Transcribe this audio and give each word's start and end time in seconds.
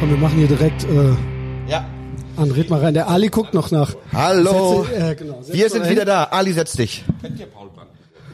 Komm, 0.00 0.10
wir 0.10 0.16
machen 0.18 0.38
hier 0.38 0.48
direkt 0.48 0.84
äh, 0.84 1.14
Ja. 1.70 1.86
an. 2.36 2.50
Red 2.50 2.68
mal 2.70 2.80
rein. 2.80 2.94
Der 2.94 3.08
Ali 3.08 3.28
guckt 3.28 3.54
noch 3.54 3.70
nach. 3.70 3.94
Hallo. 4.12 4.84
Setze- 4.84 5.10
äh, 5.10 5.14
genau. 5.14 5.42
Setz 5.42 5.56
Wir 5.56 5.70
sind 5.70 5.82
hin. 5.82 5.92
wieder 5.92 6.04
da. 6.04 6.24
Ali, 6.24 6.52
setz 6.52 6.72
dich. 6.72 7.04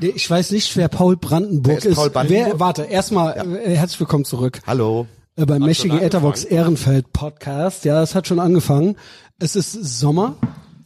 Nee, 0.01 0.09
Ich 0.17 0.29
weiß 0.29 0.51
nicht, 0.51 0.77
wer 0.77 0.89
Paul 0.89 1.17
Brandenburg 1.17 1.85
Wer 1.85 1.91
ist 1.91 1.97
Paul 1.97 2.11
Brandenburg? 2.11 2.47
Wer, 2.49 2.61
warte, 2.61 2.83
erstmal 2.85 3.37
äh, 3.65 3.77
herzlich 3.77 4.01
willkommen 4.01 4.25
zurück. 4.25 4.61
Hallo. 4.67 5.07
Äh, 5.37 5.47
beim 5.47 5.63
mächtigen 5.63 5.99
Etherbox 6.01 6.45
Ehrenfeld 6.45 7.13
Podcast. 7.13 7.85
Ja, 7.85 8.03
es 8.03 8.15
hat 8.17 8.27
schon 8.27 8.41
angefangen. 8.41 8.97
Es 9.39 9.55
ist 9.55 9.73
Sommer. 9.73 10.35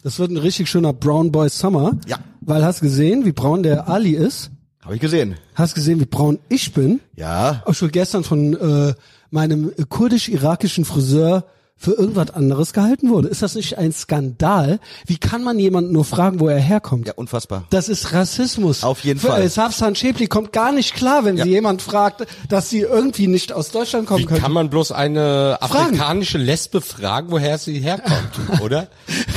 Das 0.02 0.18
wird 0.18 0.30
ein 0.30 0.36
richtig 0.36 0.68
schöner 0.68 0.92
Brown 0.92 1.32
Boy 1.32 1.48
Summer. 1.48 1.92
Ja. 2.06 2.18
Weil 2.42 2.64
hast 2.64 2.80
gesehen, 2.80 3.24
wie 3.24 3.32
braun 3.32 3.62
der 3.62 3.88
Ali 3.88 4.10
ist? 4.12 4.50
Habe 4.84 4.94
ich 4.94 5.00
gesehen. 5.00 5.34
Hast 5.54 5.74
gesehen, 5.74 5.98
wie 5.98 6.04
braun 6.04 6.38
ich 6.48 6.72
bin? 6.74 7.00
Ja. 7.16 7.62
Auch 7.64 7.74
schon 7.74 7.90
gestern 7.90 8.22
von 8.22 8.54
äh, 8.54 8.94
meinem 9.36 9.70
kurdisch-irakischen 9.90 10.84
Friseur 10.86 11.44
für 11.78 11.92
irgendwas 11.92 12.30
anderes 12.30 12.72
gehalten 12.72 13.10
wurde. 13.10 13.28
Ist 13.28 13.42
das 13.42 13.54
nicht 13.54 13.76
ein 13.76 13.92
Skandal? 13.92 14.80
Wie 15.04 15.18
kann 15.18 15.44
man 15.44 15.58
jemanden 15.58 15.92
nur 15.92 16.06
fragen, 16.06 16.40
wo 16.40 16.48
er 16.48 16.58
herkommt? 16.58 17.06
Ja, 17.06 17.12
unfassbar. 17.16 17.64
Das 17.68 17.90
ist 17.90 18.14
Rassismus. 18.14 18.82
Auf 18.82 19.00
jeden 19.04 19.20
Für, 19.20 19.26
Fall. 19.28 19.42
Äh, 19.42 19.48
Safsan 19.50 19.94
Schäpli 19.94 20.26
kommt 20.26 20.54
gar 20.54 20.72
nicht 20.72 20.94
klar, 20.94 21.26
wenn 21.26 21.36
Ja. 21.36 21.44
sie 21.44 21.50
jemand 21.50 21.82
fragt, 21.82 22.26
dass 22.48 22.70
sie 22.70 22.80
irgendwie 22.80 23.26
nicht 23.26 23.52
aus 23.52 23.72
Deutschland 23.72 24.06
kommen 24.06 24.20
Wie 24.22 24.24
können. 24.24 24.40
kann 24.40 24.52
man 24.52 24.70
bloß 24.70 24.92
eine 24.92 25.58
Fragen. 25.60 25.74
afrikanische 25.98 26.38
Lesbe 26.38 26.80
fragen, 26.80 27.30
woher 27.30 27.58
sie 27.58 27.78
herkommt, 27.80 28.32
oder? 28.62 28.88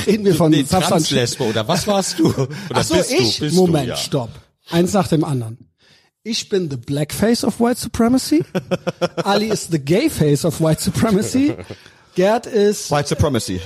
Reden 0.07 0.23
wir 0.23 0.33
von 0.35 0.51
nee, 0.51 0.63
Safsan. 0.63 0.91
Translesbe, 0.93 1.43
oder 1.43 1.67
was 1.67 1.87
warst 1.87 2.19
du? 2.19 2.27
Oder 2.29 2.47
Ach 2.73 2.83
so, 2.83 2.95
bist 2.95 3.11
ich? 3.11 3.39
du? 3.39 3.43
Bist 3.47 3.55
Moment, 3.57 3.85
du, 3.87 3.89
ja. 3.89 3.95
stopp. 3.97 4.29
Eins 4.71 4.93
nach 4.93 5.09
dem 5.09 5.25
anderen. 5.25 5.57
Ich 6.29 6.47
bin 6.47 6.69
the 6.69 6.77
black 6.77 7.11
face 7.11 7.43
of 7.43 7.59
white 7.59 7.79
supremacy. 7.79 8.45
Ali 9.25 9.49
ist 9.49 9.71
the 9.71 9.79
gay 9.79 10.09
face 10.09 10.45
of 10.45 10.61
white 10.61 10.79
supremacy. 10.79 11.55
Gerd 12.15 12.47
ist 12.47 12.91
White 12.91 13.07
Supremacy. 13.09 13.61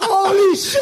Holy 0.00 0.56
shit! 0.56 0.80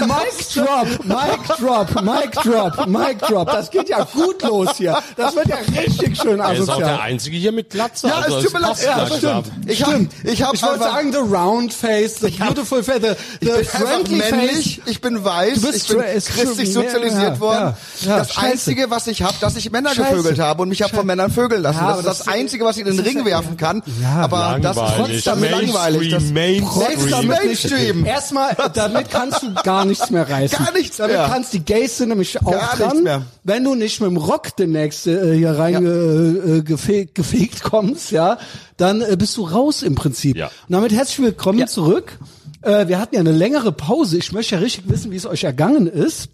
Mic 0.00 0.54
drop, 0.54 0.86
Mic 1.04 1.56
drop, 1.58 2.02
Mic 2.02 2.32
drop, 2.42 2.86
Mic 2.86 3.18
drop. 3.20 3.50
Das 3.50 3.70
geht 3.70 3.88
ja 3.88 4.04
gut 4.12 4.42
los 4.42 4.70
hier. 4.76 4.98
Das 5.16 5.34
wird 5.34 5.48
ja 5.48 5.56
richtig 5.80 6.16
schön 6.20 6.40
Er 6.40 6.52
ist 6.52 6.68
auch 6.68 6.76
der 6.76 6.86
asozial. 6.86 7.00
Einzige 7.00 7.36
hier 7.36 7.52
mit 7.52 7.70
Glatze. 7.70 8.08
Ja, 8.08 8.16
also 8.16 8.38
es 8.38 8.44
tut 8.44 8.52
mir 8.52 8.60
leid. 8.60 8.76
Ja, 8.84 9.06
stimmt. 9.06 9.46
Ich 9.66 9.82
hab, 9.84 9.94
ich 10.24 10.42
hab 10.42 10.54
Ich 10.54 10.62
wollte 10.62 10.74
einfach- 10.74 10.92
sagen, 10.92 11.12
the 11.12 11.18
round 11.18 11.72
face, 11.72 12.16
the 12.20 12.30
beautiful 12.30 12.82
face, 12.82 13.00
the, 13.00 13.08
ich 13.12 13.16
the 13.40 13.46
bin 13.46 13.54
einfach 13.56 13.78
friendly 13.80 14.16
männlich, 14.16 14.80
face. 14.84 14.90
ich 14.92 15.00
bin 15.00 15.24
weiß, 15.24 15.54
Du 15.54 15.66
bist 15.70 15.90
ich 15.90 15.96
bin 15.96 15.98
christlich 16.00 16.72
true. 16.72 16.84
sozialisiert 16.84 17.34
Ja, 17.34 17.40
worden. 17.40 17.74
ja, 18.02 18.08
ja, 18.10 18.18
das 18.18 18.32
scheiße. 18.34 18.46
Einzige, 18.46 18.90
was 18.90 19.06
ich 19.06 19.22
habe, 19.22 19.34
dass 19.40 19.56
ich 19.56 19.70
Männer 19.70 19.94
Scheiße. 19.94 20.10
gevögelt 20.16 20.38
habe 20.38 20.62
und 20.62 20.68
mich 20.68 20.82
habe 20.82 20.94
von 20.94 21.06
Männern 21.06 21.30
vögeln 21.30 21.62
lassen. 21.62 21.78
Ja, 21.80 21.88
das 21.90 21.98
ist 22.00 22.06
das, 22.06 22.18
das- 22.18 22.28
Einzige, 22.28 22.64
was 22.64 22.76
ich 22.76 22.86
in 22.86 22.96
den 22.96 23.00
Ring 23.04 23.24
werfen 23.24 23.56
kann. 23.60 23.82
Ja, 24.02 24.14
aber 24.22 24.58
das 24.60 24.76
ist 24.76 24.82
Langweilig. 24.82 25.24
trotzdem 25.24 25.50
langweilig. 25.50 26.10
Das, 26.10 26.24
Mainstream, 26.24 26.88
Mainstream. 26.88 27.28
Mainstream. 27.28 28.04
Erstmal, 28.06 28.56
damit 28.74 29.10
kannst 29.10 29.42
du 29.42 29.54
gar 29.62 29.84
nichts 29.84 30.10
mehr 30.10 30.28
reißen. 30.28 30.64
Gar 30.64 30.72
nichts 30.72 30.96
damit 30.96 31.16
mehr. 31.16 31.26
kannst 31.30 31.52
die 31.52 31.60
Gays 31.60 31.98
sind 31.98 32.08
nämlich 32.08 32.40
auch 32.44 32.50
Gar 32.50 32.76
dran. 32.76 33.02
mehr. 33.04 33.22
Wenn 33.44 33.62
du 33.62 33.74
nicht 33.76 34.00
mit 34.00 34.10
dem 34.10 34.16
Rock 34.16 34.56
demnächst 34.56 35.06
äh, 35.06 35.36
hier 35.36 35.52
rein 35.58 35.74
Ja. 35.74 35.80
äh, 35.80 36.58
äh, 36.58 36.62
gefegt, 36.62 37.14
gefegt 37.14 37.62
kommst, 37.62 38.10
ja, 38.10 38.38
dann 38.76 39.02
äh, 39.02 39.16
bist 39.16 39.36
du 39.36 39.44
raus 39.44 39.82
im 39.82 39.94
Prinzip. 39.94 40.36
Ja. 40.36 40.46
Und 40.46 40.52
damit 40.72 40.92
herzlich 40.92 41.20
willkommen 41.20 41.68
zurück. 41.68 42.18
Äh, 42.62 42.88
wir 42.88 42.98
hatten 42.98 43.14
ja 43.14 43.20
eine 43.20 43.32
längere 43.32 43.70
Pause. 43.72 44.16
Ich 44.18 44.32
möchte 44.32 44.56
ja 44.56 44.60
richtig 44.60 44.88
wissen, 44.88 45.10
wie 45.12 45.16
es 45.16 45.26
euch 45.26 45.44
ergangen 45.44 45.86
ist. 45.86 46.30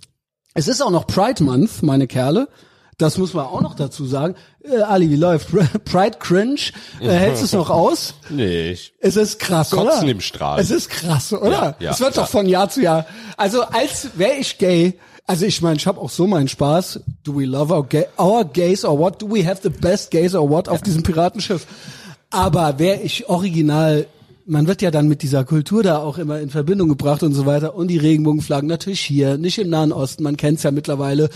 Es 0.55 0.69
ist 0.69 0.81
auch 0.81 0.91
noch 0.91 1.07
Pride 1.07 1.43
Month, 1.45 1.83
meine 1.83 2.07
Kerle. 2.07 2.49
Das 2.99 3.19
muss 3.19 3.35
man 3.35 3.45
auch 3.45 3.61
noch 3.61 3.75
dazu 3.75 4.07
sagen. 4.07 4.37
Äh, 4.63 4.81
Ali, 4.81 5.11
wie 5.11 5.17
läuft? 5.17 5.49
Pride 5.85 6.17
Cringe. 6.19 6.61
Äh, 7.01 7.09
hältst 7.09 7.43
du 7.43 7.47
es 7.47 7.53
noch 7.53 7.69
aus? 7.69 8.15
Nee, 8.31 8.71
ich, 8.71 8.95
Es 9.01 9.17
ist 9.17 9.39
krass, 9.39 9.71
Kotzen 9.71 10.05
oder? 10.05 10.11
im 10.11 10.21
Strahl. 10.21 10.59
Es 10.59 10.71
ist 10.71 10.89
krass, 10.89 11.33
oder? 11.33 11.51
Ja, 11.51 11.77
ja, 11.79 11.91
es 11.91 12.01
wird 12.01 12.17
ja. 12.17 12.23
doch 12.23 12.29
von 12.31 12.47
Jahr 12.47 12.71
zu 12.71 12.81
Jahr. 12.81 13.05
Also 13.37 13.63
als 13.63 14.09
wäre 14.15 14.37
ich 14.41 14.57
gay, 14.57 14.99
also 15.27 15.45
ich 15.45 15.61
meine, 15.61 15.77
ich 15.77 15.87
habe 15.87 16.01
auch 16.01 16.09
so 16.09 16.27
meinen 16.27 16.49
Spaß. 16.49 17.01
Do 17.23 17.39
we 17.39 17.45
love 17.45 17.75
our, 17.75 17.85
gay, 17.87 18.07
our 18.19 18.45
gays 18.45 18.85
or 18.85 18.99
what? 18.99 19.21
Do 19.21 19.29
we 19.29 19.47
have 19.47 19.61
the 19.63 19.69
best 19.69 20.11
gays 20.11 20.35
or 20.35 20.49
what 20.49 20.69
auf 20.69 20.81
diesem 20.81 21.03
Piratenschiff? 21.03 21.67
Aber 22.31 22.79
wäre 22.79 23.01
ich 23.03 23.29
original, 23.29 24.07
man 24.47 24.67
wird 24.67 24.81
ja 24.81 24.91
dann 24.91 25.09
mit 25.09 25.23
dieser 25.23 25.45
Kultur 25.45 25.83
da 25.83 25.99
auch 25.99 26.17
immer 26.17 26.41
in 26.41 26.49
Verbindung 26.49 26.89
gebracht 26.89 27.23
und 27.23 27.35
so 27.35 27.45
weiter. 27.45 27.75
Und 27.75 27.89
die 27.89 27.99
Regenbogenflaggen 27.99 28.69
natürlich 28.69 29.01
hier, 29.01 29.37
nicht 29.37 29.59
im 29.59 29.69
Nahen 29.69 29.93
Osten, 29.93 30.23
man 30.23 30.37
kennt's 30.37 30.63
ja 30.63 30.71
mittlerweile. 30.71 31.29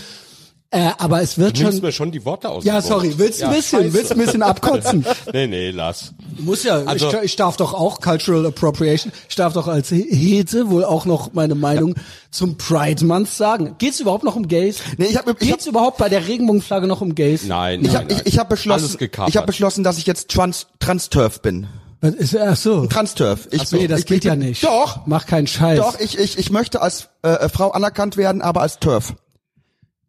Äh, 0.73 0.91
aber 0.99 1.21
es 1.21 1.37
wird 1.37 1.59
du 1.59 1.63
schon... 1.69 1.81
mir 1.81 1.91
schon 1.91 2.11
die 2.11 2.23
Worte 2.23 2.47
aus. 2.47 2.63
Ja, 2.63 2.81
sorry, 2.81 3.13
willst 3.17 3.41
du 3.41 3.45
ein 3.45 3.51
Ja, 3.51 3.57
bisschen, 3.57 3.79
scheiße. 3.81 3.93
willst 3.93 4.11
du 4.11 4.15
ein 4.15 4.25
bisschen 4.25 4.41
abkotzen? 4.41 5.05
Nee, 5.33 5.47
nee, 5.47 5.71
lass. 5.71 6.13
Muss 6.39 6.63
ja, 6.63 6.83
Also- 6.85 7.09
ich, 7.17 7.23
ich 7.23 7.35
darf 7.35 7.57
doch 7.57 7.73
auch 7.73 7.99
Cultural 7.99 8.45
Appropriation, 8.45 9.11
ich 9.27 9.35
darf 9.35 9.51
doch 9.51 9.67
als 9.67 9.91
Hete 9.91 10.69
wohl 10.69 10.85
auch 10.85 11.05
noch 11.05 11.33
meine 11.33 11.55
Meinung 11.55 11.95
zum 12.31 12.57
Pride 12.57 13.03
Month 13.03 13.27
sagen. 13.29 13.75
Geht's 13.79 13.99
überhaupt 13.99 14.23
noch 14.23 14.37
um 14.37 14.47
Gays? 14.47 14.77
Nee, 14.97 15.07
ich 15.07 15.17
hab- 15.17 15.27
ich 15.41 15.49
Geht's 15.49 15.67
überhaupt 15.67 15.97
bei 15.97 16.07
der 16.07 16.25
Regenbogenflagge 16.25 16.87
noch 16.87 17.01
um 17.01 17.15
Gays? 17.15 17.43
Nein, 17.43 17.81
ich 17.81 17.87
nein, 17.87 17.95
habe 17.97 18.05
nein. 18.13 18.21
ich, 18.25 18.33
ich 18.33 18.39
hab 18.39 18.47
beschlossen, 18.47 18.97
ich 19.27 19.35
habe 19.37 19.47
beschlossen, 19.47 19.83
dass 19.83 19.97
ich 19.97 20.05
jetzt 20.05 20.29
Trans 20.29 20.67
Trans-Turf 20.79 21.41
bin. 21.41 21.67
Was 21.99 22.13
ist, 22.15 22.37
ach 22.37 22.55
so. 22.55 22.85
Trans-Turf. 22.87 23.49
Ich, 23.51 23.61
Ach 23.61 23.65
so, 23.65 23.75
nee, 23.75 23.87
das 23.87 23.99
ich, 23.99 24.05
geht 24.05 24.19
ich, 24.19 24.23
ja 24.23 24.35
nicht. 24.37 24.63
Doch, 24.63 25.01
Mach 25.05 25.25
keinen 25.27 25.47
Scheiß. 25.47 25.77
doch, 25.77 25.99
ich, 25.99 26.17
ich, 26.17 26.37
ich 26.39 26.49
möchte 26.49 26.81
als 26.81 27.09
äh, 27.23 27.49
Frau 27.49 27.71
anerkannt 27.71 28.15
werden, 28.17 28.41
aber 28.41 28.61
als 28.61 28.79
Turf. 28.79 29.13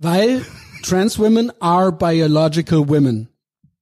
Weil 0.02 0.42
trans 0.84 1.18
women 1.18 1.52
are 1.60 1.92
biological 1.92 2.88
women. 2.88 3.28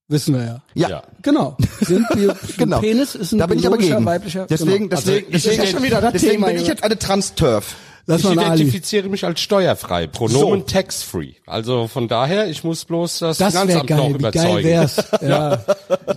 Wissen 0.09 0.35
wir 0.35 0.45
ja. 0.45 0.63
Ja. 0.75 0.89
Ja. 0.89 1.03
Genau. 1.23 1.57
Sind 1.83 2.07
Bio 2.11 2.33
Genau. 2.59 2.81
Penis 2.81 3.15
ist 3.15 3.33
ein 3.33 3.39
da 3.39 3.47
bin 3.47 3.59
ich 3.61 3.67
aber 3.67 3.77
biologischer, 3.77 3.97
gegen. 3.99 4.07
weiblicher. 4.07 4.47
Deswegen, 4.51 4.89
genau. 4.89 4.97
deswegen, 5.01 5.27
Also, 5.27 5.37
ich 5.37 5.43
deswegen, 5.45 5.63
ja 5.63 5.69
schon 5.71 5.83
wieder 5.85 6.01
das 6.01 6.13
deswegen 6.13 6.33
Thema, 6.33 6.47
bin 6.49 6.57
ich 6.57 6.67
jetzt 6.67 6.83
eine 6.83 6.99
Trans-Turf. 6.99 7.77
Lass 8.07 8.21
Ich 8.23 8.35
mal 8.35 8.39
Ali. 8.45 8.63
identifiziere 8.63 9.09
mich 9.09 9.25
als 9.25 9.41
steuerfrei. 9.41 10.09
Pronomen 10.09 10.61
So. 10.61 10.67
tax-free. 10.67 11.35
Also 11.47 11.87
von 11.87 12.09
daher, 12.09 12.49
ich 12.49 12.65
muss 12.65 12.85
bloß 12.87 13.21
das, 13.21 13.39
Das 13.39 13.53
Finanzamt 13.53 13.89
noch 13.91 13.97
geil. 13.99 14.09
Wie 14.09 14.15
überzeugen. 14.15 14.55
geil 14.55 14.65
wär's. 14.65 14.97
Ja. 15.23 15.65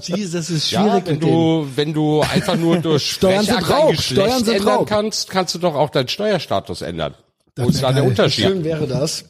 Jesus, 0.02 0.32
das 0.32 0.50
ist 0.50 0.72
Ja, 0.72 0.82
schwierig 0.82 1.06
wenn 1.06 1.14
mit 1.16 1.24
denen. 1.24 1.32
du, 1.32 1.68
wenn 1.76 1.94
du 1.94 2.22
einfach 2.22 2.56
nur 2.56 2.78
durch 2.82 3.12
Steuern 3.12 3.46
sind 3.46 3.70
Raub, 3.70 3.96
Steuern 4.02 4.44
sind 4.44 4.56
ändern 4.56 4.76
Raub. 4.78 4.88
kannst, 4.90 5.30
kannst 5.30 5.54
du 5.54 5.60
doch 5.60 5.76
auch 5.76 5.92
deinen 5.92 6.08
Steuerstatus 6.08 6.82
ändern. 6.82 7.14
Wo 7.58 7.68
ist 7.70 7.84
da 7.84 7.92
der 7.92 8.06
Unterschied? 8.06 8.46
Schön 8.46 8.64
wäre 8.64 8.88
das. 8.88 9.26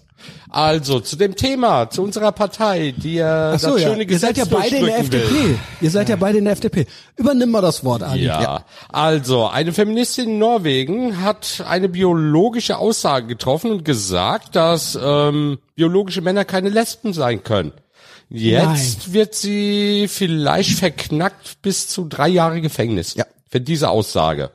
Also, 0.50 1.00
zu 1.00 1.16
dem 1.16 1.36
Thema, 1.36 1.90
zu 1.90 2.04
unserer 2.04 2.32
Partei, 2.32 2.94
die 2.96 3.16
ja 3.16 3.54
Ach 3.54 3.60
so, 3.60 3.74
das 3.74 3.82
ja. 3.82 3.88
schöne 3.90 4.02
Ihr 4.02 4.06
Gesetz 4.06 4.36
seid 4.36 4.38
ja 4.38 4.46
beide 4.46 4.76
in 4.78 4.86
der 4.86 5.00
FDP. 5.00 5.30
will. 5.32 5.60
Ihr 5.82 5.90
seid 5.92 6.10
ja 6.10 6.16
beide 6.16 6.38
in 6.38 6.44
der 6.46 6.54
FDP. 6.54 6.86
Übernimm 7.18 7.52
mal 7.52 7.62
das 7.62 7.84
Wort, 7.84 8.04
Ali. 8.04 8.26
Ja. 8.26 8.64
also 8.92 9.48
eine 9.48 9.74
Feministin 9.74 10.30
in 10.30 10.38
Norwegen 10.40 11.22
hat 11.22 11.64
eine 11.68 11.90
biologische 11.90 12.78
Aussage 12.78 13.28
getroffen 13.28 13.72
und 13.72 13.84
gesagt, 13.86 14.56
dass 14.56 14.98
ähm, 15.02 15.58
biologische 15.76 16.22
Männer 16.22 16.46
keine 16.46 16.70
Lesben 16.70 17.14
sein 17.14 17.44
können. 17.44 17.72
Jetzt 18.30 19.14
wird 19.14 19.36
sie 19.36 20.08
vielleicht 20.08 20.72
verknackt 20.80 21.62
bis 21.62 21.88
zu 21.88 22.06
drei 22.08 22.30
Jahre 22.30 22.62
Gefängnis 22.62 23.14
Ja. 23.16 23.26
für 23.50 23.62
diese 23.62 23.90
Aussage. 23.90 24.50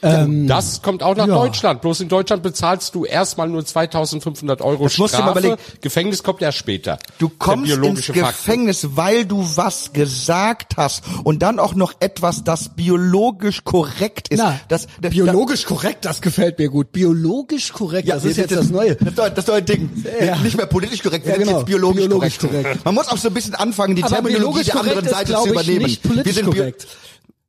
Das 0.00 0.82
kommt 0.82 1.02
auch 1.02 1.16
nach 1.16 1.26
ja. 1.26 1.34
Deutschland. 1.34 1.80
Bloß 1.80 2.00
in 2.00 2.08
Deutschland 2.08 2.42
bezahlst 2.42 2.94
du 2.94 3.04
erstmal 3.04 3.48
nur 3.48 3.62
2.500 3.62 4.60
Euro 4.62 4.84
Das 4.84 4.98
musst 4.98 5.14
du 5.14 5.18
dir 5.18 5.24
mal 5.24 5.30
Strafe. 5.32 5.46
überlegen. 5.48 5.56
Gefängnis 5.80 6.22
kommt 6.22 6.42
erst 6.42 6.58
später. 6.58 6.98
Du 7.18 7.28
kommst 7.28 7.72
ins. 7.72 8.06
Gefängnis, 8.06 8.88
weil 8.96 9.24
du 9.24 9.44
was 9.56 9.92
gesagt 9.92 10.76
hast 10.76 11.02
und 11.24 11.40
dann 11.42 11.58
auch 11.58 11.74
noch 11.74 11.94
etwas, 12.00 12.44
das 12.44 12.70
biologisch 12.70 13.64
korrekt 13.64 14.28
ist. 14.28 14.38
Na, 14.38 14.60
das, 14.68 14.86
das 15.00 15.10
biologisch 15.12 15.64
korrekt, 15.64 16.04
das 16.04 16.20
gefällt 16.20 16.58
mir 16.58 16.68
gut. 16.68 16.92
Biologisch 16.92 17.72
korrekt, 17.72 18.08
das 18.08 18.24
ist 18.24 18.36
jetzt 18.36 18.52
das 18.54 18.70
Neue. 18.70 18.94
Das 18.96 19.08
ist 19.08 19.18
doch- 19.18 19.28
das 19.28 19.48
ist 19.48 19.68
Ding. 19.68 19.90
Ja. 20.24 20.36
Nicht 20.36 20.56
mehr 20.56 20.66
politisch 20.66 21.02
korrekt, 21.02 21.24
wir 21.26 21.32
Ja, 21.32 21.38
sind 21.38 21.46
genau. 21.46 21.58
jetzt 21.58 21.66
biologisch, 21.66 22.04
Biologisch 22.06 22.38
korrekt. 22.38 22.62
korrekt. 22.64 22.84
Man 22.84 22.94
muss 22.94 23.08
auch 23.08 23.16
so 23.18 23.28
ein 23.28 23.34
bisschen 23.34 23.54
anfangen, 23.54 23.96
die 23.96 24.04
Aber 24.04 24.14
Terminologie 24.14 24.64
der 24.64 24.76
anderen 24.80 25.08
Seite 25.08 25.34
zu 25.34 25.48
übernehmen. 25.48 25.82
nicht 25.84 26.02
politisch 26.02 26.26
wir 26.26 26.32
sind 26.34 26.44
bio- 26.50 26.60
korrekt. 26.60 26.86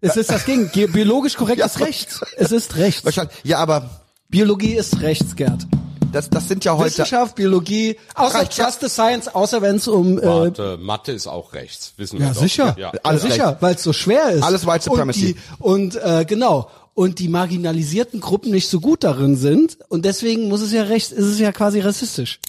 Es 0.02 0.16
ist 0.16 0.30
das 0.32 0.46
Gegenteil. 0.46 0.88
Biologisch 0.88 1.36
korrekt 1.36 1.60
Ja. 1.60 1.66
ist 1.66 1.80
rechts. 1.80 2.22
Es 2.38 2.52
ist 2.52 2.76
rechts. 2.78 3.04
Wahrscheinlich. 3.06 3.36
Ja, 3.44 3.58
aber 3.60 3.90
Biologie 4.30 4.76
ist 4.76 5.02
rechts, 5.02 5.36
Gerd. 5.36 5.66
das, 6.12 6.30
das 6.30 6.48
sind 6.48 6.64
ja 6.66 6.76
heute. 6.78 6.88
Wissenschaft, 6.92 7.36
Biologie, 7.36 7.98
außer 8.16 8.40
Reicht, 8.40 8.58
ja. 8.58 8.66
Just 8.66 8.82
the 8.82 8.90
Science, 8.90 9.28
außer 9.28 9.62
wenn 9.62 9.76
es 9.76 9.88
um 9.88 10.18
äh, 10.20 10.26
Warte, 10.26 10.78
Mathe 10.78 11.12
ist 11.12 11.28
auch 11.28 11.54
rechts, 11.54 11.94
wissen 11.98 12.20
wir 12.20 12.28
Ja, 12.28 12.34
doch. 12.34 12.42
sicher. 12.42 12.76
Ja. 12.80 12.92
Alles 13.04 13.24
ja, 13.24 13.30
sicher, 13.32 13.58
weil 13.60 13.76
es 13.76 13.84
so 13.84 13.92
schwer 13.94 14.30
ist. 14.30 14.44
Alles 14.44 14.66
White 14.66 14.84
Supremacy. 14.86 15.36
Und, 15.60 15.96
die, 15.96 15.98
und 16.00 16.04
äh, 16.04 16.26
genau. 16.26 16.70
Und 16.94 17.20
die 17.20 17.30
marginalisierten 17.30 18.20
Gruppen 18.20 18.52
nicht 18.52 18.68
so 18.68 18.82
gut 18.82 19.04
darin 19.04 19.38
sind. 19.38 19.78
Und 19.88 20.06
deswegen 20.06 20.50
muss 20.50 20.62
es 20.62 20.74
ja 20.74 20.84
recht, 20.84 21.12
ist 21.12 21.26
es 21.26 21.40
ja 21.40 21.52
quasi 21.52 21.80
rassistisch. 21.80 22.40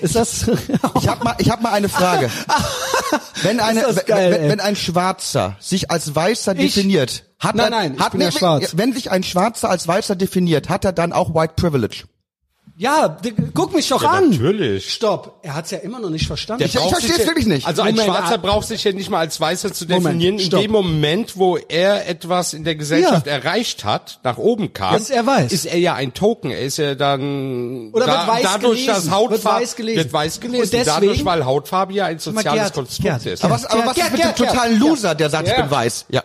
Ist 0.00 0.14
das? 0.14 0.46
Ich 1.00 1.08
habe 1.08 1.24
mal, 1.24 1.34
ich 1.38 1.50
hab 1.50 1.62
mal 1.62 1.72
eine 1.72 1.88
Frage. 1.88 2.30
Wenn 3.42 3.60
eine, 3.60 3.82
geil, 4.06 4.32
wenn, 4.32 4.50
wenn 4.50 4.60
ein 4.60 4.76
Schwarzer 4.76 5.56
sich 5.60 5.90
als 5.90 6.14
Weißer 6.14 6.56
Ich? 6.56 6.74
definiert, 6.74 7.24
hat 7.38 7.54
Nein, 7.54 7.66
er, 7.66 7.70
nein, 7.70 7.98
hat, 7.98 8.12
bin 8.12 8.20
ja 8.20 8.32
schwarz. 8.32 8.72
Wenn 8.76 8.92
sich 8.92 9.10
ein 9.10 9.22
Schwarzer 9.22 9.68
als 9.68 9.86
Weißer 9.86 10.16
definiert, 10.16 10.68
hat 10.68 10.84
er 10.84 10.92
dann 10.92 11.12
auch 11.12 11.34
White 11.34 11.54
Privilege. 11.56 12.04
Ja, 12.78 13.16
guck 13.54 13.74
mich 13.74 13.88
doch 13.88 14.02
Ja, 14.02 14.10
an. 14.10 14.28
natürlich. 14.30 14.92
Stopp. 14.92 15.38
Er 15.42 15.54
hat's 15.54 15.70
ja 15.70 15.78
immer 15.78 15.98
noch 15.98 16.10
nicht 16.10 16.26
verstanden. 16.26 16.62
Ich- 16.64 16.74
ich 16.74 16.78
braucht 16.78 16.90
versteh's 16.90 17.12
sich 17.16 17.20
ja- 17.20 17.26
wirklich 17.26 17.46
nicht. 17.46 17.66
Also 17.66 17.80
ein 17.80 17.94
Moment, 17.94 18.14
Schwarzer 18.14 18.34
ah. 18.34 18.36
braucht 18.36 18.66
sich 18.68 18.84
ja 18.84 18.92
nicht 18.92 19.08
mal 19.08 19.20
als 19.20 19.40
Weißer 19.40 19.72
zu 19.72 19.86
Moment, 19.86 20.04
definieren. 20.04 20.38
In 20.38 20.44
stopp. 20.44 20.60
dem 20.60 20.70
Moment, 20.72 21.38
wo 21.38 21.56
er 21.56 22.06
etwas 22.06 22.52
in 22.52 22.64
der 22.64 22.74
Gesellschaft 22.74 23.26
Ja. 23.26 23.32
erreicht 23.32 23.84
hat, 23.86 24.20
nach 24.24 24.36
oben 24.36 24.74
kam, 24.74 24.96
Ist 24.96 25.08
er 25.10 25.24
weiß. 25.26 25.52
ist 25.52 25.64
er 25.64 25.78
ja 25.78 25.94
ein 25.94 26.12
Token. 26.12 26.50
Er 26.50 26.60
ist 26.60 26.76
ja 26.76 26.94
dann 26.94 27.92
Oder 27.94 28.06
wird 28.08 28.28
weiß 28.28 28.42
dadurch, 28.42 28.60
gelesen. 28.84 28.86
dass 28.88 29.10
Hautfarbe 29.10 29.30
Wird 29.32 29.44
weiß 29.62 29.76
gelesen. 29.76 29.96
wird 29.96 30.12
weiß 30.12 30.40
gelesen. 30.40 30.62
Und 30.64 30.72
deswegen- 30.74 30.84
dadurch, 31.00 31.24
weil 31.24 31.44
Hautfarbe 31.46 31.92
ja 31.94 32.04
ein 32.04 32.18
soziales 32.18 32.60
Gerd, 32.60 32.74
Konstrukt 32.74 33.02
Gerd, 33.02 33.24
ist. 33.26 33.42
Aber 33.42 33.54
was, 33.54 33.64
aber 33.64 33.86
was 33.86 33.94
Gerd, 33.94 34.06
ist 34.08 34.12
mit 34.12 34.20
dem 34.20 34.24
Gerd, 34.26 34.36
Gerd, 34.36 34.50
totalen 34.50 34.78
Loser, 34.78 35.14
der 35.14 35.30
sagt, 35.30 35.48
ich 35.48 35.56
bin 35.56 35.70
weiß? 35.70 36.04
Ja. 36.10 36.22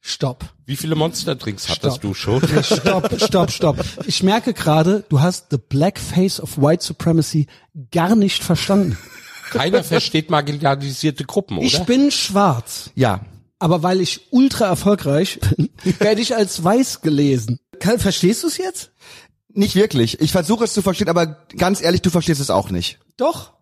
Stopp. 0.00 0.44
Wie 0.66 0.76
viele 0.76 0.94
Monsterdrinks 0.94 1.68
hattest 1.68 1.96
Stopp. 1.96 2.00
du 2.00 2.14
schon? 2.14 2.40
Stopp, 2.62 3.20
stopp, 3.20 3.50
stopp. 3.50 3.84
Ich 4.06 4.22
merke 4.22 4.54
gerade, 4.54 5.04
du 5.08 5.20
hast 5.20 5.46
the 5.50 5.58
black 5.58 5.98
face 5.98 6.40
of 6.40 6.56
white 6.58 6.82
supremacy 6.82 7.46
gar 7.90 8.16
nicht 8.16 8.42
verstanden. 8.42 8.96
Keiner 9.50 9.84
versteht 9.84 10.30
marginalisierte 10.30 11.24
Gruppen, 11.24 11.58
oder? 11.58 11.66
Ich 11.66 11.78
bin 11.84 12.10
schwarz, 12.10 12.90
Ja. 12.94 13.20
aber 13.58 13.82
weil 13.82 14.00
ich 14.00 14.28
ultra 14.32 14.66
erfolgreich 14.66 15.38
bin, 15.40 15.68
werde 15.98 16.20
ich 16.22 16.34
als 16.34 16.62
weiß 16.64 17.02
gelesen. 17.02 17.60
Kann, 17.78 17.98
verstehst 17.98 18.42
du 18.42 18.46
es 18.48 18.56
jetzt? 18.56 18.90
Nicht 19.52 19.74
wirklich. 19.76 20.20
Ich 20.20 20.32
versuche 20.32 20.64
es 20.64 20.72
zu 20.74 20.82
verstehen, 20.82 21.08
aber 21.08 21.26
ganz 21.56 21.80
ehrlich, 21.82 22.02
du 22.02 22.10
verstehst 22.10 22.40
es 22.40 22.50
auch 22.50 22.70
nicht. 22.70 22.98
Doch. 23.16 23.52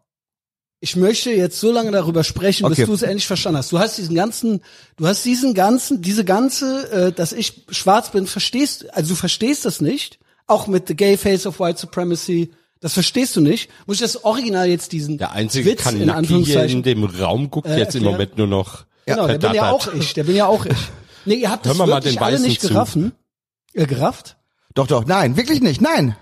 Ich 0.84 0.96
möchte 0.96 1.30
jetzt 1.30 1.60
so 1.60 1.70
lange 1.70 1.92
darüber 1.92 2.24
sprechen, 2.24 2.68
bis 2.68 2.78
Okay. 2.80 2.86
du 2.86 2.94
es 2.94 3.02
endlich 3.02 3.28
verstanden 3.28 3.58
hast. 3.58 3.70
Du 3.70 3.78
hast 3.78 3.98
diesen 3.98 4.16
ganzen, 4.16 4.62
du 4.96 5.06
hast 5.06 5.24
diesen 5.24 5.54
ganzen, 5.54 6.02
diese 6.02 6.24
ganze, 6.24 6.90
äh, 6.90 7.12
dass 7.12 7.32
ich 7.32 7.62
schwarz 7.70 8.10
bin, 8.10 8.26
verstehst, 8.26 8.92
also 8.92 9.10
du 9.10 9.14
verstehst 9.14 9.64
das 9.64 9.80
nicht. 9.80 10.18
Auch 10.48 10.66
mit 10.66 10.88
the 10.88 10.96
gay 10.96 11.16
face 11.16 11.46
of 11.46 11.60
white 11.60 11.78
supremacy. 11.78 12.50
Das 12.80 12.94
verstehst 12.94 13.36
du 13.36 13.40
nicht. 13.40 13.70
Muss 13.86 13.98
ich 13.98 14.02
das 14.02 14.24
Original 14.24 14.66
jetzt 14.66 14.90
diesen 14.90 15.18
Der 15.18 15.30
einzige 15.30 15.70
Witz 15.70 15.86
in 15.86 15.92
hier 15.94 16.02
in 16.02 16.10
Anführungszeichen. 16.10 16.82
dem 16.82 17.04
Raum 17.04 17.48
guckt 17.48 17.68
jetzt 17.68 17.94
im? 17.94 18.02
Moment 18.02 18.36
nur 18.36 18.48
noch 18.48 18.84
genau, 19.06 19.28
der 19.28 19.38
bin 19.38 19.54
ja 19.54 19.70
auch 19.70 19.86
ich. 19.94 20.14
Der 20.14 20.24
bin 20.24 20.34
ja 20.34 20.46
auch 20.46 20.66
ich. 20.66 20.76
Nee, 21.26 21.36
ihr 21.36 21.50
habt 21.52 21.64
das 21.64 21.78
wir 21.78 21.86
mal 21.86 21.94
wirklich 22.02 22.20
alle 22.20 22.40
nicht 22.40 22.60
zu. 22.60 22.66
geraffen. 22.66 23.12
Äh, 23.72 23.86
gerafft? 23.86 24.36
Doch, 24.74 24.88
doch, 24.88 25.04
nein, 25.06 25.36
wirklich 25.36 25.60
nicht, 25.60 25.80
nein. 25.80 26.16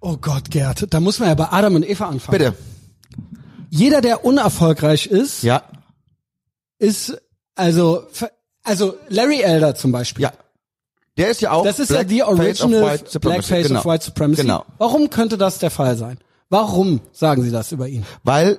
Oh 0.00 0.16
Gott, 0.16 0.50
Gerd, 0.50 0.92
da 0.92 0.98
muss 0.98 1.20
man 1.20 1.28
ja 1.28 1.36
bei 1.36 1.46
Adam 1.52 1.76
und 1.76 1.88
Eva 1.88 2.08
anfangen. 2.08 2.36
Bitte. 2.36 2.54
Jeder, 3.70 4.00
der 4.00 4.24
unerfolgreich 4.24 5.06
ist, 5.06 5.42
Ja, 5.42 5.62
ist 6.78 7.16
also 7.54 8.04
also 8.62 8.94
Larry 9.08 9.40
Elder 9.40 9.74
zum 9.74 9.92
Beispiel. 9.92 10.24
ja. 10.24 10.32
Der 11.16 11.30
ist 11.30 11.40
ja 11.42 11.50
auch 11.52 11.64
Das 11.64 11.78
ist 11.78 11.90
ja 11.90 12.04
die 12.04 12.22
of 12.22 12.38
Original. 12.38 12.98
Blackface 13.20 13.66
genau. 13.68 13.80
of 13.80 13.86
White 13.86 14.04
Supremacy. 14.04 14.42
Genau. 14.42 14.64
Warum 14.78 15.10
könnte 15.10 15.36
das 15.36 15.58
der 15.58 15.70
Fall 15.70 15.96
sein? 15.96 16.18
Warum 16.48 17.00
sagen 17.12 17.42
Sie 17.42 17.50
das 17.50 17.72
über 17.72 17.88
ihn? 17.88 18.04
Weil 18.24 18.58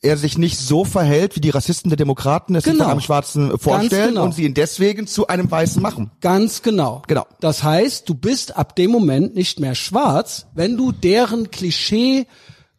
er 0.00 0.16
sich 0.16 0.38
nicht 0.38 0.58
so 0.58 0.84
verhält, 0.84 1.36
wie 1.36 1.40
die 1.40 1.50
Rassisten 1.50 1.90
der 1.90 1.96
Demokraten 1.96 2.54
es 2.54 2.64
sich 2.64 2.72
Genau. 2.72 2.88
einem 2.88 3.00
Schwarzen 3.00 3.58
vorstellen 3.58 4.10
genau. 4.10 4.24
und 4.24 4.34
sie 4.34 4.44
ihn 4.44 4.54
deswegen 4.54 5.06
zu 5.06 5.26
einem 5.26 5.50
Weißen 5.50 5.82
machen. 5.82 6.10
Ganz 6.20 6.62
genau. 6.62 7.02
Genau. 7.06 7.26
Das 7.40 7.62
heißt, 7.62 8.08
du 8.08 8.14
bist 8.14 8.56
ab 8.56 8.74
dem 8.76 8.90
Moment 8.90 9.34
nicht 9.34 9.60
mehr 9.60 9.74
schwarz, 9.74 10.46
wenn 10.54 10.76
du 10.76 10.92
deren 10.92 11.50
Klischee 11.50 12.26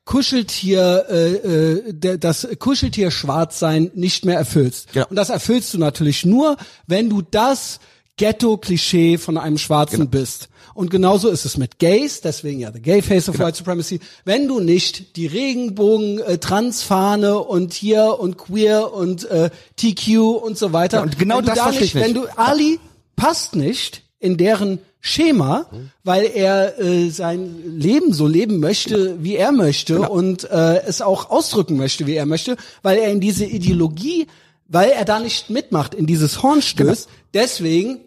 Kuscheltier, 0.10 1.06
äh, 1.08 1.34
äh, 1.36 2.18
das 2.18 2.48
Kuscheltier 2.58 3.12
Schwarzsein 3.12 3.92
nicht 3.94 4.26
mehr 4.26 4.40
erfüllst. 4.40 4.92
Genau. 4.92 5.06
Und 5.08 5.16
das 5.16 5.30
erfüllst 5.30 5.72
du 5.76 5.78
natürlich 5.78 6.26
nur, 6.26 6.58
wenn 6.88 7.12
du 7.12 7.22
das 7.22 7.80
Ghetto-Klischee 8.18 9.20
von 9.20 9.38
einem 9.38 9.60
Schwarzen 9.60 9.98
Genau. 10.00 10.10
bist. 10.10 10.50
Und 10.74 10.90
genauso 10.90 11.30
ist 11.30 11.46
es 11.46 11.58
mit 11.58 11.78
Gays, 11.78 12.22
deswegen 12.22 12.60
ja 12.60 12.72
the 12.74 12.82
Gay 12.82 13.04
Face 13.04 13.30
of 13.30 13.38
White 13.38 13.60
Supremacy. 13.60 14.00
Wenn 14.26 14.48
du 14.48 14.60
nicht 14.60 15.16
die 15.16 15.28
Regenbogen, 15.28 16.20
äh, 16.22 16.40
Transfahne 16.40 17.38
und 17.38 17.74
hier 17.74 18.18
und 18.20 18.40
Queer 18.40 18.92
und 18.92 19.26
äh, 19.26 19.52
TQ 19.76 20.42
und 20.42 20.58
so 20.58 20.74
weiter. 20.74 20.98
Ja, 20.98 21.04
und 21.04 21.20
genau 21.20 21.42
das 21.42 21.60
da 21.60 21.70
ich 21.70 21.82
nicht, 21.82 21.94
Wenn 21.94 22.14
nicht. 22.14 22.16
du 22.16 22.28
Ali 22.36 22.80
passt 23.16 23.56
nicht 23.56 24.02
in 24.20 24.38
deren 24.38 24.80
Schema, 25.02 25.66
weil 26.04 26.26
er 26.26 26.78
äh, 26.80 27.10
sein 27.10 27.80
Leben 27.80 28.12
so 28.14 28.28
leben 28.28 28.60
möchte, 28.60 29.24
wie 29.24 29.36
er 29.36 29.52
möchte 29.52 29.96
Genau. 29.96 30.12
und 30.12 30.44
äh, 30.50 30.82
es 30.84 31.02
auch 31.02 31.30
ausdrücken 31.30 31.78
möchte, 31.78 32.06
wie 32.06 32.16
er 32.16 32.26
möchte, 32.26 32.58
weil 32.82 32.98
er 32.98 33.10
in 33.12 33.22
diese 33.22 33.46
Ideologie, 33.46 34.28
weil 34.68 34.90
er 34.92 35.06
da 35.06 35.20
nicht 35.20 35.50
mitmacht, 35.50 35.94
in 35.96 36.06
dieses 36.06 36.44
Horn 36.44 36.62
stößt. 36.62 37.08
Deswegen, 37.34 38.02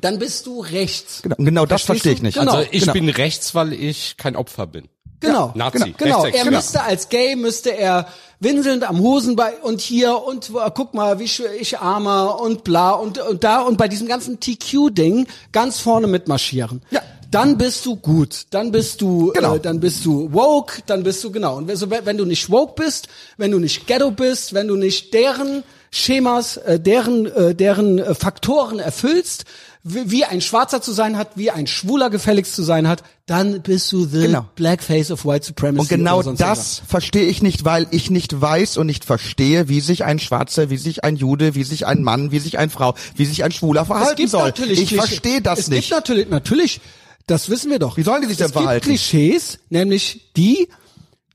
dann 0.00 0.18
bist 0.20 0.46
du 0.46 0.60
rechts. 0.60 1.22
Genau, 1.22 1.36
genau 1.38 1.66
das 1.66 1.82
verstehe 1.82 2.12
ich 2.12 2.22
nicht. 2.22 2.38
Genau. 2.38 2.52
Also 2.52 2.68
ich 2.70 2.82
genau. 2.82 2.92
bin 2.92 3.08
rechts, 3.08 3.54
weil 3.54 3.72
ich 3.72 4.16
kein 4.16 4.36
Opfer 4.36 4.66
bin. 4.68 4.88
Genau, 5.20 5.52
Nazi, 5.54 5.78
genau, 5.78 5.94
genau. 5.98 6.18
Er 6.18 6.24
rechtsextrem. 6.24 6.54
müsste 6.54 6.82
als 6.82 7.08
Gay 7.08 7.36
müsste 7.36 7.76
er 7.76 8.08
winselnd 8.42 8.84
am 8.88 8.98
Hosenbein 9.00 9.54
und 9.62 9.80
hier 9.80 10.22
und 10.24 10.50
äh, 10.50 10.70
guck 10.74 10.94
mal, 10.94 11.18
wie 11.18 11.24
ich 11.24 11.78
armer 11.78 12.40
und 12.40 12.64
bla 12.64 12.90
und 12.92 13.18
und 13.18 13.44
da 13.44 13.60
und 13.60 13.78
bei 13.78 13.88
diesem 13.88 14.08
ganzen 14.08 14.40
TQ-Ding 14.40 15.26
ganz 15.52 15.78
vorne 15.80 16.06
mitmarschieren. 16.06 16.82
Ja. 16.90 17.00
Dann 17.30 17.56
bist 17.56 17.86
du 17.86 17.96
gut, 17.96 18.44
dann 18.50 18.72
bist 18.72 19.00
du, 19.00 19.32
Genau. 19.32 19.54
äh, 19.54 19.60
dann 19.60 19.80
bist 19.80 20.04
du 20.04 20.32
woke, 20.34 20.82
dann 20.84 21.02
bist 21.02 21.24
du 21.24 21.30
genau. 21.32 21.56
Und 21.56 21.66
wenn, 21.66 22.04
wenn 22.04 22.18
du 22.18 22.26
nicht 22.26 22.50
woke 22.50 22.74
bist, 22.76 23.08
wenn 23.38 23.50
du 23.50 23.58
nicht 23.58 23.86
Ghetto 23.86 24.10
bist, 24.10 24.52
wenn 24.52 24.68
du 24.68 24.76
nicht 24.76 25.14
deren 25.14 25.62
Schemas, 25.94 26.56
äh, 26.56 26.80
deren 26.80 27.26
äh, 27.26 27.54
deren 27.54 27.98
äh, 27.98 28.14
Faktoren 28.14 28.78
erfüllst, 28.78 29.44
wie, 29.84 30.10
wie 30.10 30.24
ein 30.24 30.40
Schwarzer 30.40 30.80
zu 30.80 30.92
sein 30.92 31.18
hat, 31.18 31.32
wie 31.36 31.50
ein 31.50 31.66
Schwuler 31.66 32.08
gefälligst 32.08 32.54
zu 32.54 32.62
sein 32.62 32.88
hat, 32.88 33.02
dann 33.26 33.60
bist 33.62 33.92
du 33.92 34.04
the 34.06 34.22
Genau. 34.22 34.46
Blackface 34.54 35.10
of 35.10 35.26
White 35.26 35.46
Supremacy. 35.46 35.80
Und 35.80 35.88
genau 35.88 36.22
das 36.22 36.82
verstehe 36.86 37.26
ich 37.26 37.42
nicht, 37.42 37.64
weil 37.66 37.86
ich 37.90 38.10
nicht 38.10 38.40
weiß 38.40 38.78
und 38.78 38.86
nicht 38.86 39.04
verstehe, 39.04 39.68
wie 39.68 39.80
sich 39.80 40.04
ein 40.04 40.18
Schwarzer, 40.18 40.70
wie 40.70 40.78
sich 40.78 41.04
ein 41.04 41.16
Jude, 41.16 41.54
wie 41.54 41.64
sich 41.64 41.86
ein 41.86 42.02
Mann, 42.02 42.30
wie 42.30 42.38
sich 42.38 42.58
eine 42.58 42.70
Frau, 42.70 42.94
wie 43.16 43.26
sich 43.26 43.44
ein 43.44 43.52
Schwuler 43.52 43.84
verhalten 43.84 44.26
soll. 44.28 44.54
Ich 44.68 44.94
verstehe 44.94 45.42
das 45.42 45.58
es 45.60 45.68
nicht. 45.68 45.88
Gibt 45.88 45.92
natürlich, 45.92 46.28
natürlich, 46.30 46.80
das 47.26 47.50
wissen 47.50 47.70
wir 47.70 47.78
doch. 47.78 47.96
Wie 47.98 48.02
sollen 48.02 48.22
die 48.22 48.28
sich 48.28 48.38
denn 48.38 48.46
es 48.46 48.52
verhalten? 48.52 48.88
Gibt 48.88 48.98
Klischees, 49.02 49.58
nämlich 49.68 50.32
die, 50.36 50.68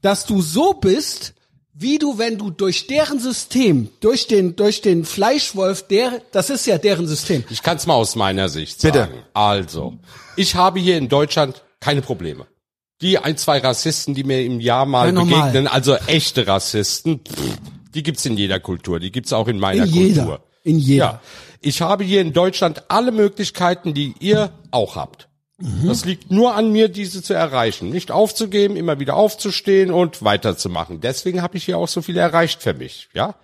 dass 0.01 0.25
du 0.25 0.41
so 0.41 0.73
bist, 0.73 1.33
wie 1.79 1.99
du, 1.99 2.17
wenn 2.17 2.37
du 2.37 2.49
durch 2.49 2.87
deren 2.87 3.19
System, 3.19 3.89
durch 3.99 4.27
den, 4.27 4.55
durch 4.55 4.81
den 4.81 5.05
Fleischwolf, 5.05 5.87
der, 5.87 6.21
das 6.31 6.49
ist 6.49 6.65
ja 6.65 6.77
deren 6.77 7.07
System. 7.07 7.43
Ich 7.49 7.61
kann 7.61 7.77
es 7.77 7.85
mal 7.85 7.93
aus 7.93 8.15
meiner 8.15 8.49
Sicht 8.49 8.81
Bitte. 8.81 8.99
sagen. 8.99 9.23
Also, 9.33 9.93
ich 10.35 10.55
habe 10.55 10.79
hier 10.79 10.97
in 10.97 11.07
Deutschland 11.07 11.63
keine 11.79 12.01
Probleme. 12.01 12.47
Die 13.01 13.19
ein, 13.19 13.37
zwei 13.37 13.59
Rassisten, 13.59 14.15
die 14.15 14.23
mir 14.23 14.43
im 14.43 14.59
Jahr 14.59 14.87
mal 14.87 15.13
Ja, 15.13 15.23
begegnen, 15.23 15.67
also 15.67 15.93
echte 16.07 16.47
Rassisten, 16.47 17.19
pff, 17.19 17.57
die 17.93 18.01
gibt's 18.01 18.25
in 18.25 18.37
jeder 18.37 18.59
Kultur, 18.59 18.99
die 18.99 19.11
gibt's 19.11 19.31
auch 19.33 19.47
in 19.47 19.59
meiner 19.59 19.83
In 19.83 19.89
jeder. 19.89 20.23
Kultur. 20.23 20.43
In 20.63 20.79
jeder. 20.79 21.05
Ja. 21.05 21.21
Ich 21.61 21.81
habe 21.81 22.03
hier 22.03 22.21
in 22.21 22.33
Deutschland 22.33 22.83
alle 22.87 23.11
Möglichkeiten, 23.11 23.93
die 23.93 24.15
ihr 24.19 24.51
auch 24.71 24.95
habt. 24.95 25.27
Mhm. 25.59 25.87
Das 25.87 26.05
liegt 26.05 26.31
nur 26.31 26.55
an 26.55 26.71
mir, 26.71 26.87
diese 26.87 27.23
zu 27.23 27.33
erreichen. 27.33 27.89
Nicht 27.89 28.11
aufzugeben, 28.11 28.75
immer 28.75 28.99
wieder 28.99 29.15
aufzustehen 29.15 29.91
und 29.91 30.23
weiterzumachen. 30.23 31.01
Deswegen 31.01 31.41
habe 31.41 31.57
ich 31.57 31.65
hier 31.65 31.77
auch 31.77 31.87
so 31.87 32.01
viel 32.01 32.17
erreicht 32.17 32.61
für 32.61 32.73
mich, 32.73 33.09
ja. 33.13 33.35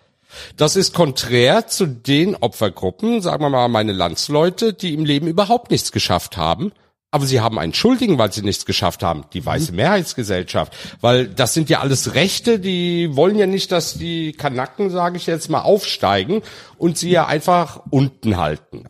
Das 0.58 0.76
ist 0.76 0.94
konträr 0.94 1.68
zu 1.68 1.86
den 1.86 2.36
Opfergruppen, 2.36 3.22
sagen 3.22 3.44
wir 3.44 3.50
mal 3.50 3.68
meine 3.68 3.92
Landsleute, 3.92 4.74
die 4.74 4.94
im 4.94 5.06
Leben 5.06 5.28
überhaupt 5.28 5.70
nichts 5.72 5.92
geschafft 5.92 6.38
haben. 6.38 6.72
Aber 7.12 7.28
sie 7.28 7.42
haben 7.42 7.60
einen 7.60 7.76
Schuldigen, 7.76 8.18
weil 8.18 8.34
sie 8.34 8.42
nichts 8.42 8.66
geschafft 8.66 9.04
haben. 9.04 9.26
Die 9.34 9.46
weiße 9.46 9.72
Mehrheitsgesellschaft. 9.72 10.74
Weil 11.00 11.28
das 11.28 11.54
sind 11.54 11.70
ja 11.70 11.80
alles 11.80 12.16
Rechte, 12.16 12.58
die 12.58 13.16
wollen 13.16 13.36
ja 13.36 13.46
nicht, 13.46 13.72
dass 13.72 14.00
die 14.00 14.32
Kanacken, 14.32 14.90
sage 14.90 15.18
ich 15.18 15.28
jetzt 15.28 15.48
mal, 15.48 15.62
aufsteigen 15.62 16.42
und 16.80 16.98
sie 16.98 17.12
ja 17.12 17.28
einfach 17.28 17.82
unten 17.92 18.38
halten. 18.38 18.88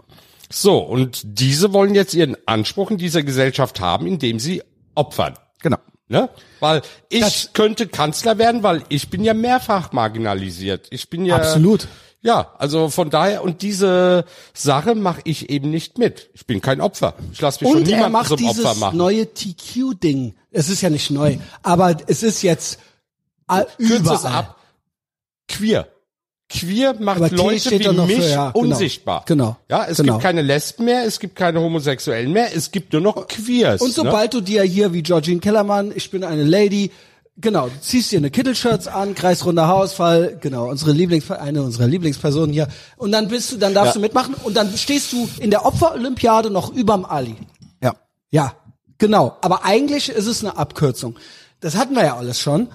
So, 0.56 0.78
und 0.78 1.22
diese 1.24 1.74
wollen 1.74 1.96
jetzt 1.96 2.14
ihren 2.14 2.38
Anspruch 2.46 2.92
in 2.92 2.98
dieser 2.98 3.24
Gesellschaft 3.24 3.80
haben, 3.80 4.06
indem 4.06 4.40
sie 4.40 4.62
opfern. 4.94 5.34
Genau. 5.62 5.78
Ne? 6.08 6.30
Weil 6.60 6.82
ich 7.10 7.22
Das- 7.22 7.54
könnte 7.54 7.88
Kanzler 7.88 8.38
werden, 8.38 8.62
weil 8.62 8.84
ich 8.90 9.10
bin 9.10 9.24
ja 9.24 9.34
mehrfach 9.34 9.94
marginalisiert. 9.94 10.88
Ich 10.92 11.10
bin 11.10 11.26
ja 11.26 11.38
Absolut. 11.38 11.88
Ja, 12.22 12.54
also 12.58 12.90
von 12.90 13.10
daher 13.10 13.44
und 13.44 13.62
diese 13.64 14.24
Sache 14.54 14.96
mache 14.96 15.22
ich 15.26 15.50
eben 15.50 15.72
nicht 15.72 15.98
mit. 15.98 16.30
Ich 16.34 16.46
bin 16.46 16.62
kein 16.62 16.80
Opfer. 16.82 17.16
Ich 17.34 17.42
lasse 17.42 17.64
mich 17.66 17.74
Und 17.74 17.86
schon 17.88 17.94
er 18.00 18.10
macht 18.10 18.28
zum 18.30 18.46
Opfer 18.48 18.76
machen. 18.76 18.98
neue 18.98 19.34
TQ-Ding. 19.34 20.36
Es 20.52 20.70
ist 20.70 20.82
ja 20.82 20.90
nicht 20.90 21.10
neu, 21.12 21.38
aber 21.64 21.98
es 22.08 22.24
ist 22.24 22.42
jetzt 22.44 22.80
äh, 23.50 23.66
Kürze 23.78 23.94
es 23.96 24.00
überall. 24.22 24.34
ab. 24.36 24.60
Queer. 25.50 25.88
Queer 26.54 26.96
macht 27.00 27.18
Aber 27.18 27.30
Leute 27.30 27.72
wie 27.72 27.88
mich 28.06 28.20
für- 28.22 28.30
ja, 28.30 28.52
genau. 28.52 28.60
unsichtbar. 28.60 29.24
Genau. 29.26 29.58
Ja, 29.70 29.86
es 29.90 29.98
Genau. 29.98 30.14
gibt 30.14 30.24
keine 30.24 30.42
Lesben 30.42 30.86
mehr, 30.86 31.04
es 31.06 31.20
gibt 31.20 31.36
keine 31.36 31.60
Homosexuellen 31.62 32.32
mehr, 32.32 32.56
es 32.56 32.72
gibt 32.72 32.94
nur 32.94 33.02
noch 33.02 33.28
Queers. 33.28 33.82
Und 33.82 33.88
ne? 33.90 33.94
sobald 33.94 34.34
du 34.34 34.42
dir 34.42 34.64
hier 34.64 34.94
wie 34.94 35.02
Georgine 35.04 35.40
Kellermann, 35.40 35.92
ich 35.96 36.12
bin 36.12 36.24
eine 36.24 36.44
Lady, 36.44 36.92
genau, 37.38 37.68
du 37.68 37.80
ziehst 37.82 38.12
dir 38.12 38.18
eine 38.20 38.30
Kittelshirts 38.30 38.88
an, 38.88 39.16
kreisrunder 39.16 39.68
Haarausfall, 39.68 40.38
genau, 40.40 40.70
unsere 40.70 40.92
Lieblings 40.92 41.30
eine 41.32 41.64
unserer 41.64 41.88
Lieblingspersonen 41.88 42.54
hier 42.54 42.68
und 42.98 43.12
dann 43.12 43.28
bist 43.28 43.52
du, 43.52 43.58
dann 43.58 43.74
darfst 43.74 43.96
Ja. 43.96 44.00
du 44.00 44.02
mitmachen 44.02 44.36
und 44.44 44.56
dann 44.56 44.76
stehst 44.78 45.12
du 45.14 45.28
in 45.40 45.50
der 45.52 45.66
Opferolympiade 45.66 46.50
noch 46.52 46.72
überm 46.74 47.06
Ali. 47.06 47.36
Ja. 47.82 47.94
Ja, 48.32 48.54
Genau, 49.00 49.36
aber 49.42 49.66
eigentlich 49.66 50.08
ist 50.10 50.28
es 50.28 50.44
eine 50.46 50.56
Abkürzung. 50.56 51.16
Das 51.60 51.76
hatten 51.76 51.94
wir 51.96 52.06
ja 52.06 52.16
alles 52.16 52.40
schon. 52.40 52.70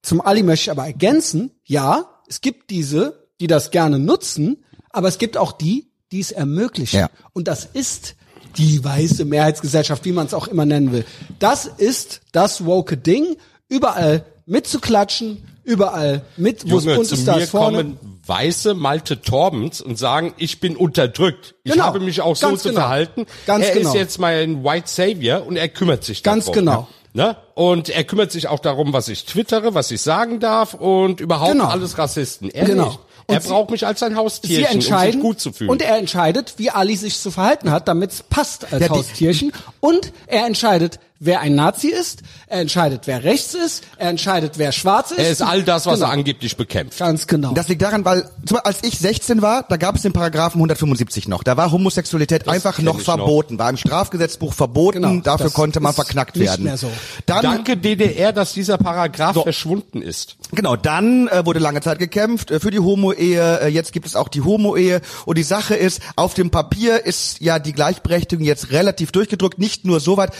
Zum 0.00 0.20
Ali 0.20 0.42
möchte 0.42 0.64
ich 0.64 0.70
aber 0.72 0.86
ergänzen, 0.86 1.52
ja, 1.64 2.06
es 2.32 2.40
gibt 2.40 2.70
diese, 2.70 3.28
die 3.40 3.46
das 3.46 3.70
gerne 3.70 3.98
nutzen, 3.98 4.64
aber 4.88 5.06
es 5.08 5.18
gibt 5.18 5.36
auch 5.36 5.52
die, 5.52 5.90
die 6.12 6.20
es 6.20 6.32
ermöglichen. 6.32 6.96
Ja. 7.00 7.10
Und 7.34 7.46
das 7.46 7.66
ist 7.66 8.14
die 8.56 8.82
weiße 8.82 9.26
Mehrheitsgesellschaft, 9.26 10.02
wie 10.06 10.12
man 10.12 10.24
es 10.26 10.32
auch 10.32 10.48
immer 10.48 10.64
nennen 10.64 10.92
will. 10.92 11.04
Das 11.38 11.66
ist 11.66 12.22
das 12.32 12.64
woke 12.64 12.96
Ding, 12.96 13.36
überall 13.68 14.24
mitzuklatschen, 14.46 15.46
überall 15.62 16.22
mit, 16.38 16.70
wo 16.70 16.78
es 16.78 16.86
bunt 16.86 17.12
ist, 17.12 17.28
da 17.28 17.34
ist 17.36 17.50
vorne. 17.50 17.76
kommen 17.76 17.98
weiße 18.26 18.72
Malte 18.72 19.20
Torbens 19.20 19.82
und 19.82 19.98
sagen, 19.98 20.32
ich 20.38 20.58
bin 20.58 20.74
unterdrückt. 20.74 21.54
Ich 21.64 21.72
Genau. 21.72 21.84
habe 21.84 22.00
mich 22.00 22.22
auch 22.22 22.36
so 22.36 22.48
Ganz 22.48 22.62
zu 22.62 22.68
genau. 22.70 22.80
verhalten. 22.80 23.26
Ganz 23.46 23.66
er 23.66 23.74
genau. 23.74 23.88
ist 23.90 23.94
jetzt 23.94 24.18
mein 24.18 24.64
White 24.64 24.88
Savior 24.88 25.44
und 25.46 25.56
er 25.56 25.68
kümmert 25.68 26.02
sich 26.04 26.22
Ganz 26.22 26.46
darum. 26.46 26.60
genau. 26.60 26.88
Ne? 27.14 27.36
Und 27.54 27.88
er 27.90 28.04
kümmert 28.04 28.32
sich 28.32 28.48
auch 28.48 28.58
darum, 28.60 28.92
was 28.94 29.08
ich 29.08 29.26
twittere, 29.26 29.74
was 29.74 29.90
ich 29.90 30.00
sagen 30.00 30.40
darf 30.40 30.72
und 30.74 31.20
überhaupt 31.20 31.52
Genau. 31.52 31.66
alles 31.66 31.98
Rassisten. 31.98 32.48
Er 32.50 32.64
Genau. 32.64 32.86
nicht. 32.86 32.98
Er 33.28 33.40
sie- 33.40 33.48
braucht 33.50 33.70
mich 33.70 33.86
als 33.86 34.00
sein 34.00 34.16
Haustierchen, 34.16 34.76
um 34.76 34.80
sich 34.80 35.20
gut 35.20 35.38
zu 35.40 35.52
fühlen. 35.52 35.70
und 35.70 35.80
er 35.82 35.96
entscheidet, 35.98 36.54
wie 36.56 36.70
Ali 36.70 36.96
sich 36.96 37.18
zu 37.18 37.30
verhalten 37.30 37.70
hat, 37.70 37.86
damit 37.86 38.12
es 38.12 38.22
passt 38.22 38.72
als 38.72 38.82
Ja, 38.82 38.88
Haustierchen. 38.88 39.52
Und 39.80 40.12
er 40.26 40.46
entscheidet, 40.46 40.98
wer 41.24 41.40
ein 41.40 41.54
Nazi 41.54 41.88
ist. 41.88 42.22
Er 42.48 42.60
entscheidet, 42.60 43.02
wer 43.06 43.22
rechts 43.22 43.54
ist. 43.54 43.84
Er 43.96 44.10
entscheidet, 44.10 44.58
wer 44.58 44.72
schwarz 44.72 45.12
ist. 45.12 45.18
er 45.18 45.30
ist 45.30 45.42
all 45.42 45.62
das, 45.62 45.86
was 45.86 46.00
genau. 46.00 46.06
er 46.06 46.12
angeblich 46.12 46.56
bekämpft. 46.56 46.98
Ganz 46.98 47.26
genau. 47.26 47.52
Das 47.52 47.68
liegt 47.68 47.80
daran, 47.80 48.04
weil 48.04 48.22
zum 48.44 48.56
Beispiel, 48.56 48.60
als 48.64 48.78
ich 48.82 48.98
16 48.98 49.40
war, 49.40 49.64
da 49.68 49.76
gab 49.76 49.94
es 49.94 50.02
den 50.02 50.12
Paragraphen 50.12 50.58
175 50.58 51.28
noch. 51.28 51.44
Da 51.44 51.56
war 51.56 51.70
Homosexualität 51.70 52.48
einfach 52.48 52.76
kenn 52.76 52.84
noch 52.84 52.98
ich 53.00 53.06
noch. 53.06 53.16
verboten, 53.16 53.58
war 53.58 53.70
im 53.70 53.76
Strafgesetzbuch 53.76 54.52
verboten, 54.52 55.02
Genau, 55.02 55.20
dafür 55.22 55.46
das 55.46 55.54
konnte 55.54 55.80
man 55.80 55.94
verknackt 55.94 56.36
nicht 56.36 56.48
werden. 56.48 56.64
mehr 56.64 56.76
so. 56.76 56.90
Dann, 57.26 57.42
Danke 57.42 57.76
DDR, 57.76 58.32
dass 58.32 58.52
dieser 58.52 58.76
Paragraph 58.76 59.40
verschwunden 59.42 60.02
ist. 60.02 60.36
Genau, 60.52 60.76
dann 60.76 61.28
äh, 61.28 61.46
wurde 61.46 61.60
lange 61.60 61.80
Zeit 61.80 61.98
gekämpft 62.00 62.50
äh, 62.50 62.58
für 62.58 62.70
die 62.70 62.80
Homo-Ehe, 62.80 63.60
äh, 63.60 63.68
jetzt 63.68 63.92
gibt 63.92 64.06
es 64.06 64.16
auch 64.16 64.28
die 64.28 64.42
Homo-Ehe 64.42 65.00
und 65.24 65.38
die 65.38 65.42
Sache 65.44 65.74
ist, 65.74 66.00
auf 66.16 66.34
dem 66.34 66.50
Papier 66.50 67.06
ist 67.06 67.40
ja 67.40 67.58
die 67.58 67.72
Gleichberechtigung 67.72 68.44
jetzt 68.44 68.72
relativ 68.72 69.12
durchgedrückt, 69.12 69.58
nicht 69.58 69.84
nur 69.84 70.00
so 70.00 70.16
weit, 70.16 70.32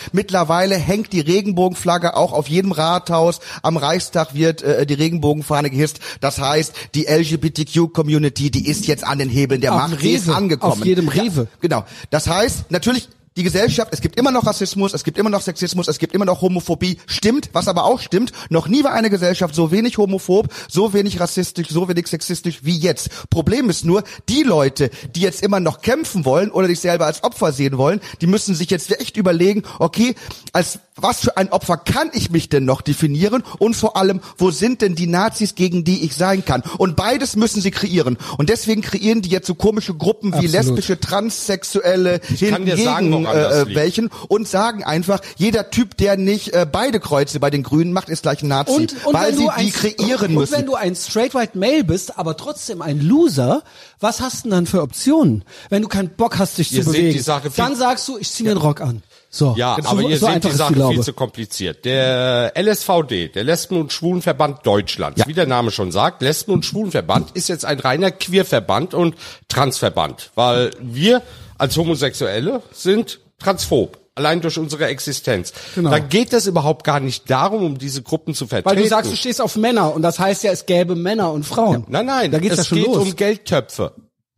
mittlerweile 0.72 0.76
hängt 0.78 1.12
die 1.12 1.20
Regenbogenflagge 1.20 2.16
auch 2.16 2.32
auf 2.32 2.48
jedem 2.48 2.72
Rathaus, 2.72 3.40
am 3.62 3.76
Reichstag 3.76 4.34
wird 4.34 4.62
äh, 4.62 4.86
die 4.86 4.94
Regenbogenfahne 4.94 5.70
gehisst, 5.70 6.00
das 6.20 6.38
heißt, 6.40 6.72
die 6.94 7.06
LGBTQ-Community, 7.06 8.50
die 8.50 8.66
ist 8.66 8.86
jetzt 8.86 9.04
an 9.06 9.18
den 9.18 9.28
Hebeln. 9.28 9.60
Der 9.60 9.74
Auf 9.74 9.80
Macht, 9.90 10.00
sie 10.00 10.12
ist 10.12 10.26
Rewe, 10.28 10.36
angekommen. 10.36 10.72
auf 10.72 10.84
jedem 10.84 11.08
Rewe. 11.08 11.42
Ja, 11.42 11.58
genau, 11.60 11.84
das 12.10 12.28
heißt, 12.28 12.70
natürlich 12.70 13.08
die 13.36 13.42
Gesellschaft, 13.42 13.92
es 13.92 14.00
gibt 14.00 14.18
immer 14.18 14.30
noch 14.30 14.46
Rassismus, 14.46 14.92
es 14.92 15.04
gibt 15.04 15.18
immer 15.18 15.30
noch 15.30 15.40
Sexismus, 15.40 15.88
es 15.88 15.98
gibt 15.98 16.14
immer 16.14 16.24
noch 16.24 16.42
Homophobie. 16.42 16.98
Stimmt, 17.06 17.50
was 17.52 17.68
aber 17.68 17.84
auch 17.84 18.00
stimmt, 18.00 18.32
noch 18.50 18.68
nie 18.68 18.84
war 18.84 18.92
eine 18.92 19.10
Gesellschaft 19.10 19.54
so 19.54 19.70
wenig 19.70 19.98
homophob, 19.98 20.48
so 20.68 20.92
wenig 20.92 21.18
rassistisch, 21.20 21.68
so 21.68 21.88
wenig 21.88 22.08
sexistisch 22.08 22.60
wie 22.62 22.76
jetzt. 22.76 23.10
Problem 23.30 23.70
ist 23.70 23.84
nur, 23.84 24.04
die 24.28 24.42
Leute, 24.42 24.90
die 25.14 25.20
jetzt 25.20 25.42
immer 25.42 25.60
noch 25.60 25.80
kämpfen 25.80 26.24
wollen 26.24 26.50
oder 26.50 26.66
sich 26.66 26.80
selber 26.80 27.06
als 27.06 27.24
Opfer 27.24 27.52
sehen 27.52 27.78
wollen, 27.78 28.00
die 28.20 28.26
müssen 28.26 28.54
sich 28.54 28.70
jetzt 28.70 28.90
echt 29.00 29.16
überlegen, 29.16 29.62
okay, 29.78 30.14
als 30.52 30.78
was 30.96 31.20
für 31.20 31.38
ein 31.38 31.50
Opfer 31.50 31.78
kann 31.78 32.10
ich 32.12 32.30
mich 32.30 32.50
denn 32.50 32.66
noch 32.66 32.82
definieren 32.82 33.42
und 33.58 33.74
vor 33.74 33.96
allem, 33.96 34.20
wo 34.36 34.50
sind 34.50 34.82
denn 34.82 34.94
die 34.94 35.06
Nazis, 35.06 35.54
gegen 35.54 35.84
die 35.84 36.04
ich 36.04 36.14
sein 36.14 36.44
kann? 36.44 36.62
Und 36.76 36.96
beides 36.96 37.34
müssen 37.34 37.62
sie 37.62 37.70
kreieren. 37.70 38.18
Und 38.36 38.50
deswegen 38.50 38.82
kreieren 38.82 39.22
die 39.22 39.30
jetzt 39.30 39.46
so 39.46 39.54
komische 39.54 39.94
Gruppen 39.94 40.32
wie 40.32 40.46
Absolut. 40.46 40.52
lesbische, 40.52 41.00
transsexuelle, 41.00 42.20
kann 42.20 42.66
dir 42.66 42.76
sagen, 42.76 43.06
hingegen 43.06 43.21
das 43.24 43.54
äh, 43.54 43.62
liegt. 43.64 43.74
welchen 43.76 44.10
und 44.28 44.48
sagen 44.48 44.84
einfach, 44.84 45.20
jeder 45.36 45.70
Typ, 45.70 45.96
der 45.96 46.16
nicht 46.16 46.52
äh, 46.54 46.66
beide 46.70 47.00
Kreuze 47.00 47.40
bei 47.40 47.50
den 47.50 47.62
Grünen 47.62 47.92
macht, 47.92 48.08
ist 48.08 48.22
gleich 48.22 48.42
ein 48.42 48.48
Nazi, 48.48 48.72
und, 48.72 49.06
und 49.06 49.14
weil 49.14 49.28
wenn 49.28 49.36
sie 49.36 49.42
du 49.44 49.48
ein, 49.50 49.64
die 49.66 49.70
kreieren 49.72 50.28
und 50.30 50.34
müssen. 50.34 50.52
wenn 50.56 50.66
du 50.66 50.74
ein 50.74 50.94
straight 50.94 51.34
white 51.34 51.56
male 51.58 51.84
bist, 51.84 52.18
aber 52.18 52.36
trotzdem 52.36 52.82
ein 52.82 53.00
Loser, 53.00 53.62
was 54.00 54.20
hast 54.20 54.38
du 54.38 54.42
denn 54.48 54.50
dann 54.52 54.66
für 54.66 54.82
Optionen? 54.82 55.44
Wenn 55.70 55.82
du 55.82 55.88
keinen 55.88 56.10
Bock 56.10 56.38
hast, 56.38 56.58
dich 56.58 56.72
Ihr 56.72 56.82
zu 56.82 56.90
bewegen, 56.90 57.12
die 57.12 57.18
Sache 57.18 57.50
viel- 57.50 57.64
dann 57.64 57.76
sagst 57.76 58.08
du, 58.08 58.18
ich 58.18 58.30
zieh 58.30 58.42
mir 58.44 58.50
einen 58.50 58.60
Rock 58.60 58.80
an. 58.80 59.02
So, 59.34 59.54
Ja, 59.56 59.78
so, 59.82 59.88
aber 59.88 60.02
ihr 60.02 60.18
so 60.18 60.26
seht 60.26 60.44
die 60.44 60.48
ist 60.48 60.58
Sache 60.58 60.74
viel 60.90 61.00
zu 61.00 61.14
kompliziert. 61.14 61.86
Der 61.86 62.52
LSVD, 62.54 63.28
der 63.28 63.44
Lesben- 63.44 63.80
und 63.80 63.90
Schwulenverband 63.90 64.58
Deutschlands, 64.66 65.20
Ja. 65.20 65.26
wie 65.26 65.32
der 65.32 65.46
Name 65.46 65.70
schon 65.70 65.90
sagt, 65.90 66.20
Lesben- 66.20 66.52
und 66.52 66.66
Schwulenverband 66.66 67.30
ist 67.32 67.48
jetzt 67.48 67.64
ein 67.64 67.80
reiner 67.80 68.10
Queerverband 68.10 68.92
und 68.92 69.14
Transverband, 69.48 70.30
weil 70.34 70.72
wir 70.80 71.22
als 71.62 71.76
Homosexuelle 71.76 72.60
sind 72.72 73.20
transphob. 73.38 73.98
Allein 74.16 74.40
durch 74.40 74.58
unsere 74.58 74.86
Existenz. 74.86 75.52
Genau. 75.74 75.90
Da 75.90 76.00
geht 76.00 76.32
es 76.34 76.46
überhaupt 76.46 76.84
gar 76.84 77.00
nicht 77.00 77.30
darum, 77.30 77.64
um 77.64 77.78
diese 77.78 78.02
Gruppen 78.02 78.34
zu 78.34 78.46
vertreten. 78.46 78.68
Weil 78.76 78.82
du 78.82 78.88
sagst, 78.88 79.10
du 79.12 79.16
stehst 79.16 79.40
auf 79.40 79.56
Männer 79.56 79.94
und 79.94 80.02
das 80.02 80.18
heißt 80.18 80.42
ja, 80.42 80.50
es 80.50 80.66
gäbe 80.66 80.96
Männer 80.96 81.32
und 81.32 81.44
Frauen. 81.46 81.84
Nein, 81.88 82.06
nein, 82.06 82.30
da 82.32 82.38
geht's 82.40 82.54
es 82.54 82.58
ja 82.58 82.64
schon 82.64 82.78
geht 82.78 82.86
los. 82.88 82.98
um 82.98 83.16
Geldtöpfe. 83.16 83.94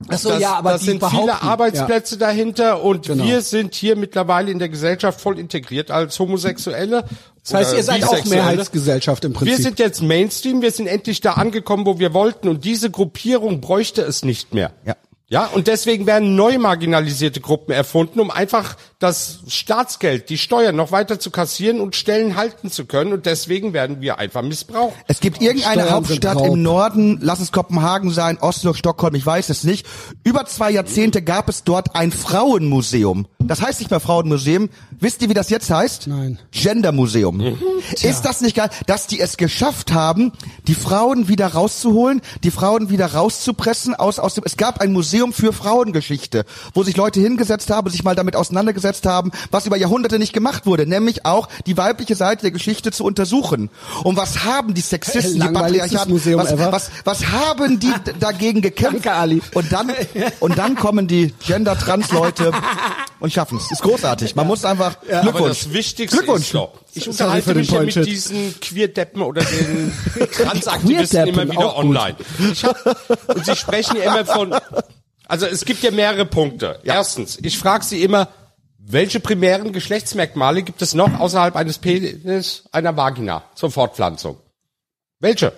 Ach 0.08 0.18
so, 0.18 0.28
das, 0.28 0.40
ja, 0.40 0.54
aber 0.54 0.72
das 0.72 0.82
die 0.82 0.90
sind 0.90 1.04
viele 1.04 1.40
Arbeitsplätze 1.42 2.18
dahinter 2.18 2.82
und 2.82 3.06
Genau. 3.06 3.24
wir 3.24 3.40
sind 3.40 3.74
hier 3.74 3.96
mittlerweile 3.96 4.50
in 4.50 4.58
der 4.58 4.68
Gesellschaft 4.68 5.20
voll 5.20 5.38
integriert 5.38 5.90
als 5.90 6.18
Homosexuelle. 6.18 7.04
Das 7.42 7.54
heißt, 7.54 7.74
ihr 7.74 7.82
seid 7.82 8.04
auch. 8.04 8.24
Mehrheitsgesellschaft 8.26 9.24
im 9.24 9.32
Prinzip. 9.32 9.56
Wir 9.56 9.64
sind 9.64 9.78
jetzt 9.78 10.02
Mainstream, 10.02 10.60
wir 10.62 10.72
sind 10.72 10.88
endlich 10.88 11.20
da 11.22 11.32
angekommen, 11.32 11.86
wo 11.86 11.98
wir 11.98 12.12
wollten 12.12 12.48
und 12.48 12.64
diese 12.64 12.90
Gruppierung 12.90 13.60
bräuchte 13.62 14.02
es 14.02 14.24
nicht 14.24 14.52
mehr. 14.52 14.72
Ja. 14.84 14.94
Ja, 15.28 15.46
und 15.46 15.66
deswegen 15.68 16.06
werden 16.06 16.36
neu 16.36 16.58
marginalisierte 16.58 17.40
Gruppen 17.40 17.72
erfunden, 17.72 18.20
um 18.20 18.30
einfach 18.30 18.76
das 19.04 19.40
Staatsgeld, 19.48 20.30
die 20.30 20.38
Steuern 20.38 20.74
noch 20.74 20.90
weiter 20.90 21.20
zu 21.20 21.30
kassieren 21.30 21.80
und 21.80 21.94
Stellen 21.94 22.36
halten 22.36 22.70
zu 22.70 22.86
können. 22.86 23.12
Und 23.12 23.26
deswegen 23.26 23.74
werden 23.74 24.00
wir 24.00 24.18
einfach 24.18 24.42
missbraucht. 24.42 24.94
Es 25.06 25.20
gibt 25.20 25.42
irgendeine 25.42 25.82
Steuern 25.82 25.94
Hauptstadt 25.94 26.40
im 26.40 26.62
Norden, 26.62 27.18
lass 27.20 27.40
es 27.40 27.52
Kopenhagen 27.52 28.10
sein, 28.10 28.38
Oslo, 28.40 28.72
Stockholm, 28.72 29.14
ich 29.14 29.26
weiß 29.26 29.50
es 29.50 29.62
nicht. 29.64 29.86
Über 30.24 30.46
zwei 30.46 30.70
Jahrzehnte 30.70 31.20
gab 31.20 31.50
es 31.50 31.64
dort 31.64 31.94
ein 31.94 32.12
Frauenmuseum. 32.12 33.26
Das 33.40 33.60
heißt 33.60 33.80
nicht 33.80 33.90
mehr 33.90 34.00
Frauenmuseum. 34.00 34.70
Wisst 34.98 35.20
ihr, 35.20 35.28
wie 35.28 35.34
das 35.34 35.50
jetzt 35.50 35.70
heißt? 35.70 36.06
Nein. 36.06 36.38
Gendermuseum. 36.50 37.58
Ist 38.02 38.22
das 38.22 38.40
nicht 38.40 38.56
geil, 38.56 38.70
dass 38.86 39.06
die 39.06 39.20
es 39.20 39.36
geschafft 39.36 39.92
haben, 39.92 40.32
die 40.66 40.74
Frauen 40.74 41.28
wieder 41.28 41.48
rauszuholen, 41.48 42.22
die 42.42 42.50
Frauen 42.50 42.88
wieder 42.88 43.12
rauszupressen 43.12 43.94
aus, 43.94 44.18
aus 44.18 44.34
dem, 44.34 44.44
es 44.46 44.56
gab 44.56 44.80
ein 44.80 44.92
Museum 44.92 45.34
für 45.34 45.52
Frauengeschichte, 45.52 46.46
wo 46.72 46.82
sich 46.82 46.96
Leute 46.96 47.20
hingesetzt 47.20 47.70
haben, 47.70 47.90
sich 47.90 48.02
mal 48.02 48.14
damit 48.14 48.34
auseinandergesetzt 48.34 48.93
haben, 49.06 49.30
was 49.50 49.66
über 49.66 49.76
Jahrhunderte 49.76 50.18
nicht 50.18 50.32
gemacht 50.32 50.66
wurde, 50.66 50.86
nämlich 50.86 51.26
auch 51.26 51.48
die 51.66 51.76
weibliche 51.76 52.14
Seite 52.14 52.42
der 52.42 52.50
Geschichte 52.50 52.92
zu 52.92 53.04
untersuchen. 53.04 53.70
Und 54.02 54.16
was 54.16 54.44
haben 54.44 54.74
die 54.74 54.80
Sexisten, 54.80 55.40
die 55.40 55.48
Patriarchaten, 55.48 56.12
Museum 56.12 56.40
was, 56.40 56.52
ever. 56.52 56.72
was, 56.72 56.90
was 57.04 57.26
haben 57.26 57.80
die 57.80 57.92
dagegen 58.20 58.60
gekämpft? 58.62 59.04
Danke, 59.04 59.12
Ali. 59.12 59.42
Und 59.54 59.72
dann, 59.72 59.92
und 60.40 60.58
dann 60.58 60.76
kommen 60.76 61.06
die 61.08 61.34
Gender-Trans-Leute 61.46 62.52
und 63.20 63.32
schaffen 63.32 63.58
es. 63.58 63.70
Ist 63.70 63.82
großartig. 63.82 64.34
Man 64.36 64.46
muss 64.46 64.64
einfach, 64.64 64.96
Aber 65.10 65.22
Glückwunsch. 65.22 65.60
das 65.60 65.72
Wichtigste 65.72 66.16
Glückwunsch. 66.18 66.54
ist 66.54 66.68
ich 66.96 67.08
unterhalte 67.08 67.54
mich 67.54 67.70
ja 67.70 67.80
mit 67.80 67.94
Point-Shit. 67.94 68.06
diesen 68.06 68.60
Queerdeppen 68.60 69.22
oder 69.22 69.42
den 69.42 69.92
Transaktivisten 70.32 71.26
immer 71.28 71.50
wieder 71.50 71.76
online. 71.76 72.16
Hab, 72.62 73.34
und 73.34 73.44
sie 73.44 73.56
sprechen 73.56 73.96
ja 73.96 74.04
immer 74.04 74.24
von, 74.24 74.54
also 75.26 75.46
es 75.46 75.64
gibt 75.64 75.82
ja 75.82 75.90
mehrere 75.90 76.24
Punkte. 76.24 76.78
Erstens, 76.84 77.38
ich 77.42 77.58
frage 77.58 77.84
sie 77.84 78.02
immer, 78.02 78.28
welche 78.86 79.20
primären 79.20 79.72
Geschlechtsmerkmale 79.72 80.62
gibt 80.62 80.82
es 80.82 80.94
noch 80.94 81.18
außerhalb 81.18 81.56
eines 81.56 81.78
Penis, 81.78 82.64
einer 82.70 82.96
Vagina 82.96 83.44
zur 83.54 83.70
Fortpflanzung? 83.70 84.36
Welche? 85.20 85.52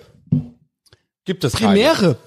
Gibt 1.25 1.43
es 1.43 1.53
keine. 1.53 1.73
Primäre. 1.73 2.17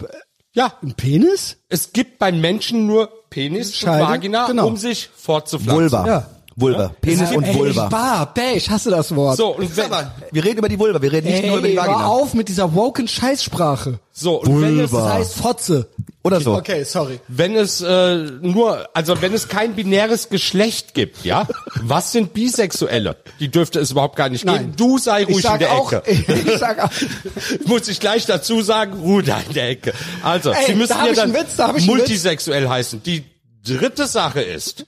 Ja, 0.52 0.74
Ein 0.82 0.94
Penis? 0.94 1.58
es 1.68 1.92
gibt 1.92 2.18
beim 2.18 2.40
Menschen 2.40 2.86
nur 2.86 3.08
Penis 3.30 3.76
Scheide, 3.76 4.02
und 4.02 4.10
Vagina, 4.10 4.46
genau. 4.46 4.66
um 4.66 4.76
sich 4.76 5.08
fortzupflanzen. 5.14 5.82
Vulva. 5.92 6.06
Ja. 6.06 6.30
Vulva. 6.60 6.92
Penis 7.00 7.30
und 7.32 7.44
Ey, 7.44 7.54
Vulva. 7.54 7.88
Bah, 7.88 8.24
bäh, 8.26 8.56
ich 8.56 8.68
hasse 8.70 8.90
das 8.90 9.14
Wort. 9.14 9.36
So, 9.36 9.56
und 9.56 9.76
wenn, 9.76 9.86
Aber 9.86 10.12
wir 10.30 10.44
reden 10.44 10.58
über 10.58 10.68
die 10.68 10.78
Vulva, 10.78 11.00
wir 11.00 11.12
reden 11.12 11.28
nicht 11.28 11.46
nur 11.46 11.58
über 11.58 11.66
die 11.68 11.74
Ey, 11.76 11.82
hör 11.82 11.88
Vagina. 11.88 12.06
auf 12.06 12.34
mit 12.34 12.48
dieser 12.48 12.74
woken 12.74 13.08
Scheißsprache. 13.08 13.98
so, 14.12 14.40
und 14.42 14.60
wenn 14.62 14.78
es, 14.80 14.90
Das 14.90 15.04
heißt 15.12 15.34
Fotze. 15.34 15.88
Oder 16.22 16.38
so. 16.42 16.54
Okay, 16.54 16.84
sorry. 16.84 17.18
wenn 17.28 17.56
es 17.56 17.80
äh, 17.80 18.16
nur, 18.42 18.90
also 18.92 19.22
wenn 19.22 19.32
es 19.32 19.48
kein 19.48 19.74
binäres 19.74 20.28
Geschlecht 20.28 20.92
gibt, 20.92 21.24
ja, 21.24 21.48
was 21.82 22.12
sind 22.12 22.34
Bisexuelle? 22.34 23.16
Die 23.40 23.48
dürfte 23.50 23.80
es 23.80 23.90
überhaupt 23.92 24.16
gar 24.16 24.28
nicht 24.28 24.44
Nein. 24.44 24.58
geben. 24.58 24.72
Du 24.76 24.98
sei 24.98 25.24
ruhig 25.24 25.38
Ich 25.38 25.42
sag 25.44 25.54
in 25.54 25.58
der 25.60 25.72
auch, 25.72 25.90
Ecke. 25.92 26.02
ich 26.52 26.58
sag 26.58 26.78
auch, 26.84 26.90
Muss 27.64 27.88
ich 27.88 28.00
gleich 28.00 28.26
dazu 28.26 28.60
sagen, 28.60 29.00
ruhe 29.00 29.22
da 29.22 29.38
in 29.48 29.54
der 29.54 29.70
Ecke. 29.70 29.94
Also, 30.22 30.50
Ey, 30.50 30.66
sie 30.66 30.74
müssen 30.74 30.92
da 30.98 31.06
ja 31.06 31.14
dann 31.14 31.32
Witz, 31.32 31.56
da 31.56 31.72
multisexuell 31.72 32.68
heißen. 32.68 33.02
Die 33.02 33.24
dritte 33.64 34.06
Sache 34.06 34.42
ist, 34.42 34.84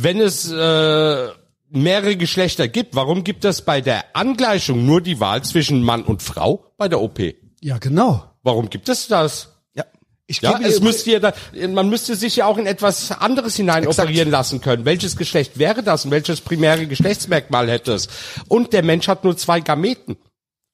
wenn 0.00 0.20
es 0.20 0.50
äh, 0.50 1.28
mehrere 1.70 2.16
Geschlechter 2.16 2.68
gibt, 2.68 2.94
warum 2.94 3.24
gibt 3.24 3.44
es 3.44 3.62
bei 3.62 3.80
der 3.80 4.04
Angleichung 4.16 4.86
nur 4.86 5.00
die 5.00 5.18
Wahl 5.20 5.42
zwischen 5.42 5.82
Mann 5.82 6.02
und 6.04 6.22
Frau 6.22 6.64
bei 6.76 6.88
der 6.88 7.00
OP? 7.00 7.18
ja, 7.60 7.78
genau. 7.78 8.24
Warum 8.44 8.70
gibt 8.70 8.88
es 8.88 9.08
das? 9.08 9.48
Ja. 9.74 9.84
Ich 10.28 10.40
Ja, 10.40 10.52
gebe 10.56 10.68
es 10.68 10.80
müsste 10.80 11.10
ja 11.10 11.18
da, 11.18 11.32
man 11.68 11.88
müsste 11.90 12.14
sich 12.14 12.36
ja 12.36 12.46
auch 12.46 12.56
in 12.56 12.66
etwas 12.66 13.10
anderes 13.10 13.56
hinein 13.56 13.86
operieren 13.86 14.30
lassen 14.30 14.60
können. 14.60 14.84
Welches 14.84 15.16
Geschlecht 15.16 15.58
wäre 15.58 15.82
das 15.82 16.04
und 16.04 16.12
welches 16.12 16.40
primäre 16.40 16.86
Geschlechtsmerkmal 16.86 17.68
hätte 17.68 17.92
es? 17.94 18.06
Und 18.46 18.72
der 18.72 18.84
Mensch 18.84 19.08
hat 19.08 19.24
nur 19.24 19.36
zwei 19.36 19.58
Gameten, 19.60 20.16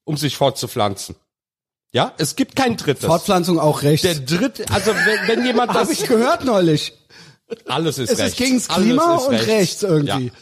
um 0.04 0.18
sich 0.18 0.36
fortzupflanzen. 0.36 1.16
Ja, 1.92 2.12
es 2.18 2.36
gibt 2.36 2.54
kein 2.54 2.76
drittes. 2.76 3.06
Fortpflanzung 3.06 3.58
auch 3.58 3.82
rechts. 3.82 4.02
der 4.02 4.16
dritte, 4.16 4.64
also 4.70 4.90
wenn, 4.92 5.28
wenn 5.38 5.46
jemand 5.46 5.70
das, 5.74 5.76
Habe 5.88 5.92
ich 5.92 6.04
gehört 6.06 6.44
neulich. 6.44 6.92
Alles 7.66 7.98
ist 7.98 8.10
Es 8.10 8.18
rechts. 8.18 8.32
ist 8.32 8.36
gegens 8.38 8.68
Klima 8.68 9.16
ist 9.16 9.26
und 9.28 9.34
rechts, 9.34 9.82
irgendwie. 9.82 10.26
Ja. 10.26 10.32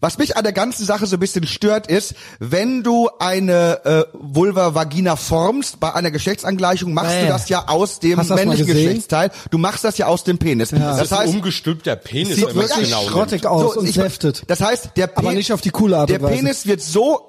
Was 0.00 0.16
mich 0.16 0.36
an 0.36 0.44
der 0.44 0.52
ganzen 0.52 0.84
Sache 0.86 1.06
so 1.06 1.16
ein 1.16 1.18
bisschen 1.20 1.44
stört, 1.48 1.88
ist, 1.88 2.14
wenn 2.38 2.84
du 2.84 3.08
eine 3.18 3.84
äh, 3.84 4.04
Vulva-Vagina 4.12 5.16
formst 5.16 5.80
bei 5.80 5.92
einer 5.92 6.12
Geschlechtsangleichung, 6.12 6.94
machst 6.94 7.14
Äh. 7.16 7.22
du 7.22 7.26
das 7.28 7.48
ja 7.48 7.66
aus 7.66 7.98
dem 7.98 8.16
männlichen? 8.18 8.66
Geschlechtsteil. 8.66 9.32
Du 9.50 9.58
machst 9.58 9.82
das 9.82 9.98
ja 9.98 10.06
aus 10.06 10.22
dem 10.22 10.38
Penis. 10.38 10.70
Ja. 10.70 10.78
Das, 10.78 10.96
Das 10.98 11.06
ist 11.06 11.12
ein 11.14 11.18
heißt, 11.20 11.34
umgestülpter 11.34 11.96
Penis, 11.96 12.36
Sieht 12.36 12.46
es 12.48 12.54
wirklich 12.54 12.88
genau 12.90 13.02
schrottig 13.08 13.42
nimmt. 13.42 13.46
aus 13.46 13.74
so, 13.74 13.80
und 13.80 13.88
ich- 13.88 13.94
säftet. 13.96 14.44
Das 14.46 14.60
heißt, 14.60 14.90
der 14.96 15.10
Aber 15.18 15.30
Pe- 15.30 15.34
nicht 15.34 15.52
auf 15.52 15.62
die 15.62 15.70
coole 15.70 15.98
Art 15.98 16.10
Der. 16.10 16.20
Penis 16.20 16.66
wird 16.66 16.80
so 16.80 17.27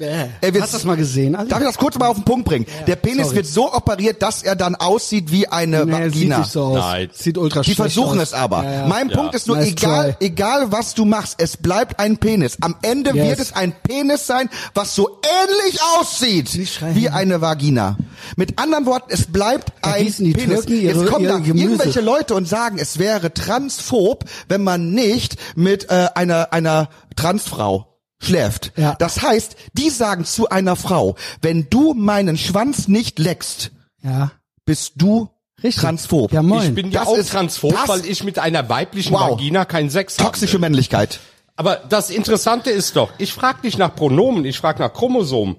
Äh, 0.00 0.26
Er 0.40 0.54
wird- 0.54 0.62
Hast 0.62 0.72
du 0.74 0.76
das 0.76 0.84
mal 0.84 0.96
gesehen, 0.96 1.34
Alter? 1.34 1.50
Darf 1.50 1.60
ich 1.60 1.66
das 1.66 1.76
kurz 1.76 1.98
mal 1.98 2.06
auf 2.06 2.14
den 2.16 2.24
Punkt 2.24 2.44
bringen? 2.44 2.66
der 2.86 2.94
Penis 2.96 3.24
sorry. 3.26 3.36
wird 3.36 3.46
so 3.46 3.72
operiert, 3.74 4.22
dass 4.22 4.42
er 4.44 4.54
dann 4.54 4.76
aussieht 4.76 5.32
wie 5.32 5.48
eine 5.48 5.84
Nee, 5.84 5.92
sieht 6.04 6.14
Vagina. 6.14 6.38
nicht 6.38 6.50
so 6.52 6.62
aus. 6.64 6.76
Nein. 6.76 7.10
Sieht 7.12 7.36
ultra 7.36 7.62
Die 7.62 7.74
versuchen 7.74 8.18
aus. 8.20 8.28
es 8.28 8.32
aber. 8.32 8.62
Ja, 8.62 8.72
ja. 8.72 8.86
Mein 8.86 9.08
Ja. 9.08 9.16
Punkt 9.16 9.34
ist 9.34 9.48
nur, 9.48 9.56
Nice 9.56 9.68
egal, 9.70 10.14
try. 10.18 10.26
egal 10.26 10.70
was 10.70 10.94
du 10.94 11.04
machst, 11.04 11.34
es 11.38 11.56
bleibt 11.56 11.98
ein 11.98 12.16
Penis. 12.18 12.58
Am 12.60 12.76
Ende 12.82 13.10
Yes. 13.12 13.26
wird 13.28 13.38
es 13.40 13.52
ein 13.54 13.72
Penis 13.82 14.26
sein, 14.26 14.48
was 14.74 14.94
so 14.94 15.18
ähnlich 15.42 15.80
aussieht 15.98 16.48
wie 16.94 17.08
eine 17.08 17.40
Vagina. 17.40 17.96
Mit 18.36 18.58
anderen 18.58 18.86
Worten, 18.86 19.10
es 19.12 19.26
bleibt 19.26 19.72
Da 19.82 19.92
ein 19.92 20.06
Penis. 20.12 20.34
Türken 20.44 20.72
ihre- 20.80 21.00
Jetzt 21.00 21.10
kommen 21.10 21.24
ihre 21.24 21.32
da 21.34 21.38
Gemüse. 21.40 21.64
irgendwelche 21.64 22.00
Leute 22.00 22.34
und 22.34 22.46
sagen, 22.48 22.78
es 22.78 22.98
wäre 23.00 23.34
transphob, 23.34 24.24
wenn 24.48 24.62
man 24.62 24.92
nicht 24.92 25.36
mit 25.56 25.90
äh, 25.90 26.08
einer 26.14 26.52
einer 26.52 26.88
Transfrau 27.16 27.86
schläft. 28.20 28.72
Ja. 28.76 28.94
Das 28.98 29.22
heißt, 29.22 29.56
die 29.74 29.90
sagen 29.90 30.24
zu 30.24 30.48
einer 30.48 30.76
Frau, 30.76 31.16
wenn 31.42 31.68
du 31.70 31.94
meinen 31.94 32.36
Schwanz 32.36 32.88
nicht 32.88 33.18
leckst, 33.18 33.70
Ja. 34.02 34.32
bist 34.64 34.94
du 34.96 35.28
Richtig. 35.62 35.82
transphob. 35.82 36.32
Ja, 36.32 36.42
moin. 36.42 36.68
Ich 36.68 36.74
bin 36.74 36.90
ja 36.90 37.00
Das 37.00 37.08
auch 37.08 37.16
ist- 37.16 37.30
transphob, 37.30 37.72
das- 37.72 37.88
weil 37.88 38.04
ich 38.06 38.22
mit 38.24 38.38
einer 38.38 38.68
weiblichen 38.68 39.12
Wow. 39.12 39.32
Vagina 39.32 39.64
keinen 39.64 39.90
Sex 39.90 40.18
habe. 40.18 40.24
Toxische 40.30 40.58
Männlichkeit. 40.58 41.20
Aber 41.56 41.76
das 41.88 42.10
Interessante 42.10 42.70
ist 42.70 42.94
doch, 42.96 43.10
ich 43.18 43.32
frage 43.32 43.58
nicht 43.62 43.78
nach 43.78 43.94
Pronomen, 43.94 44.44
ich 44.44 44.58
frage 44.58 44.80
nach 44.80 44.92
Chromosomen. 44.92 45.56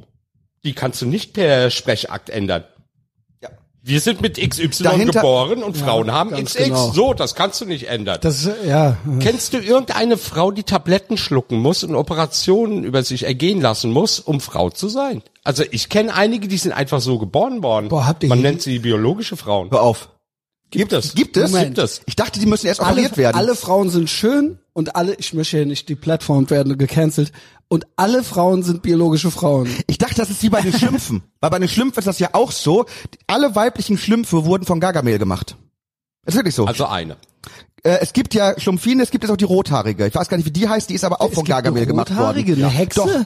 Die 0.63 0.73
kannst 0.73 1.01
du 1.01 1.05
nicht 1.05 1.33
per 1.33 1.69
Sprechakt 1.69 2.29
ändern. 2.29 2.63
Ja. 3.83 3.89
Wir 3.89 4.01
sind 4.01 4.21
mit 4.21 4.37
XY 4.37 4.83
Dahinter- 4.83 5.19
geboren 5.21 5.63
und 5.63 5.77
Frauen 5.77 6.11
haben 6.11 6.31
ganz 6.31 6.53
XX. 6.53 6.65
genau. 6.65 6.91
So, 6.91 7.13
das 7.13 7.35
kannst 7.35 7.61
du 7.61 7.65
nicht 7.65 7.87
ändern. 7.87 8.19
Das 8.21 8.47
ja. 8.67 8.97
Kennst 9.19 9.53
du 9.53 9.57
irgendeine 9.59 10.17
Frau, 10.17 10.51
die 10.51 10.63
Tabletten 10.63 11.17
schlucken 11.17 11.57
muss 11.59 11.83
und 11.83 11.95
Operationen 11.95 12.83
über 12.83 13.03
sich 13.03 13.23
ergehen 13.23 13.61
lassen 13.61 13.91
muss, 13.91 14.19
um 14.19 14.41
Frau 14.41 14.69
zu 14.69 14.89
sein? 14.89 15.23
Also 15.43 15.63
ich 15.71 15.89
kenne 15.89 16.13
einige, 16.13 16.47
die 16.47 16.57
sind 16.57 16.73
einfach 16.73 17.01
so 17.01 17.17
geboren 17.19 17.63
worden. 17.63 17.89
Boah, 17.89 18.05
habt 18.05 18.23
ihr 18.23 18.29
Man 18.29 18.41
nennt 18.41 18.61
sie 18.61 18.79
biologische 18.79 19.37
Frauen. 19.37 19.71
Hör 19.71 19.81
auf. 19.81 20.09
Gibt 20.71 20.93
es? 20.93 21.15
Gibt 21.15 21.35
es? 21.37 21.49
Moment. 21.51 21.75
Gibt 21.75 21.77
es? 21.79 22.01
Ich 22.05 22.15
dachte, 22.15 22.39
die 22.39 22.45
müssen 22.45 22.67
erst 22.67 22.81
Alle, 22.81 22.91
operiert 22.91 23.17
werden. 23.17 23.37
alle 23.37 23.55
Frauen 23.55 23.89
sind 23.89 24.07
schön 24.09 24.59
und 24.79 24.95
alle, 24.95 25.13
ich 25.15 25.33
möchte 25.33 25.59
ja 25.59 25.65
nicht 25.65 25.89
die 25.89 25.95
Plattform 25.95 26.49
werden 26.49 26.77
gecancelt, 26.77 27.31
und 27.67 27.85
alle 27.97 28.23
Frauen 28.23 28.63
sind 28.63 28.81
biologische 28.81 29.29
Frauen. 29.29 29.69
Ich 29.85 29.99
dachte, 29.99 30.15
das 30.15 30.31
ist 30.31 30.41
wie 30.41 30.49
bei 30.49 30.61
den 30.61 30.73
Schlümpfen. 30.73 31.21
Weil 31.39 31.51
bei 31.51 31.59
den 31.59 31.67
Schlümpfen 31.69 31.99
ist 31.99 32.07
das 32.07 32.17
ja 32.17 32.29
auch 32.33 32.51
so. 32.51 32.85
Alle 33.27 33.53
weiblichen 33.55 33.97
Schlümpfe 33.99 34.43
wurden 34.45 34.65
von 34.65 34.79
Gargamel 34.79 35.19
gemacht. 35.19 35.55
Das 36.25 36.33
ist 36.33 36.39
wirklich 36.39 36.55
so. 36.55 36.65
Also 36.65 36.87
eine. 36.87 37.17
äh, 37.83 37.99
es 38.01 38.13
gibt 38.13 38.33
ja 38.33 38.59
Schlumpfine, 38.59 39.03
es 39.03 39.11
gibt 39.11 39.23
jetzt 39.23 39.31
auch 39.31 39.37
die 39.37 39.45
rothaarige. 39.45 40.07
Ich 40.07 40.15
weiß 40.15 40.29
gar 40.29 40.37
nicht, 40.37 40.47
wie 40.47 40.51
die 40.51 40.67
heißt, 40.67 40.89
die 40.89 40.95
ist 40.95 41.03
aber 41.03 41.21
auch 41.21 41.29
Es 41.29 41.35
von 41.35 41.45
Gargamel 41.45 41.81
eine 41.81 41.87
gemacht 41.87 42.09
rothaarige, 42.09 42.53
worden. 42.53 42.63
eine 42.63 42.73
Hexe? 42.73 43.01
Doch. 43.01 43.25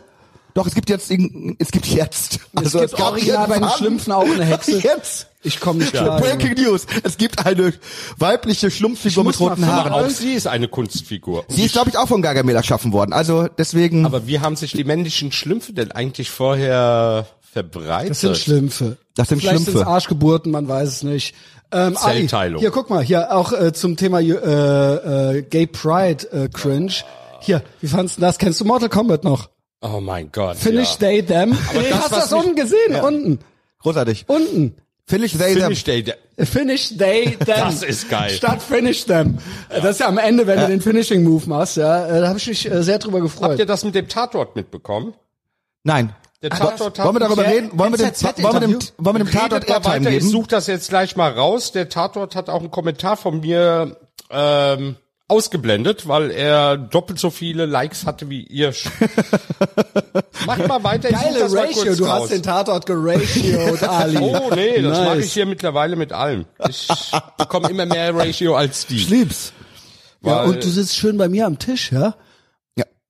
Doch, 0.56 0.68
es 0.68 0.76
gibt 0.76 0.90
jetzt, 0.90 1.10
es 1.10 1.72
gibt 1.72 1.86
jetzt. 1.88 2.40
Also 2.54 2.80
es 2.82 2.92
gibt 2.92 3.02
original 3.02 3.48
bei 3.48 3.60
den 3.60 3.70
Schlümpfen 3.70 4.12
auch 4.12 4.26
eine 4.26 4.44
Hexe. 4.44 4.78
Jetzt. 4.84 5.28
Ich 5.44 5.60
komme 5.60 5.80
nicht 5.80 5.92
klar. 5.92 6.20
Breaking 6.20 6.54
News. 6.54 6.86
Es 7.04 7.18
gibt 7.18 7.46
eine 7.46 7.74
weibliche 8.18 8.72
Schlumpffigur 8.72 9.24
mit 9.24 9.40
roten 9.40 9.66
Haaren. 9.66 9.92
Aber 9.94 10.06
auch 10.06 10.10
sie 10.10 10.34
ist 10.34 10.48
eine 10.48 10.68
Kunstfigur. 10.68 11.46
Sie 11.50 11.66
ist, 11.66 11.74
glaube 11.74 11.90
ich, 11.90 11.98
auch 11.98 12.08
von 12.08 12.22
Gargamel 12.22 12.56
erschaffen 12.56 12.94
worden. 12.94 13.14
Also 13.14 13.48
deswegen. 13.58 14.06
Aber 14.06 14.26
wie 14.28 14.40
haben 14.40 14.56
sich 14.56 14.72
die 14.72 14.84
männlichen 14.84 15.32
Schlümpfe 15.32 15.74
denn 15.74 15.92
eigentlich 15.92 16.30
vorher 16.30 17.28
verbreitet? 17.42 18.12
Das 18.12 18.22
sind 18.22 18.38
Schlümpfe. 18.38 18.98
Das 19.16 19.28
sind 19.28 19.40
Vielleicht 19.40 19.58
Schlümpfe. 19.58 19.72
sind's 19.72 19.88
Arschgeburten, 19.88 20.52
man 20.52 20.68
weiß 20.68 20.88
es 20.88 21.04
nicht. 21.04 21.36
Ähm, 21.72 21.98
Ali, 21.98 22.20
Zellteilung. 22.20 22.60
hier, 22.62 22.72
guck 22.72 22.90
mal, 22.90 23.04
hier 23.04 23.36
auch 23.36 23.52
äh, 23.52 23.74
zum 23.74 23.98
Thema 23.98 24.20
äh, 24.22 24.30
äh, 25.38 25.42
Gay 25.42 25.68
Pride 25.68 26.32
äh, 26.32 26.48
Cringe. 26.50 26.94
Hier, 27.42 27.64
wie 27.82 27.88
fandst 27.88 28.18
du 28.18 28.22
das? 28.22 28.38
Kennst 28.38 28.62
du 28.62 28.66
Mortal 28.66 28.90
Kombat 28.90 29.24
noch? 29.24 29.50
Oh 29.82 30.00
mein 30.00 30.32
Gott. 30.32 30.56
Finish 30.56 30.92
ja. 30.94 31.08
they 31.08 31.24
them. 31.24 31.58
Aber 31.70 31.82
nee, 31.82 31.90
das, 31.90 32.00
hast 32.00 32.12
du 32.12 32.16
das 32.16 32.34
unten 32.34 32.56
gesehen? 32.56 32.96
Unten. 33.04 33.40
großartig. 33.80 34.26
Unten. 34.28 34.76
Finish 35.06 35.34
they 35.34 35.54
them. 35.54 35.64
Finish 35.64 35.84
Day. 35.84 36.04
Finish 36.46 36.98
they 36.98 37.32
them. 37.38 37.46
Das 37.46 37.84
ist 37.84 38.10
geil. 38.10 38.30
Statt 38.30 38.62
finish 38.62 39.06
them. 39.06 39.38
Äh, 39.70 39.82
Das 39.82 39.92
ist 39.92 40.00
ja 40.00 40.08
am 40.08 40.18
Ende, 40.18 40.48
wenn 40.48 40.60
du 40.60 40.68
den 40.68 40.82
Finishing 40.82 41.24
Move 41.24 41.48
machst, 41.50 41.78
ja. 41.78 42.08
Äh, 42.08 42.22
da 42.22 42.28
habe 42.30 42.38
ich 42.40 42.48
mich 42.48 42.72
äh, 42.72 42.84
sehr 42.84 43.00
drüber 43.00 43.20
Habt 43.22 43.32
gefreut. 43.32 43.60
ihr 43.60 43.66
das 43.66 43.84
mit 43.84 43.96
dem 43.96 44.08
Tatort 44.08 44.56
mitbekommen? 44.56 45.14
Nein. 45.84 46.16
Der 46.42 46.50
Tatort 46.50 47.00
hat 47.00 47.06
Wollen 47.06 47.16
wir 47.16 47.20
darüber 47.20 47.44
Ja, 47.44 47.50
reden? 47.52 47.70
Wollen 47.74 47.92
wir 47.94 47.98
dem, 47.98 48.12
wollen 48.44 48.54
wir 48.54 48.60
dem, 48.62 48.80
wollen 48.98 49.16
wir 49.18 49.24
dem 49.26 49.32
Tatort 49.32 49.70
Airtime 49.70 49.86
weiter, 49.96 50.10
Ich 50.10 50.20
geben? 50.20 50.30
suche 50.30 50.48
das 50.48 50.68
jetzt 50.68 50.90
gleich 50.90 51.16
mal 51.16 51.32
raus. 51.32 51.72
Der 51.74 51.90
Tatort 51.90 52.36
hat 52.36 52.50
auch 52.50 52.60
einen 52.60 52.72
Kommentar 52.72 53.16
von 53.18 53.40
mir 53.42 53.98
ähm, 54.30 54.96
ausgeblendet, 55.34 56.08
weil 56.08 56.30
er 56.32 56.78
doppelt 56.78 57.18
so 57.20 57.32
viele 57.32 57.66
Likes 57.66 58.06
hatte 58.06 58.30
wie 58.30 58.44
ihr. 58.44 58.72
Mach 60.46 60.58
mal 60.68 60.84
weiter. 60.84 61.10
Ich 61.10 61.16
Geile 61.16 61.52
Ratio, 61.52 61.96
du 61.96 62.06
raus. 62.06 62.24
hast 62.24 62.32
den 62.32 62.44
Tatort 62.44 62.86
geratioed, 62.86 63.82
Ali. 63.90 64.18
Oh 64.20 64.52
nee, 64.54 64.82
das 64.82 64.98
Nice. 64.98 65.08
mache 65.08 65.20
ich 65.22 65.34
hier 65.34 65.46
mittlerweile 65.46 65.96
mit 65.96 66.14
allem. 66.14 66.46
Ich 66.70 66.88
bekomme 67.38 67.70
immer 67.70 67.86
mehr 67.86 68.16
Ratio 68.16 68.56
als 68.56 68.86
die. 68.86 68.98
Ich 68.98 69.10
lieb's. 69.10 69.54
Ja, 70.22 70.44
und 70.44 70.64
du 70.64 70.70
sitzt 70.70 70.96
schön 70.96 71.18
bei 71.18 71.28
mir 71.28 71.46
am 71.48 71.60
Tisch, 71.60 71.92
ja? 71.92 72.16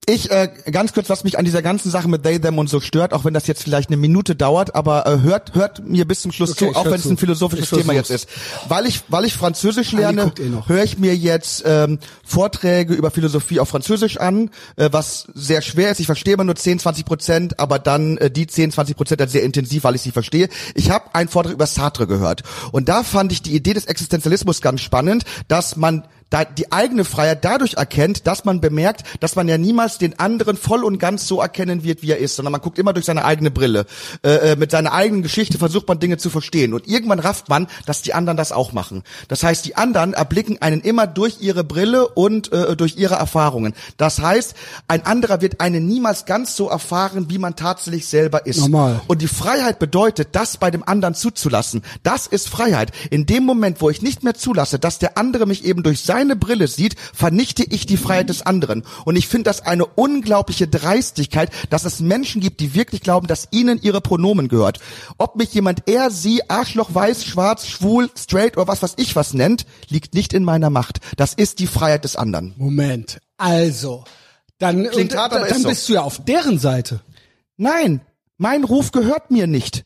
Ich, 0.06 0.30
äh, 0.32 0.50
ganz 0.72 0.94
kurz, 0.94 1.10
was 1.10 1.24
mich 1.24 1.38
an 1.38 1.46
dieser 1.46 1.62
ganzen 1.62 1.90
Sache 1.90 2.10
mit 2.10 2.24
they, 2.24 2.40
them 2.40 2.58
und 2.58 2.70
so 2.70 2.82
stört, 2.82 3.14
auch 3.14 3.24
wenn 3.24 3.34
das 3.34 3.48
jetzt 3.48 3.64
vielleicht 3.64 3.90
eine 3.90 3.98
Minute 3.98 4.36
dauert, 4.36 4.76
aber 4.76 5.08
äh, 5.08 5.22
hört, 5.22 5.56
hört 5.56 5.88
mir 5.88 6.06
bis 6.06 6.22
zum 6.22 6.32
Schluss 6.34 6.52
Okay, 6.52 6.72
zu, 6.72 6.76
auch 6.78 6.86
wenn 6.86 6.96
es 6.96 7.06
ein 7.06 7.18
philosophisches 7.18 7.72
Ich 7.72 7.78
Thema 7.78 7.94
jetzt 7.94 8.10
ist. 8.10 8.28
Weil 8.68 8.86
ich, 8.86 9.04
weil 9.08 9.24
ich 9.24 9.34
Französisch 9.34 9.94
lerne, 9.94 10.34
eh 10.40 10.52
höre 10.68 10.84
ich 10.84 10.98
mir 10.98 11.16
jetzt 11.16 11.64
ähm, 11.66 12.00
Vorträge 12.26 12.94
über 12.94 13.12
Philosophie 13.12 13.62
auf 13.62 13.70
Französisch 13.70 14.18
an, 14.18 14.50
äh, 14.76 14.90
was 14.92 15.28
sehr 15.34 15.62
schwer 15.62 15.92
ist. 15.92 16.00
Ich 16.02 16.08
verstehe 16.08 16.34
immer 16.34 16.44
nur 16.44 16.56
10, 16.56 16.80
20 16.80 17.06
Prozent, 17.06 17.60
aber 17.60 17.80
dann 17.80 18.18
äh, 18.18 18.30
die 18.30 18.48
10, 18.48 18.72
20 18.72 18.98
Prozent 18.98 19.22
halt 19.22 19.32
sehr 19.32 19.44
intensiv, 19.44 19.86
weil 19.86 19.96
ich 19.96 20.02
sie 20.02 20.12
verstehe. 20.12 20.50
Ich 20.76 20.90
habe 20.90 21.16
einen 21.16 21.30
Vortrag 21.30 21.54
über 21.54 21.68
Sartre 21.68 22.08
gehört 22.08 22.44
und 22.74 22.90
da 22.90 23.04
fand 23.04 23.32
ich 23.32 23.42
die 23.42 23.56
Idee 23.56 23.74
des 23.74 23.86
Existenzialismus 23.86 24.62
ganz 24.62 24.82
spannend, 24.82 25.24
dass 25.48 25.78
man 25.78 26.04
da 26.30 26.46
die 26.46 26.72
eigene 26.72 27.06
Freiheit 27.06 27.44
dadurch 27.46 27.76
erkennt, 27.76 28.28
dass 28.28 28.46
man 28.46 28.62
bemerkt, 28.62 29.04
dass 29.20 29.36
man 29.36 29.48
ja 29.48 29.58
niemals 29.58 29.98
den 29.98 30.20
anderen 30.20 30.58
voll 30.58 30.84
und 30.84 30.98
ganz 30.98 31.28
so 31.28 31.42
erkennen 31.42 31.84
wird, 31.84 32.02
wie 32.02 32.12
er 32.12 32.18
ist, 32.18 32.36
sondern 32.36 32.52
man 32.52 32.62
guckt 32.62 32.80
immer 32.80 32.94
durch 32.94 33.06
seine 33.06 33.26
eigene 33.26 33.52
Brille. 33.52 33.86
Äh, 34.24 34.52
äh, 34.52 34.56
mit 34.56 34.72
seiner 34.72 34.94
eigenen 34.94 35.24
Geschichte 35.24 35.58
versucht 35.58 35.88
man 35.88 36.00
Dinge 36.00 36.18
zu 36.18 36.30
verstehen 36.30 36.74
und 36.74 36.88
irgendwann 36.88 37.20
rafft 37.20 37.50
man, 37.50 37.68
dass 37.86 38.02
die 38.02 38.14
anderen 38.14 38.38
das 38.38 38.52
auch 38.52 38.74
machen. 38.74 39.04
Das 39.28 39.44
heißt, 39.44 39.66
die 39.66 39.76
anderen 39.76 40.14
erblicken 40.14 40.62
einen 40.62 40.82
immer 40.82 41.08
durch 41.08 41.42
ihre 41.42 41.64
Brille 41.64 42.08
und 42.08 42.52
äh, 42.52 42.76
durch 42.76 42.98
ihre 42.98 43.16
Erfahrungen. 43.16 43.74
Das 43.98 44.20
heißt, 44.20 44.56
ein 44.88 45.06
anderer 45.06 45.42
wird 45.42 45.62
einen 45.62 45.88
niemals 45.88 46.26
ganz 46.26 46.56
so 46.56 46.70
erfahren, 46.70 47.30
wie 47.30 47.38
man 47.38 47.56
tatsächlich 47.56 48.08
selber 48.08 48.46
ist. 48.46 48.60
Normal. 48.60 49.02
Und 49.08 49.22
die 49.22 49.28
Freiheit 49.28 49.80
bedeutet, 49.80 50.30
das 50.34 50.58
bei 50.58 50.72
dem 50.72 50.88
anderen 50.88 51.16
zuzulassen. 51.16 51.84
Das 52.04 52.28
ist 52.28 52.50
Freiheit. 52.50 52.92
In 53.10 53.26
dem 53.26 53.44
Moment, 53.44 53.82
wo 53.82 53.90
ich 53.90 54.02
nicht 54.02 54.24
mehr 54.24 54.34
zulasse, 54.34 54.80
dass 54.80 55.00
der 55.00 55.18
andere 55.18 55.46
mich 55.46 55.66
eben 55.66 55.84
durch 55.84 56.02
seine 56.24 56.36
Brille 56.38 56.70
sieht, 56.70 56.96
vernichte 57.14 57.64
ich 57.64 57.86
die 57.86 57.98
Freiheit 57.98 58.30
des 58.30 58.44
anderen. 58.44 58.84
Und 59.04 59.18
ich 59.18 59.28
finde 59.28 59.44
das 59.44 59.62
eine 59.62 59.86
unglaubliche 59.86 60.70
Dreistigkeit, 60.70 61.52
dass 61.70 61.84
es 61.84 62.00
Menschen 62.00 62.40
gibt, 62.40 62.62
die 62.62 62.74
wirklich 62.74 63.02
glauben, 63.02 63.28
dass 63.28 63.50
ihnen 63.52 63.82
ihre 63.82 64.00
Pronomen 64.00 64.48
gehört. 64.48 64.80
Ob 65.18 65.36
mich 65.36 65.54
jemand 65.54 65.84
er, 65.88 66.12
sie, 66.12 66.50
Arschloch, 66.50 66.94
weiß, 66.94 67.26
schwarz, 67.26 67.68
schwul, 67.68 68.10
straight 68.18 68.56
oder 68.56 68.70
was 68.70 68.82
was 68.82 68.94
ich 68.96 69.18
was 69.18 69.34
nennt, 69.34 69.66
liegt 69.90 70.14
nicht 70.14 70.32
in 70.32 70.46
meiner 70.46 70.70
Macht. 70.70 71.00
Das 71.18 71.34
ist 71.34 71.60
die 71.60 71.68
Freiheit 71.68 72.06
des 72.06 72.16
anderen. 72.16 72.54
Moment. 72.58 73.20
Also, 73.36 74.06
dann, 74.60 74.88
Klingt 74.90 75.18
hart, 75.18 75.34
aber 75.34 75.46
dann 75.46 75.58
ist 75.58 75.64
so. 75.64 75.70
bist 75.70 75.90
du 75.90 75.94
ja 75.94 76.02
auf 76.04 76.24
deren 76.24 76.58
Seite. 76.58 77.02
Nein, 77.58 78.00
mein 78.38 78.64
Ruf 78.64 78.92
gehört 78.92 79.30
mir 79.30 79.48
nicht. 79.48 79.84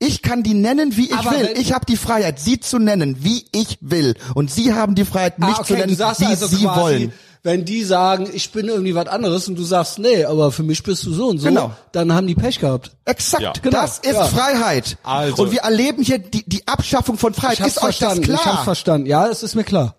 Ich 0.00 0.22
kann 0.22 0.42
die 0.44 0.54
nennen, 0.54 0.96
wie 0.96 1.06
ich 1.06 1.14
Aber 1.16 1.32
will. 1.32 1.50
Ich 1.56 1.72
habe 1.72 1.84
die 1.84 1.96
Freiheit, 1.96 2.38
sie 2.38 2.60
zu 2.60 2.78
nennen, 2.78 3.16
wie 3.24 3.44
ich 3.52 3.78
will. 3.80 4.14
Und 4.34 4.50
sie 4.50 4.72
haben 4.72 4.94
die 4.94 5.04
Freiheit, 5.04 5.38
mich 5.40 5.48
Ah, 5.58 5.64
zu 5.64 5.72
nennen, 5.74 5.98
wie 5.98 6.02
also 6.02 6.46
sie 6.46 6.62
quasi, 6.62 6.80
wollen. 6.80 7.12
wenn 7.42 7.64
die 7.64 7.82
sagen, 7.82 8.28
ich 8.32 8.52
bin 8.52 8.66
irgendwie 8.68 8.94
was 8.94 9.08
anderes 9.08 9.48
und 9.48 9.56
du 9.58 9.64
sagst, 9.64 9.98
nee, 9.98 10.24
aber 10.24 10.52
für 10.52 10.62
mich 10.62 10.84
bist 10.84 11.04
du 11.04 11.12
so 11.12 11.26
und 11.28 11.38
so, 11.38 11.48
Genau. 11.48 11.72
dann 11.90 12.12
haben 12.12 12.28
die 12.28 12.36
Pech 12.36 12.60
gehabt. 12.60 12.92
Exakt, 13.06 13.42
Ja. 13.42 13.52
Genau, 13.60 13.80
das 13.82 13.98
ist 13.98 14.12
ja. 14.14 14.24
Freiheit. 14.26 14.98
Also- 15.02 15.42
Und 15.42 15.50
wir 15.52 15.60
erleben 15.62 16.02
hier 16.04 16.18
die, 16.18 16.48
die 16.48 16.66
Abschaffung 16.68 17.18
von 17.18 17.34
Freiheit. 17.34 17.54
Ich 17.54 17.60
hab's 17.62 17.72
ist 17.72 17.78
euch 17.78 17.96
verstanden, 17.98 18.22
das 18.22 18.30
ich 18.40 18.46
hab's 18.46 18.52
klar? 18.54 18.64
verstanden. 18.64 19.06
Ja, 19.08 19.26
es 19.26 19.42
ist 19.42 19.56
mir 19.56 19.64
klar. 19.64 19.96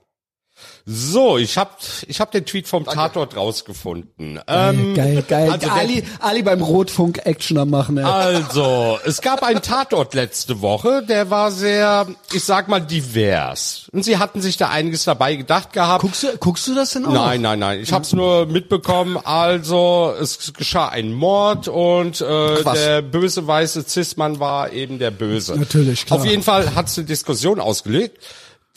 So, 0.86 1.38
ich 1.38 1.58
hab, 1.58 1.78
ich 2.08 2.20
hab 2.20 2.32
den 2.32 2.46
Tweet 2.46 2.68
vom 2.68 2.84
Tatort 2.84 3.36
rausgefunden. 3.36 4.40
Ähm, 4.48 4.96
geil, 4.96 5.24
geil. 5.28 5.52
also 5.52 5.68
der- 5.68 5.74
Ali, 5.76 6.04
Ali 6.20 6.42
beim 6.42 6.62
Rotfunk 6.64 7.26
Action 7.26 7.58
am 7.60 7.70
machen, 7.70 7.98
ey. 7.98 8.04
Also, 8.06 8.98
es 9.06 9.22
gab 9.22 9.44
einen 9.44 9.62
Tatort 9.62 10.16
letzte 10.16 10.62
Woche, 10.62 11.04
der 11.08 11.30
war 11.30 11.52
sehr, 11.52 12.08
ich 12.34 12.44
sag 12.44 12.70
mal, 12.70 12.80
divers. 12.80 13.88
Und 13.92 14.04
sie 14.04 14.18
hatten 14.18 14.42
sich 14.42 14.58
da 14.58 14.70
einiges 14.70 15.04
dabei 15.04 15.36
gedacht 15.36 15.74
gehabt. 15.74 16.02
Guckst 16.02 16.24
du, 16.24 16.38
guckst 16.40 16.68
du 16.68 16.74
das 16.74 16.92
denn 16.94 17.06
auch? 17.06 17.12
Nein, 17.14 17.42
nein, 17.42 17.60
nein. 17.60 17.80
Ich 17.82 17.92
habe 17.94 18.04
es 18.04 18.14
nur 18.14 18.48
mitbekommen. 18.48 19.18
Also 19.24 20.14
es 20.20 20.54
geschah 20.54 20.90
ein 20.90 21.14
Mord 21.14 21.68
und 21.68 22.20
äh, 22.22 22.66
was. 22.66 22.80
der 22.80 23.02
böse 23.04 23.46
weiße 23.46 23.84
Cis-Mann 23.88 24.40
war 24.40 24.72
eben 24.72 24.98
der 24.98 25.12
Böse. 25.12 25.56
Natürlich, 25.56 26.06
klar. 26.06 26.20
Auf 26.20 26.26
jeden 26.26 26.42
Fall 26.42 26.74
hat 26.74 26.88
es 26.88 26.98
eine 26.98 27.06
Diskussion 27.06 27.60
ausgelegt. 27.60 28.18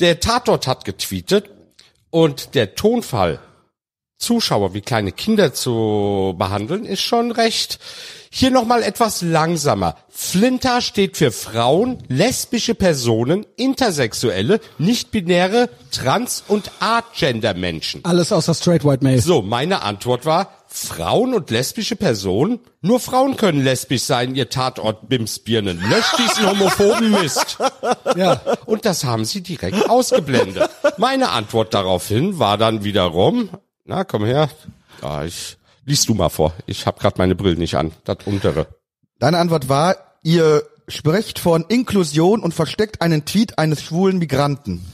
Der 0.01 0.21
Tatort 0.21 0.67
hat 0.67 0.85
getweetet 0.85 1.49
und 2.13 2.55
der 2.55 2.75
Tonfall, 2.77 3.41
Zuschauer 4.19 4.75
wie 4.75 4.83
kleine 4.83 5.11
Kinder 5.11 5.53
zu 5.53 6.35
behandeln, 6.39 6.85
ist 6.85 7.01
schon 7.01 7.33
recht. 7.33 7.81
Hier 8.31 8.51
nochmal 8.51 8.83
etwas 8.83 9.23
langsamer. 9.23 9.97
Flinter 10.09 10.81
steht 10.81 11.17
für 11.17 11.33
Frauen, 11.33 11.99
lesbische 12.09 12.75
Personen, 12.75 13.45
Intersexuelle, 13.57 14.61
nicht-binäre, 14.79 15.71
trans- 15.91 16.45
und 16.47 16.71
Art-Gender-Menschen. 16.81 18.05
Alles 18.05 18.31
außer 18.31 18.55
Straight 18.55 18.85
White 18.85 19.03
Male. 19.03 19.21
So, 19.21 19.43
meine 19.43 19.83
Antwort 19.83 20.25
war, 20.25 20.62
Frauen 20.75 21.35
und 21.35 21.51
lesbische 21.51 21.97
Personen? 21.97 22.59
Nur 22.81 22.99
Frauen 22.99 23.37
können 23.37 23.63
lesbisch 23.63 24.03
sein, 24.03 24.35
ihr 24.35 24.49
Tatort 24.49 25.09
Bimsbirnen. 25.09 25.79
Löscht 25.79 26.19
diesen 26.19 26.49
homophoben 26.49 27.11
Mist. 27.11 27.59
Ja. 28.17 28.41
Und 28.65 28.85
das 28.85 29.05
haben 29.05 29.25
sie 29.25 29.43
direkt 29.43 29.89
ausgeblendet. 29.91 30.71
Meine 30.97 31.31
Antwort 31.31 31.75
daraufhin 31.75 32.39
war 32.39 32.57
dann 32.57 32.85
wiederum, 32.85 33.51
na 33.85 34.05
komm 34.05 34.25
her, 34.25 34.49
ah, 35.03 35.25
ich, 35.25 35.59
liest 35.85 36.09
du 36.09 36.15
mal 36.15 36.31
vor. 36.31 36.55
Ich 36.67 36.87
habe 36.87 36.99
gerade 37.01 37.17
meine 37.19 37.35
Brille 37.35 37.57
nicht 37.57 37.77
an, 37.77 37.93
das 38.05 38.19
untere. 38.25 38.67
Deine 39.19 39.39
Antwort 39.39 39.69
war, 39.69 39.97
ihr 40.23 40.63
sprecht 40.89 41.39
von 41.39 41.65
Inklusion 41.69 42.41
und 42.41 42.55
versteckt 42.55 43.03
einen 43.03 43.25
Tweet 43.25 43.59
eines 43.59 43.83
schwulen 43.83 44.19
Migranten. 44.19 44.85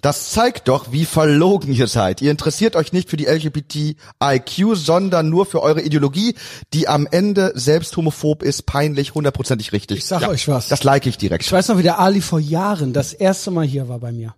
Das 0.00 0.30
zeigt 0.30 0.68
doch, 0.68 0.92
wie 0.92 1.04
verlogen 1.04 1.72
ihr 1.72 1.86
seid. 1.86 2.22
Ihr 2.22 2.30
interessiert 2.30 2.76
euch 2.76 2.92
nicht 2.92 3.10
für 3.10 3.16
die 3.16 3.26
LGBTIQ, 3.26 4.74
sondern 4.74 5.30
nur 5.30 5.46
für 5.46 5.62
eure 5.62 5.82
Ideologie, 5.82 6.34
die 6.72 6.88
am 6.88 7.06
Ende 7.10 7.52
selbst 7.54 7.96
homophob 7.96 8.42
ist, 8.42 8.66
peinlich, 8.66 9.14
hundertprozentig 9.14 9.72
richtig. 9.72 9.98
Ich 9.98 10.06
sag 10.06 10.28
euch 10.28 10.48
was. 10.48 10.68
Das 10.68 10.84
like 10.84 11.06
ich 11.06 11.18
direkt. 11.18 11.44
Ich 11.44 11.52
weiß 11.52 11.68
noch, 11.68 11.78
wie 11.78 11.82
der 11.82 11.98
Ali 11.98 12.20
vor 12.20 12.40
Jahren 12.40 12.92
das 12.92 13.12
erste 13.12 13.50
Mal 13.50 13.66
hier 13.66 13.88
war 13.88 13.98
bei 13.98 14.12
mir. 14.12 14.34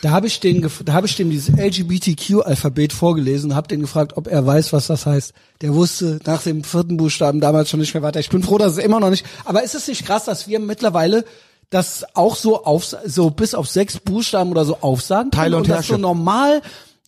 Da 0.00 0.10
habe 0.10 0.26
ich 0.26 0.40
den, 0.40 0.68
da 0.84 0.92
habe 0.92 1.06
ich 1.06 1.16
dem 1.16 1.30
dieses 1.30 1.54
LGBTQ-Alphabet 1.54 2.92
vorgelesen, 2.92 3.54
habe 3.54 3.68
den 3.68 3.80
gefragt, 3.80 4.16
ob 4.16 4.26
er 4.26 4.46
weiß, 4.46 4.72
was 4.72 4.86
das 4.86 5.06
heißt. 5.06 5.32
Der 5.60 5.74
wusste 5.74 6.18
nach 6.24 6.42
dem 6.42 6.64
vierten 6.64 6.96
Buchstaben 6.96 7.40
damals 7.40 7.68
schon 7.68 7.80
nicht 7.80 7.92
mehr 7.92 8.02
weiter. 8.02 8.20
Ich 8.20 8.30
bin 8.30 8.42
froh, 8.42 8.58
dass 8.58 8.72
es 8.72 8.78
immer 8.78 9.00
noch 9.00 9.10
nicht. 9.10 9.26
Aber 9.44 9.62
ist 9.62 9.74
es 9.74 9.88
nicht 9.88 10.06
krass, 10.06 10.24
dass 10.24 10.48
wir 10.48 10.60
mittlerweile 10.60 11.24
das 11.70 12.04
auch 12.14 12.36
so 12.36 12.64
auf, 12.64 12.84
so 13.04 13.30
bis 13.30 13.54
auf 13.54 13.68
sechs 13.68 13.98
Buchstaben 13.98 14.50
oder 14.50 14.64
so 14.64 14.78
aufsagen 14.80 15.30
können 15.30 15.42
Teile 15.42 15.56
und 15.56 15.68
das 15.68 15.86
so 15.86 15.96
normal. 15.96 16.62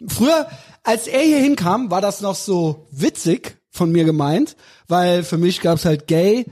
Früher, 0.06 0.48
als 0.82 1.06
er 1.06 1.20
hier 1.20 1.38
hinkam, 1.38 1.90
war 1.90 2.00
das 2.00 2.20
noch 2.20 2.34
so 2.34 2.86
witzig 2.90 3.58
von 3.70 3.92
mir 3.92 4.04
gemeint, 4.04 4.56
weil 4.88 5.22
für 5.22 5.38
mich 5.38 5.60
gab's 5.60 5.84
halt 5.84 6.06
gay 6.06 6.46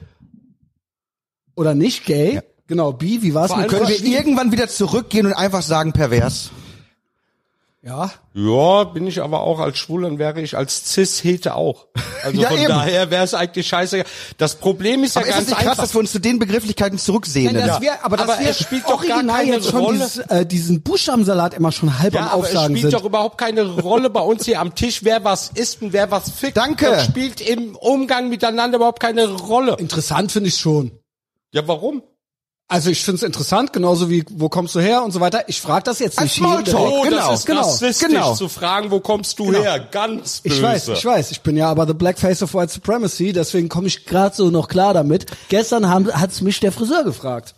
oder 1.57 1.75
nicht 1.75 2.05
gay. 2.05 2.41
Genau, 2.69 2.93
bi, 2.93 3.23
wie 3.23 3.35
war's 3.35 3.53
Können 3.53 3.89
wir 3.89 4.05
irgendwann 4.05 4.53
wieder 4.53 4.69
zurückgehen 4.69 5.27
und 5.27 5.33
einfach 5.33 5.63
sagen 5.63 5.93
pervers? 5.93 6.51
Ja, 7.87 8.11
Ja, 8.35 8.83
bin 8.83 9.07
ich 9.07 9.23
aber 9.23 9.43
auch 9.43 9.61
als 9.61 9.79
Schwul, 9.79 10.03
dann 10.03 10.19
wäre 10.19 10.41
ich 10.41 10.57
als 10.57 10.93
Cis-Hete 10.93 11.55
auch. 11.55 11.87
Also 12.25 12.39
Ja, 12.43 12.49
von 12.49 12.59
eben. 12.59 12.69
daher 12.69 13.11
wäre 13.13 13.23
es 13.23 13.33
eigentlich 13.33 13.69
scheiße. 13.69 14.03
Das 14.39 14.57
Problem 14.57 15.05
ist 15.05 15.15
ja 15.15 15.21
Aber 15.23 15.29
ist 15.31 15.35
es 15.35 15.37
ganz 15.37 15.49
nicht 15.51 15.59
krass, 15.59 15.69
einfach. 15.71 15.83
dass 15.85 15.95
wir 15.95 16.01
uns 16.01 16.11
zu 16.11 16.19
den 16.19 16.41
Begrifflichkeiten 16.41 16.99
zurücksehen? 16.99 17.55
Nein, 17.55 17.65
dass 17.69 17.77
Ja. 17.77 17.81
wir, 17.83 18.05
aber, 18.05 18.17
dass 18.17 18.29
Aber 18.29 18.41
wir 18.41 18.51
es 18.51 18.59
spielt 18.59 18.85
doch 18.89 19.07
gar 19.07 19.23
keine 19.23 19.53
jetzt 19.53 19.71
schon 19.71 19.81
Rolle. 19.85 19.99
dieses, 19.99 20.17
äh, 20.19 20.45
diesen 20.45 20.83
Buchstabensalat 20.83 21.55
immer 21.55 21.71
schon 21.71 21.97
halb 22.01 22.15
am 22.17 22.25
Ja, 22.27 22.31
aber 22.33 22.43
es 22.43 22.49
Aufsagen 22.57 22.77
spielt 22.77 22.91
sind. 22.91 23.01
doch 23.01 23.05
überhaupt 23.07 23.39
keine 23.39 23.63
Rolle 23.63 24.11
bei 24.11 24.21
uns 24.21 24.45
hier 24.45 24.61
am 24.61 24.75
Tisch, 24.75 25.05
wer 25.05 25.23
was 25.23 25.51
isst 25.55 25.81
und 25.81 25.93
wer 25.93 26.11
was 26.11 26.29
fickt. 26.31 26.57
Danke. 26.57 26.87
Das 26.87 27.05
spielt 27.05 27.41
im 27.41 27.77
Umgang 27.77 28.29
miteinander 28.29 28.79
überhaupt 28.79 28.99
keine 28.99 29.27
Rolle. 29.29 29.77
Interessant 29.79 30.33
finde 30.33 30.49
ich 30.49 30.57
schon. 30.57 30.91
Ja, 31.53 31.67
warum? 31.69 32.03
Also 32.69 32.91
ich 32.91 33.05
finde 33.05 33.17
es 33.17 33.23
interessant, 33.23 33.73
genauso 33.73 34.11
wie 34.11 34.25
wo 34.29 34.49
kommst 34.49 34.75
du 34.75 34.81
her 34.81 35.05
und 35.05 35.13
so 35.13 35.21
weiter. 35.21 35.49
Ich 35.49 35.61
frage 35.61 35.85
das 35.85 36.01
jetzt 36.01 36.21
nicht 36.21 36.35
Smalltalk. 36.35 36.77
Oh, 36.77 37.03
genau, 37.03 37.31
das 37.31 37.41
ist 37.41 37.47
genau, 37.47 37.61
rassistisch 37.61 38.09
genau. 38.09 38.35
zu 38.35 38.49
fragen, 38.49 38.91
wo 38.91 38.99
kommst 38.99 39.39
du 39.39 39.53
her? 39.53 39.79
Ganz 39.79 40.41
böse. 40.41 40.57
Ich 40.57 40.63
weiß, 40.63 40.89
ich 40.89 41.05
weiß. 41.05 41.31
Ich 41.31 41.43
bin 41.43 41.57
ja 41.57 41.69
aber 41.69 41.87
the 41.87 41.95
black 41.95 42.19
face 42.19 42.43
of 42.43 42.55
white 42.55 42.73
supremacy, 42.73 43.33
deswegen 43.33 43.69
komme 43.69 43.87
ich 43.87 44.05
gerade 44.05 44.35
so 44.35 44.51
noch 44.51 44.67
klar 44.67 44.95
damit. 44.95 45.27
Gestern 45.49 45.89
haben, 45.89 46.13
hat's 46.13 46.41
mich 46.41 46.59
der 46.59 46.73
Friseur 46.73 47.05
gefragt. 47.05 47.55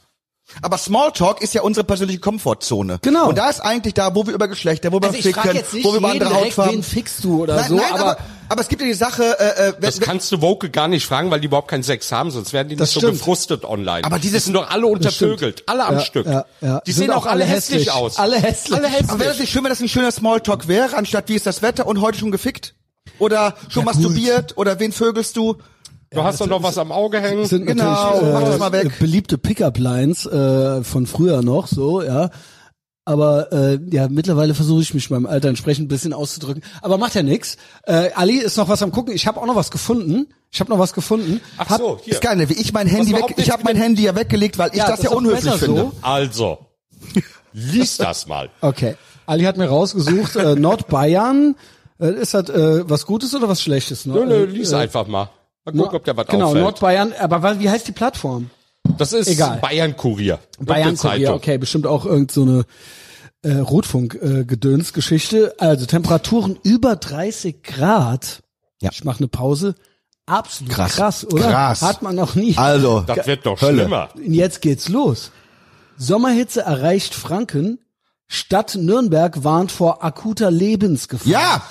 Aber 0.62 0.78
Smalltalk 0.78 1.42
ist 1.42 1.54
ja 1.54 1.62
unsere 1.62 1.84
persönliche 1.84 2.20
Komfortzone. 2.20 2.98
Genau. 3.02 3.28
Und 3.28 3.36
da 3.38 3.50
ist 3.50 3.60
eigentlich 3.60 3.94
da, 3.94 4.14
wo 4.14 4.26
wir 4.26 4.34
über 4.34 4.48
Geschlechter, 4.48 4.90
wo 4.92 5.00
wir 5.00 5.06
Also 5.08 5.18
ich 5.18 5.24
ficken, 5.24 5.42
frage 5.42 5.56
jetzt 5.58 5.74
nicht 5.74 5.84
wo 5.84 5.92
wir 5.92 5.98
über 5.98 6.10
andere 6.10 6.30
direkt, 6.30 6.46
Hautfarben. 6.46 6.72
wen 6.76 6.82
fickst 6.82 7.22
du 7.22 7.42
oder 7.42 7.56
nein, 7.56 7.68
so, 7.68 7.74
nein, 7.76 7.84
aber, 7.92 8.00
aber, 8.12 8.18
aber 8.48 8.60
es 8.62 8.68
gibt 8.68 8.80
ja 8.82 8.88
die 8.88 8.94
Sache, 8.94 9.22
äh, 9.38 9.68
äh, 9.68 9.72
wenn, 9.74 9.80
Das 9.82 10.00
kannst 10.00 10.32
du 10.32 10.40
Woke 10.40 10.70
gar 10.70 10.88
nicht 10.88 11.04
fragen, 11.06 11.30
weil 11.30 11.40
die 11.40 11.46
überhaupt 11.46 11.68
keinen 11.68 11.82
Sex 11.82 12.10
haben, 12.12 12.30
sonst 12.30 12.52
werden 12.52 12.68
die 12.68 12.76
Das 12.76 12.88
nicht 12.88 12.94
so 12.94 13.00
stimmt. 13.00 13.18
gefrustet 13.18 13.64
online. 13.64 14.04
Aber 14.04 14.18
dieses- 14.18 14.38
die 14.42 14.44
sind 14.46 14.54
doch 14.54 14.68
alle 14.70 14.86
untervögelt, 14.86 15.64
alle 15.66 15.84
am 15.84 15.94
Ja, 15.96 16.00
Stück. 16.00 16.26
ja, 16.26 16.44
ja. 16.60 16.80
Die 16.86 16.92
Sind 16.92 17.04
sehen 17.06 17.10
auch 17.12 17.26
alle 17.26 17.44
hässlich, 17.44 17.92
aus. 17.92 18.18
Alle 18.18 18.36
hässlich. 18.40 18.74
Alle 18.76 18.88
hässlich. 18.88 19.10
aber 19.10 19.20
wäre 19.20 19.30
das 19.30 19.38
nicht 19.38 19.52
schön, 19.52 19.62
wenn 19.64 19.70
das 19.70 19.80
ein 19.80 19.88
schöner 19.88 20.10
Smalltalk 20.10 20.66
wäre, 20.66 20.96
anstatt 20.96 21.28
wie 21.28 21.34
ist 21.34 21.46
das 21.46 21.62
Wetter 21.62 21.86
und 21.86 22.00
heute 22.00 22.18
schon 22.18 22.30
gefickt? 22.30 22.74
Oder 23.18 23.54
schon 23.68 23.84
Ja, 23.84 23.92
gut. 23.92 24.00
masturbiert? 24.00 24.56
Oder 24.56 24.78
wen 24.80 24.92
vögelst 24.92 25.36
du? 25.36 25.56
Du 26.12 26.22
hast 26.22 26.40
doch 26.40 26.46
noch 26.46 26.62
was 26.62 26.78
am 26.78 26.92
Auge 26.92 27.20
hängen. 27.20 27.44
sind 27.46 27.66
Genau, 27.66 27.84
natürlich 27.84 28.32
mach 28.34 28.42
äh, 28.42 28.44
das 28.46 28.58
mal 28.58 28.72
weg. 28.72 28.98
beliebte 28.98 29.38
Pickup-Lines 29.38 30.26
äh, 30.26 30.82
von 30.84 31.06
früher 31.06 31.42
noch, 31.42 31.66
so, 31.66 32.02
ja. 32.02 32.30
Aber 33.04 33.50
äh, 33.52 33.78
ja, 33.90 34.06
mittlerweile 34.08 34.54
versuche 34.54 34.82
ich 34.82 34.92
mich 34.92 35.08
meinem 35.08 35.24
Alter 35.24 35.48
entsprechend 35.48 35.86
ein 35.86 35.88
bisschen 35.88 36.12
auszudrücken. 36.12 36.62
Aber 36.82 36.98
macht 36.98 37.14
ja 37.14 37.22
nix. 37.22 37.56
Äh, 37.84 38.10
Ali 38.14 38.36
ist 38.36 38.58
noch 38.58 38.68
was 38.68 38.82
am 38.82 38.92
gucken. 38.92 39.14
Ich 39.14 39.26
habe 39.26 39.40
auch 39.40 39.46
noch 39.46 39.56
was 39.56 39.70
gefunden. 39.70 40.26
Ich 40.50 40.60
habe 40.60 40.68
noch 40.70 40.78
was 40.78 40.92
gefunden. 40.92 41.40
Ach 41.56 41.70
Hab, 41.70 41.78
so, 41.80 41.98
hier. 42.02 42.12
Ist 42.12 42.20
geil, 42.20 42.36
ne? 42.36 42.50
Wie 42.50 42.54
ich 42.60 42.74
mein 42.74 42.86
Handy 42.86 43.14
weg, 43.14 43.32
ich 43.38 43.50
habe 43.50 43.62
mein 43.64 43.76
Handy 43.76 44.02
ja 44.02 44.14
weggelegt, 44.14 44.58
weil 44.58 44.70
ich 44.72 44.76
Ja, 44.76 44.88
das, 44.88 45.00
das 45.00 45.10
ja 45.10 45.16
unhöflich 45.16 45.54
finde. 45.54 45.80
so. 45.80 45.92
Also, 46.02 46.58
lies 47.54 47.96
das 47.96 48.26
mal. 48.26 48.50
Okay. 48.60 48.96
Ali 49.24 49.44
hat 49.44 49.56
mir 49.56 49.68
rausgesucht, 49.68 50.36
äh, 50.36 50.54
Nordbayern. 50.54 51.54
Äh, 51.98 52.12
ist 52.12 52.34
das 52.34 52.50
äh, 52.50 52.88
was 52.88 53.06
Gutes 53.06 53.34
oder 53.34 53.48
was 53.48 53.62
Schlechtes? 53.62 54.04
Nö, 54.04 54.24
nö, 54.26 54.42
Äh, 54.42 54.44
lies 54.44 54.72
äh, 54.72 54.76
einfach 54.76 55.06
mal. 55.06 55.30
Mal 55.74 55.82
gucken, 55.84 55.96
ob 55.98 56.04
der 56.04 56.16
was 56.16 56.26
Genau, 56.28 56.46
auffällt. 56.48 56.62
Nordbayern. 56.64 57.12
Aber 57.18 57.58
wie 57.60 57.68
heißt 57.70 57.86
die 57.88 57.92
Plattform? 57.92 58.50
das 58.96 59.12
ist 59.12 59.28
Egal. 59.28 59.58
Bayern 59.58 59.96
Kurier. 59.96 60.38
Bayern 60.60 60.96
Kurier, 60.96 61.34
okay, 61.34 61.58
bestimmt 61.58 61.86
auch 61.86 62.06
irgend 62.06 62.32
so 62.32 62.42
eine 62.42 62.64
äh, 63.42 63.52
Rotfunk-Gedöns-Geschichte. 64.32 65.54
also 65.58 65.86
Temperaturen 65.86 66.58
über 66.62 66.96
30 66.96 67.62
Grad. 67.62 68.42
Ja. 68.80 68.90
Ich 68.92 69.04
mache 69.04 69.18
eine 69.18 69.28
Pause. 69.28 69.74
Absolut 70.26 70.72
krass, 70.72 70.96
Krass. 70.96 71.24
oder? 71.32 71.50
Krass. 71.50 71.82
Hat 71.82 72.02
man 72.02 72.14
noch 72.14 72.34
nie. 72.34 72.56
Also, 72.56 73.00
Das 73.06 73.26
wird 73.26 73.46
doch 73.46 73.60
Hölle. 73.60 73.82
schlimmer. 73.82 74.08
Und 74.14 74.32
Jetzt 74.34 74.60
geht's 74.60 74.88
los. 74.88 75.30
Sommerhitze 75.96 76.60
erreicht 76.62 77.14
Franken. 77.14 77.78
Stadt 78.26 78.74
Nürnberg 78.78 79.42
warnt 79.42 79.72
vor 79.72 80.04
akuter 80.04 80.50
Lebensgefahr. 80.50 81.26
ja, 81.32 81.62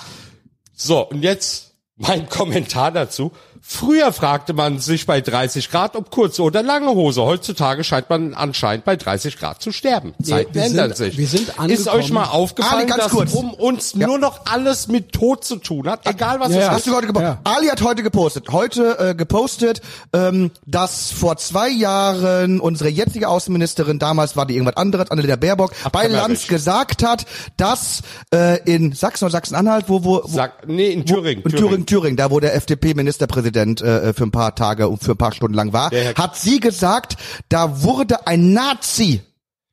So, 0.74 1.08
und 1.08 1.22
jetzt 1.22 1.72
mein 1.96 2.28
Kommentar 2.30 2.90
dazu. 2.90 3.30
Früher 3.60 4.12
fragte 4.12 4.52
man 4.52 4.78
sich 4.78 5.06
bei 5.06 5.20
30 5.20 5.70
Grad, 5.70 5.96
ob 5.96 6.10
kurze 6.10 6.42
oder 6.42 6.62
lange 6.62 6.88
Hose. 6.90 7.22
Heutzutage 7.22 7.84
scheint 7.84 8.08
man 8.08 8.34
anscheinend 8.34 8.84
bei 8.84 8.96
30 8.96 9.38
Grad 9.38 9.60
zu 9.62 9.72
sterben. 9.72 10.14
Zeiten 10.22 10.54
wir 10.54 10.62
ändern 10.64 10.94
sind- 10.94 10.96
sich. 11.12 11.18
wir 11.18 11.26
sind 11.26 11.48
Ist 11.48 11.58
angekommen. 11.58 11.88
euch 11.98 12.10
mal 12.12 12.24
aufgefallen, 12.26 12.90
Ali, 12.90 13.00
dass 13.00 13.10
kurz. 13.12 13.32
um 13.34 13.52
uns 13.54 13.94
nur 13.94 14.18
noch 14.18 14.46
alles 14.46 14.88
mit 14.88 15.12
Tod 15.12 15.44
zu 15.44 15.56
tun 15.56 15.88
hat? 15.88 16.00
Egal 16.06 16.40
was 16.40 16.50
Ja, 16.50 16.54
es 16.54 16.60
ja. 16.60 16.68
ist. 16.68 16.74
Hast 16.76 16.86
du 16.86 16.94
heute 16.94 17.06
gepostet? 17.08 17.38
Ja. 17.44 17.50
Ali 17.52 17.66
hat 17.68 17.82
heute 17.82 18.02
gepostet. 18.02 18.48
Heute 18.52 18.98
äh, 18.98 19.14
gepostet, 19.14 19.80
ähm, 20.12 20.50
dass 20.66 21.10
vor 21.12 21.36
zwei 21.36 21.68
Jahren 21.68 22.60
unsere 22.60 22.88
jetzige 22.90 23.28
Außenministerin, 23.28 23.98
damals 23.98 24.36
war 24.36 24.46
die 24.46 24.54
irgendwas 24.54 24.76
anderes, 24.76 25.10
Annalena 25.10 25.36
Baerbock, 25.36 25.72
bei 25.92 26.00
Abkammerich. 26.04 26.12
Lanz 26.16 26.46
gesagt 26.46 27.02
hat, 27.04 27.26
dass 27.56 28.02
äh, 28.32 28.60
in 28.64 28.92
Sachsen 28.92 29.24
oder 29.24 29.32
Sachsen-Anhalt, 29.32 29.86
wo, 29.88 30.04
wo, 30.04 30.22
wo 30.24 30.28
Sag, 30.28 30.66
nee, 30.68 30.90
in 30.90 31.04
Thüringen. 31.06 31.42
in 31.44 31.50
Thüringen, 31.50 31.86
Thüringen, 31.86 32.16
da 32.16 32.30
wo 32.30 32.40
der 32.40 32.54
FDP-Ministerpräsident 32.54 33.47
äh, 33.56 34.12
für 34.12 34.24
ein 34.24 34.30
paar 34.30 34.54
Tage 34.54 34.88
und 34.88 35.02
für 35.02 35.12
ein 35.12 35.18
paar 35.18 35.32
Stunden 35.32 35.54
lang 35.54 35.72
war, 35.72 35.90
hat 35.90 36.36
sie 36.36 36.60
gesagt, 36.60 37.16
da 37.48 37.82
wurde 37.82 38.26
ein 38.26 38.52
Nazi 38.52 39.22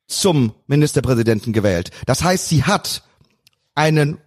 zum 0.06 0.52
Ministerpräsidenten 0.66 1.52
gewählt. 1.52 1.90
Das 2.06 2.22
heißt, 2.22 2.48
sie 2.48 2.64
hat 2.64 3.02
einen 3.74 4.18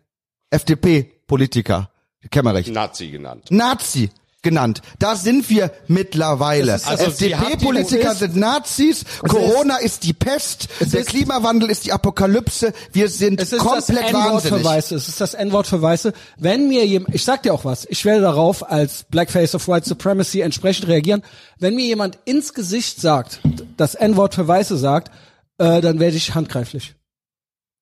FDP 0.49 1.11
FDP-Politiker, 1.29 1.89
Kemmerich, 2.31 2.67
Nazi 2.67 3.09
genannt. 3.09 3.45
Nazi 3.51 4.09
genannt. 4.41 4.81
Da 4.99 5.15
sind 5.15 5.49
wir 5.49 5.71
mittlerweile. 5.87 6.75
Ist- 6.75 6.87
also 6.87 7.05
FDP-Politiker 7.05 8.11
ist- 8.13 8.19
sind 8.19 8.35
Nazis, 8.35 9.03
Corona 9.27 9.77
ist, 9.77 10.03
die 10.03 10.13
Pest, 10.13 10.69
der 10.79 11.01
ist- 11.01 11.09
Klimawandel 11.09 11.69
ist 11.69 11.85
die 11.85 11.91
Apokalypse, 11.91 12.73
wir 12.93 13.09
sind 13.09 13.41
Es 13.41 13.51
ist 13.51 13.59
komplett 13.59 13.87
das 13.89 14.07
für 14.07 14.13
wahnsinnig. 14.13 14.63
Weiße. 14.63 14.95
Es 14.95 15.07
ist 15.07 15.19
das 15.21 15.33
N-Wort 15.33 15.67
für 15.67 15.81
Weiße. 15.81 16.13
Wenn 16.37 16.67
mir 16.69 16.85
jemand, 16.85 17.13
ich 17.15 17.23
sag 17.23 17.43
dir 17.43 17.53
auch 17.53 17.65
was, 17.65 17.85
ich 17.89 18.05
werde 18.05 18.21
darauf 18.21 18.69
als 18.69 19.03
Blackface 19.09 19.55
of 19.55 19.67
White 19.67 19.87
Supremacy 19.89 20.41
entsprechend 20.41 20.87
reagieren. 20.87 21.21
Wenn 21.57 21.75
mir 21.75 21.85
jemand 21.85 22.17
ins 22.25 22.53
Gesicht 22.53 23.01
sagt, 23.01 23.39
das 23.77 23.95
N-Wort 23.95 24.35
für 24.35 24.47
Weiße 24.47 24.77
sagt, 24.77 25.11
äh, 25.57 25.81
dann 25.81 25.99
werde 25.99 26.15
ich 26.15 26.33
handgreiflich. 26.35 26.95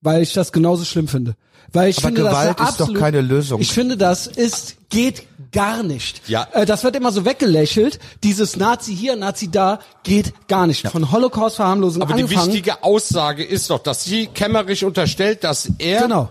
Weil 0.01 0.21
ich 0.23 0.33
das 0.33 0.51
genauso 0.51 0.85
schlimm 0.85 1.07
finde. 1.07 1.35
Weil 1.73 1.89
ich 1.89 1.97
Aber 1.97 2.07
finde, 2.07 2.21
Gewalt 2.23 2.59
das 2.59 2.69
ist 2.71 2.79
doch 2.79 2.93
keine 2.93 3.19
Lösung. 3.21 3.59
Ich 3.59 3.71
finde, 3.73 3.97
das 3.97 4.25
ist, 4.27 4.75
geht 4.89 5.23
gar 5.57 5.81
nicht. 5.81 6.21
Ja. 6.29 6.47
Äh, 6.53 6.65
das 6.67 6.83
wird 6.83 6.95
immer 6.95 7.11
so 7.11 7.25
weggelächelt. 7.25 7.99
Dieses 8.23 8.57
Nazi 8.57 8.95
hier, 8.95 9.15
Nazi 9.15 9.49
da, 9.49 9.79
geht 10.03 10.33
gar 10.47 10.67
nicht. 10.67 10.87
Von 10.87 11.11
Holocaust-Verharmlosung 11.11 12.03
Aber 12.03 12.13
die 12.13 12.23
angefangen. 12.23 12.47
wichtige 12.49 12.83
Aussage 12.83 13.43
ist 13.43 13.71
doch, 13.71 13.79
dass 13.79 14.03
sie 14.03 14.27
Kemmerich 14.27 14.85
unterstellt, 14.85 15.43
dass 15.43 15.69
er 15.79 16.03
Genau. 16.03 16.29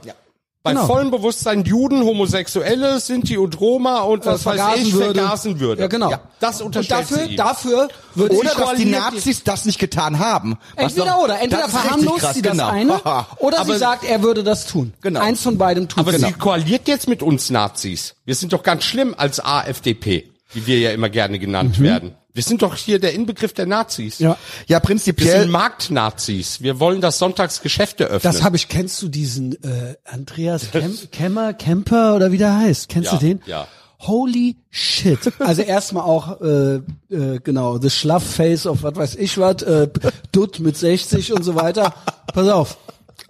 Bei 0.66 0.72
Genau. 0.72 0.86
vollem 0.86 1.10
Bewusstsein 1.10 1.64
Juden, 1.64 2.02
Homosexuelle, 2.04 3.00
Sinti 3.00 3.38
und 3.38 3.58
Roma 3.60 4.00
und 4.00 4.26
was 4.26 4.42
äh, 4.42 4.46
weiß 4.46 4.78
ich 4.82 4.92
würde. 4.92 5.14
vergasen 5.20 5.60
würde. 5.60 5.82
Ja, 5.82 5.88
genau. 5.88 6.12
das 6.40 6.60
und 6.60 6.66
unterstellt 6.66 7.00
dafür, 7.10 7.26
sie 7.28 7.36
dafür 7.36 7.88
wird 8.14 8.32
Oder 8.32 8.50
sie 8.50 8.56
dass 8.60 8.74
die 8.74 8.84
Nazis 8.86 9.44
das 9.44 9.64
nicht 9.64 9.78
getan 9.78 10.18
haben. 10.18 10.58
Entweder 10.76 11.06
doch- 11.06 11.24
oder. 11.24 11.40
Entweder 11.40 11.62
das 11.62 11.70
verharmlost 11.70 12.18
krass, 12.20 12.34
sie 12.34 12.42
das 12.42 12.52
genau. 12.52 12.68
eine 12.68 13.00
oder 13.38 13.60
Aber- 13.60 13.72
sie 13.72 13.78
sagt, 13.78 14.04
er 14.04 14.22
würde 14.22 14.42
das 14.44 14.66
tun. 14.66 14.92
Genau. 15.00 15.20
Eins 15.20 15.42
von 15.42 15.56
beidem 15.56 15.88
tut 15.88 15.98
Aber 16.00 16.12
sie. 16.12 16.18
sie 16.26 16.32
koaliert 16.32 16.88
jetzt 16.88 17.08
mit 17.08 17.22
uns 17.22 17.50
Nazis. 17.50 18.16
Wir 18.24 18.34
sind 18.34 18.52
doch 18.52 18.62
ganz 18.62 18.84
schlimm 18.84 19.14
als 19.16 19.38
AfDP, 19.42 20.30
wie 20.52 20.66
wir 20.66 20.78
ja 20.78 20.90
immer 20.90 21.08
gerne 21.08 21.38
genannt 21.38 21.80
werden. 21.80 22.14
Wir 22.36 22.42
sind 22.42 22.60
doch 22.62 22.76
hier 22.76 22.98
der 23.00 23.14
Inbegriff 23.14 23.52
der 23.54 23.66
Nazis. 23.66 24.18
Ja. 24.18 24.36
Ja, 24.66 24.76
Wir 24.76 24.80
prinzipiell. 24.80 25.40
sind 25.42 25.50
Marktnazis. 25.50 26.60
Wir 26.60 26.78
wollen, 26.80 27.00
dass 27.00 27.18
sonntags 27.18 27.62
Geschäfte 27.62 28.04
öffnen. 28.04 28.32
Das 28.32 28.42
habe 28.42 28.56
ich, 28.56 28.68
kennst 28.68 29.00
du 29.02 29.08
diesen 29.08 29.52
äh, 29.64 29.94
Andreas 30.04 30.70
Kem 30.70 30.96
Kemmer, 31.10 31.54
Kemper 31.54 32.14
oder 32.14 32.32
wie 32.32 32.38
der 32.38 32.56
heißt? 32.58 32.88
Kennst 32.88 33.10
Ja, 33.12 33.18
du 33.18 33.24
den? 33.26 33.40
ja. 33.46 33.66
Holy 34.00 34.56
shit. 34.70 35.18
Also 35.38 35.62
erstmal 35.62 36.02
auch, 36.04 36.40
äh, 36.42 36.74
äh, 37.10 37.40
genau, 37.42 37.78
the 37.78 37.88
Schlaff 37.88 38.22
Face 38.22 38.66
of 38.66 38.82
was 38.82 38.94
weiß 38.94 39.14
ich 39.16 39.38
was, 39.38 39.62
äh, 39.62 39.88
Dutt 40.32 40.60
mit 40.60 40.76
60 40.76 41.32
und 41.32 41.42
so 41.42 41.54
weiter. 41.54 41.94
Pass 42.34 42.48
auf. 42.48 42.76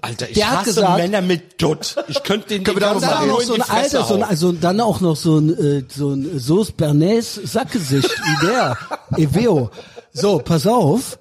Alter, 0.02 0.28
ich 0.28 0.34
Der 0.34 0.50
hat 0.50 0.58
hasse 0.60 0.74
gesagt- 0.74 0.98
Männer 0.98 1.20
mit 1.22 1.60
Dutt. 1.62 1.96
Ich 2.08 2.22
könnte 2.22 2.48
den 2.48 2.64
Können 2.64 2.78
ganze 2.80 3.06
Dann 3.06 3.28
noch 3.28 3.40
so 3.40 3.54
in 3.54 3.62
ein 3.62 3.70
alter, 3.70 4.04
so 4.04 4.14
ein, 4.14 4.22
also 4.22 4.52
dann 4.52 4.80
auch 4.80 5.00
noch 5.00 5.16
so 5.16 5.38
ein, 5.38 5.56
äh, 5.58 5.84
so 5.88 6.10
ein 6.12 6.38
Sauce 6.38 6.72
Bernays 6.72 7.34
Sackgesicht 7.34 8.10
wie 8.10 8.46
der, 8.46 8.76
Eveo. 9.16 9.70
So, 10.12 10.38
pass 10.38 10.66
auf. 10.66 11.18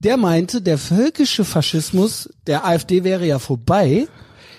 Der 0.00 0.16
meinte, 0.16 0.60
der 0.62 0.78
völkische 0.78 1.44
Faschismus 1.44 2.28
der 2.46 2.66
AfD 2.66 3.04
wäre 3.04 3.24
ja 3.26 3.38
vorbei. 3.38 4.06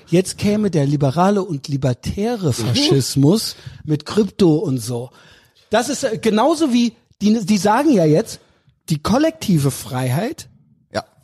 Jetzt 0.07 0.37
käme 0.37 0.69
der 0.71 0.85
liberale 0.85 1.43
und 1.43 1.67
libertäre 1.67 2.53
Faschismus 2.53 3.55
mit 3.83 4.05
Krypto 4.05 4.55
und 4.55 4.77
so. 4.77 5.09
Das 5.69 5.89
ist 5.89 6.03
äh, 6.03 6.17
genauso 6.19 6.71
wie, 6.73 6.93
die, 7.21 7.43
die 7.45 7.57
sagen 7.57 7.91
ja 7.91 8.05
jetzt, 8.05 8.39
die 8.89 9.01
kollektive 9.01 9.71
Freiheit. 9.71 10.47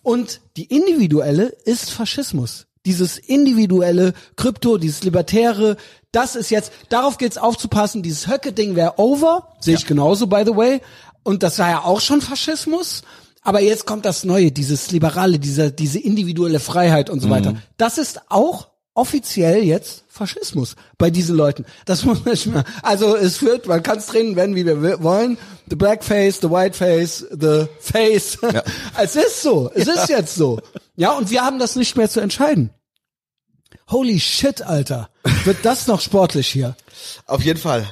Und 0.03 0.41
die 0.57 0.65
individuelle 0.65 1.45
ist 1.65 1.91
Faschismus. 1.91 2.67
Dieses 2.85 3.19
individuelle 3.19 4.13
Krypto, 4.35 4.77
dieses 4.77 5.03
Libertäre, 5.03 5.77
das 6.11 6.35
ist 6.35 6.49
jetzt, 6.49 6.71
darauf 6.89 7.17
geht's 7.17 7.37
aufzupassen, 7.37 8.01
dieses 8.01 8.27
Höcke-Ding 8.27 8.75
wäre 8.75 8.97
over, 8.97 9.49
sehe 9.59 9.75
ich 9.75 9.85
genauso, 9.85 10.27
by 10.27 10.43
the 10.45 10.55
way. 10.55 10.81
Und 11.23 11.43
das 11.43 11.59
war 11.59 11.69
ja 11.69 11.83
auch 11.83 12.01
schon 12.01 12.21
Faschismus. 12.21 13.03
Aber 13.43 13.59
jetzt 13.59 13.85
kommt 13.85 14.05
das 14.05 14.23
Neue, 14.23 14.51
dieses 14.51 14.91
Liberale, 14.91 15.39
dieser, 15.39 15.71
diese 15.71 15.99
individuelle 15.99 16.59
Freiheit 16.59 17.09
und 17.09 17.21
so 17.21 17.29
weiter. 17.29 17.55
Das 17.77 17.97
ist 17.97 18.21
auch 18.29 18.70
offiziell 18.93 19.63
jetzt 19.63 20.03
Faschismus 20.07 20.75
bei 20.97 21.09
diesen 21.09 21.35
Leuten. 21.35 21.65
Das 21.85 22.03
muss 22.05 22.23
man 22.23 22.33
nicht 22.33 22.47
mehr. 22.47 22.63
Also 22.81 23.15
es 23.15 23.37
führt, 23.37 23.67
man 23.67 23.83
kann 23.83 23.97
es 23.97 24.07
drehen 24.07 24.35
werden, 24.35 24.55
wie 24.55 24.65
wir 24.65 25.03
wollen. 25.03 25.37
The 25.69 25.75
black 25.75 26.03
face, 26.03 26.39
the 26.41 26.49
white 26.49 26.75
face, 26.77 27.25
the 27.31 27.65
face. 27.79 28.37
es 28.97 29.15
ist 29.15 29.41
so. 29.41 29.71
Es 29.73 29.87
ist 29.87 30.09
jetzt 30.09 30.35
so. 30.35 30.59
Ja, 30.95 31.11
und 31.11 31.31
wir 31.31 31.43
haben 31.43 31.59
das 31.59 31.75
nicht 31.75 31.95
mehr 31.95 32.09
zu 32.09 32.19
entscheiden. 32.19 32.71
Holy 33.89 34.19
shit, 34.19 34.61
Alter. 34.61 35.09
Wird 35.43 35.59
das 35.63 35.87
noch 35.87 36.01
sportlich 36.01 36.47
hier? 36.47 36.75
Auf 37.25 37.43
jeden 37.43 37.59
Fall. 37.59 37.87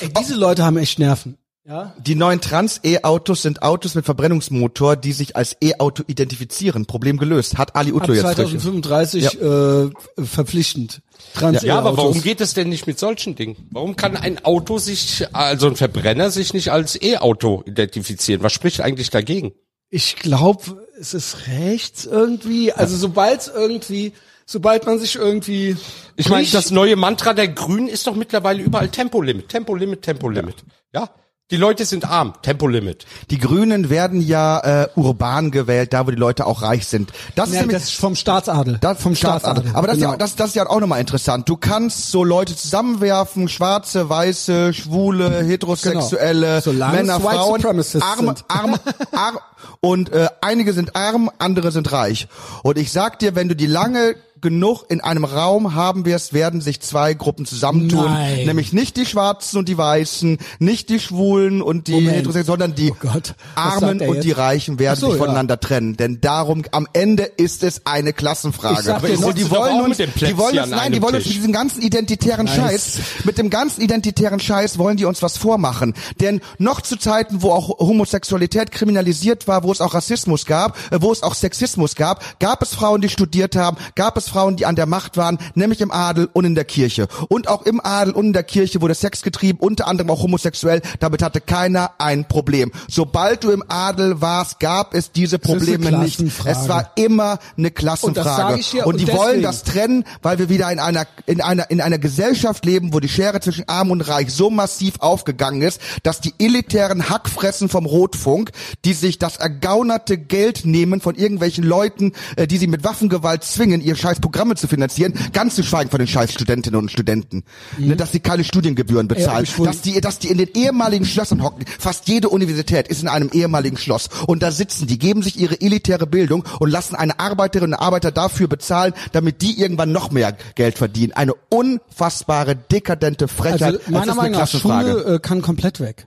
Ey, 0.00 0.08
diese 0.08 0.34
Leute 0.34 0.64
haben 0.64 0.76
echt 0.76 0.98
Nerven. 0.98 1.38
Ja? 1.66 1.94
Die 1.98 2.14
neuen 2.14 2.42
Trans-E-Autos 2.42 3.40
sind 3.40 3.62
Autos 3.62 3.94
mit 3.94 4.04
Verbrennungsmotor, 4.04 4.96
die 4.96 5.12
sich 5.12 5.34
als 5.34 5.56
E-Auto 5.62 6.02
identifizieren. 6.06 6.84
Problem 6.84 7.16
gelöst. 7.16 7.56
Hat 7.56 7.74
Ali 7.74 7.90
Ab 7.90 8.02
Utlo 8.02 8.12
jetzt. 8.12 8.22
2035 8.22 9.40
äh, 9.40 9.90
verpflichtend. 10.22 11.00
Trans 11.34 11.62
Ja, 11.62 11.78
aber 11.78 11.90
E-Autos. 11.90 12.04
warum 12.04 12.22
geht 12.22 12.42
es 12.42 12.52
denn 12.52 12.68
nicht 12.68 12.86
mit 12.86 12.98
solchen 12.98 13.34
Dingen? 13.34 13.68
Warum 13.70 13.96
kann 13.96 14.14
ein 14.16 14.44
Auto 14.44 14.76
sich, 14.76 15.26
also 15.32 15.68
ein 15.68 15.76
Verbrenner 15.76 16.30
sich 16.30 16.52
nicht 16.52 16.70
als 16.70 17.00
E-Auto 17.00 17.62
identifizieren? 17.66 18.42
Was 18.42 18.52
spricht 18.52 18.82
eigentlich 18.82 19.08
dagegen? 19.08 19.52
Ich 19.88 20.16
glaube, 20.16 20.84
es 21.00 21.14
ist 21.14 21.46
rechts 21.46 22.04
irgendwie. 22.04 22.72
Also 22.72 22.96
sobald 22.96 23.50
irgendwie, 23.54 24.12
sobald 24.44 24.84
man 24.84 24.98
sich 24.98 25.14
irgendwie. 25.16 25.78
Ich 26.16 26.28
meine, 26.28 26.46
das 26.46 26.70
neue 26.70 26.96
Mantra 26.96 27.32
der 27.32 27.48
Grünen 27.48 27.88
ist 27.88 28.06
doch 28.06 28.16
mittlerweile 28.16 28.62
überall 28.62 28.88
Tempolimit, 28.90 29.48
Tempolimit, 29.48 30.02
Tempolimit. 30.02 30.56
Ja. 30.92 31.08
Die 31.50 31.58
Leute 31.58 31.84
sind 31.84 32.08
arm, 32.10 32.32
Tempolimit. 32.40 33.04
Die 33.28 33.36
Grünen 33.36 33.90
werden 33.90 34.22
ja 34.22 34.84
äh, 34.84 34.88
urban 34.96 35.50
gewählt, 35.50 35.92
da 35.92 36.06
wo 36.06 36.10
die 36.10 36.16
Leute 36.16 36.46
auch 36.46 36.62
reich 36.62 36.86
sind. 36.86 37.12
Das 37.34 37.50
ist 37.50 37.54
Ja, 37.54 37.60
nämlich 37.60 37.76
das 37.76 37.90
ist 37.90 38.00
vom 38.00 38.16
Staatsadel. 38.16 38.78
Das 38.80 39.02
vom 39.02 39.14
Staatsadel. 39.14 39.64
Aber 39.74 39.86
das, 39.86 39.96
ist 39.96 40.00
genau. 40.00 40.12
ja, 40.12 40.16
das, 40.16 40.36
das 40.36 40.48
ist 40.48 40.54
ja 40.56 40.66
auch 40.66 40.80
nochmal 40.80 41.00
interessant. 41.00 41.46
Du 41.46 41.58
kannst 41.58 42.10
so 42.10 42.24
Leute 42.24 42.56
zusammenwerfen, 42.56 43.50
schwarze, 43.50 44.08
weiße, 44.08 44.72
schwule, 44.72 45.42
heterosexuelle, 45.44 46.62
Genau. 46.64 46.90
Männer, 46.90 47.20
Frauen, 47.20 47.62
arm, 48.00 48.34
arm, 48.48 48.76
arm, 49.12 49.38
und 49.80 50.10
äh, 50.14 50.28
einige 50.40 50.72
sind 50.72 50.96
arm, 50.96 51.30
andere 51.38 51.72
sind 51.72 51.92
reich. 51.92 52.26
Und 52.62 52.78
ich 52.78 52.90
sag 52.90 53.18
dir, 53.18 53.34
wenn 53.34 53.50
du 53.50 53.54
die 53.54 53.66
lange 53.66 54.14
genug 54.44 54.84
in 54.88 55.00
einem 55.00 55.24
Raum 55.24 55.74
haben 55.74 56.04
wirst, 56.04 56.32
werden 56.32 56.60
sich 56.60 56.80
zwei 56.80 57.14
Gruppen 57.14 57.46
zusammentun. 57.46 58.04
Nein. 58.04 58.46
Nämlich 58.46 58.72
nicht 58.72 58.96
die 58.96 59.06
Schwarzen 59.06 59.58
und 59.58 59.68
die 59.68 59.76
Weißen, 59.76 60.38
nicht 60.60 60.88
die 60.90 61.00
Schwulen 61.00 61.60
und 61.60 61.88
die. 61.88 61.94
Heterosexuellen, 61.94 62.46
sondern 62.46 62.74
die 62.76 62.92
Oh 63.02 63.20
Armen 63.54 64.00
und 64.00 64.16
jetzt? 64.16 64.24
die 64.24 64.32
Reichen 64.32 64.78
werden 64.78 65.00
so, 65.00 65.06
sich 65.10 65.18
ja. 65.18 65.24
voneinander 65.24 65.58
trennen. 65.58 65.96
Denn 65.96 66.20
darum, 66.20 66.62
am 66.70 66.86
Ende 66.92 67.24
ist 67.24 67.62
es 67.62 67.86
eine 67.86 68.12
Klassenfrage. 68.12 68.94
Und 69.24 69.38
die 69.38 69.50
wollen 69.50 69.80
uns, 69.80 69.96
die 69.96 70.36
wollen 70.36 70.58
uns, 70.58 70.70
nein, 70.70 70.92
die 70.92 71.02
wollen 71.02 71.16
uns 71.16 71.24
mit 71.24 71.34
diesem 71.34 71.52
ganzen 71.52 71.82
identitären 71.82 72.46
Nice. 72.46 72.54
Scheiß, 72.54 72.98
mit 73.24 73.38
dem 73.38 73.50
ganzen 73.50 73.80
identitären 73.80 74.40
Scheiß 74.40 74.78
wollen 74.78 74.96
die 74.96 75.06
uns 75.06 75.22
was 75.22 75.36
vormachen. 75.36 75.94
Denn 76.20 76.40
noch 76.58 76.80
zu 76.82 76.96
Zeiten, 76.96 77.42
wo 77.42 77.50
auch 77.50 77.78
Homosexualität 77.78 78.70
kriminalisiert 78.70 79.48
war, 79.48 79.62
wo 79.62 79.72
es 79.72 79.80
auch 79.80 79.94
Rassismus 79.94 80.46
gab, 80.46 80.76
äh, 80.92 81.00
wo 81.00 81.10
es 81.10 81.22
auch 81.22 81.34
Sexismus 81.34 81.94
gab, 81.94 82.38
gab 82.40 82.62
es 82.62 82.74
Frauen, 82.74 83.00
die 83.00 83.08
studiert 83.08 83.56
haben, 83.56 83.76
gab 83.94 84.16
es 84.16 84.28
Frauen, 84.34 84.56
die 84.56 84.66
an 84.66 84.74
der 84.74 84.86
Macht 84.86 85.16
waren, 85.16 85.38
nämlich 85.54 85.80
im 85.80 85.92
Adel 85.92 86.28
und 86.32 86.44
in 86.44 86.56
der 86.56 86.64
Kirche. 86.64 87.06
Und 87.28 87.46
auch 87.46 87.62
im 87.66 87.80
Adel 87.80 88.14
und 88.14 88.26
in 88.26 88.32
der 88.32 88.42
Kirche 88.42 88.80
wurde 88.80 88.96
Sex 88.96 89.22
getrieben, 89.22 89.60
unter 89.60 89.86
anderem 89.86 90.10
auch 90.10 90.22
homosexuell. 90.24 90.82
Damit 90.98 91.22
hatte 91.22 91.40
keiner 91.40 91.92
ein 91.98 92.26
Problem. 92.26 92.72
Sobald 92.90 93.44
du 93.44 93.52
im 93.52 93.62
Adel 93.68 94.20
warst, 94.20 94.58
gab 94.58 94.92
es 94.92 95.12
diese 95.12 95.38
Probleme 95.38 95.92
nicht. 95.98 96.20
Es 96.20 96.68
war 96.68 96.90
immer 96.96 97.38
eine 97.56 97.68
Und 97.68 97.74
Klassenfrage. 97.76 98.58
ich 98.58 98.72
dir, 98.72 98.86
und 98.88 98.94
und 98.94 99.00
die 99.00 99.04
deswegen- 99.04 99.18
wollen 99.24 99.42
das 99.42 99.62
trennen, 99.62 100.04
weil 100.22 100.40
wir 100.40 100.48
wieder 100.48 100.70
in 100.72 100.80
einer 100.80 101.06
in 101.26 101.40
einer 101.40 101.70
in 101.70 101.80
einer 101.80 101.98
Gesellschaft 101.98 102.64
leben, 102.64 102.92
wo 102.92 102.98
die 102.98 103.08
Schere 103.08 103.38
zwischen 103.40 103.68
Arm 103.68 103.92
und 103.92 104.00
Reich 104.00 104.32
so 104.34 104.50
massiv 104.50 104.94
aufgegangen 104.98 105.62
ist, 105.62 105.80
dass 106.02 106.20
die 106.20 106.34
elitären 106.40 107.08
Hackfressen 107.08 107.68
vom 107.68 107.86
Rotfunk, 107.86 108.50
die 108.84 108.94
sich 108.94 109.20
das 109.20 109.36
ergaunerte 109.36 110.18
Geld 110.18 110.64
nehmen 110.64 111.00
von 111.00 111.14
irgendwelchen 111.14 111.62
Leuten, 111.62 112.12
äh, 112.34 112.48
die 112.48 112.58
sie 112.58 112.66
mit 112.66 112.82
Waffengewalt 112.82 113.44
zwingen, 113.44 113.80
ihre 113.80 113.96
scheiß 113.96 114.18
Programme 114.24 114.54
zu 114.54 114.68
finanzieren, 114.68 115.12
ganz 115.34 115.54
zu 115.54 115.62
schweigen 115.62 115.90
von 115.90 115.98
den 115.98 116.08
scheiß 116.08 116.32
Studentinnen 116.32 116.80
und 116.80 116.90
Studenten, 116.90 117.44
ne, 117.76 117.94
dass 117.94 118.10
sie 118.12 118.20
keine 118.20 118.42
Studiengebühren 118.42 119.06
bezahlen, 119.06 119.46
wohl- 119.58 119.66
dass 119.66 119.82
die 119.82 120.00
dass 120.00 120.18
die 120.18 120.28
in 120.28 120.38
den 120.38 120.48
ehemaligen 120.54 121.04
Schlössern 121.04 121.42
hocken. 121.42 121.66
Fast 121.78 122.08
jede 122.08 122.30
Universität 122.30 122.88
ist 122.88 123.02
in 123.02 123.08
einem 123.08 123.28
ehemaligen 123.34 123.76
Schloss 123.76 124.08
und 124.26 124.42
da 124.42 124.50
sitzen 124.50 124.86
die, 124.86 124.98
geben 124.98 125.20
sich 125.22 125.38
ihre 125.38 125.60
elitäre 125.60 126.06
Bildung 126.06 126.42
und 126.58 126.70
lassen 126.70 126.94
eine 126.94 127.20
Arbeiterin 127.20 127.74
und 127.74 127.78
Arbeiter 127.78 128.12
dafür 128.12 128.48
bezahlen, 128.48 128.94
damit 129.12 129.42
die 129.42 129.60
irgendwann 129.60 129.92
noch 129.92 130.10
mehr 130.10 130.34
Geld 130.54 130.78
verdienen. 130.78 131.12
Eine 131.12 131.34
unfassbare, 131.50 132.56
dekadente 132.56 133.28
Frechheit. 133.28 133.62
Also 133.62 133.90
meiner 133.90 134.14
Meinung 134.14 134.32
nach, 134.32 134.38
Klassenfrage. 134.48 134.90
Schule 134.90 135.14
äh, 135.16 135.18
kann 135.18 135.42
komplett 135.42 135.80
weg. 135.80 136.06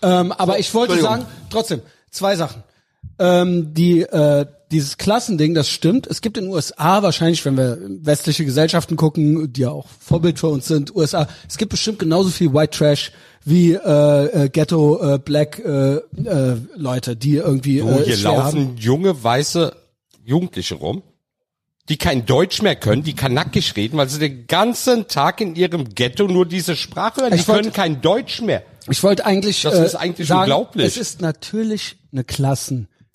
Ähm, 0.00 0.32
aber 0.32 0.58
ich 0.58 0.72
wollte 0.72 0.98
sagen, 0.98 1.26
trotzdem, 1.50 1.82
zwei 2.10 2.36
Sachen. 2.36 2.62
Ähm, 3.18 3.74
die, 3.74 4.00
äh, 4.00 4.46
dieses 4.70 4.96
Klassending, 4.98 5.54
das 5.54 5.68
stimmt. 5.68 6.06
Es 6.06 6.20
gibt 6.20 6.36
in 6.38 6.44
den 6.44 6.52
USA 6.52 7.02
wahrscheinlich, 7.02 7.44
wenn 7.44 7.56
wir 7.56 7.78
westliche 8.02 8.44
Gesellschaften 8.44 8.96
gucken, 8.96 9.52
die 9.52 9.62
ja 9.62 9.70
auch 9.70 9.86
Vorbild 10.00 10.38
für 10.38 10.48
uns 10.48 10.66
sind, 10.66 10.94
USA, 10.96 11.26
es 11.48 11.58
gibt 11.58 11.70
bestimmt 11.70 11.98
genauso 11.98 12.30
viel 12.30 12.52
White 12.52 12.76
Trash 12.76 13.12
wie 13.44 13.72
äh, 13.74 14.44
äh, 14.44 14.48
Ghetto 14.48 15.14
äh, 15.14 15.18
Black 15.18 15.58
äh, 15.58 15.96
äh, 15.96 16.56
Leute, 16.76 17.14
die 17.16 17.36
irgendwie 17.36 17.82
Oh, 17.82 17.90
äh, 17.90 18.04
hier 18.04 18.16
laufen 18.18 18.42
haben. 18.42 18.76
junge, 18.78 19.22
weiße 19.22 19.76
Jugendliche 20.24 20.76
rum, 20.76 21.02
die 21.90 21.98
kein 21.98 22.24
Deutsch 22.24 22.62
mehr 22.62 22.76
können, 22.76 23.02
die 23.02 23.12
kanackisch 23.14 23.76
reden, 23.76 23.98
weil 23.98 24.08
sie 24.08 24.18
den 24.18 24.46
ganzen 24.46 25.06
Tag 25.08 25.42
in 25.42 25.54
ihrem 25.54 25.94
Ghetto 25.94 26.26
nur 26.26 26.46
diese 26.46 26.74
Sprache 26.76 27.20
hören. 27.20 27.32
Die 27.32 27.36
Ich 27.40 27.46
wollte- 27.48 27.62
können 27.64 27.72
kein 27.74 28.00
Deutsch 28.00 28.40
mehr. 28.40 28.62
Ich 28.88 29.02
wollte 29.02 29.26
eigentlich, 29.26 29.62
Das 29.62 29.74
äh, 29.74 29.84
ist 29.84 29.94
eigentlich 29.94 30.28
sagen, 30.28 30.42
unglaublich. 30.42 30.86
Es 30.86 30.96
ist 30.96 31.20
natürlich 31.20 31.96
eine 32.12 32.24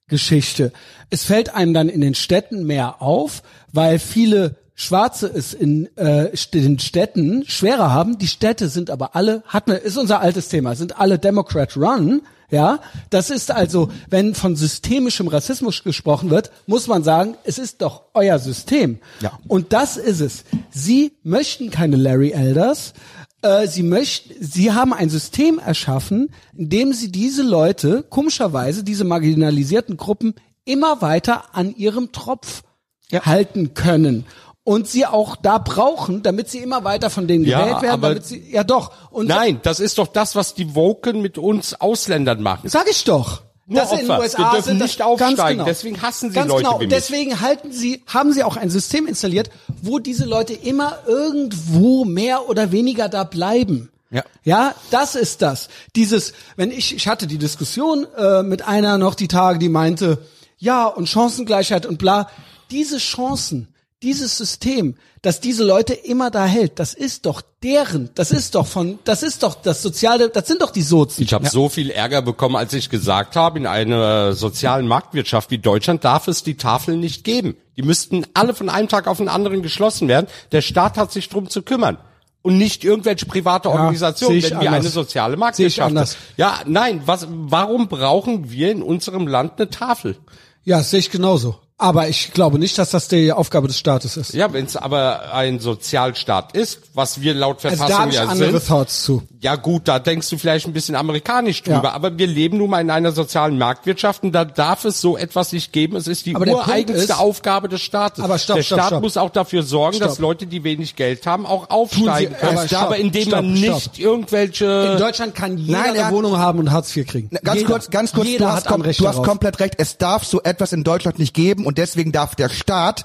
Klassengeschichte. 0.09 0.71
Es 1.09 1.23
fällt 1.23 1.55
einem 1.55 1.73
dann 1.73 1.89
in 1.89 2.01
den 2.01 2.15
Städten 2.15 2.65
mehr 2.65 3.01
auf, 3.01 3.43
weil 3.71 3.99
viele 3.99 4.55
Schwarze 4.75 5.27
es 5.27 5.53
in 5.53 5.89
äh, 5.97 6.31
den 6.53 6.79
Städten 6.79 7.43
schwerer 7.47 7.91
haben. 7.91 8.17
Die 8.17 8.27
Städte 8.27 8.69
sind 8.69 8.89
aber 8.89 9.15
alle, 9.15 9.43
hat 9.47 9.67
ne, 9.67 9.75
ist 9.75 9.97
unser 9.97 10.21
altes 10.21 10.47
Thema, 10.49 10.75
sind 10.75 10.99
alle 10.99 11.19
Democrat 11.19 11.75
run. 11.77 12.21
Ja, 12.51 12.79
das 13.11 13.29
ist 13.29 13.51
also, 13.51 13.91
wenn 14.09 14.33
von 14.33 14.55
systemischem 14.55 15.27
Rassismus 15.27 15.83
gesprochen 15.83 16.31
wird, 16.31 16.49
muss 16.65 16.87
man 16.87 17.03
sagen, 17.03 17.35
es 17.43 17.59
ist 17.59 17.83
doch 17.83 18.05
euer 18.15 18.39
System. 18.39 18.97
Ja. 19.21 19.37
Und 19.47 19.71
das 19.71 19.97
ist 19.97 20.19
es. 20.19 20.45
Sie 20.71 21.11
möchten 21.21 21.69
keine 21.69 21.95
Larry 21.95 22.31
Elders. 22.31 22.93
Äh, 23.41 23.67
sie 23.67 23.83
möchten, 23.83 24.33
sie 24.39 24.71
haben 24.73 24.93
ein 24.93 25.09
System 25.09 25.59
erschaffen, 25.59 26.31
in 26.55 26.69
dem 26.69 26.93
sie 26.93 27.11
diese 27.11 27.41
Leute, 27.43 28.03
komischerweise, 28.09 28.83
diese 28.83 29.03
marginalisierten 29.05 29.95
Gruppen, 29.97 30.35
immer 30.65 31.01
weiter 31.01 31.45
an 31.53 31.73
ihrem 31.75 32.11
Tropf 32.11 32.63
halten 33.11 33.73
können. 33.73 34.25
Und 34.63 34.87
sie 34.87 35.05
auch 35.05 35.35
da 35.35 35.57
brauchen, 35.57 36.21
damit 36.21 36.49
sie 36.49 36.59
immer 36.59 36.83
weiter 36.83 37.09
von 37.09 37.27
denen 37.27 37.43
Ja, 37.45 37.61
gewählt 37.61 37.81
werden, 37.81 37.93
aber- 37.93 38.09
damit 38.09 38.25
sie, 38.25 38.51
ja 38.51 38.63
doch. 38.63 38.91
Und 39.09 39.27
Nein, 39.27 39.59
das 39.63 39.79
ist 39.79 39.97
doch 39.97 40.07
das, 40.07 40.35
was 40.35 40.53
die 40.53 40.75
Woken 40.75 41.21
mit 41.21 41.37
uns 41.39 41.73
Ausländern 41.73 42.43
machen. 42.43 42.69
Sag 42.69 42.87
ich 42.89 43.03
doch. 43.03 43.41
Nur 43.69 43.81
dass 43.81 43.91
in 43.91 43.99
den 43.99 44.11
Opfer. 44.11 44.21
USA 44.23 44.53
Wir 44.53 44.61
sind 44.63 44.79
das, 44.79 44.87
nicht 44.89 45.01
aufsteigen. 45.01 45.37
Ganz 45.37 45.49
genau. 45.51 45.65
Deswegen 45.65 46.01
hassen 46.01 46.29
sie 46.29 46.35
ganz 46.35 46.49
Leute 46.49 46.63
genau. 46.63 46.79
wie 46.79 46.83
Und 46.83 46.89
mich. 46.89 46.97
deswegen 46.97 47.39
halten 47.39 47.71
sie, 47.71 48.03
haben 48.07 48.33
sie 48.33 48.43
auch 48.43 48.57
ein 48.57 48.69
System 48.69 49.05
installiert, 49.05 49.51
wo 49.81 49.99
diese 49.99 50.25
Leute 50.25 50.53
immer 50.53 50.97
irgendwo 51.07 52.03
mehr 52.03 52.49
oder 52.49 52.71
weniger 52.71 53.07
da 53.09 53.23
bleiben. 53.23 53.89
Ja. 54.11 54.23
Ja, 54.43 54.73
das 54.89 55.13
ist 55.13 55.43
das. 55.43 55.69
Dieses, 55.95 56.33
wenn 56.55 56.71
ich, 56.71 56.95
ich 56.95 57.07
hatte 57.07 57.27
die 57.27 57.37
Diskussion 57.37 58.07
äh, 58.17 58.41
mit 58.41 58.67
einer 58.67 58.97
noch 58.97 59.13
die 59.13 59.27
Tage, 59.27 59.59
die 59.59 59.69
meinte, 59.69 60.17
ja, 60.57 60.87
und 60.87 61.07
Chancengleichheit 61.07 61.85
und 61.85 61.99
bla. 61.99 62.27
Diese 62.71 62.97
Chancen, 62.97 63.67
dieses 64.01 64.37
System, 64.37 64.95
dass 65.21 65.41
diese 65.41 65.63
Leute 65.63 65.93
immer 65.93 66.31
da 66.31 66.45
hält, 66.45 66.79
das 66.79 66.93
ist 66.93 67.25
doch 67.25 67.41
deren, 67.61 68.09
das 68.15 68.31
ist 68.31 68.55
doch 68.55 68.65
von, 68.65 68.99
das 69.03 69.23
ist 69.23 69.43
doch 69.43 69.55
das 69.55 69.81
Soziale, 69.81 70.29
das 70.29 70.47
sind 70.47 70.61
doch 70.61 70.71
die 70.71 70.81
Sozen. 70.81 71.23
Ich 71.23 71.33
habe 71.33 71.49
so 71.49 71.67
viel 71.67 71.89
Ärger 71.89 72.21
bekommen, 72.21 72.55
als 72.55 72.73
ich 72.73 72.89
gesagt 72.89 73.35
habe, 73.35 73.59
in 73.59 73.67
einer 73.67 74.33
sozialen 74.33 74.87
Marktwirtschaft 74.87 75.51
wie 75.51 75.57
Deutschland 75.57 76.05
darf 76.05 76.29
es 76.29 76.43
die 76.43 76.55
Tafeln 76.55 77.01
nicht 77.01 77.25
geben. 77.25 77.57
Die 77.75 77.81
müssten 77.81 78.25
alle 78.33 78.53
von 78.53 78.69
einem 78.69 78.87
Tag 78.87 79.07
auf 79.07 79.17
den 79.17 79.27
anderen 79.27 79.61
geschlossen 79.61 80.07
werden. 80.07 80.27
Der 80.53 80.61
Staat 80.61 80.97
hat 80.97 81.11
sich 81.11 81.27
drum 81.27 81.49
zu 81.49 81.61
kümmern. 81.61 81.97
Und 82.41 82.57
nicht 82.57 82.85
irgendwelche 82.85 83.25
private 83.25 83.67
sehe 83.67 83.77
Organisationen, 83.77 84.41
wenn 84.41 84.49
wir 84.49 84.57
anders. 84.59 84.73
eine 84.75 84.89
soziale 84.89 85.35
Marktwirtschaft 85.35 85.91
sind. 85.91 86.17
Ja, 86.37 86.61
nein, 86.65 87.01
was, 87.05 87.27
warum 87.29 87.89
brauchen 87.89 88.49
wir 88.49 88.71
in 88.71 88.81
unserem 88.81 89.27
Land 89.27 89.59
eine 89.59 89.69
Tafel? 89.69 90.15
Ja, 90.63 90.77
das 90.77 90.91
sehe 90.91 90.99
ich 90.99 91.11
genauso. 91.11 91.59
Aber 91.81 92.09
ich 92.09 92.33
glaube 92.33 92.59
nicht, 92.59 92.77
dass 92.77 92.89
das 92.91 93.07
die 93.07 93.31
Aufgabe 93.31 93.67
des 93.69 93.79
Staates 93.79 94.17
ist. 94.17 94.33
Ja, 94.33 94.51
wenn 94.51 94.65
es 94.65 94.75
aber 94.75 95.33
ein 95.33 95.59
Sozialstaat 95.61 96.51
ist, 96.55 96.79
was 96.93 97.21
wir 97.21 97.33
laut 97.33 97.63
Also 97.63 97.77
Verfassung 97.77 97.87
da 97.95 97.99
habe 98.01 98.09
ich 98.11 98.15
ja 98.17 98.25
andere 98.25 98.51
sind, 98.59 98.67
Thoughts 98.67 99.03
zu. 99.05 99.23
Ja 99.39 99.55
gut, 99.55 99.83
da 99.87 99.97
denkst 99.99 100.29
du 100.29 100.37
vielleicht 100.37 100.67
ein 100.67 100.73
bisschen 100.73 100.95
amerikanisch 100.95 101.63
drüber, 101.63 101.83
Ja. 101.85 101.91
aber 101.93 102.17
wir 102.17 102.27
leben 102.27 102.57
nun 102.57 102.69
mal 102.69 102.81
in 102.81 102.89
einer 102.91 103.13
sozialen 103.13 103.57
Marktwirtschaft 103.57 104.23
und 104.23 104.33
da 104.33 104.43
darf 104.43 104.83
es 104.83 104.99
so 104.99 105.17
etwas 105.17 105.53
nicht 105.53 105.71
geben. 105.71 105.95
Es 105.95 106.07
ist 106.07 106.25
die 106.25 106.35
Aber 106.35 106.45
ureigenste 106.45 107.13
ist- 107.13 107.17
Aufgabe 107.17 107.69
des 107.69 107.81
Staates. 107.81 108.21
Aber 108.21 108.37
stopp, 108.37 108.57
der 108.57 108.63
stopp, 108.63 108.79
Staat 108.79 108.87
stopp. 108.89 109.01
muss 109.03 109.15
auch 109.15 109.29
dafür 109.29 109.63
sorgen, 109.63 109.95
Stopp. 109.95 110.09
dass 110.09 110.19
Leute, 110.19 110.47
die 110.47 110.65
wenig 110.65 110.97
Geld 110.97 111.25
haben, 111.25 111.45
auch 111.45 111.69
aufsteigen 111.69 112.33
sie- 112.35 112.39
können. 112.45 112.57
aber 112.57 112.67
stopp, 112.67 112.81
aber 112.81 112.97
indem 112.97 113.21
stopp, 113.21 113.41
man 113.41 113.55
stopp. 113.55 113.73
nicht 113.75 113.99
irgendwelche 113.99 114.65
In 114.65 114.97
Deutschland 114.99 115.33
kann 115.33 115.57
jeder 115.57 115.79
Nein, 115.79 115.97
eine 115.97 116.11
Wohnung 116.13 116.37
haben 116.37 116.59
und 116.59 116.71
Hartz 116.71 116.93
IV 116.93 117.07
kriegen. 117.07 117.29
Ganz 117.41 117.61
jeder. 117.61 117.69
kurz, 117.71 117.89
ganz 117.89 118.11
kurz, 118.11 118.27
du 118.37 118.45
hast, 118.45 118.67
kom 118.67 118.81
Recht 118.81 118.99
du 118.99 119.07
hast 119.07 119.23
komplett 119.23 119.61
recht. 119.61 119.75
Es 119.77 119.97
darf 119.97 120.25
so 120.25 120.41
etwas 120.43 120.73
in 120.73 120.83
Deutschland 120.83 121.17
nicht 121.19 121.33
geben 121.33 121.65
und 121.69 121.77
deswegen 121.77 122.11
darf 122.11 122.33
der 122.33 122.49
Staat 122.49 123.03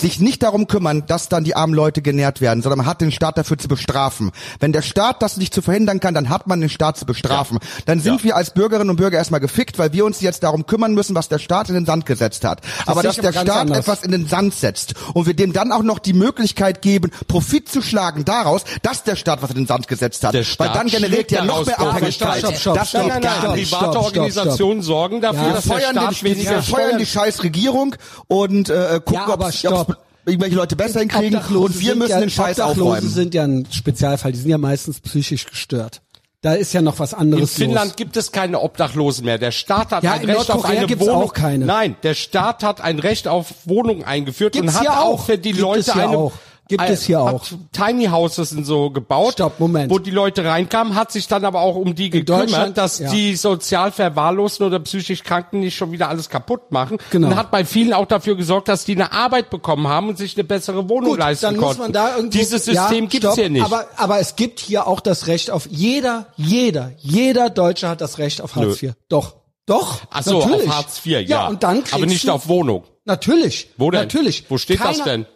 sich 0.00 0.20
nicht 0.20 0.42
darum 0.42 0.66
kümmern, 0.66 1.04
dass 1.06 1.28
dann 1.28 1.44
die 1.44 1.54
armen 1.54 1.74
Leute 1.74 2.02
genährt 2.02 2.40
werden, 2.40 2.62
sondern 2.62 2.78
man 2.78 2.86
hat 2.86 3.00
den 3.00 3.12
Staat 3.12 3.38
dafür 3.38 3.58
zu 3.58 3.68
bestrafen. 3.68 4.30
Wenn 4.58 4.72
der 4.72 4.82
Staat 4.82 5.22
das 5.22 5.36
nicht 5.36 5.54
zu 5.54 5.62
verhindern 5.62 6.00
kann, 6.00 6.14
dann 6.14 6.28
hat 6.28 6.46
man 6.46 6.60
den 6.60 6.70
Staat 6.70 6.96
zu 6.96 7.06
bestrafen. 7.06 7.58
Dann 7.86 8.00
sind 8.00 8.18
Ja. 8.18 8.24
wir 8.24 8.36
als 8.36 8.50
Bürgerinnen 8.54 8.90
und 8.90 8.96
Bürger 8.96 9.18
erstmal 9.18 9.40
gefickt, 9.40 9.78
weil 9.78 9.92
wir 9.92 10.04
uns 10.04 10.20
jetzt 10.20 10.42
darum 10.42 10.66
kümmern 10.66 10.94
müssen, 10.94 11.14
was 11.14 11.28
der 11.28 11.38
Staat 11.38 11.68
in 11.68 11.74
den 11.74 11.86
Sand 11.86 12.06
gesetzt 12.06 12.44
hat. 12.44 12.60
aber 12.86 13.02
sehe 13.02 13.08
dass 13.10 13.16
der 13.16 13.28
aber 13.30 13.40
Staat 13.42 13.56
anders. 13.62 13.78
etwas 13.78 14.02
in 14.02 14.10
den 14.12 14.26
Sand 14.26 14.54
setzt 14.54 14.94
und 15.14 15.26
wir 15.26 15.34
dem 15.34 15.52
dann 15.52 15.72
auch 15.72 15.82
noch 15.82 15.98
die 15.98 16.12
Möglichkeit 16.12 16.82
geben, 16.82 17.10
Profit 17.28 17.68
zu 17.68 17.82
schlagen 17.82 18.24
daraus, 18.24 18.62
dass 18.82 19.04
der 19.04 19.16
Staat 19.16 19.42
was 19.42 19.50
in 19.50 19.56
den 19.56 19.66
Sand 19.66 19.86
gesetzt 19.88 20.24
hat. 20.24 20.34
Der 20.34 20.44
weil 20.58 20.70
dann 20.70 20.86
generiert 20.88 21.30
der 21.30 21.44
noch 21.44 21.64
mehr. 21.66 21.78
Abhängigkeit. 21.80 22.38
Stopp, 22.38 22.56
stopp, 22.56 22.74
das 22.76 22.92
geht 22.92 23.22
gar 23.22 23.54
nicht. 23.54 23.70
private 23.70 23.92
stopp, 23.92 24.04
Organisationen 24.04 24.82
sorgen 24.82 25.20
dafür, 25.20 25.42
Ja, 25.48 25.52
dass 25.54 25.64
der 25.64 25.80
Staat 25.80 26.10
den, 26.22 26.22
weniger 26.22 26.50
wir 26.52 26.62
feuern 26.62 26.98
die 26.98 27.06
scheiß 27.06 27.42
Regierung 27.42 27.94
und 28.28 28.68
äh, 28.70 29.00
gucken, 29.04 29.14
Ja, 29.14 29.26
aber 29.32 29.46
ob 29.46 29.52
stopp. 29.52 29.89
Irgendwelche 30.26 30.56
Leute 30.56 30.76
besser 30.76 31.00
hinkriegen 31.00 31.36
Obdachlose 31.36 31.66
und 31.74 31.80
wir 31.80 31.88
sind 31.90 31.98
müssen 31.98 32.10
ja, 32.10 32.20
den 32.20 32.30
Scheiß 32.30 32.58
Obdachlose 32.60 32.90
aufräumen. 32.90 33.08
sind 33.10 33.34
ja 33.34 33.44
ein 33.44 33.66
Spezialfall. 33.70 34.32
Die 34.32 34.38
sind 34.38 34.50
ja 34.50 34.58
meistens 34.58 35.00
psychisch 35.00 35.46
gestört. 35.46 36.02
Da 36.42 36.54
ist 36.54 36.72
ja 36.72 36.80
noch 36.80 36.98
was 36.98 37.12
In 37.12 37.18
anderes 37.18 37.52
Finnland 37.54 37.88
los. 37.90 37.96
gibt 37.96 38.16
es 38.16 38.32
keine 38.32 38.60
Obdachlosen 38.60 39.26
mehr. 39.26 39.36
Der 39.36 39.50
Staat 39.50 39.92
hat 39.92 40.02
Ja, 40.02 40.14
ein 40.14 40.22
in 40.22 40.30
Recht 40.30 40.50
auf 40.50 40.64
eine 40.64 40.86
gibt's 40.86 41.04
Wohnung. 41.04 41.22
auch 41.24 41.34
keine. 41.34 41.66
Nein, 41.66 41.96
der 42.02 42.14
Staat 42.14 42.62
hat 42.62 42.80
ein 42.80 42.98
Recht 42.98 43.28
auf 43.28 43.52
Wohnung 43.66 44.04
eingeführt 44.04 44.54
Gibt's 44.54 44.68
und 44.68 44.74
hat 44.74 44.80
hier 44.80 45.00
auch 45.00 45.20
auch. 45.20 45.26
für 45.26 45.36
die 45.36 45.50
Gibt 45.50 45.60
Leute 45.60 45.80
es 45.80 45.92
hier 45.92 46.08
eine 46.08 46.16
auch. 46.16 46.32
Gibt 46.70 46.88
es 46.88 47.02
hier 47.04 47.20
auch. 47.20 47.44
Tiny 47.72 48.06
Houses 48.06 48.50
sind 48.50 48.64
so 48.64 48.90
gebaut, 48.90 49.34
Stopp, 49.34 49.60
Moment. 49.60 49.90
wo 49.92 49.98
die 49.98 50.10
Leute 50.10 50.44
reinkamen, 50.44 50.94
hat 50.94 51.12
sich 51.12 51.28
dann 51.28 51.44
aber 51.44 51.60
auch 51.60 51.74
um 51.76 51.94
die 51.94 52.08
gekümmert, 52.10 52.78
dass 52.78 52.98
ja. 53.00 53.10
die 53.10 53.36
sozial 53.36 53.92
verwahrlosten 53.92 54.66
oder 54.66 54.78
psychisch 54.80 55.22
Kranken 55.22 55.60
nicht 55.60 55.76
schon 55.76 55.92
wieder 55.92 56.08
alles 56.08 56.28
kaputt 56.28 56.70
machen 56.72 56.98
Genau. 57.10 57.26
und 57.28 57.36
hat 57.36 57.50
bei 57.50 57.64
vielen 57.64 57.92
auch 57.92 58.06
dafür 58.06 58.36
gesorgt, 58.36 58.68
dass 58.68 58.84
die 58.84 58.94
eine 58.94 59.12
Arbeit 59.12 59.50
bekommen 59.50 59.88
haben 59.88 60.08
und 60.08 60.16
sich 60.16 60.34
eine 60.36 60.44
bessere 60.44 60.88
Wohnung 60.88 61.10
Gut, 61.10 61.18
leisten 61.18 61.46
dann 61.46 61.56
konnten. 61.56 61.66
muss 61.66 61.78
man 61.78 61.92
da 61.92 62.16
irgendwo, 62.16 62.38
Dieses 62.38 62.64
ja, 62.66 62.86
System 62.88 63.08
gibt's 63.08 63.26
stopp, 63.26 63.34
hier 63.38 63.50
nicht. 63.50 63.64
Aber, 63.64 63.86
aber 63.96 64.20
es 64.20 64.36
gibt 64.36 64.60
hier 64.60 64.86
auch 64.86 65.00
das 65.00 65.26
Recht 65.26 65.50
auf 65.50 65.66
jeder, 65.70 66.26
jeder, 66.36 66.92
jeder 66.98 67.50
Deutsche 67.50 67.88
hat 67.88 68.00
das 68.00 68.18
Recht 68.18 68.40
auf 68.40 68.54
Hartz. 68.56 68.82
IV. 68.82 68.92
Doch, 69.08 69.34
doch. 69.66 70.02
Ach 70.10 70.22
so, 70.22 70.38
natürlich. 70.38 70.68
auf 70.68 70.76
Hartz 70.76 70.98
IV, 71.04 71.06
ja. 71.12 71.20
Ja, 71.20 71.48
und 71.48 71.62
dann 71.62 71.82
aber 71.90 72.06
nicht 72.06 72.28
du, 72.28 72.32
auf 72.32 72.46
Wohnung. 72.48 72.84
Natürlich. 73.04 73.70
Wo 73.76 73.90
denn? 73.90 74.02
Natürlich. 74.02 74.44
Wo 74.48 74.56
steht 74.58 74.78
das 74.80 74.98
Keiner- 74.98 75.04
denn? 75.04 75.26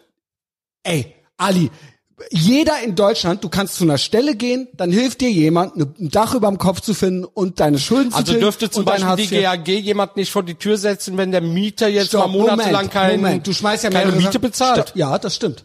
Ey, 0.82 1.13
Ali, 1.36 1.70
jeder 2.30 2.80
in 2.82 2.94
Deutschland, 2.94 3.42
du 3.42 3.48
kannst 3.48 3.74
zu 3.74 3.84
einer 3.84 3.98
Stelle 3.98 4.36
gehen, 4.36 4.68
dann 4.74 4.92
hilft 4.92 5.20
dir 5.20 5.30
jemand, 5.30 5.76
ne- 5.76 5.92
ein 5.98 6.10
Dach 6.10 6.34
über 6.34 6.48
dem 6.48 6.58
Kopf 6.58 6.80
zu 6.80 6.94
finden 6.94 7.24
und 7.24 7.58
deine 7.58 7.78
Schulden 7.78 8.10
zu 8.12 8.16
Also 8.16 8.26
tilgen 8.32 8.40
dürfte 8.42 8.70
zum 8.70 8.84
Beispiel 8.84 9.26
die. 9.26 9.40
GAG 9.42 9.66
jemand 9.80 10.16
nicht 10.16 10.30
vor 10.30 10.44
die 10.44 10.54
Tür 10.54 10.78
setzen, 10.78 11.16
wenn 11.18 11.32
der 11.32 11.40
Mieter 11.40 11.88
jetzt 11.88 12.08
Stopp, 12.08 12.28
mal 12.28 12.38
monatelang 12.38 12.88
kein, 12.88 13.16
Moment. 13.20 13.46
Du 13.46 13.52
schmeißt 13.52 13.82
ja 13.84 13.90
keine 13.90 14.12
Miete 14.12 14.38
bezahlt. 14.38 14.88
Stopp. 14.90 14.96
Ja, 14.96 15.18
das 15.18 15.34
stimmt. 15.34 15.64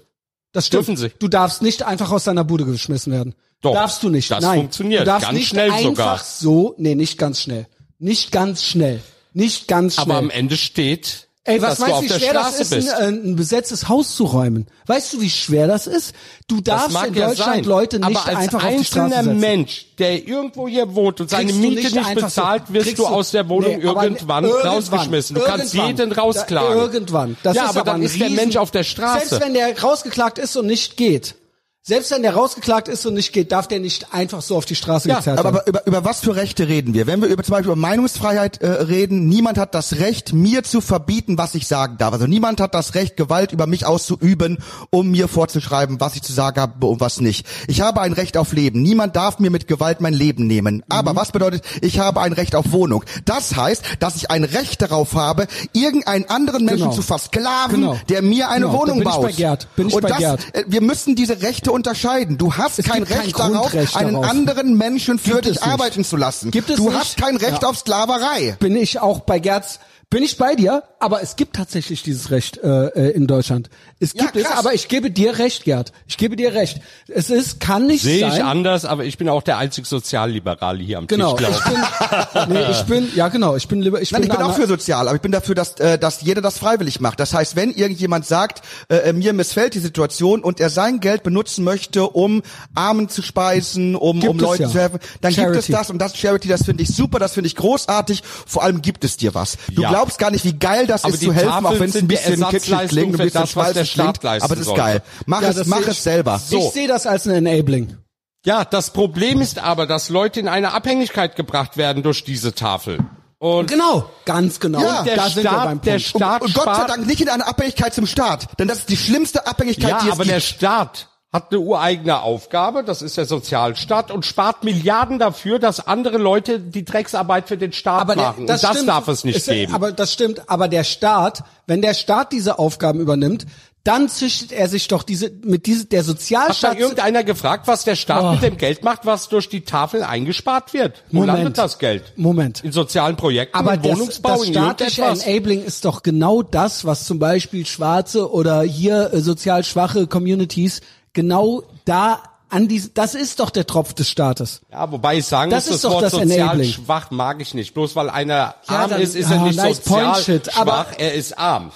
Das 0.52 0.66
stimmt. 0.66 0.88
Dürfen 0.88 0.98
sie. 0.98 1.12
Du 1.20 1.28
darfst 1.28 1.62
nicht 1.62 1.84
einfach 1.84 2.12
aus 2.12 2.24
deiner 2.24 2.44
Bude 2.44 2.66
geschmissen 2.66 3.14
werden. 3.14 3.36
Doch, 3.62 3.74
Darfst 3.74 4.02
du 4.02 4.10
nicht. 4.10 4.32
das 4.32 4.42
Nein. 4.42 4.62
funktioniert. 4.62 5.02
Du 5.02 5.06
darfst 5.06 5.28
Ganz 5.28 5.38
nicht 5.38 5.50
schnell 5.50 5.70
einfach 5.70 5.84
sogar. 5.84 6.22
so, 6.24 6.74
nee, 6.80 6.96
nicht 6.96 7.20
ganz 7.20 7.42
schnell. 7.42 7.68
Nicht 8.00 8.32
ganz 8.32 8.64
schnell. 8.64 9.02
Nicht 9.34 9.68
ganz 9.68 9.94
schnell. 9.96 10.04
Aber 10.06 10.18
am 10.18 10.32
Ende 10.32 10.58
steht, 10.58 11.28
Ey, 11.50 11.62
was 11.62 11.80
meinst 11.80 11.98
du, 11.98 12.04
wie 12.04 12.10
schwer 12.20 12.34
das 12.34 12.56
Straße 12.56 12.76
ist, 12.78 12.90
ein, 12.94 13.16
äh, 13.16 13.18
ein 13.30 13.36
besetztes 13.36 13.90
Haus 13.90 14.16
zu 14.16 14.26
räumen? 14.26 14.68
Weißt 14.86 15.14
du, 15.14 15.22
wie 15.22 15.30
schwer 15.30 15.68
das 15.68 15.88
ist? 15.88 16.14
Du 16.48 16.62
darfst 16.62 16.90
in 16.90 17.14
ja 17.14 17.28
Deutschland 17.28 17.38
sein, 17.38 17.64
Leute 17.64 18.00
nicht 18.00 18.06
aber 18.18 18.38
einfach 18.38 18.64
auf 18.64 18.76
die 18.76 18.86
Straße 18.86 19.04
einzelner 19.16 19.24
setzen. 19.24 19.40
Mensch, 19.40 19.86
der 19.98 20.28
irgendwo 20.28 20.68
hier 20.68 20.94
wohnt 20.96 21.22
und 21.22 21.30
seine 21.30 21.52
Miete 21.54 21.82
nicht, 21.84 21.98
einfach 21.98 22.28
bezahlt, 22.28 22.64
so- 22.68 22.74
wirst 22.74 22.98
du 23.00 23.06
aus 23.08 23.32
der 23.32 23.50
Wohnung 23.50 23.78
Nee, 23.80 23.88
aber 23.88 24.04
irgendwann, 24.04 24.44
irgendwann, 24.46 24.68
rausgeschmissen. 24.74 25.36
Du 25.36 25.42
kannst 25.42 25.74
irgendwann. 25.74 25.98
jeden 25.98 26.12
rausklagen. 26.12 26.70
Da, 26.78 26.82
irgendwann. 26.84 27.38
Das 27.44 27.56
Ja, 27.56 27.64
ist 27.66 27.70
aber 27.70 27.84
dann 27.84 27.96
ein 27.98 28.04
ist 28.04 28.20
der 28.20 28.30
Mensch 28.30 28.56
auf 28.56 28.72
der 28.72 28.84
Straße. 28.84 29.28
Selbst 29.28 29.46
wenn 29.46 29.54
der 29.54 29.80
rausgeklagt 29.82 30.38
ist 30.38 30.56
und 30.56 30.68
nicht 30.68 30.98
geht, 30.98 31.36
Selbst 31.82 32.12
wenn 32.12 32.22
der 32.22 32.34
rausgeklagt 32.36 32.90
ist 32.90 33.06
und 33.06 33.14
nicht 33.14 33.32
geht, 33.32 33.54
darf 33.54 33.68
der 33.68 33.80
nicht 33.80 34.14
einfach 34.14 34.42
so 34.42 34.58
auf 34.58 34.66
die 34.66 34.76
Straße 34.76 35.08
Ja, 35.08 35.18
gezerrt 35.18 35.40
Aber, 35.40 35.54
werden. 35.54 35.76
aber 35.76 35.82
über, 35.86 35.88
über 35.88 36.06
was 36.06 36.20
für 36.20 36.36
Rechte 36.36 36.68
reden 36.68 36.94
wir? 36.94 37.08
Wenn 37.08 37.22
wir 37.22 37.30
über 37.30 37.42
zum 37.42 37.54
Beispiel 37.54 37.68
über 37.72 37.78
Meinungsfreiheit 37.78 38.62
äh, 38.62 38.68
reden, 38.70 39.28
niemand 39.30 39.58
hat 39.58 39.74
das 39.74 39.94
Recht, 39.98 40.34
mir 40.34 40.64
zu 40.64 40.82
verbieten, 40.82 41.38
was 41.38 41.56
ich 41.56 41.68
sagen 41.68 41.96
darf. 41.98 42.12
Also 42.14 42.28
niemand 42.28 42.60
hat 42.60 42.76
das 42.76 42.96
Recht, 42.96 43.16
Gewalt 43.16 43.54
über 43.54 43.66
mich 43.66 43.86
auszuüben, 43.86 44.58
um 44.92 45.10
mir 45.10 45.30
vorzuschreiben, 45.30 46.02
was 46.02 46.16
ich 46.16 46.22
zu 46.22 46.34
sagen 46.34 46.60
habe 46.62 46.86
und 46.86 47.00
was 47.00 47.22
nicht. 47.22 47.48
Ich 47.68 47.80
habe 47.80 48.02
ein 48.02 48.12
Recht 48.14 48.36
auf 48.38 48.52
Leben. 48.52 48.82
Niemand 48.84 49.16
darf 49.16 49.40
mir 49.40 49.50
mit 49.50 49.68
Gewalt 49.68 50.02
mein 50.02 50.14
Leben 50.14 50.48
nehmen. 50.48 50.84
Aber 50.90 51.14
Mhm. 51.14 51.18
was 51.18 51.32
bedeutet, 51.32 51.64
ich 51.82 51.98
habe 51.98 52.20
ein 52.20 52.34
Recht 52.34 52.56
auf 52.56 52.72
Wohnung? 52.74 53.06
Das 53.24 53.56
heißt, 53.56 53.84
dass 54.00 54.18
ich 54.18 54.30
ein 54.30 54.44
Recht 54.44 54.82
darauf 54.82 55.14
habe, 55.16 55.48
irgendeinen 55.72 56.30
anderen 56.30 56.66
Menschen 56.66 56.84
Genau. 56.90 56.96
zu 56.96 57.02
versklaven, 57.02 57.82
Genau. 57.82 57.98
der 58.10 58.22
mir 58.22 58.50
eine 58.50 58.66
Genau, 58.66 58.74
da 58.74 58.80
Wohnung 58.82 59.00
bin 59.00 59.08
ich 59.08 59.14
baut. 59.14 59.24
bei 59.24 59.32
Gerd. 59.32 59.76
Bin 59.78 59.88
ich 59.88 59.94
und 59.96 60.02
bei 60.02 60.10
das, 60.10 60.18
Gerd. 60.20 60.56
äh, 60.56 60.66
wir 60.68 60.82
müssen 60.82 61.16
diese 61.16 61.42
Rechte 61.42 61.70
unterscheiden. 61.80 62.38
Du 62.38 62.54
hast 62.56 62.78
kein 62.84 63.04
gibt 63.04 63.10
kein 63.10 63.22
Recht 63.22 63.40
darauf, 63.40 63.74
einen 63.96 64.14
darauf. 64.14 64.30
anderen 64.30 64.76
Menschen 64.78 65.18
für 65.20 65.36
Gibt 65.42 65.46
dich 65.46 65.64
arbeiten 65.64 66.04
zu 66.04 66.16
lassen. 66.18 66.52
Gibt 66.52 66.70
es 66.70 66.76
du 66.78 66.90
nicht? 66.90 66.98
hast 67.00 67.18
kein 67.18 67.36
Recht 67.38 67.64
Ja. 67.64 67.70
auf 67.70 67.78
Sklaverei. 67.78 68.56
bin 68.60 68.76
ich 68.76 69.00
auch 69.00 69.22
bei 69.22 69.40
Gerz, 69.40 69.80
bin 70.10 70.22
ich 70.24 70.38
bei 70.38 70.56
dir, 70.56 70.84
aber 71.00 71.22
es 71.22 71.36
gibt 71.36 71.56
tatsächlich 71.56 72.04
dieses 72.04 72.32
Recht 72.32 72.58
äh, 72.58 72.88
äh, 72.88 73.12
in 73.12 73.28
Deutschland. 73.28 73.70
Es 74.00 74.14
Ja, 74.14 74.24
gibt 74.24 74.36
es, 74.38 74.44
krass. 74.44 74.58
aber 74.60 74.74
ich 74.74 74.88
gebe 74.88 75.12
dir 75.12 75.38
recht, 75.40 75.64
Gerd. 75.66 75.92
Ich 76.08 76.18
gebe 76.18 76.36
dir 76.36 76.54
recht. 76.54 76.80
Es 77.08 77.30
ist, 77.30 77.60
kann 77.60 77.86
nicht 77.88 78.02
Sehe 78.04 78.22
sein. 78.22 78.32
ich 78.38 78.44
anders, 78.44 78.86
aber 78.86 79.04
ich 79.06 79.18
bin 79.18 79.28
auch 79.30 79.44
der 79.44 79.58
einzig 79.58 79.86
Sozialliberale 79.86 80.80
hier 80.84 80.98
am 80.98 81.08
Genau, 81.08 81.36
Tisch, 81.36 81.48
ich 81.50 81.64
glaube 81.64 82.46
bin, 82.46 82.54
nee, 82.54 82.72
ich 82.72 82.82
bin, 82.84 83.08
ja 83.16 83.28
genau, 83.30 83.56
ich 83.56 83.68
bin 83.68 83.82
lieber, 83.82 84.02
ich 84.02 84.12
Nein, 84.12 84.22
bin, 84.22 84.32
ich 84.32 84.38
bin 84.38 84.46
auch 84.46 84.56
für 84.56 84.68
sozial, 84.68 85.08
aber 85.08 85.16
ich 85.16 85.22
bin 85.22 85.32
dafür, 85.32 85.56
dass, 85.56 85.80
äh, 85.80 85.98
dass 85.98 86.22
jeder 86.22 86.42
das 86.42 86.58
freiwillig 86.58 87.00
macht. 87.00 87.20
Das 87.20 87.34
heißt, 87.34 87.56
wenn 87.56 87.72
irgendjemand 87.72 88.26
sagt, 88.26 88.62
äh, 88.90 88.96
äh, 89.10 89.14
mir 89.14 89.34
missfällt 89.34 89.74
die 89.74 89.80
Situation 89.80 90.42
und 90.44 90.60
er 90.60 90.70
sein 90.70 91.00
Geld 91.00 91.24
benutzen 91.24 91.64
möchte, 91.64 92.08
um 92.10 92.42
Armen 92.76 93.10
zu 93.10 93.22
speisen, 93.22 93.96
um, 93.96 94.20
Gibt 94.20 94.30
um 94.32 94.38
es 94.38 94.44
Leuten 94.44 94.64
ja. 94.64 94.70
zu 94.70 94.80
helfen, 94.80 95.00
dann 95.22 95.34
gibt 95.34 95.48
es 95.48 95.66
Charity. 95.66 95.72
das 95.72 95.90
und 95.90 96.00
das 96.00 96.16
Charity, 96.18 96.48
das 96.48 96.64
finde 96.66 96.84
ich 96.84 96.90
super, 96.90 97.20
das 97.20 97.34
finde 97.34 97.48
ich 97.48 97.56
großartig. 97.56 98.24
Vor 98.46 98.64
allem 98.64 98.82
gibt 98.82 99.04
es 99.04 99.18
dir 99.18 99.34
was. 99.34 99.58
Du 99.72 99.82
Ja. 99.84 99.90
glaubst 99.90 100.20
gar 100.20 100.32
nicht, 100.32 100.46
wie 100.46 100.54
geil 100.54 100.88
das 100.90 101.04
Aber 101.06 101.14
ist 101.14 101.22
die 101.22 101.28
zu 101.28 101.34
helfen, 101.34 101.50
Tafeln 101.50 101.66
auch 101.76 101.80
wenn 101.80 101.90
es 101.90 101.96
ein 101.96 102.08
bisschen 102.08 102.48
kitschig 102.50 102.78
klingt, 102.90 103.14
ein 103.14 103.18
für 103.18 103.24
bisschen 103.24 103.42
das, 103.42 103.50
schmalzig 103.52 103.94
klingt, 103.94 104.26
aber 104.26 104.54
es 104.54 104.60
ist 104.68 104.76
geil. 104.76 105.02
Mach 105.26 105.42
Ja, 105.42 105.50
es, 105.50 105.56
das 105.56 105.68
mach 105.68 105.86
es 105.88 106.04
selber. 106.04 106.42
Ich 106.50 106.70
sehe 106.72 106.88
das 106.88 107.06
als 107.08 107.28
ein 107.28 107.46
Enabling. 107.46 107.98
Ja, 108.46 108.64
das 108.66 108.92
Problem 108.92 109.42
ist 109.42 109.60
aber, 109.60 109.86
dass 109.86 110.10
Leute 110.10 110.40
in 110.40 110.48
eine 110.48 110.74
Abhängigkeit 110.74 111.36
gebracht 111.36 111.76
werden 111.78 112.04
durch 112.04 112.24
diese 112.24 112.56
Tafel. 112.56 113.00
Und 113.38 113.70
Genau, 113.70 114.10
ganz 114.26 114.60
genau. 114.60 114.82
Ja, 114.82 115.04
der 115.04 115.16
da 115.16 115.30
sind 115.30 115.44
wir 115.44 115.50
Staat- 115.50 115.66
beim 115.66 115.82
der 115.82 115.92
Punkt. 115.92 116.06
Staat- 116.08 116.42
Und, 116.42 116.48
und 116.48 116.54
Gott 116.66 116.76
sei 116.76 116.84
Dank 116.88 117.06
nicht 117.08 117.22
in 117.22 117.30
einer 117.30 117.48
Abhängigkeit 117.48 117.94
zum 117.94 118.06
Staat, 118.06 118.48
denn 118.60 118.68
das 118.68 118.80
ist 118.80 118.90
die 118.90 118.98
schlimmste 118.98 119.46
Abhängigkeit, 119.48 119.90
ja, 119.92 120.00
die 120.02 120.08
es 120.08 120.14
aber 120.14 120.24
gibt. 120.24 120.36
der 120.36 120.40
Staat 120.42 121.08
hat 121.32 121.52
eine 121.52 121.60
ureigene 121.60 122.22
Aufgabe, 122.24 122.84
das 122.84 123.02
ist 123.04 123.16
der 123.18 123.26
Sozialstaat 123.26 124.10
und 124.10 124.26
spart 124.26 124.64
Milliarden 124.64 125.20
dafür, 125.20 125.60
dass 125.60 125.86
andere 125.86 126.18
Leute 126.18 126.60
die 126.60 126.84
Drecksarbeit 126.84 127.48
für 127.48 127.58
den 127.58 127.72
Staat 127.72 128.02
aber 128.02 128.16
der, 128.16 128.24
machen. 128.30 128.48
das, 128.48 128.64
und 128.64 128.70
das 128.70 128.76
stimmt, 128.78 128.90
darf 128.90 129.08
es 129.08 129.24
nicht 129.24 129.36
Ist- 129.38 129.48
geben. 129.50 129.74
Aber 129.74 129.92
das 129.92 130.12
stimmt. 130.12 130.50
Aber 130.50 130.68
der 130.68 130.84
Staat, 130.84 131.44
wenn 131.68 131.82
der 131.84 131.94
Staat 131.94 132.32
diese 132.32 132.58
Aufgaben 132.58 133.00
übernimmt, 133.00 133.46
dann 133.84 134.10
züchtet 134.10 134.52
er 134.52 134.68
sich 134.68 134.88
doch 134.88 135.04
diese 135.04 135.32
mit 135.44 135.66
diese 135.66 135.86
der 135.86 136.00
Hat 136.00 136.08
da 136.08 136.12
Sozialstaat. 136.12 136.80
irgendeiner 136.80 137.24
gefragt, 137.24 137.68
was 137.68 137.86
der 137.86 137.96
Staat 137.96 138.24
Oh. 138.24 138.32
mit 138.34 138.42
dem 138.44 138.58
Geld 138.58 138.84
macht, 138.84 139.06
was 139.06 139.30
durch 139.30 139.48
die 139.50 139.62
Tafel 139.62 140.04
eingespart 140.04 140.74
wird? 140.74 141.04
Wo 141.12 141.20
Moment. 141.22 141.38
landet 141.38 141.58
das 141.60 141.80
Geld? 141.80 142.12
Moment. 142.18 142.62
In 142.64 142.72
sozialen 142.74 143.16
Projekten, 143.16 143.56
Aber 143.58 143.76
in 143.76 143.82
das, 143.84 143.92
Wohnungsbau, 143.92 144.30
das 144.38 144.44
in 144.48 144.54
staatliche? 144.54 145.02
Enabling 145.04 145.64
ist 145.64 145.86
doch 145.86 146.04
genau 146.04 146.42
das, 146.42 146.86
was 146.86 147.06
zum 147.06 147.20
Beispiel 147.20 147.66
schwarze 147.66 148.30
oder 148.32 148.64
hier 148.64 149.14
äh, 149.14 149.22
sozial 149.22 149.64
schwache 149.64 150.08
Communities 150.08 150.82
genau 151.14 151.64
da 151.86 152.22
an 152.52 152.68
diese, 152.68 152.90
das 152.90 153.14
ist 153.14 153.40
doch 153.40 153.52
der 153.52 153.68
Tropf 153.68 153.94
des 153.94 154.10
Staates. 154.10 154.62
Ja, 154.72 154.92
wobei 154.92 155.18
ich 155.20 155.26
sagen 155.26 155.52
Das 155.52 155.66
muss, 155.68 155.76
ist 155.76 155.84
das 155.84 155.90
doch 155.92 155.96
Wort 155.98 156.04
das 156.06 156.12
sozial 156.14 156.32
Enabling. 156.48 156.72
schwach 156.72 157.12
mag 157.12 157.42
ich 157.42 157.54
nicht. 157.54 157.74
Bloß 157.76 157.96
weil 157.96 158.10
einer 158.10 158.56
Ja, 158.68 158.76
arm 158.76 158.90
dann- 158.90 159.02
ist, 159.02 159.16
ist 159.16 159.30
er 159.30 159.40
ah, 159.42 159.44
nicht 159.46 159.58
nice 159.58 159.78
sozial 159.78 160.04
point, 160.14 160.18
shit. 160.26 160.58
Aber- 160.58 160.72
schwach, 160.72 160.94
er 160.98 161.14
ist 161.14 161.38
arm. 161.38 161.72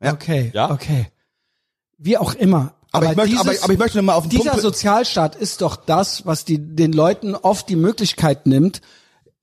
Okay, 0.00 0.50
Ja. 0.54 0.70
okay. 0.70 1.08
Wie 1.98 2.16
auch 2.18 2.34
immer. 2.34 2.74
Aber 2.92 3.10
ich 3.10 3.16
möchte- 3.16 3.38
aber- 3.40 3.52
aber 3.62 3.72
ich 3.72 3.78
möchte 3.78 3.98
noch 3.98 4.04
mal 4.04 4.14
auf 4.14 4.24
den 4.24 4.30
Dieser 4.30 4.50
Punkt- 4.50 4.62
Sozialstaat 4.62 5.34
ist 5.34 5.60
doch 5.62 5.76
das, 5.76 6.26
was 6.26 6.44
die, 6.44 6.58
den 6.58 6.92
Leuten 6.92 7.34
oft 7.34 7.68
die 7.68 7.76
Möglichkeit 7.76 8.46
nimmt, 8.46 8.80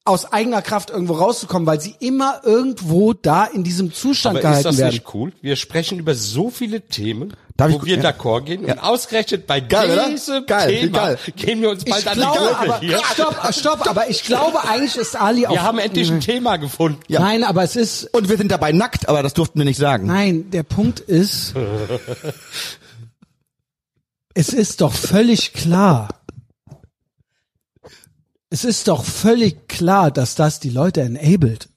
aus 0.05 0.31
eigener 0.31 0.61
Kraft 0.61 0.89
irgendwo 0.91 1.13
rauszukommen, 1.15 1.65
weil 1.65 1.81
sie 1.81 1.95
immer 1.99 2.41
irgendwo 2.43 3.13
da 3.13 3.45
in 3.45 3.63
diesem 3.63 3.93
Zustand 3.93 4.37
Aber 4.37 4.39
ist 4.39 4.43
gehalten 4.43 4.63
das 4.63 4.77
werden. 4.77 4.93
nicht 4.93 5.13
cool? 5.13 5.33
Wir 5.41 5.55
sprechen 5.55 5.99
über 5.99 6.15
so 6.15 6.49
viele 6.49 6.81
Themen, 6.81 7.33
Darf 7.59 7.71
wo 7.71 7.77
ich- 7.77 7.83
wir 7.85 7.97
ja. 7.97 8.09
d'accord 8.09 8.41
gehen 8.45 8.65
und 8.65 8.79
ausgerechnet 8.79 9.45
bei 9.45 9.59
Geil, 9.59 9.91
oder? 9.91 10.09
diesem 10.09 10.45
Geil, 10.45 10.69
Thema 10.69 10.97
geil. 10.99 11.17
gehen 11.35 11.61
wir 11.61 11.69
uns 11.69 11.83
bald 11.85 12.01
Ich 12.01 12.07
an 12.09 12.13
glaube, 12.15 12.39
die 12.39 12.55
aber, 12.69 12.79
hier. 12.79 12.99
stopp, 13.13 13.53
stopp, 13.53 13.89
aber 13.89 14.09
ich 14.09 14.23
glaube 14.23 14.63
eigentlich 14.67 14.95
ist 14.95 15.15
Ali 15.15 15.45
auf, 15.45 15.53
Wir 15.53 15.63
haben 15.63 15.77
endlich 15.79 16.09
ein 16.11 16.21
Thema 16.21 16.57
gefunden. 16.57 16.99
nein, 17.09 17.43
aber 17.43 17.63
es 17.63 17.75
ist, 17.75 18.05
Und 18.13 18.29
wir 18.29 18.37
sind 18.37 18.51
dabei 18.51 18.71
nackt, 18.71 19.07
aber 19.09 19.21
das 19.23 19.33
durften 19.33 19.59
wir 19.59 19.65
nicht 19.65 19.79
sagen. 19.79 20.07
nein, 20.07 20.49
der 20.51 20.63
Punkt 20.63 20.99
ist, 21.01 21.53
es 24.33 24.49
ist 24.49 24.81
doch 24.81 24.93
völlig 24.93 25.53
klar, 25.53 26.09
es 28.49 28.63
ist 28.63 28.87
doch 28.87 29.03
völlig 29.03 29.67
klar, 29.67 30.11
dass 30.11 30.35
das 30.35 30.59
die 30.59 30.69
Leute 30.71 31.01
enabled. 31.01 31.69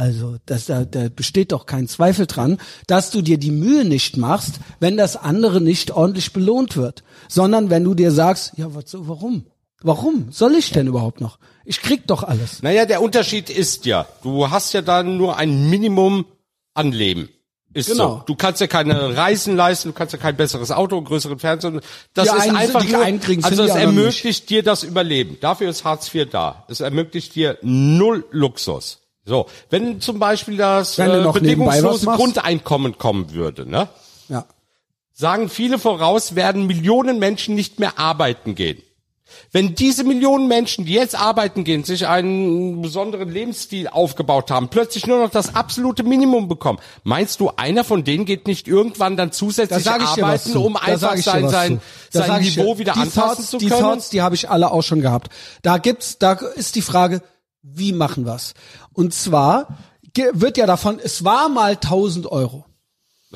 Also, 0.00 0.36
das, 0.46 0.64
da, 0.64 0.86
da 0.86 1.10
besteht 1.14 1.52
doch 1.52 1.66
kein 1.66 1.86
Zweifel 1.86 2.26
dran, 2.26 2.56
dass 2.86 3.10
du 3.10 3.20
dir 3.20 3.36
die 3.36 3.50
Mühe 3.50 3.84
nicht 3.84 4.16
machst, 4.16 4.54
wenn 4.78 4.96
das 4.96 5.14
andere 5.14 5.60
nicht 5.60 5.90
ordentlich 5.90 6.32
belohnt 6.32 6.78
wird, 6.78 7.04
sondern 7.28 7.68
wenn 7.68 7.84
du 7.84 7.92
dir 7.92 8.10
sagst, 8.10 8.52
ja, 8.56 8.74
was, 8.74 8.96
warum? 8.96 9.44
Warum 9.82 10.32
soll 10.32 10.54
ich 10.54 10.70
denn 10.70 10.86
überhaupt 10.86 11.20
noch? 11.20 11.38
Ich 11.66 11.82
krieg 11.82 12.06
doch 12.06 12.22
alles. 12.22 12.62
Naja, 12.62 12.86
der 12.86 13.02
Unterschied 13.02 13.50
ist 13.50 13.84
ja, 13.84 14.06
du 14.22 14.48
hast 14.48 14.72
ja 14.72 14.80
dann 14.80 15.18
nur 15.18 15.36
ein 15.36 15.68
Minimum 15.68 16.24
an 16.72 16.92
Leben. 16.92 17.28
Ist 17.74 17.90
Genau. 17.90 18.08
so. 18.08 18.22
Du 18.24 18.36
kannst 18.36 18.62
ja 18.62 18.68
keine 18.68 19.14
Reisen 19.18 19.54
leisten, 19.54 19.90
du 19.90 19.94
kannst 19.94 20.14
ja 20.14 20.18
kein 20.18 20.34
besseres 20.36 20.70
Auto, 20.70 21.00
größeren 21.02 21.38
Fernseher. 21.38 21.82
Das 22.14 22.30
Die 22.30 22.36
ist 22.36 22.42
einen 22.42 22.56
einfach 22.56 22.84
nur, 22.84 23.04
also 23.44 23.64
es 23.64 23.74
ermöglicht 23.74 24.48
dir 24.48 24.62
das 24.62 24.82
Überleben. 24.82 25.36
Dafür 25.42 25.68
ist 25.68 25.84
Hartz 25.84 26.12
IV 26.14 26.30
da. 26.30 26.64
Es 26.68 26.80
ermöglicht 26.80 27.34
dir 27.34 27.58
null 27.60 28.24
Luxus. 28.30 28.99
So, 29.24 29.46
wenn 29.68 30.00
zum 30.00 30.18
Beispiel 30.18 30.56
das 30.56 30.98
äh, 30.98 31.26
bedingungslose. 31.32 32.06
Grundeinkommen 32.06 32.98
kommen 32.98 33.32
würde, 33.32 33.68
ne? 33.68 33.88
Ja. 34.28 34.46
sagen 35.12 35.48
viele 35.48 35.78
voraus, 35.78 36.34
werden 36.34 36.66
Millionen 36.66 37.18
Menschen 37.18 37.54
nicht 37.54 37.80
mehr 37.80 37.98
arbeiten 37.98 38.54
gehen. 38.54 38.82
Wenn 39.52 39.74
diese 39.74 40.04
Millionen 40.04 40.48
Menschen, 40.48 40.84
die 40.84 40.92
jetzt 40.92 41.18
arbeiten 41.18 41.64
gehen, 41.64 41.84
sich 41.84 42.06
einen 42.06 42.82
besonderen 42.82 43.28
Lebensstil 43.28 43.88
aufgebaut 43.88 44.50
haben, 44.50 44.68
plötzlich 44.68 45.06
nur 45.06 45.18
noch 45.18 45.30
das 45.30 45.54
absolute 45.54 46.02
Minimum 46.02 46.48
bekommen, 46.48 46.78
meinst 47.04 47.40
du, 47.40 47.50
einer 47.56 47.84
von 47.84 48.04
denen 48.04 48.24
geht 48.24 48.46
nicht 48.46 48.68
irgendwann 48.68 49.16
dann 49.16 49.28
Da 49.28 49.32
zusätzlich 49.32 49.86
was 49.86 50.18
arbeiten, 50.18 50.56
um 50.56 50.74
Da 50.74 50.80
einfach 50.80 51.16
sein, 51.16 51.48
sein. 51.48 51.80
Da 52.12 52.24
sein 52.26 52.42
Niveau 52.42 52.78
wieder 52.78 52.92
die 52.92 53.00
anpassen 53.00 53.36
Thoughts, 53.36 53.50
zu 53.50 53.58
Die 53.58 53.68
können? 53.68 53.80
Thoughts, 53.80 54.10
die 54.10 54.22
habe 54.22 54.34
ich 54.34 54.50
alle 54.50 54.70
auch 54.70 54.82
schon 54.82 55.00
gehabt. 55.00 55.30
Da 55.62 55.78
gibt's, 55.78 56.18
da 56.18 56.32
ist 56.32 56.74
die 56.74 56.82
Frage, 56.82 57.22
wie 57.62 57.92
machen 57.92 58.24
wir's? 58.26 58.54
Und 58.92 59.14
zwar 59.14 59.68
wird 60.32 60.56
ja 60.56 60.66
davon, 60.66 60.98
es 61.02 61.24
war 61.24 61.48
mal 61.48 61.72
1000 61.72 62.26
Euro. 62.30 62.64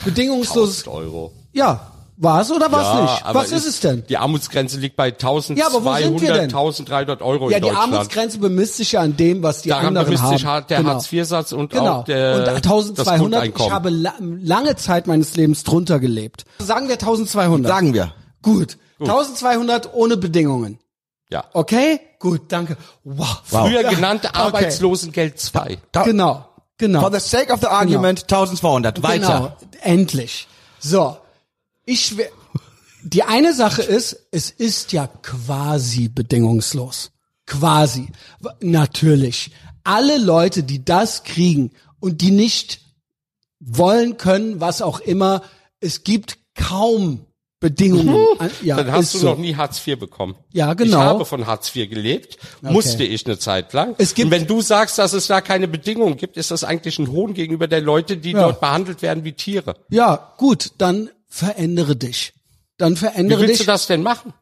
Bedingungsloses, 0.04 0.78
1000 0.86 0.88
Euro. 1.06 1.32
ja, 1.52 1.90
war's 2.16 2.50
oder 2.50 2.70
war's 2.72 2.86
Ja, 2.96 3.02
nicht? 3.02 3.34
Was 3.34 3.52
ist 3.52 3.66
es 3.66 3.80
denn? 3.80 4.04
Die 4.08 4.16
Armutsgrenze 4.16 4.78
liegt 4.80 4.96
bei 4.96 5.06
1200, 5.12 5.58
Ja, 5.58 5.66
aber 5.66 5.84
wo 5.84 5.94
sind 5.96 6.20
wir 6.20 6.32
denn? 6.32 6.42
1300 6.50 7.22
Euro 7.22 7.50
Ja, 7.50 7.56
in 7.58 7.62
die 7.62 7.68
Deutschland. 7.68 7.92
Armutsgrenze 7.94 8.38
bemisst 8.38 8.76
sich 8.76 8.92
ja 8.92 9.00
an 9.02 9.16
dem, 9.16 9.42
was 9.42 9.62
die 9.62 9.68
Daran 9.68 9.86
anderen 9.88 10.06
bemisst 10.06 10.22
haben. 10.24 10.36
sich 10.36 10.46
halt 10.46 10.70
der 10.70 10.78
Genau. 10.78 10.90
Hartz-IV-Satz 10.90 11.52
und 11.52 11.70
Genau. 11.70 12.00
auch 12.00 12.04
der, 12.04 12.36
und 12.38 12.46
das 12.46 12.56
1200, 13.06 13.46
ich 13.58 13.70
habe 13.70 13.90
la 13.90 14.14
lange 14.20 14.74
Zeit 14.76 15.06
meines 15.06 15.36
Lebens 15.36 15.62
drunter 15.64 16.00
gelebt. 16.00 16.44
Sagen 16.58 16.88
wir 16.88 16.94
1200. 16.98 17.68
Sagen 17.70 17.94
wir. 17.94 18.12
Gut. 18.42 18.78
1200 19.00 19.92
ohne 19.94 20.16
Bedingungen. 20.16 20.78
Ja. 21.34 21.44
Okay? 21.52 21.98
Gut, 22.20 22.42
danke. 22.52 22.76
Wow. 23.02 23.42
Früher 23.42 23.82
Ja. 23.82 23.90
genannte 23.90 24.28
Okay. 24.28 24.38
Arbeitslosengeld 24.38 25.36
2. 25.40 25.78
Genau. 26.04 26.48
Genau. 26.78 27.00
For 27.00 27.12
the 27.12 27.18
sake 27.18 27.52
of 27.52 27.60
the 27.60 27.66
argument, 27.66 28.28
1200. 28.28 29.02
Weiter. 29.02 29.56
Genau. 29.66 29.82
Endlich. 29.82 30.46
So. 30.78 31.16
Ich 31.86 32.06
schwör, 32.06 32.26
die 33.02 33.24
eine 33.24 33.52
Sache 33.52 33.82
ist, 33.82 34.16
es 34.30 34.50
ist 34.50 34.92
ja 34.92 35.08
quasi 35.22 36.08
bedingungslos. 36.08 37.10
Quasi. 37.46 38.12
Natürlich. 38.60 39.50
Alle 39.82 40.18
Leute, 40.18 40.62
die 40.62 40.84
das 40.84 41.24
kriegen 41.24 41.72
und 41.98 42.20
die 42.20 42.30
nicht 42.30 42.80
wollen 43.58 44.18
können, 44.18 44.60
was 44.60 44.82
auch 44.82 45.00
immer, 45.00 45.42
es 45.80 46.04
gibt 46.04 46.38
kaum 46.54 47.26
Bedingungen. 47.68 48.26
An- 48.38 48.50
Ja, 48.62 48.76
Dann 48.76 48.92
hast 48.92 49.14
du 49.14 49.18
so. 49.18 49.26
noch 49.30 49.38
nie 49.38 49.56
Hartz 49.56 49.84
IV 49.86 49.98
bekommen. 49.98 50.34
Ja, 50.52 50.74
genau. 50.74 50.98
Ich 50.98 51.02
habe 51.04 51.24
von 51.24 51.46
Hartz 51.46 51.74
IV 51.74 51.88
gelebt, 51.88 52.36
musste 52.60 53.04
ich 53.04 53.24
eine 53.26 53.38
Zeit 53.38 53.72
lang. 53.72 53.94
Es 53.98 54.14
gibt- 54.14 54.26
Und 54.26 54.30
wenn 54.32 54.46
du 54.46 54.60
sagst, 54.60 54.98
dass 54.98 55.14
es 55.14 55.26
da 55.28 55.40
keine 55.40 55.66
Bedingungen 55.66 56.16
gibt, 56.18 56.36
ist 56.36 56.50
das 56.50 56.62
eigentlich 56.62 56.98
ein 56.98 57.10
Hohn 57.10 57.32
gegenüber 57.32 57.66
der 57.66 57.80
Leute, 57.80 58.18
die 58.18 58.32
Ja. 58.32 58.42
dort 58.42 58.60
behandelt 58.60 59.00
werden 59.00 59.24
wie 59.24 59.32
Tiere. 59.32 59.76
Ja, 59.88 60.34
gut, 60.36 60.72
dann 60.78 61.10
verändere 61.28 61.96
dich. 61.96 62.32
dann 62.76 62.94
Wie 62.94 62.96
verändere 62.98 63.40
willst 63.42 63.52
dich. 63.60 63.66
du 63.66 63.72
das 63.72 63.86
denn 63.86 64.02
machen? 64.02 64.34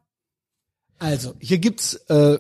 Also, 0.99 1.35
hier 1.39 1.59
gibt's, 1.59 1.95
äh, 2.09 2.39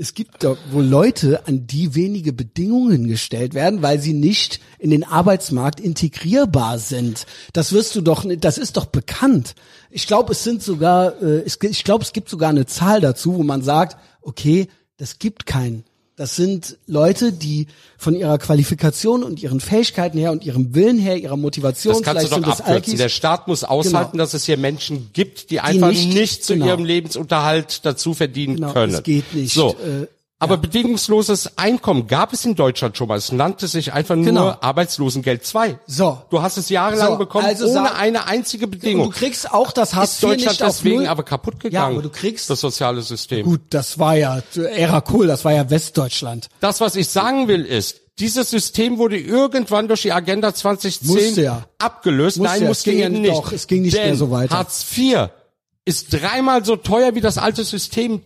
es 0.00 0.14
gibt 0.14 0.44
doch 0.44 0.56
wohl 0.70 0.84
Leute, 0.84 1.46
an 1.48 1.66
die 1.66 1.96
wenige 1.96 2.32
Bedingungen 2.32 3.08
gestellt 3.08 3.52
werden, 3.52 3.82
weil 3.82 4.00
sie 4.00 4.12
nicht 4.12 4.60
in 4.78 4.90
den 4.90 5.02
Arbeitsmarkt 5.02 5.80
integrierbar 5.80 6.78
sind. 6.78 7.26
Das 7.52 7.72
wirst 7.72 7.96
du 7.96 8.00
doch, 8.00 8.24
das 8.38 8.58
ist 8.58 8.76
doch 8.76 8.86
bekannt. 8.86 9.56
Ich 9.90 10.06
glaube, 10.06 10.32
es 10.32 10.44
sind 10.44 10.62
sogar, 10.62 11.20
äh, 11.20 11.42
ich 11.42 11.82
glaube, 11.82 12.04
es 12.04 12.12
gibt 12.12 12.28
sogar 12.28 12.50
eine 12.50 12.66
Zahl 12.66 13.00
dazu, 13.00 13.34
wo 13.34 13.42
man 13.42 13.62
sagt, 13.62 13.96
okay, 14.22 14.68
das 14.98 15.18
gibt 15.18 15.46
keinen. 15.46 15.84
Das 16.18 16.34
sind 16.34 16.76
Leute, 16.88 17.32
die 17.32 17.68
von 17.96 18.12
ihrer 18.14 18.38
Qualifikation 18.38 19.22
und 19.22 19.40
ihren 19.40 19.60
Fähigkeiten 19.60 20.18
her 20.18 20.32
und 20.32 20.44
ihrem 20.44 20.74
Willen 20.74 20.98
her, 20.98 21.16
ihrer 21.16 21.36
Motivation, 21.36 21.94
Das 21.94 22.02
kannst 22.02 22.24
du 22.26 22.28
doch 22.30 22.38
das 22.40 22.60
abkürzen. 22.60 22.74
Alkis, 22.74 22.96
Der 22.96 23.08
Staat 23.08 23.46
muss 23.46 23.62
aushalten, 23.62 24.12
Genau. 24.12 24.24
dass 24.24 24.34
es 24.34 24.44
hier 24.44 24.56
Menschen 24.56 25.10
gibt, 25.12 25.50
die 25.50 25.60
einfach 25.60 25.90
nicht- 25.90 26.12
nicht, 26.12 26.44
zu 26.44 26.54
genau. 26.54 26.66
ihrem 26.66 26.84
Lebensunterhalt 26.84 27.84
dazu 27.86 28.14
verdienen 28.14 28.56
Genau, 28.56 28.72
können. 28.72 28.94
es 28.94 29.02
geht 29.04 29.32
nicht. 29.32 29.54
So. 29.54 29.70
Äh, 29.76 30.06
aber 30.40 30.56
bedingungsloses 30.56 31.58
Einkommen 31.58 32.06
gab 32.06 32.32
es 32.32 32.44
in 32.44 32.54
Deutschland 32.54 32.96
schon 32.96 33.08
mal. 33.08 33.18
Es 33.18 33.32
nannte 33.32 33.66
sich 33.66 33.92
einfach 33.92 34.14
nur 34.14 34.24
Genau. 34.24 34.54
Arbeitslosengeld 34.60 35.44
2. 35.44 35.78
So. 35.86 36.22
Du 36.30 36.40
hast 36.42 36.56
es 36.58 36.68
jahrelang 36.68 37.12
So, 37.12 37.16
bekommen, 37.18 37.46
also 37.46 37.66
ohne 37.66 37.94
eine 37.96 38.26
einzige 38.26 38.66
Bedingung. 38.68 39.06
Und 39.06 39.14
du 39.14 39.18
kriegst 39.18 39.50
auch 39.52 39.72
das 39.72 39.94
Hartz 39.94 40.12
ist 40.14 40.22
Deutschland 40.22 40.46
nicht 40.46 40.60
deswegen 40.60 41.08
aber 41.08 41.22
kaputt 41.24 41.54
Ja, 41.54 41.60
gegangen. 41.60 41.92
aber 41.94 42.02
du 42.02 42.10
kriegst 42.10 42.48
das 42.50 42.60
soziale 42.60 43.02
System. 43.02 43.44
Gut, 43.46 43.62
das 43.70 43.98
war 43.98 44.16
ja 44.16 44.40
Ära 44.56 45.02
cool, 45.12 45.26
das 45.26 45.44
war 45.44 45.52
ja 45.52 45.68
Westdeutschland. 45.70 46.48
Das, 46.60 46.80
was 46.80 46.94
ich 46.96 47.08
sagen 47.08 47.48
will, 47.48 47.64
ist, 47.64 48.00
dieses 48.20 48.50
System 48.50 48.98
wurde 48.98 49.18
irgendwann 49.18 49.86
durch 49.88 50.02
die 50.02 50.12
Agenda 50.12 50.52
2010 50.54 51.08
Musste 51.08 51.42
ja. 51.42 51.64
abgelöst. 51.78 52.38
Musste 52.38 52.52
Nein, 52.52 52.62
ja. 52.62 52.68
musste 52.68 52.90
Es 52.90 52.94
ging 52.96 53.02
ja 53.02 53.08
nicht. 53.08 53.30
doch, 53.32 53.52
es 53.52 53.66
ging 53.66 53.82
nicht 53.82 53.96
Denn 53.96 54.06
mehr 54.06 54.16
so 54.16 54.30
weiter. 54.30 54.56
Hartz 54.56 54.84
IV 54.96 55.28
ist 55.84 56.12
dreimal 56.12 56.64
so 56.64 56.76
teuer 56.76 57.14
wie 57.14 57.20
das 57.20 57.38
alte 57.38 57.64
System. 57.64 58.22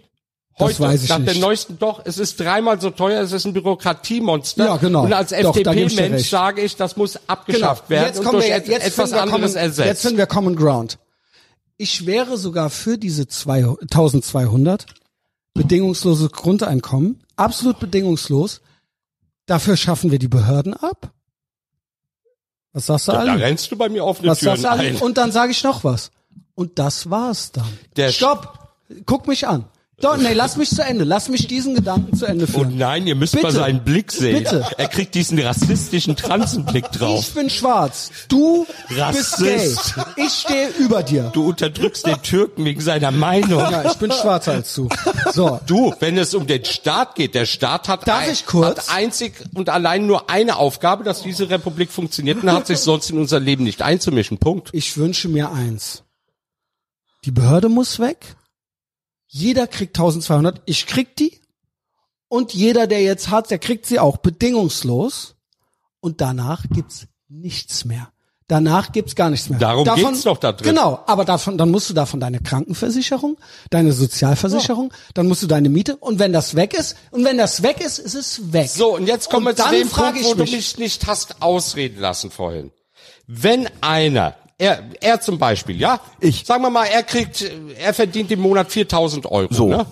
Das 0.58 0.68
Heute, 0.68 0.80
weiß 0.80 1.02
ich 1.04 1.08
nach 1.08 1.16
der 1.16 1.32
nicht. 1.32 1.40
neuesten 1.40 1.78
doch, 1.78 2.02
es 2.04 2.18
ist 2.18 2.38
dreimal 2.38 2.78
so 2.80 2.90
teuer, 2.90 3.22
es 3.22 3.32
ist 3.32 3.46
ein 3.46 3.54
Bürokratiemonster. 3.54 4.66
Ja, 4.66 4.76
genau. 4.76 5.04
Und 5.04 5.12
als 5.14 5.30
da 5.30 5.36
FDP-Mensch 5.36 6.28
sage 6.28 6.60
ich, 6.60 6.76
das 6.76 6.96
muss 6.96 7.18
abgeschafft 7.26 7.88
werden 7.88 8.06
Jetzt 8.08 8.18
und 8.18 8.24
kommen 8.26 8.38
durch 8.38 8.48
wir, 8.48 8.56
et 8.56 8.68
jetzt 8.68 8.86
etwas 8.86 9.12
anderes 9.14 9.52
common, 9.52 9.56
ersetzt. 9.56 9.88
Jetzt 9.88 10.02
finden 10.02 10.18
wir 10.18 10.26
Common 10.26 10.54
Ground. 10.56 10.98
Ich 11.78 12.04
wäre 12.04 12.36
sogar 12.36 12.68
für 12.68 12.98
diese 12.98 13.26
zwei- 13.26 13.64
1200 13.90 14.84
bedingungslose 15.54 16.28
Grundeinkommen, 16.28 17.22
absolut 17.36 17.78
bedingungslos. 17.80 18.60
Dafür 19.46 19.76
schaffen 19.78 20.10
wir 20.10 20.18
die 20.18 20.28
Behörden 20.28 20.74
ab. 20.74 21.12
Was 22.74 22.86
sagst 22.86 23.08
du, 23.08 23.12
da 23.12 23.18
Ali? 23.20 23.42
rennst 23.42 23.70
du 23.72 23.76
bei 23.76 23.88
mir 23.88 24.04
offene 24.04 24.28
Was 24.30 24.38
Türen 24.40 24.56
sagst 24.60 24.64
du, 24.64 24.68
Ali? 24.70 24.88
ein. 24.88 24.96
Und 24.96 25.18
dann 25.18 25.32
sage 25.32 25.50
ich 25.52 25.62
noch 25.64 25.82
was. 25.84 26.10
Und 26.54 26.78
das 26.78 27.10
war's 27.10 27.52
dann. 27.52 27.66
Der 27.96 28.10
Stopp! 28.12 28.58
Guck 29.06 29.26
mich 29.26 29.46
an. 29.48 29.64
Doch, 30.02 30.16
nee, 30.16 30.32
lass 30.32 30.56
mich 30.56 30.68
zu 30.68 30.82
Ende. 30.84 31.04
Lass 31.04 31.28
mich 31.28 31.46
diesen 31.46 31.76
Gedanken 31.76 32.16
zu 32.16 32.26
Ende 32.26 32.44
Oh 32.48 32.58
führen. 32.58 32.76
nein, 32.76 33.06
ihr 33.06 33.14
müsst 33.14 33.34
Bitte. 33.34 33.46
mal 33.46 33.52
seinen 33.52 33.84
Blick 33.84 34.10
sehen. 34.10 34.42
Bitte. 34.42 34.66
Er 34.76 34.88
kriegt 34.88 35.14
diesen 35.14 35.38
rassistischen 35.38 36.16
Transenblick 36.16 36.90
drauf. 36.90 37.20
Ich 37.20 37.34
bin 37.34 37.48
schwarz. 37.48 38.10
Du 38.26 38.66
bist 38.88 39.36
gay. 39.38 39.54
Rassist. 39.58 39.94
Ich 40.16 40.32
stehe 40.32 40.70
über 40.80 41.04
dir. 41.04 41.30
Du 41.32 41.48
unterdrückst 41.48 42.04
den 42.06 42.20
Türken 42.20 42.64
wegen 42.64 42.80
seiner 42.80 43.12
Meinung. 43.12 43.60
Ja, 43.60 43.84
ich 43.84 43.94
bin 43.98 44.10
schwarzer 44.10 44.52
als 44.54 44.74
du. 44.74 44.88
So. 45.32 45.60
Du, 45.66 45.94
wenn 46.00 46.18
es 46.18 46.34
um 46.34 46.48
den 46.48 46.64
Staat 46.64 47.14
geht, 47.14 47.36
der 47.36 47.46
Staat 47.46 47.86
hat, 47.88 48.04
kurz? 48.46 48.88
hat 48.88 48.96
einzig 48.96 49.34
und 49.54 49.68
allein 49.68 50.06
nur 50.08 50.28
eine 50.28 50.56
Aufgabe, 50.56 51.04
dass 51.04 51.22
diese 51.22 51.48
Republik 51.48 51.92
funktioniert 51.92 52.42
und 52.42 52.50
hat 52.50 52.66
sich 52.66 52.78
sonst 52.78 53.08
in 53.10 53.18
unser 53.20 53.38
Leben 53.38 53.62
nicht 53.62 53.82
einzumischen. 53.82 54.38
Punkt. 54.38 54.70
Ich 54.72 54.96
wünsche 54.96 55.28
mir 55.28 55.52
eins. 55.52 56.02
Die 57.24 57.30
Behörde 57.30 57.68
muss 57.68 58.00
weg. 58.00 58.34
Jeder 59.34 59.66
kriegt 59.66 59.96
1200. 59.96 60.60
Ich 60.66 60.86
krieg 60.86 61.16
die. 61.16 61.40
Und 62.28 62.52
jeder, 62.52 62.86
der 62.86 63.02
jetzt 63.02 63.30
hat, 63.30 63.50
der 63.50 63.58
kriegt 63.58 63.86
sie 63.86 63.98
auch 63.98 64.18
bedingungslos. 64.18 65.36
Und 66.00 66.20
danach 66.20 66.64
gibt's 66.70 67.06
nichts 67.28 67.86
mehr. 67.86 68.12
Danach 68.46 68.92
gibt's 68.92 69.14
gar 69.14 69.30
nichts 69.30 69.48
mehr. 69.48 69.58
Darum 69.58 69.88
geht's 69.94 70.22
doch 70.24 70.36
da 70.36 70.52
drin. 70.52 70.68
Genau, 70.68 71.02
aber 71.06 71.24
davon, 71.24 71.56
dann 71.56 71.70
musst 71.70 71.88
du 71.88 71.94
davon 71.94 72.20
deine 72.20 72.40
Krankenversicherung, 72.40 73.38
deine 73.70 73.94
Sozialversicherung, 73.94 74.92
dann 75.14 75.28
musst 75.28 75.42
du 75.42 75.46
deine 75.46 75.70
Miete 75.70 75.96
und 75.96 76.18
wenn 76.18 76.34
das 76.34 76.54
weg 76.54 76.74
ist, 76.74 76.96
und 77.12 77.24
wenn 77.24 77.38
das 77.38 77.62
weg 77.62 77.80
ist, 77.80 77.98
ist 77.98 78.14
es 78.14 78.52
weg. 78.52 78.68
So, 78.68 78.96
und 78.96 79.06
jetzt 79.06 79.30
kommen 79.30 79.46
wir 79.46 79.56
zu 79.56 79.66
dem 79.70 79.88
frage 79.88 80.20
Punkt, 80.20 80.24
wo 80.26 80.30
ich 80.32 80.36
du 80.36 80.42
mich, 80.42 80.52
mich 80.52 80.78
nicht 80.78 81.06
hast 81.06 81.40
ausreden 81.40 81.98
lassen 81.98 82.30
vorhin. 82.30 82.72
Wenn 83.26 83.70
einer, 83.80 84.34
er, 84.62 84.84
er 85.00 85.20
zum 85.20 85.38
Beispiel, 85.38 85.78
ja? 85.80 86.00
Ich. 86.20 86.44
Sagen 86.46 86.62
wir 86.62 86.70
mal, 86.70 86.84
er 86.86 87.02
kriegt, 87.02 87.44
er 87.78 87.92
verdient 87.92 88.30
im 88.30 88.40
Monat 88.40 88.70
4000 88.70 89.26
Euro, 89.26 89.52
So. 89.52 89.68
ne? 89.68 89.86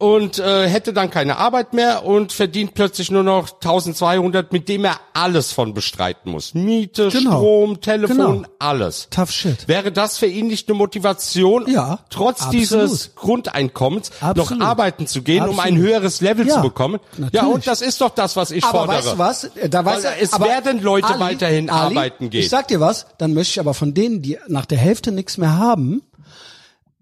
Und 0.00 0.38
äh, 0.38 0.66
hätte 0.66 0.94
dann 0.94 1.10
keine 1.10 1.36
Arbeit 1.36 1.74
mehr 1.74 2.06
und 2.06 2.32
verdient 2.32 2.72
plötzlich 2.72 3.10
nur 3.10 3.22
noch 3.22 3.50
1200, 3.52 4.50
mit 4.50 4.66
dem 4.70 4.86
er 4.86 4.98
alles 5.12 5.52
von 5.52 5.74
bestreiten 5.74 6.32
muss. 6.32 6.54
Miete, 6.54 7.10
Genau. 7.10 7.32
Strom, 7.32 7.80
Telefon, 7.82 8.16
Genau. 8.16 8.48
alles. 8.58 9.08
Tough 9.10 9.30
shit. 9.30 9.68
Wäre 9.68 9.92
das 9.92 10.16
für 10.16 10.24
ihn 10.24 10.46
nicht 10.46 10.70
eine 10.70 10.78
Motivation, 10.78 11.70
Ja, 11.70 11.98
trotz 12.08 12.40
absolut. 12.40 12.54
dieses 12.54 13.14
Grundeinkommens 13.14 14.10
Absolut. 14.22 14.58
noch 14.58 14.66
arbeiten 14.66 15.06
zu 15.06 15.20
gehen, 15.20 15.42
um 15.44 15.60
ein 15.60 15.74
Absolut. 15.74 15.78
höheres 15.80 16.20
Level 16.22 16.48
Ja, 16.48 16.54
zu 16.54 16.62
bekommen? 16.62 16.98
Ja, 17.18 17.24
natürlich. 17.24 17.54
und 17.56 17.66
das 17.66 17.82
ist 17.82 18.00
doch 18.00 18.08
das, 18.10 18.36
was 18.36 18.52
ich 18.52 18.64
aber 18.64 18.78
fordere. 18.86 18.96
weißt 18.96 19.12
du 19.12 19.18
was? 19.18 19.50
Da 19.70 19.84
weißt 19.84 20.04
Weil 20.06 20.14
du, 20.16 20.22
es 20.22 20.32
aber 20.32 20.46
werden 20.46 20.80
Leute 20.82 21.14
weiterhin 21.18 21.68
Ali, 21.68 21.94
arbeiten 21.98 22.30
gehen. 22.30 22.40
Ich 22.40 22.48
sag 22.48 22.68
dir 22.68 22.80
was, 22.80 23.04
dann 23.18 23.34
möchte 23.34 23.50
ich 23.52 23.60
aber 23.60 23.74
von 23.74 23.92
denen, 23.92 24.22
die 24.22 24.38
nach 24.48 24.64
der 24.64 24.78
Hälfte 24.78 25.12
nichts 25.12 25.36
mehr 25.36 25.58
haben 25.58 26.00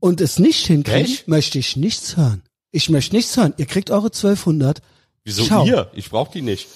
und 0.01 0.21
es 0.21 0.41
nicht 0.41 0.67
hinkriegen, 0.67 1.05
Echt? 1.05 1.29
möchte 1.29 1.61
ich 1.61 1.77
nichts 1.77 2.17
hören. 2.17 2.43
Ich 2.71 2.91
möchte 2.91 3.17
nichts 3.17 3.37
hören. 3.37 3.55
Ihr 3.57 3.67
kriegt 3.67 3.91
eure 3.91 4.07
1200. 4.07 4.81
Wieso 5.25 5.45
Ciao. 5.45 5.65
ihr? 5.65 5.91
Ich 5.95 6.11
brauch 6.11 6.29
die 6.29 6.43
nicht. 6.43 6.69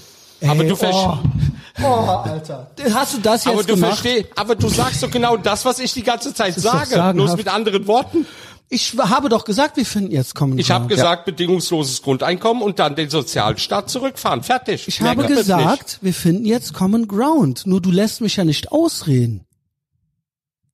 aber 0.43 0.63
Ey, 0.63 0.69
du 0.69 0.77
verstehst. 0.77 1.07
oh, 1.07 1.83
oh, 1.83 1.87
Alter. 1.87 2.71
Hast 2.93 3.15
du 3.15 3.19
das 3.19 3.45
jetzt 3.45 3.53
Aber 3.53 3.63
du 3.63 3.75
gemacht? 3.75 3.99
verstehst, 3.99 4.29
aber 4.37 4.55
du 4.55 4.69
sagst 4.69 5.03
doch 5.03 5.11
genau 5.11 5.37
das, 5.37 5.65
was 5.65 5.79
ich 5.79 5.93
die 5.93 6.03
ganze 6.03 6.35
Zeit 6.35 6.55
sage, 6.55 7.13
bloß 7.15 7.37
mit 7.37 7.49
anderen 7.49 7.87
Worten. 7.87 8.27
Ich 8.69 8.97
habe 8.99 9.29
doch 9.29 9.45
gesagt, 9.45 9.77
wir 9.77 9.85
finden 9.85 10.13
jetzt 10.13 10.35
Common 10.35 10.59
Ich 10.59 10.71
habe 10.71 10.87
gesagt, 10.87 11.27
bedingungsloses 11.27 12.01
Grundeinkommen 12.01 12.63
und 12.63 12.79
dann 12.79 12.97
den 12.97 13.11
Sozialstaat 13.11 13.91
zurückfahren. 13.91 14.43
Fertig. 14.43 14.89
Ich 14.89 14.99
Mehr 15.03 15.11
habe 15.11 15.27
gesagt, 15.27 15.99
wir 16.01 16.15
finden 16.15 16.47
jetzt 16.47 16.73
Common 16.73 17.07
Ground. 17.07 17.67
Nur 17.67 17.83
du 17.83 17.91
lässt 17.91 18.23
mich 18.23 18.37
ja 18.37 18.45
nicht 18.45 18.73
ausreden. 18.73 19.45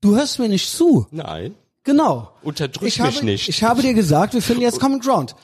Du 0.00 0.14
hörst 0.14 0.38
mir 0.38 0.48
nicht 0.48 0.70
zu. 0.70 1.08
Nein. 1.10 1.56
Genau. 1.88 2.28
Unterdrück 2.42 2.86
ich 2.86 2.98
mich 3.00 3.16
habe, 3.16 3.24
nicht. 3.24 3.48
Ich 3.48 3.62
habe 3.64 3.80
dir 3.80 3.94
gesagt, 3.94 4.34
wir 4.34 4.42
finden 4.42 4.60
jetzt 4.60 4.78
Common 4.78 5.00
Ground. 5.00 5.34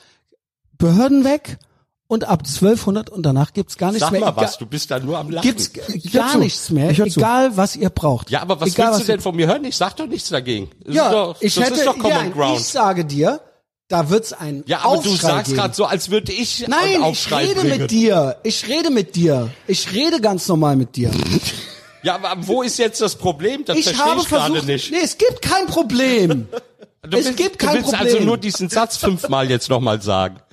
Behörden 0.77 1.23
weg 1.23 1.57
und 2.05 2.23
ab 2.25 2.43
1200 2.45 3.09
und 3.09 3.23
danach 3.25 3.51
gibt's 3.51 3.77
gar 3.77 3.87
nichts 3.87 4.01
Sag 4.01 4.11
mehr. 4.11 4.21
mal 4.21 4.29
Egal- 4.31 4.43
was, 4.43 4.57
du 4.59 4.67
bist 4.67 4.91
da 4.91 4.99
nur 4.99 5.17
am 5.17 5.31
Lachen. 5.31 5.47
Gibt's 5.49 5.71
gar 6.13 6.37
nichts 6.37 6.69
mehr, 6.69 6.91
Ich 6.91 6.97
zu. 6.97 7.19
egal 7.19 7.57
was 7.57 7.75
ihr 7.75 7.89
braucht. 7.89 8.29
ja, 8.29 8.43
aber 8.43 8.61
was 8.61 8.69
egal, 8.69 8.91
willst 8.91 9.01
du 9.07 9.11
denn 9.13 9.21
von 9.21 9.35
mir 9.35 9.47
hören? 9.47 9.63
Ich 9.65 9.75
sag 9.75 9.95
doch 9.95 10.05
nichts 10.05 10.29
dagegen. 10.29 10.69
Das 10.85 10.93
Ja, 10.93 11.07
ist 11.07 11.13
doch, 11.13 11.35
ich 11.41 11.55
das 11.55 11.63
hätte, 11.63 11.73
ist 11.79 11.85
doch 11.87 11.93
Common 11.97 12.09
ja, 12.11 12.29
Ground. 12.29 12.59
ich 12.59 12.65
sage 12.67 13.05
dir, 13.05 13.41
da 13.87 14.09
wird's 14.11 14.31
ein 14.33 14.63
ja, 14.67 14.81
aber 14.81 14.89
Aufschrei 14.99 15.09
du 15.09 15.15
sagst 15.17 15.53
gerade 15.55 15.73
so, 15.73 15.85
als 15.85 16.11
würde 16.11 16.31
ich 16.31 16.67
Nein, 16.67 16.79
einen 16.79 16.93
ich 16.95 16.99
Aufschrei 17.01 17.45
rede 17.45 17.61
bringen. 17.61 17.77
mit 17.79 17.89
dir. 17.91 18.35
Ich 18.43 18.67
rede 18.67 18.91
mit 18.91 19.15
dir. 19.15 19.49
Ich 19.65 19.91
rede 19.93 20.21
ganz 20.21 20.47
normal 20.47 20.75
mit 20.75 20.95
dir. 20.95 21.09
Ja, 22.05 22.15
aber 22.15 22.35
wo 22.47 22.61
ist 22.61 22.77
jetzt 22.77 23.01
das 23.01 23.15
Problem? 23.15 23.65
Das 23.65 23.77
Ich 23.77 23.85
verstehe 23.85 24.05
habe 24.05 24.21
ich 24.21 24.27
gerade 24.29 24.51
versucht, 24.53 24.67
nicht. 24.67 24.91
nee, 24.91 24.99
es 25.03 25.17
gibt 25.17 25.41
kein 25.41 25.65
Problem. 25.67 26.47
Du 27.07 27.17
es 27.19 27.25
willst, 27.25 27.37
gibt 27.37 27.61
du 27.61 27.67
kein 27.67 27.75
willst 27.75 27.91
Problem. 27.91 28.13
also 28.13 28.19
nur 28.25 28.35
diesen 28.39 28.67
Satz 28.67 28.97
fünfmal 28.97 29.47
jetzt 29.51 29.69
nochmal 29.69 30.01
sagen. 30.01 30.37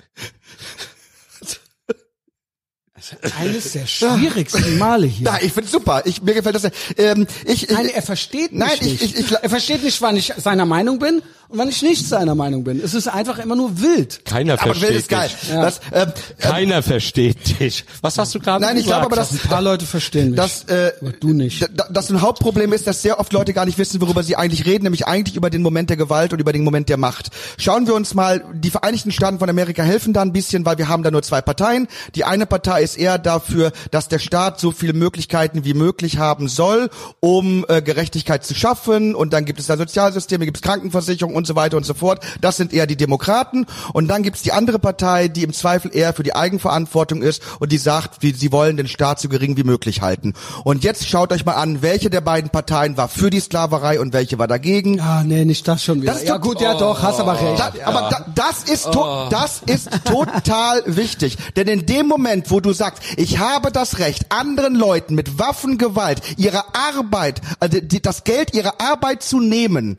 Eines 3.39 3.71
der 3.73 3.85
schwierigsten 3.87 4.77
Male 4.77 5.07
hier. 5.07 5.25
Ja, 5.25 5.39
ich 5.41 5.51
find's 5.51 5.71
super. 5.71 6.03
Ich, 6.05 6.21
mir 6.21 6.35
gefällt 6.35 6.55
das. 6.55 6.69
Ähm, 6.95 7.25
ich, 7.45 7.63
ich, 7.63 7.69
Nein, 7.71 7.87
er 7.87 8.01
versteht 8.03 8.51
mich 8.51 8.59
Nein, 8.59 8.69
ich- 8.75 8.81
nicht. 8.83 9.01
ich- 9.03 9.15
ich- 9.19 9.31
er 9.31 9.49
versteht 9.49 9.83
nicht, 9.83 9.99
wann 10.01 10.15
ich 10.15 10.31
seiner 10.37 10.65
Meinung 10.65 10.99
bin 10.99 11.21
und 11.53 11.59
wann 11.59 11.69
ich 11.69 11.83
nicht 11.83 12.07
seiner 12.07 12.33
Meinung 12.33 12.63
bin. 12.63 12.81
Es 12.83 12.95
ist 12.95 13.07
einfach 13.07 13.37
immer 13.37 13.55
nur 13.55 13.79
wild. 13.79 14.25
Keiner 14.25 14.53
aber 14.53 14.63
versteht 14.63 14.89
Will 14.89 14.95
ist 14.97 15.07
geil. 15.09 15.29
dich. 15.29 15.49
Das, 15.51 15.81
ähm, 15.91 16.11
Keiner 16.39 16.81
versteht 16.81 17.59
dich. 17.59 17.85
Was 18.01 18.17
hast 18.17 18.33
du 18.33 18.39
gerade 18.39 18.65
Nein, 18.65 18.75
ich 18.77 18.85
gesagt? 18.85 19.01
glaube 19.01 19.05
aber, 19.13 19.15
dass 19.15 19.31
Ein 19.31 19.49
paar 19.49 19.61
Leute 19.61 19.85
verstehen 19.85 20.31
mich. 20.31 20.37
dass, 20.37 20.63
äh, 20.63 20.93
aber 20.99 21.11
du 21.11 21.31
nicht. 21.33 21.69
dass 21.91 22.09
ein 22.09 22.21
Hauptproblem 22.21 22.73
ist, 22.73 22.87
dass 22.87 23.03
sehr 23.03 23.19
oft 23.19 23.31
Leute 23.33 23.53
gar 23.53 23.65
nicht 23.65 23.77
wissen, 23.77 24.01
worüber 24.01 24.23
sie 24.23 24.35
eigentlich 24.35 24.65
reden, 24.65 24.83
nämlich 24.85 25.05
eigentlich 25.05 25.35
über 25.35 25.51
den 25.51 25.61
Moment 25.61 25.91
der 25.91 25.97
Gewalt 25.97 26.33
und 26.33 26.39
über 26.39 26.53
den 26.53 26.63
Moment 26.63 26.89
der 26.89 26.97
Macht. 26.97 27.29
Schauen 27.59 27.85
wir 27.85 27.93
uns 27.93 28.15
mal, 28.15 28.43
die 28.53 28.71
Vereinigten 28.71 29.11
Staaten 29.11 29.37
von 29.37 29.47
Amerika 29.47 29.83
helfen 29.83 30.11
da 30.13 30.23
ein 30.23 30.33
bisschen, 30.33 30.65
weil 30.65 30.79
wir 30.79 30.87
haben 30.87 31.03
da 31.03 31.11
nur 31.11 31.21
zwei 31.21 31.41
Parteien. 31.41 31.87
Die 32.15 32.23
eine 32.25 32.47
Partei 32.47 32.81
ist 32.81 32.97
eher 32.97 33.19
dafür, 33.19 33.71
dass 33.91 34.07
der 34.07 34.17
Staat 34.17 34.59
so 34.59 34.71
viele 34.71 34.93
Möglichkeiten 34.93 35.65
wie 35.65 35.75
möglich 35.75 36.17
haben 36.17 36.47
soll, 36.47 36.89
um 37.19 37.63
äh, 37.69 37.83
Gerechtigkeit 37.83 38.43
zu 38.43 38.55
schaffen. 38.55 39.13
Und 39.13 39.33
dann 39.33 39.45
gibt 39.45 39.59
es 39.59 39.67
da 39.67 39.77
Sozialsysteme, 39.77 40.45
gibt 40.45 40.57
es 40.57 40.61
Krankenversicherung 40.63 41.35
und 41.35 41.42
und 41.43 41.47
so 41.47 41.55
weiter 41.57 41.75
und 41.75 41.85
so 41.85 41.93
fort. 41.93 42.23
Das 42.39 42.55
sind 42.55 42.71
eher 42.71 42.87
die 42.87 42.95
Demokraten. 42.95 43.65
Und 43.91 44.07
dann 44.07 44.23
gibt's 44.23 44.43
die 44.43 44.53
andere 44.53 44.79
Partei, 44.79 45.27
die 45.27 45.43
im 45.43 45.51
Zweifel 45.51 45.93
eher 45.93 46.13
für 46.13 46.23
die 46.23 46.33
Eigenverantwortung 46.35 47.21
ist 47.21 47.41
und 47.59 47.73
die 47.73 47.77
sagt, 47.77 48.21
wie, 48.23 48.31
sie 48.33 48.53
wollen 48.53 48.77
den 48.77 48.87
Staat 48.87 49.19
so 49.19 49.27
gering 49.27 49.57
wie 49.57 49.63
möglich 49.65 50.01
halten. 50.01 50.33
Und 50.63 50.85
jetzt 50.85 51.07
schaut 51.09 51.33
euch 51.33 51.45
mal 51.45 51.55
an, 51.55 51.81
welche 51.81 52.09
der 52.09 52.21
beiden 52.21 52.49
Parteien 52.49 52.95
war 52.95 53.09
für 53.09 53.29
die 53.29 53.41
Sklaverei 53.41 53.99
und 53.99 54.13
welche 54.13 54.39
war 54.39 54.47
dagegen. 54.47 55.01
Ah, 55.01 55.23
nee, 55.25 55.43
nicht 55.43 55.67
das 55.67 55.83
schon 55.83 56.01
wieder. 56.01 56.13
Das 56.13 56.21
ist 56.21 56.29
ja 56.29 56.37
doch- 56.37 56.41
gut, 56.47 56.61
ja 56.61 56.75
doch, 56.75 57.01
hast 57.01 57.19
aber 57.19 57.33
recht. 57.33 57.59
Da, 57.59 57.73
aber 57.85 58.09
da, 58.09 58.25
das 58.33 58.63
ist 58.63 58.85
to 58.91 59.27
das 59.29 59.61
ist 59.65 59.89
total 60.05 60.81
wichtig, 60.85 61.37
denn 61.57 61.67
in 61.67 61.85
dem 61.85 62.07
Moment, 62.07 62.49
wo 62.51 62.61
du 62.61 62.71
sagst, 62.71 63.03
ich 63.17 63.39
habe 63.39 63.71
das 63.71 63.99
Recht, 63.99 64.27
anderen 64.31 64.75
Leuten 64.75 65.15
mit 65.15 65.39
Waffengewalt 65.39 66.21
ihre 66.37 66.63
Arbeit, 66.73 67.41
also 67.59 67.79
die, 67.81 68.01
das 68.01 68.23
Geld 68.23 68.53
ihrer 68.53 68.79
Arbeit 68.79 69.23
zu 69.23 69.39
nehmen, 69.39 69.97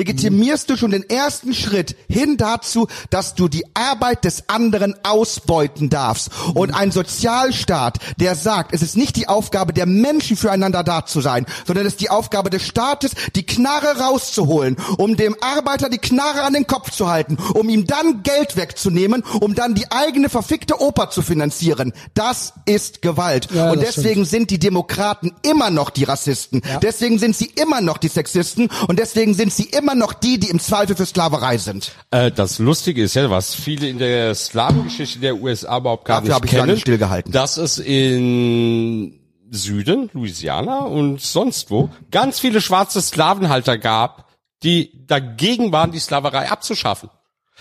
legitimierst 0.00 0.70
du 0.70 0.78
schon 0.78 0.92
den 0.92 1.08
ersten 1.10 1.52
Schritt 1.52 1.94
hin 2.08 2.38
dazu, 2.38 2.88
dass 3.10 3.34
du 3.34 3.48
die 3.48 3.64
Arbeit 3.74 4.24
des 4.24 4.48
anderen 4.48 4.94
ausbeuten 5.04 5.90
darfst. 5.90 6.30
Und 6.54 6.72
ein 6.72 6.90
Sozialstaat, 6.90 7.98
der 8.16 8.34
sagt, 8.34 8.72
es 8.72 8.80
ist 8.80 8.96
nicht 8.96 9.16
die 9.16 9.28
Aufgabe 9.28 9.74
der 9.74 9.84
Menschen 9.84 10.38
füreinander 10.38 10.84
da 10.84 11.04
zu 11.04 11.20
sein, 11.20 11.44
sondern 11.66 11.84
es 11.84 11.94
ist 11.94 12.00
die 12.00 12.08
Aufgabe 12.08 12.48
des 12.48 12.66
Staates, 12.66 13.12
die 13.36 13.44
Knarre 13.44 14.00
rauszuholen, 14.00 14.78
um 14.96 15.18
dem 15.18 15.36
Arbeiter 15.42 15.90
die 15.90 15.98
Knarre 15.98 16.44
an 16.44 16.54
den 16.54 16.66
Kopf 16.66 16.90
zu 16.90 17.10
halten, 17.10 17.36
um 17.52 17.68
ihm 17.68 17.86
dann 17.86 18.22
Geld 18.22 18.56
wegzunehmen, 18.56 19.22
um 19.40 19.54
dann 19.54 19.74
die 19.74 19.90
eigene 19.92 20.30
verfickte 20.30 20.80
Oper 20.80 21.10
zu 21.10 21.20
finanzieren. 21.20 21.92
Das 22.14 22.54
ist 22.64 23.02
Gewalt. 23.02 23.48
Ja, 23.52 23.70
und 23.70 23.82
deswegen 23.82 24.24
sind 24.24 24.50
die 24.50 24.58
Demokraten 24.58 25.32
immer 25.42 25.68
noch 25.68 25.90
die 25.90 26.04
Rassisten. 26.04 26.62
Deswegen 26.80 27.18
sind 27.18 27.36
sie 27.36 27.50
immer 27.56 27.82
noch 27.82 27.98
die 27.98 28.08
Sexisten 28.08 28.70
und 28.88 28.98
deswegen 28.98 29.34
sind 29.34 29.52
sie 29.52 29.64
immer 29.64 29.89
noch 29.94 30.12
die, 30.12 30.38
die 30.38 30.48
im 30.48 30.58
Zweifel 30.60 30.96
für 30.96 31.06
Sklaverei 31.06 31.58
sind. 31.58 31.92
Äh, 32.10 32.30
das 32.30 32.58
Lustige 32.58 33.02
ist 33.02 33.14
ja, 33.14 33.30
was 33.30 33.54
viele 33.54 33.88
in 33.88 33.98
der 33.98 34.34
Slawengeschichte 34.34 35.18
der 35.18 35.36
USA 35.36 35.78
überhaupt 35.78 36.04
gar 36.04 36.20
Dafür 36.20 36.34
hab 36.34 36.42
nicht 36.42 36.52
ich 36.52 36.58
kennen, 36.58 36.76
stillgehalten. 36.78 37.32
dass 37.32 37.56
es 37.56 37.78
in 37.78 39.18
Süden, 39.50 40.10
Louisiana 40.12 40.80
und 40.80 41.20
sonst 41.20 41.70
wo 41.70 41.90
ganz 42.10 42.38
viele 42.38 42.60
schwarze 42.60 43.00
Sklavenhalter 43.02 43.78
gab, 43.78 44.28
die 44.62 45.06
dagegen 45.06 45.72
waren, 45.72 45.90
die 45.92 45.98
Sklaverei 45.98 46.50
abzuschaffen. 46.50 47.10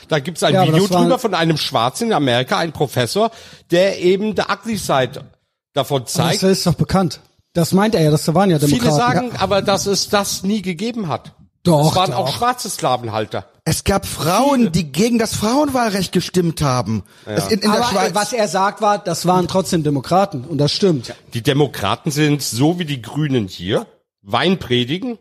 Da 0.08 0.20
gibt's 0.20 0.44
ein 0.44 0.54
Ja, 0.54 0.62
aber 0.62 0.74
Video 0.74 0.88
drüber 0.88 1.20
von 1.20 1.34
einem 1.34 1.58
Schwarzen 1.58 2.08
in 2.08 2.14
Amerika, 2.14 2.58
ein 2.58 2.72
Professor, 2.72 3.32
der 3.72 4.00
eben 4.00 4.36
the 4.36 4.44
ugly 4.50 4.78
side 4.78 5.26
davon 5.74 6.06
zeigt. 6.06 6.44
Das 6.44 6.52
ist 6.52 6.66
doch 6.68 6.76
bekannt. 6.76 7.20
Das 7.54 7.74
meint 7.74 7.96
er 7.96 8.04
ja, 8.04 8.12
das 8.12 8.34
waren 8.34 8.50
ja 8.50 8.60
Demokraten. 8.60 8.84
Viele 8.84 8.96
sagen 8.96 9.32
aber, 9.38 9.62
dass 9.62 9.88
es 9.88 10.10
das 10.10 10.44
nie 10.44 10.62
gegeben 10.62 11.08
hat. 11.08 11.34
Doch, 11.64 11.92
Es 11.92 11.96
waren 11.96 12.12
doch. 12.12 12.20
auch 12.20 12.36
schwarze 12.38 12.70
Sklavenhalter. 12.70 13.46
Es 13.66 13.84
gab 13.84 14.06
Frauen, 14.06 14.72
die 14.72 14.92
gegen 14.92 15.20
das 15.20 15.36
Frauenwahlrecht 15.36 16.12
gestimmt 16.12 16.62
haben. 16.62 17.04
Es 17.26 17.48
in, 17.48 17.60
in 17.60 17.72
der 17.72 17.72
aber 17.72 17.80
äh, 17.82 17.88
Schweiz. 17.92 18.16
was 18.16 18.34
er 18.34 18.48
sagt 18.48 18.82
war, 18.82 18.98
das 18.98 19.26
waren 19.26 19.48
trotzdem 19.48 19.84
Demokraten 19.84 20.46
und 20.46 20.58
das 20.58 20.72
stimmt. 20.72 21.14
Die 21.34 21.44
Demokraten 21.44 22.10
sind 22.12 22.42
so 22.42 22.80
wie 22.80 22.86
die 22.86 23.02
Grünen 23.02 23.48
hier, 23.48 23.86
Wein 24.22 24.58
predigen, 24.58 25.18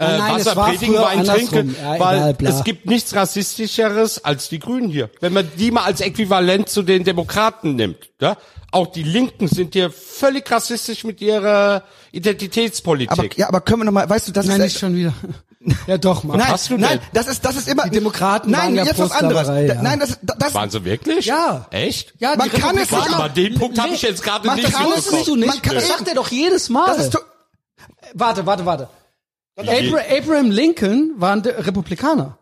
äh, 0.00 0.04
Oh 0.04 0.18
nein, 0.18 0.34
Wasser 0.34 0.54
predigen, 0.54 0.94
Wein 0.96 1.24
trinken, 1.24 1.76
Ja, 1.80 2.00
weil 2.00 2.30
egal, 2.30 2.52
es 2.52 2.64
gibt 2.64 2.86
nichts 2.86 3.14
rassistischeres 3.14 4.24
als 4.24 4.48
die 4.48 4.58
Grünen 4.58 4.88
hier. 4.90 5.10
Wenn 5.20 5.32
man 5.32 5.48
die 5.58 5.70
mal 5.70 5.84
als 5.84 6.00
Äquivalent 6.00 6.68
zu 6.68 6.82
den 6.82 7.04
Demokraten 7.04 7.76
nimmt, 7.76 8.10
ja? 8.20 8.36
Auch 8.72 8.86
die 8.86 9.02
Linken 9.02 9.48
sind 9.48 9.74
hier 9.74 9.90
völlig 9.90 10.48
rassistisch 10.50 11.02
mit 11.04 11.20
ihrer 11.20 11.82
Identitätspolitik. 12.12 13.10
aber, 13.18 13.28
ja, 13.36 13.48
aber 13.48 13.60
können 13.60 13.80
wir 13.80 13.84
noch 13.86 13.92
mal, 13.92 14.08
weißt 14.08 14.28
du, 14.28 14.32
das 14.32 14.46
Nein, 14.46 14.56
ist 14.60 14.64
nicht 14.64 14.78
schon 14.78 14.94
wieder. 14.96 15.12
Ja, 15.86 15.98
doch, 15.98 16.24
Mann. 16.24 16.38
Nein, 16.38 16.48
hast 16.48 16.70
du 16.70 16.78
nein, 16.78 16.92
denn? 16.92 17.00
das 17.12 17.26
ist 17.26 17.44
das 17.44 17.54
ist 17.54 17.68
immer 17.68 17.84
Die 17.84 17.90
Demokraten 17.90 18.50
Nein, 18.50 18.62
waren 18.68 18.74
ja 18.76 18.84
jetzt 18.84 18.98
was 18.98 19.10
anderes. 19.12 19.46
Ja. 19.46 19.82
Nein, 19.82 20.00
das 20.00 20.18
das 20.22 20.54
Waren 20.54 20.70
sie 20.70 20.82
wirklich? 20.86 21.26
Ja. 21.26 21.66
Echt? 21.70 22.14
Ja, 22.18 22.34
Man 22.34 22.48
die 22.48 22.58
kann 22.58 22.78
es 22.78 22.90
nicht- 22.90 23.12
Aber 23.14 23.28
den 23.28 23.56
Punkt 23.58 23.78
habe 23.78 23.92
ich 23.92 24.00
jetzt 24.00 24.22
gerade 24.22 24.46
man 24.46 24.56
nicht 24.56 24.72
kann 24.72 24.86
es 24.96 25.12
nicht? 25.12 25.28
Man 25.28 25.60
kann- 25.60 25.74
das 25.74 25.86
sagt 25.88 26.08
er 26.08 26.14
doch 26.14 26.30
jedes 26.30 26.70
Mal. 26.70 26.86
das 26.86 27.04
ist 27.04 27.12
to- 27.12 27.18
warte, 28.14 28.46
warte, 28.46 28.64
warte. 28.64 28.88
Abra 29.56 30.00
Abraham 30.16 30.50
Lincoln 30.50 31.12
war 31.16 31.32
ein 31.32 31.40
Republikaner. 31.40 32.36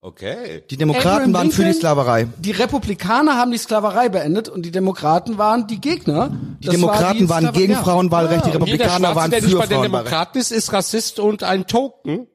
Okay. 0.00 0.62
die 0.70 0.76
Demokraten 0.76 1.08
Abraham 1.08 1.32
waren 1.32 1.50
für 1.50 1.62
die 1.62 1.68
Lincoln- 1.68 1.78
Sklaverei. 1.80 2.28
Die 2.38 2.50
Republikaner 2.50 3.36
haben 3.38 3.50
die 3.52 3.56
Sklaverei 3.58 4.10
beendet 4.10 4.50
und 4.50 4.62
die 4.62 4.70
Demokraten 4.70 5.38
waren 5.38 5.66
die 5.66 5.80
Gegner. 5.80 6.30
Die 6.60 6.68
Demokraten 6.68 7.28
waren 7.30 7.50
gegen 7.52 7.74
Frauenwahlrecht, 7.74 8.44
die 8.44 8.50
Und 8.50 8.66
jeder 8.66 8.84
Republikaner 8.84 8.98
Schwarze, 8.98 9.16
waren 9.16 9.30
der 9.30 9.40
nicht 9.40 9.50
für 9.52 9.58
bei 9.58 9.66
den 9.66 9.76
Frauenwahlrecht. 9.78 10.10
Demokraten 10.10 10.38
ist, 10.38 10.50
ist 10.52 10.72
Rassist 10.74 11.18
und 11.20 11.42
ein 11.42 11.66
Token. 11.66 12.26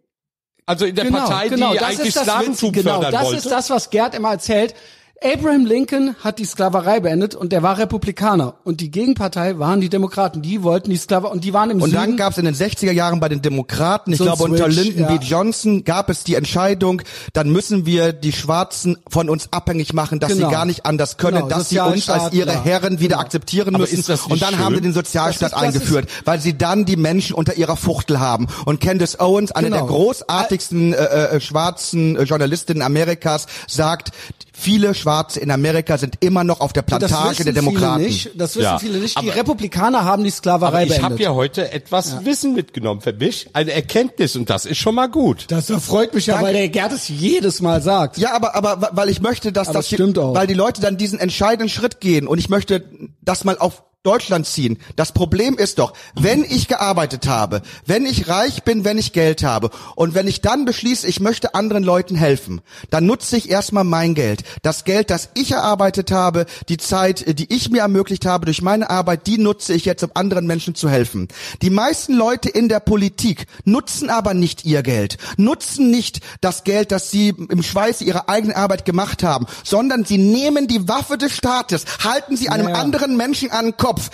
Also 0.66 0.86
in 0.86 0.96
der 0.96 1.06
Genau, 1.06 1.20
Partei, 1.20 1.50
genau, 1.50 1.72
die 1.74 1.78
das 1.78 1.88
eigentlich 1.90 2.08
ist 2.08 2.18
das 2.18 2.24
Slaventum 2.24 2.72
genau, 2.72 2.92
fördern 2.96 3.12
das 3.12 3.24
wollte. 3.26 3.38
ist 3.38 3.52
das, 3.52 3.70
was 3.70 3.90
Gerd 3.92 4.16
immer 4.16 4.32
erzählt. 4.32 4.74
Abraham 5.22 5.66
Lincoln 5.66 6.16
hat 6.24 6.40
die 6.40 6.46
Sklaverei 6.46 7.02
beendet 7.02 7.36
und 7.36 7.52
der 7.52 7.62
war 7.62 7.78
Republikaner. 7.78 8.54
Und 8.64 8.80
die 8.80 8.90
Gegenpartei 8.90 9.60
waren 9.60 9.82
die 9.82 9.90
Demokraten. 9.90 10.42
Die 10.42 10.64
wollten 10.64 10.92
die 10.92 10.98
Sklaverei 10.98 11.34
und 11.34 11.44
die 11.44 11.52
waren 11.52 11.72
im 11.72 11.82
Und 11.82 11.90
Süden. 11.90 12.02
dann 12.02 12.16
gab 12.18 12.32
es 12.32 12.38
in 12.38 12.46
den 12.46 12.56
60er 12.56 12.94
Jahren 12.94 13.20
bei 13.20 13.28
den 13.28 13.42
Demokraten, 13.42 14.14
ich 14.14 14.18
So 14.18 14.24
glaube 14.24 14.44
unter 14.46 14.70
Lyndon 14.70 15.08
B. 15.08 15.14
ja. 15.16 15.20
Johnson 15.22 15.84
gab 15.84 16.10
es 16.10 16.24
die 16.24 16.36
Entscheidung, 16.36 17.02
dann 17.34 17.50
müssen 17.52 17.86
wir 17.86 18.14
die 18.14 18.32
Schwarzen 18.32 18.98
von 19.10 19.30
uns 19.30 19.50
abhängig 19.52 19.92
machen, 19.92 20.22
dass 20.22 20.32
Genau. 20.32 20.48
sie 20.48 20.54
gar 20.54 20.64
nicht 20.66 20.86
anders 20.86 21.18
können, 21.18 21.36
Genau, 21.44 21.50
dass 21.50 21.68
sie 21.68 21.80
uns 21.80 22.10
als 22.10 22.32
ihre 22.34 22.54
ja. 22.54 22.64
Herren 22.64 23.00
wieder 23.02 23.16
Genau. 23.18 23.20
akzeptieren 23.22 23.76
Aber 23.76 23.80
müssen. 23.80 24.00
ist 24.00 24.08
das 24.08 24.22
nicht 24.22 24.32
Und 24.32 24.42
dann 24.42 24.58
haben 24.58 24.68
schön? 24.68 24.74
wir 24.76 24.82
den 24.82 24.94
Sozialstaat 24.94 25.52
Das 25.52 25.62
ist- 25.64 25.66
das 25.74 25.76
eingeführt, 25.82 26.10
weil 26.24 26.40
sie 26.40 26.58
dann 26.58 26.86
die 26.86 26.96
Menschen 26.96 27.34
unter 27.36 27.56
ihrer 27.56 27.76
Fuchtel 27.76 28.22
haben. 28.22 28.48
Und 28.66 28.80
Candace 28.80 29.20
Owens, 29.20 29.52
eine 29.52 29.68
Genau. 29.68 29.80
der 29.80 29.88
großartigsten 29.88 30.94
äh, 30.94 30.98
äh, 31.36 31.42
schwarzen 31.42 32.16
äh, 32.16 32.24
Journalistinnen 32.24 32.82
Amerikas, 32.82 33.48
sagt, 33.68 34.12
viele 34.60 34.94
Schwarze 34.94 35.40
in 35.40 35.52
Amerika 35.52 35.98
sind 35.98 36.16
immer 36.20 36.44
noch 36.44 36.60
auf 36.60 36.74
der 36.74 36.82
Plantage 36.82 37.44
der 37.44 37.54
Demokraten. 37.54 38.00
Viele 38.00 38.10
nicht, 38.10 38.32
das 38.36 38.56
wissen 38.56 38.64
Ja, 38.64 38.80
viele 38.80 39.00
nicht. 39.00 39.20
Die 39.22 39.30
aber- 39.30 39.36
Republikaner 39.40 40.04
haben 40.04 40.24
die 40.24 40.30
Sklaverei 40.30 40.68
Aber 40.68 40.84
ich 40.84 40.90
beendet. 40.90 41.04
habe 41.12 41.24
ja 41.24 41.34
heute 41.34 41.72
etwas 41.72 42.26
Wissen 42.26 42.54
mitgenommen 42.56 43.02
für 43.02 43.14
mich, 43.14 43.50
eine 43.54 43.72
Erkenntnis 43.72 44.36
und 44.36 44.50
das 44.50 44.66
ist 44.66 44.78
schon 44.78 44.96
mal 44.96 45.08
gut. 45.08 45.46
das 45.50 45.72
freut 45.72 46.14
mich 46.14 46.26
ja, 46.28 46.34
Danke. 46.36 46.48
weil 46.48 46.54
der 46.56 46.70
Gerd 46.70 46.92
es 46.92 47.08
jedes 47.08 47.62
Mal 47.62 47.82
sagt. 47.82 48.18
Ja, 48.18 48.34
aber, 48.36 48.56
aber 48.56 48.90
weil 48.94 49.10
ich 49.10 49.22
möchte, 49.22 49.52
dass 49.52 49.70
Aber 49.70 49.80
das, 49.80 49.88
das 49.90 49.96
stimmt 49.96 50.18
auch. 50.20 50.36
weil 50.36 50.48
die 50.48 50.54
Leute 50.54 50.82
dann 50.82 50.98
diesen 50.98 51.20
entscheidenden 51.20 51.70
Schritt 51.70 52.00
gehen 52.02 52.28
und 52.28 52.38
ich 52.38 52.50
möchte 52.50 52.84
das 53.22 53.44
mal 53.46 53.58
auf 53.58 53.84
Deutschland 54.04 54.48
ziehen. 54.48 54.78
Das 54.96 55.12
Problem 55.12 55.58
ist 55.58 55.78
doch, 55.78 55.92
wenn 56.16 56.46
ich 56.46 56.70
gearbeitet 56.70 57.28
habe, 57.28 57.62
wenn 57.86 58.06
ich 58.06 58.30
reich 58.30 58.64
bin, 58.64 58.86
wenn 58.86 58.98
ich 58.98 59.12
Geld 59.12 59.44
habe 59.44 59.72
und 59.98 60.16
wenn 60.16 60.26
ich 60.26 60.40
dann 60.40 60.64
beschließe, 60.64 61.06
ich 61.06 61.20
möchte 61.20 61.54
anderen 61.54 61.84
Leuten 61.84 62.16
helfen, 62.16 62.62
dann 62.92 63.06
nutze 63.06 63.36
ich 63.36 63.50
erstmal 63.50 63.84
mein 63.84 64.16
Geld. 64.16 64.44
Das 64.62 64.86
Geld, 64.86 65.10
das 65.10 65.32
ich 65.34 65.52
erarbeitet 65.52 66.14
habe, 66.14 66.46
die 66.70 66.78
Zeit, 66.78 67.38
die 67.38 67.54
ich 67.54 67.72
mir 67.72 67.82
ermöglicht 67.82 68.26
habe 68.26 68.46
durch 68.46 68.62
meine 68.62 68.90
Arbeit, 68.90 69.28
die 69.28 69.38
nutze 69.38 69.74
ich 69.74 69.84
jetzt, 69.84 70.02
um 70.02 70.12
anderen 70.14 70.48
Menschen 70.48 70.76
zu 70.76 70.88
helfen. 70.88 71.28
Die 71.62 71.70
meisten 71.70 72.14
Leute 72.14 72.48
in 72.48 72.70
der 72.70 72.80
Politik 72.80 73.48
nutzen 73.66 74.10
aber 74.10 74.34
nicht 74.34 74.64
ihr 74.64 74.82
Geld, 74.82 75.18
nutzen 75.36 75.92
nicht 75.92 76.22
das 76.40 76.64
Geld, 76.64 76.94
das 76.94 77.12
sie 77.12 77.36
im 77.50 77.64
Schweiße 77.64 78.06
ihrer 78.06 78.30
eigenen 78.30 78.56
Arbeit 78.56 78.86
gemacht 78.86 79.24
haben, 79.24 79.46
sondern 79.66 80.06
sie 80.06 80.20
nehmen 80.20 80.68
die 80.68 80.88
Waffe 80.88 81.18
des 81.18 81.36
Staates, 81.36 81.84
halten 82.02 82.38
sie 82.38 82.48
einem 82.48 82.70
Ja, 82.70 82.76
anderen 82.76 83.18
Menschen 83.18 83.52
an 83.52 83.66
den 83.66 83.78
Kopf, 83.90 84.10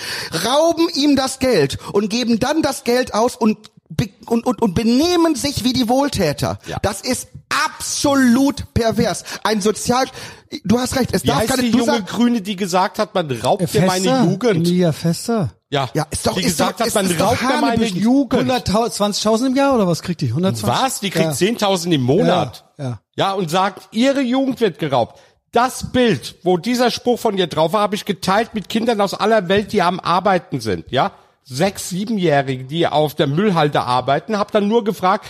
rauben 0.45 0.87
ihm 0.93 1.15
das 1.15 1.39
Geld 1.39 1.77
und 1.91 2.09
geben 2.09 2.39
dann 2.39 2.61
das 2.61 2.83
Geld 2.85 3.13
aus 3.13 3.35
und 3.35 3.57
und, 4.25 4.45
und, 4.47 4.61
und 4.63 4.73
benehmen 4.73 5.35
sich 5.35 5.63
wie 5.63 5.71
die 5.71 5.87
Wohltäter. 5.87 6.57
Ja. 6.65 6.77
Das 6.81 7.01
ist 7.01 7.27
absolut 7.67 8.73
pervers. 8.73 9.23
Ein 9.43 9.61
Sozial... 9.61 10.05
Du 10.63 10.79
hast 10.79 10.95
recht, 10.95 11.11
es 11.13 11.23
Wie 11.23 11.27
darf 11.27 11.37
heißt 11.41 11.49
keine... 11.51 11.61
die 11.63 11.69
junge 11.69 11.85
sag, 11.85 12.07
Grüne, 12.07 12.41
die 12.41 12.55
gesagt 12.55 12.97
hat, 12.97 13.13
man 13.13 13.29
raubt 13.31 13.61
mir 13.61 13.67
Fester, 13.67 13.85
meine 13.87 14.31
Jugend? 14.31 14.67
Emilia 14.67 14.91
Fester. 14.91 15.51
Ja, 15.69 15.89
Ja, 15.93 16.07
ist 16.09 16.25
doch- 16.25 16.33
die 16.33 16.41
ist 16.41 16.57
gesagt 16.57 16.75
doch- 16.75 16.79
hat, 16.81 16.87
ist- 16.87 16.95
man 16.95 17.11
raubt 17.21 17.41
mir 17.43 17.61
meine. 17.61 17.85
Jugend. 17.85 18.51
120.000 18.51 19.47
im 19.47 19.55
Jahr 19.55 19.75
oder 19.75 19.87
was 19.87 20.01
kriegt 20.01 20.21
die? 20.21 20.29
120? 20.29 20.67
Was? 20.83 20.99
Die 21.01 21.09
kriegt 21.11 21.25
Ja. 21.25 21.31
10.000 21.31 21.91
im 21.93 22.01
Monat. 22.01 22.65
Ja, 22.79 22.83
ja. 22.83 22.99
ja, 23.15 23.31
und 23.33 23.51
sagt, 23.51 23.89
ihre 23.93 24.21
Jugend 24.21 24.59
wird 24.61 24.79
geraubt. 24.79 25.19
Das 25.55 25.93
Bild, 25.93 26.35
wo 26.43 26.57
dieser 26.57 26.91
Spruch 26.91 27.17
von 27.17 27.37
ihr 27.37 27.47
drauf 27.47 27.71
war, 27.71 27.79
habe 27.79 27.95
ich 27.95 28.03
geteilt 28.03 28.53
mit 28.53 28.67
Kindern 28.67 28.99
aus 28.99 29.13
aller 29.13 29.47
Welt, 29.47 29.71
die 29.71 29.81
am 29.81 30.01
Arbeiten 30.01 30.59
sind. 30.59 30.91
Ja, 30.91 31.13
sechs, 31.43 31.87
siebenjährige, 31.87 32.65
die 32.65 32.87
auf 32.87 33.15
der 33.15 33.27
Müllhalde 33.27 33.79
arbeiten, 33.79 34.37
habe 34.37 34.51
dann 34.51 34.67
nur 34.67 34.83
gefragt. 34.83 35.25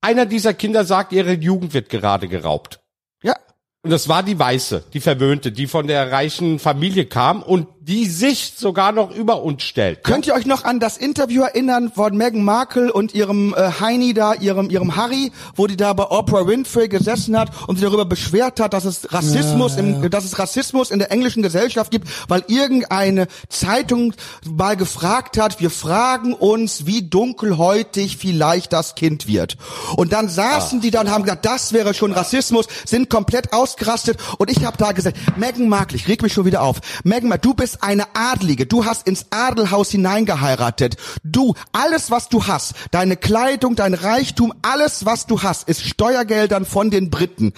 Einer 0.00 0.26
dieser 0.26 0.54
Kinder 0.54 0.84
sagt, 0.84 1.12
ihre 1.12 1.34
Jugend 1.34 1.72
wird 1.72 1.88
gerade 1.88 2.26
geraubt. 2.26 2.80
ja, 3.22 3.36
Und 3.84 3.90
das 3.90 4.08
war 4.08 4.24
die 4.24 4.40
Weiße, 4.40 4.82
die 4.92 4.98
Verwöhnte, 4.98 5.52
die 5.52 5.68
von 5.68 5.86
der 5.86 6.10
reichen 6.10 6.58
Familie 6.58 7.06
kam. 7.06 7.44
Und 7.44 7.68
die 7.84 8.06
sich 8.06 8.54
sogar 8.56 8.92
noch 8.92 9.10
über 9.10 9.42
uns 9.42 9.64
stellt. 9.64 10.04
Könnt 10.04 10.28
ihr 10.28 10.34
euch 10.34 10.46
noch 10.46 10.62
an 10.64 10.78
das 10.78 10.96
Interview 10.96 11.42
erinnern 11.42 11.90
von 11.92 12.16
Meghan 12.16 12.44
Markle 12.44 12.92
und 12.92 13.12
ihrem 13.12 13.54
äh, 13.54 13.72
Heini 13.80 14.14
da, 14.14 14.34
ihrem 14.34 14.70
ihrem 14.70 14.94
Harry, 14.94 15.32
wo 15.56 15.66
die 15.66 15.76
da 15.76 15.92
bei 15.92 16.04
Oprah 16.04 16.46
Winfrey 16.46 16.88
gesessen 16.88 17.36
hat 17.36 17.50
und 17.66 17.76
sich 17.76 17.84
darüber 17.84 18.04
beschwert 18.04 18.60
hat, 18.60 18.72
dass 18.72 18.84
es 18.84 19.12
Rassismus 19.12 19.76
im 19.76 20.10
dass 20.10 20.24
es 20.24 20.38
Rassismus 20.38 20.92
in 20.92 21.00
der 21.00 21.10
englischen 21.10 21.42
Gesellschaft 21.42 21.90
gibt, 21.90 22.06
weil 22.28 22.44
irgendeine 22.46 23.26
Zeitung 23.48 24.14
mal 24.48 24.76
gefragt 24.76 25.36
hat, 25.36 25.60
wir 25.60 25.70
fragen 25.70 26.34
uns, 26.34 26.86
wie 26.86 27.02
dunkelhäutig 27.02 28.16
vielleicht 28.16 28.72
das 28.72 28.94
Kind 28.94 29.26
wird. 29.26 29.56
Und 29.96 30.12
dann 30.12 30.28
saßen 30.28 30.80
die 30.80 30.92
da 30.92 31.00
und 31.00 31.10
haben 31.10 31.24
gesagt, 31.24 31.44
das 31.46 31.72
wäre 31.72 31.94
schon 31.94 32.12
Rassismus, 32.12 32.66
sind 32.84 33.10
komplett 33.10 33.52
ausgerastet 33.52 34.18
und 34.38 34.50
ich 34.50 34.64
habe 34.64 34.76
da 34.76 34.92
gesagt, 34.92 35.16
Meghan 35.36 35.68
Markle, 35.68 35.96
ich 35.96 36.06
reg 36.06 36.22
mich 36.22 36.32
schon 36.32 36.44
wieder 36.44 36.62
auf. 36.62 36.80
Meghan 37.02 37.28
Markle, 37.28 37.50
du 37.50 37.54
bist 37.54 37.71
eine 37.80 38.04
Adlige, 38.14 38.66
du 38.66 38.84
hast 38.84 39.06
ins 39.06 39.26
Adelhaus 39.30 39.90
hineingeheiratet. 39.90 40.96
Du, 41.22 41.54
alles 41.72 42.10
was 42.10 42.28
du 42.28 42.46
hast, 42.46 42.74
deine 42.90 43.16
Kleidung, 43.16 43.76
dein 43.76 43.94
Reichtum, 43.94 44.52
alles 44.62 45.04
was 45.06 45.26
du 45.26 45.42
hast, 45.42 45.68
ist 45.68 45.82
Steuergeldern 45.86 46.64
von 46.66 46.90
den 46.90 47.10
Briten. 47.10 47.52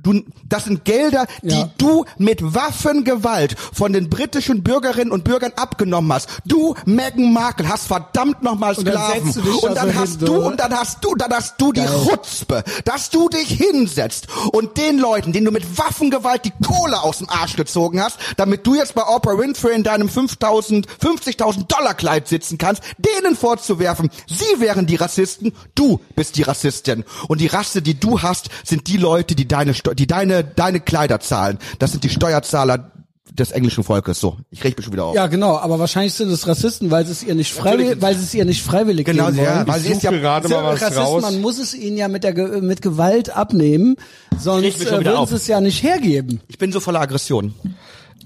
Du, 0.00 0.22
das 0.48 0.64
sind 0.64 0.84
Gelder, 0.84 1.26
die 1.42 1.56
Ja. 1.58 1.70
du 1.78 2.04
mit 2.18 2.54
Waffengewalt 2.54 3.56
von 3.72 3.92
den 3.92 4.08
britischen 4.08 4.62
Bürgerinnen 4.62 5.10
und 5.12 5.24
Bürgern 5.24 5.52
abgenommen 5.56 6.12
hast. 6.12 6.28
Du, 6.46 6.74
Meghan 6.84 7.32
Markle, 7.32 7.68
hast 7.68 7.86
verdammt 7.88 8.42
nochmal 8.42 8.74
Und 8.74 8.86
dann 8.86 8.94
Sklaven. 8.94 9.32
du 9.34 9.40
dich 9.42 9.62
Und 9.62 9.74
da 9.74 9.84
dann 9.84 9.92
so 9.92 9.98
hast 10.00 10.16
hin, 10.18 10.26
du, 10.26 10.34
und 10.46 10.60
dann 10.60 10.72
hast 10.72 11.04
du, 11.04 11.14
dann 11.16 11.32
hast 11.32 11.54
du 11.60 11.72
die 11.72 11.80
Geil. 11.80 12.06
Chutzpe, 12.08 12.64
dass 12.84 13.10
du 13.10 13.28
dich 13.28 13.48
hinsetzt 13.48 14.28
und 14.52 14.76
den 14.76 14.98
Leuten, 14.98 15.32
denen 15.32 15.46
du 15.46 15.52
mit 15.52 15.78
Waffengewalt 15.78 16.44
die 16.44 16.52
Kohle 16.64 17.02
aus 17.02 17.18
dem 17.18 17.28
Arsch 17.28 17.56
gezogen 17.56 18.00
hast, 18.02 18.18
damit 18.36 18.66
du 18.66 18.74
jetzt 18.74 18.94
bei 18.94 19.02
Oprah 19.02 19.36
Winfrey 19.38 19.57
in 19.66 19.82
deinem 19.82 20.08
5000, 20.08 20.86
50.000 20.86 21.66
Dollar 21.66 21.94
Kleid 21.94 22.28
sitzen 22.28 22.58
kannst, 22.58 22.82
denen 22.98 23.34
vorzuwerfen, 23.36 24.10
sie 24.26 24.60
wären 24.60 24.86
die 24.86 24.96
Rassisten, 24.96 25.52
du 25.74 26.00
bist 26.14 26.36
die 26.36 26.42
Rassistin. 26.42 27.04
Und 27.28 27.40
die 27.40 27.46
Rasse, 27.48 27.82
die 27.82 27.98
du 27.98 28.22
hast, 28.22 28.48
sind 28.64 28.86
die 28.86 28.96
Leute, 28.96 29.34
die 29.34 29.48
deine, 29.48 29.72
die 29.72 30.06
deine, 30.06 30.44
deine 30.44 30.80
Kleider 30.80 31.20
zahlen. 31.20 31.58
Das 31.78 31.90
sind 31.92 32.04
die 32.04 32.10
Steuerzahler 32.10 32.92
des 33.32 33.52
englischen 33.52 33.84
Volkes. 33.84 34.18
So, 34.18 34.36
ich 34.50 34.64
reg 34.64 34.76
mich 34.76 34.84
schon 34.84 34.92
wieder 34.92 35.04
auf. 35.04 35.14
Ja, 35.14 35.26
genau, 35.28 35.56
aber 35.58 35.78
wahrscheinlich 35.78 36.14
sind 36.14 36.28
es 36.30 36.46
Rassisten, 36.48 36.90
weil 36.90 37.06
sie 37.06 37.12
es 37.12 37.22
ihr 37.22 37.34
nicht 37.34 37.52
freiwillig, 37.52 38.00
weil 38.00 38.16
sie 38.16 38.24
es 38.24 38.34
ihr 38.34 38.44
nicht 38.44 38.62
freiwillig 38.62 39.06
Genau, 39.06 39.26
geben 39.26 39.38
ja, 39.38 39.56
wollen. 39.56 39.68
weil 39.68 39.80
sie 39.80 39.92
ist 39.92 40.02
ja, 40.02 40.10
gerade 40.10 40.48
mal 40.48 40.64
was 40.64 40.82
Rassisten, 40.82 41.02
raus. 41.04 41.22
man 41.22 41.40
muss 41.40 41.58
es 41.58 41.74
ihnen 41.74 41.96
ja 41.96 42.08
mit 42.08 42.24
der 42.24 42.32
Ge 42.32 42.60
mit 42.60 42.82
Gewalt 42.82 43.30
abnehmen, 43.30 43.96
sonst 44.38 44.80
äh, 44.84 44.90
würden 45.04 45.26
sie 45.26 45.34
es 45.36 45.46
ja 45.46 45.60
nicht 45.60 45.82
hergeben. 45.82 46.40
ich 46.48 46.58
bin 46.58 46.72
so 46.72 46.80
voller 46.80 47.00
Aggression. 47.00 47.54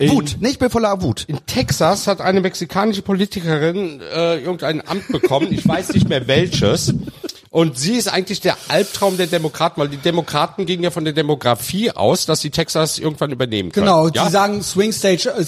In- 0.02 0.10
Wut, 0.12 0.36
nicht, 0.40 0.52
ich 0.52 0.58
bin 0.58 0.70
voller 0.70 1.02
Wut. 1.02 1.24
In 1.28 1.38
Texas 1.46 2.06
hat 2.06 2.20
eine 2.20 2.40
mexikanische 2.40 3.02
Politikerin 3.02 4.00
äh, 4.14 4.38
irgendein 4.38 4.86
Amt 4.86 5.08
bekommen, 5.08 5.48
ich 5.52 5.66
weiß 5.66 5.92
nicht 5.94 6.08
mehr 6.08 6.26
welches. 6.26 6.94
Und 7.52 7.78
sie 7.78 7.96
ist 7.96 8.08
eigentlich 8.10 8.40
der 8.40 8.56
Albtraum 8.68 9.18
der 9.18 9.26
Demokraten, 9.26 9.78
weil 9.78 9.90
die 9.90 9.98
Demokraten 9.98 10.64
gingen 10.64 10.84
ja 10.84 10.90
von 10.90 11.04
der 11.04 11.12
Demografie 11.12 11.90
aus, 11.90 12.24
dass 12.24 12.40
sie 12.40 12.48
Texas 12.48 12.98
irgendwann 12.98 13.30
übernehmen 13.30 13.70
können. 13.70 13.84
Genau, 13.84 14.08
ja? 14.08 14.24
die 14.24 14.32
sagen 14.32 14.62
Swing 14.62 14.90
State, 14.90 15.28
äh, 15.28 15.44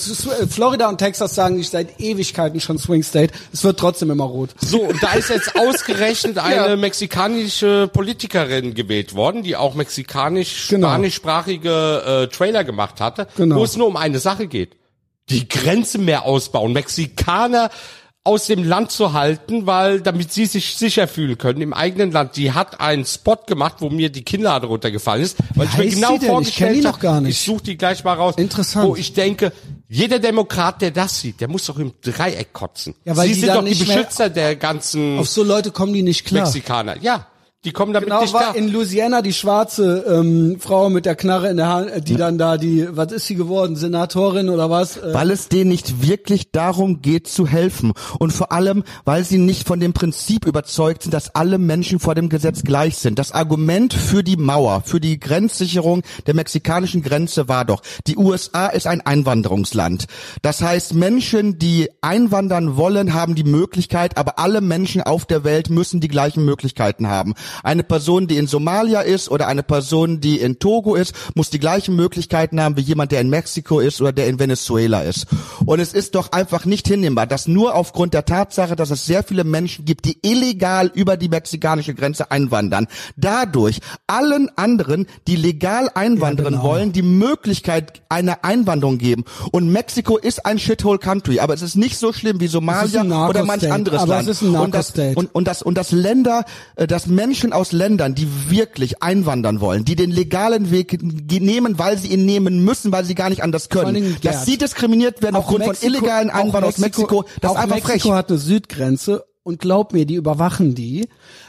Florida 0.47 0.91
und 0.91 0.99
Texas 0.99 1.35
sagen 1.35 1.57
nicht 1.57 1.71
seit 1.71 1.99
Ewigkeiten 1.99 2.61
schon 2.61 2.77
Swing 2.79 3.03
State. 3.03 3.33
Es 3.55 3.65
wird 3.65 3.81
trotzdem 3.81 4.11
immer 4.11 4.25
rot. 4.25 4.51
So, 4.61 4.83
und 4.83 5.03
da 5.03 5.13
ist 5.15 5.31
jetzt 5.31 5.57
ausgerechnet 5.57 6.37
eine 6.37 6.77
mexikanische 6.77 7.89
Politikerin 7.91 8.75
gewählt 8.75 9.15
worden, 9.15 9.43
die 9.43 9.57
auch 9.57 9.71
Genau. 9.71 9.79
mexikanisch-spanischsprachige 9.79 12.25
äh, 12.25 12.29
Trailer 12.29 12.65
gemacht 12.65 13.01
hatte, 13.01 13.29
Genau. 13.37 13.57
wo 13.57 13.65
es 13.65 13.79
nur 13.79 13.87
um 13.87 13.97
eine 13.97 14.19
Sache 14.19 14.47
geht. 14.47 14.77
Die 15.31 15.49
Grenze 15.49 15.97
mehr 15.97 16.27
ausbauen, 16.27 16.75
Mexikaner 16.75 17.71
aus 18.27 18.47
dem 18.47 18.65
Land 18.65 18.91
zu 18.91 19.13
halten, 19.13 19.67
weil 19.67 20.01
damit 20.01 20.33
sie 20.33 20.47
sich 20.47 20.77
sicher 20.77 21.07
fühlen 21.07 21.37
können 21.37 21.61
im 21.61 21.75
eigenen 21.75 22.11
Land. 22.11 22.37
Die 22.37 22.53
hat 22.53 22.81
einen 22.81 23.05
Spot 23.05 23.37
gemacht, 23.47 23.77
wo 23.81 23.91
mir 23.91 24.11
die 24.11 24.23
Kinnlade 24.23 24.67
runtergefallen 24.67 25.23
ist, 25.23 25.37
weil 25.55 25.67
ich 25.67 25.77
mir 25.77 25.89
genau? 25.91 26.17
Ich 26.17 26.25
vorgestellt 26.25 26.83
noch 26.83 26.93
habe, 26.95 27.03
gar 27.03 27.21
nicht. 27.21 27.39
ich 27.39 27.45
suche 27.45 27.63
die 27.65 27.77
gleich 27.77 28.03
mal 28.03 28.15
raus, 28.15 28.35
Interessant. 28.39 28.89
wo 28.89 28.97
ich 28.97 29.13
denke, 29.13 29.53
jeder 29.89 30.19
Demokrat, 30.19 30.81
der 30.81 30.91
das 30.91 31.21
sieht, 31.21 31.43
der 31.43 31.49
muss 31.49 31.67
doch 31.67 31.79
im 31.79 31.93
Dreieck 32.01 32.55
kotzen. 32.55 32.95
Ja, 33.05 33.15
weil 33.15 33.29
sie 33.29 33.35
die 33.35 33.41
sind 33.41 33.55
doch 33.55 33.65
die 33.65 33.75
Beschützer 33.75 34.31
der 34.31 34.57
ganzen 34.57 35.19
Auf 35.19 35.29
so 35.29 35.43
Leute 35.43 35.71
kommen 35.71 35.93
die 35.93 36.03
nicht 36.03 36.25
klar. 36.25 36.45
Mexikaner. 36.45 36.97
Ja, 37.03 37.27
die 37.65 37.73
kommen 37.73 37.93
damit 37.93 38.09
Genau, 38.09 38.21
nicht 38.23 38.35
war 38.35 38.43
klar. 38.43 38.57
in 38.57 38.71
Louisiana 38.71 39.23
die 39.23 39.33
schwarze 39.33 40.05
ähm, 40.09 40.57
Frau 40.61 40.91
mit 40.91 41.07
der 41.07 41.17
Knarre 41.17 41.49
in 41.49 41.57
der 41.57 41.69
Hand, 41.69 41.91
äh, 41.91 42.01
die 42.03 42.17
dann 42.17 42.37
da 42.39 42.57
die, 42.59 42.87
was 42.91 43.13
ist 43.13 43.27
sie 43.27 43.35
geworden, 43.35 43.77
Senatorin 43.77 44.49
oder 44.51 44.69
was? 44.71 44.97
Äh, 44.99 45.15
Weil 45.15 45.31
es 45.31 45.49
denen 45.49 45.71
nicht 45.71 46.03
wirklich 46.07 46.51
darum 46.53 47.01
geht 47.01 47.27
zu 47.27 47.47
helfen. 47.47 47.93
Und 48.19 48.33
vor 48.33 48.53
allem, 48.53 48.85
weil 49.05 49.25
sie 49.25 49.39
nicht 49.39 49.67
von 49.67 49.81
dem 49.81 49.93
Prinzip 49.93 50.45
überzeugt 50.47 51.03
sind, 51.05 51.13
dass 51.15 51.35
alle 51.35 51.59
Menschen 51.59 51.99
vor 52.01 52.15
dem 52.15 52.29
Gesetz 52.29 52.63
gleich 52.63 52.97
sind. 52.99 53.19
Das 53.19 53.33
Argument 53.33 53.95
für 53.95 54.23
die 54.23 54.37
Mauer, 54.37 54.83
für 54.85 55.01
die 55.01 55.19
Grenzsicherung 55.19 56.03
der 56.27 56.35
mexikanischen 56.35 57.03
Grenze 57.03 57.49
war 57.49 57.65
doch, 57.65 57.83
die 58.07 58.17
USA 58.17 58.67
ist 58.67 58.87
ein 58.87 59.01
Einwanderungsland. 59.01 60.05
Das 60.43 60.61
heißt, 60.61 60.95
Menschen, 60.95 61.59
die 61.59 61.89
einwandern 62.03 62.77
wollen, 62.77 63.15
haben 63.15 63.35
die 63.35 63.45
Möglichkeit, 63.45 64.17
aber 64.19 64.39
alle 64.39 64.61
Menschen 64.61 65.03
auf 65.03 65.25
der 65.25 65.45
Welt 65.45 65.71
müssen 65.71 66.01
die 66.01 66.09
gleichen 66.09 66.45
Möglichkeiten 66.45 67.09
haben. 67.09 67.35
Eine 67.63 67.83
Person, 67.83 68.27
die 68.27 68.37
in 68.37 68.47
Somalia 68.47 69.01
ist 69.01 69.31
oder 69.31 69.47
eine 69.47 69.63
Person, 69.63 70.21
die 70.21 70.41
in 70.41 70.59
Togo 70.59 70.95
ist, 70.95 71.15
muss 71.35 71.51
die 71.51 71.59
gleichen 71.59 71.97
Möglichkeiten 71.97 72.61
haben 72.61 72.77
wie 72.77 72.83
jemand, 72.83 73.13
der 73.13 73.21
in 73.21 73.31
Mexiko 73.31 73.81
ist 73.81 74.01
oder 74.01 74.13
der 74.13 74.27
in 74.27 74.39
Venezuela 74.39 75.03
ist. 75.03 75.27
Und 75.65 75.81
es 75.81 75.93
ist 75.93 76.15
doch 76.15 76.33
einfach 76.33 76.65
nicht 76.65 76.89
hinnehmbar, 76.89 77.27
dass 77.27 77.49
nur 77.49 77.75
aufgrund 77.75 78.15
der 78.15 78.25
Tatsache, 78.25 78.77
dass 78.77 78.91
es 78.91 79.07
sehr 79.07 79.23
viele 79.23 79.45
Menschen 79.45 79.85
gibt, 79.85 80.05
die 80.05 80.19
illegal 80.23 80.91
über 80.95 81.17
die 81.17 81.29
mexikanische 81.29 81.95
Grenze 81.95 82.31
einwandern, 82.31 82.87
dadurch 83.17 83.81
allen 84.07 84.51
anderen, 84.57 85.07
die 85.27 85.37
legal 85.37 85.91
einwandern 85.95 86.55
genau. 86.55 86.63
wollen, 86.63 86.93
die 86.93 87.03
Möglichkeit 87.03 88.03
einer 88.09 88.45
Einwanderung 88.45 88.99
geben. 88.99 89.25
Und 89.53 89.71
Mexiko 89.71 90.17
ist 90.17 90.47
ein 90.47 90.59
Shithole 90.59 90.99
Country, 90.99 91.41
aber 91.41 91.55
es 91.55 91.63
ist 91.63 91.77
nicht 91.77 91.99
so 91.99 92.13
schlimm 92.13 92.41
wie 92.41 92.47
Somalia 92.47 93.29
oder 93.29 93.45
manch 93.45 93.71
anderes 93.71 94.07
Land. 94.07 94.29
und 94.43 94.75
das, 94.75 94.93
und, 95.15 95.35
und 95.35 95.47
das 95.47 95.63
und 95.63 95.77
das 95.77 95.93
Länder, 95.93 96.45
äh, 96.77 96.87
dass 96.87 97.07
Menschen 97.45 97.53
aus 97.53 97.73
Ländern, 97.73 98.15
die 98.15 98.29
wirklich 98.51 99.03
einwandern 99.03 99.61
wollen, 99.61 99.85
die 99.85 99.97
den 99.97 100.11
legalen 100.11 100.71
Weg 100.71 100.99
nehmen, 101.03 101.79
weil 101.79 101.99
sie 101.99 102.09
ihn 102.09 102.25
nehmen 102.25 102.65
müssen, 102.65 102.93
weil 102.93 103.05
sie 103.05 103.15
gar 103.15 103.31
nicht 103.31 103.43
anders 103.43 103.69
können, 103.69 103.95
Dingen, 103.95 104.17
dass 104.23 104.47
sie 104.47 104.57
diskriminiert 104.57 105.23
werden 105.23 105.37
auch 105.37 105.41
aufgrund 105.41 105.65
Mexiko- 105.65 105.77
von 105.77 105.89
illegalen 105.89 106.31
Einwanderern 106.31 106.65
aus 106.65 106.79
Mexiko, 106.79 107.25
das 107.41 107.51
auch 107.51 107.57
ist 107.57 107.63
einfach 107.63 107.77
Mexiko 107.77 108.09
frech. 108.09 108.13
hat 108.13 108.31
eine 108.31 108.39
Südgrenze 108.39 109.25
und 109.43 109.61
glaub 109.61 109.93
mir, 109.93 110.07
die 110.07 110.15
überwachen 110.15 110.75
die, 110.75 111.09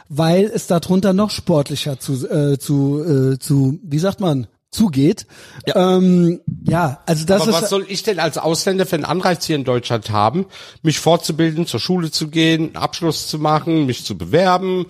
weil 0.09 0.51
es 0.53 0.67
darunter 0.67 1.13
noch 1.13 1.29
sportlicher 1.29 1.99
zu, 1.99 2.27
äh, 2.27 2.57
zu, 2.57 3.03
äh, 3.03 3.39
zu, 3.39 3.79
wie 3.83 3.99
sagt 3.99 4.19
man, 4.19 4.47
zugeht. 4.71 5.25
Ja, 5.65 5.95
ähm, 5.97 6.41
ja 6.65 6.99
also 7.05 7.25
das 7.25 7.43
Aber 7.43 7.51
ist 7.51 7.61
was 7.61 7.69
soll 7.69 7.85
ich 7.87 8.03
denn 8.03 8.19
als 8.19 8.37
Ausländer 8.37 8.85
für 8.85 8.97
einen 8.97 9.05
Anreiz 9.05 9.45
hier 9.45 9.55
in 9.55 9.63
Deutschland 9.63 10.09
haben, 10.09 10.45
mich 10.83 10.99
fortzubilden, 10.99 11.65
zur 11.65 11.79
Schule 11.79 12.11
zu 12.11 12.27
gehen, 12.27 12.65
einen 12.65 12.75
Abschluss 12.75 13.27
zu 13.27 13.39
machen, 13.39 13.85
mich 13.85 14.03
zu 14.03 14.17
bewerben 14.17 14.87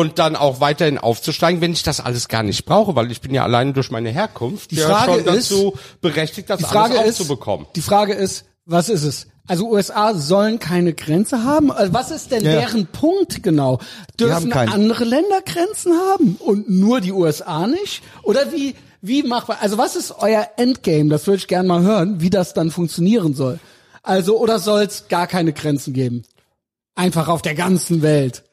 und 0.00 0.18
dann 0.18 0.36
auch 0.36 0.60
weiterhin 0.60 0.96
aufzusteigen, 0.96 1.60
wenn 1.60 1.72
ich 1.72 1.82
das 1.82 2.00
alles 2.00 2.28
gar 2.28 2.42
nicht 2.42 2.64
brauche, 2.64 2.96
weil 2.96 3.10
ich 3.10 3.20
bin 3.20 3.34
ja 3.34 3.42
allein 3.44 3.74
durch 3.74 3.90
meine 3.90 4.08
Herkunft 4.08 4.70
Die 4.70 4.76
ja 4.76 4.88
Frage 4.88 5.24
schon 5.24 5.34
ist- 5.36 5.50
dazu 5.50 5.74
berechtigt, 6.00 6.48
das 6.48 6.58
die 6.58 6.64
Frage 6.64 6.98
alles 6.98 7.10
ist, 7.16 7.20
aufzubekommen. 7.20 7.66
die 7.76 7.82
Frage 7.82 8.14
ist, 8.14 8.46
was 8.64 8.88
ist 8.88 9.02
es? 9.02 9.26
Also 9.46 9.68
USA 9.68 10.14
sollen 10.14 10.58
keine 10.58 10.94
Grenze 10.94 11.44
haben. 11.44 11.70
Also 11.70 11.92
Was 11.92 12.10
ist 12.10 12.30
denn 12.30 12.42
Ja. 12.42 12.52
deren 12.52 12.86
Punkt 12.86 13.42
genau? 13.42 13.80
Dürfen 14.18 14.50
andere 14.52 15.04
Länder 15.04 15.42
Grenzen 15.44 15.92
haben 15.92 16.36
und 16.38 16.70
nur 16.70 17.00
die 17.02 17.12
USA 17.12 17.66
nicht? 17.66 18.02
Oder 18.22 18.50
wie 18.52 18.74
wie 19.02 19.24
macht 19.24 19.48
man? 19.48 19.58
Also 19.60 19.76
was 19.78 19.94
ist 19.96 20.14
euer 20.20 20.46
Endgame? 20.56 21.10
Das 21.10 21.26
würde 21.26 21.38
ich 21.38 21.48
gerne 21.48 21.68
mal 21.68 21.82
hören, 21.82 22.20
wie 22.22 22.30
das 22.30 22.54
dann 22.54 22.70
funktionieren 22.70 23.34
soll. 23.34 23.58
Also 24.02 24.38
oder 24.38 24.58
soll 24.58 24.82
es 24.84 25.08
gar 25.08 25.26
keine 25.26 25.52
Grenzen 25.52 25.92
geben? 25.92 26.22
Einfach 26.94 27.28
auf 27.28 27.42
der 27.42 27.54
ganzen 27.56 28.00
Welt. 28.00 28.44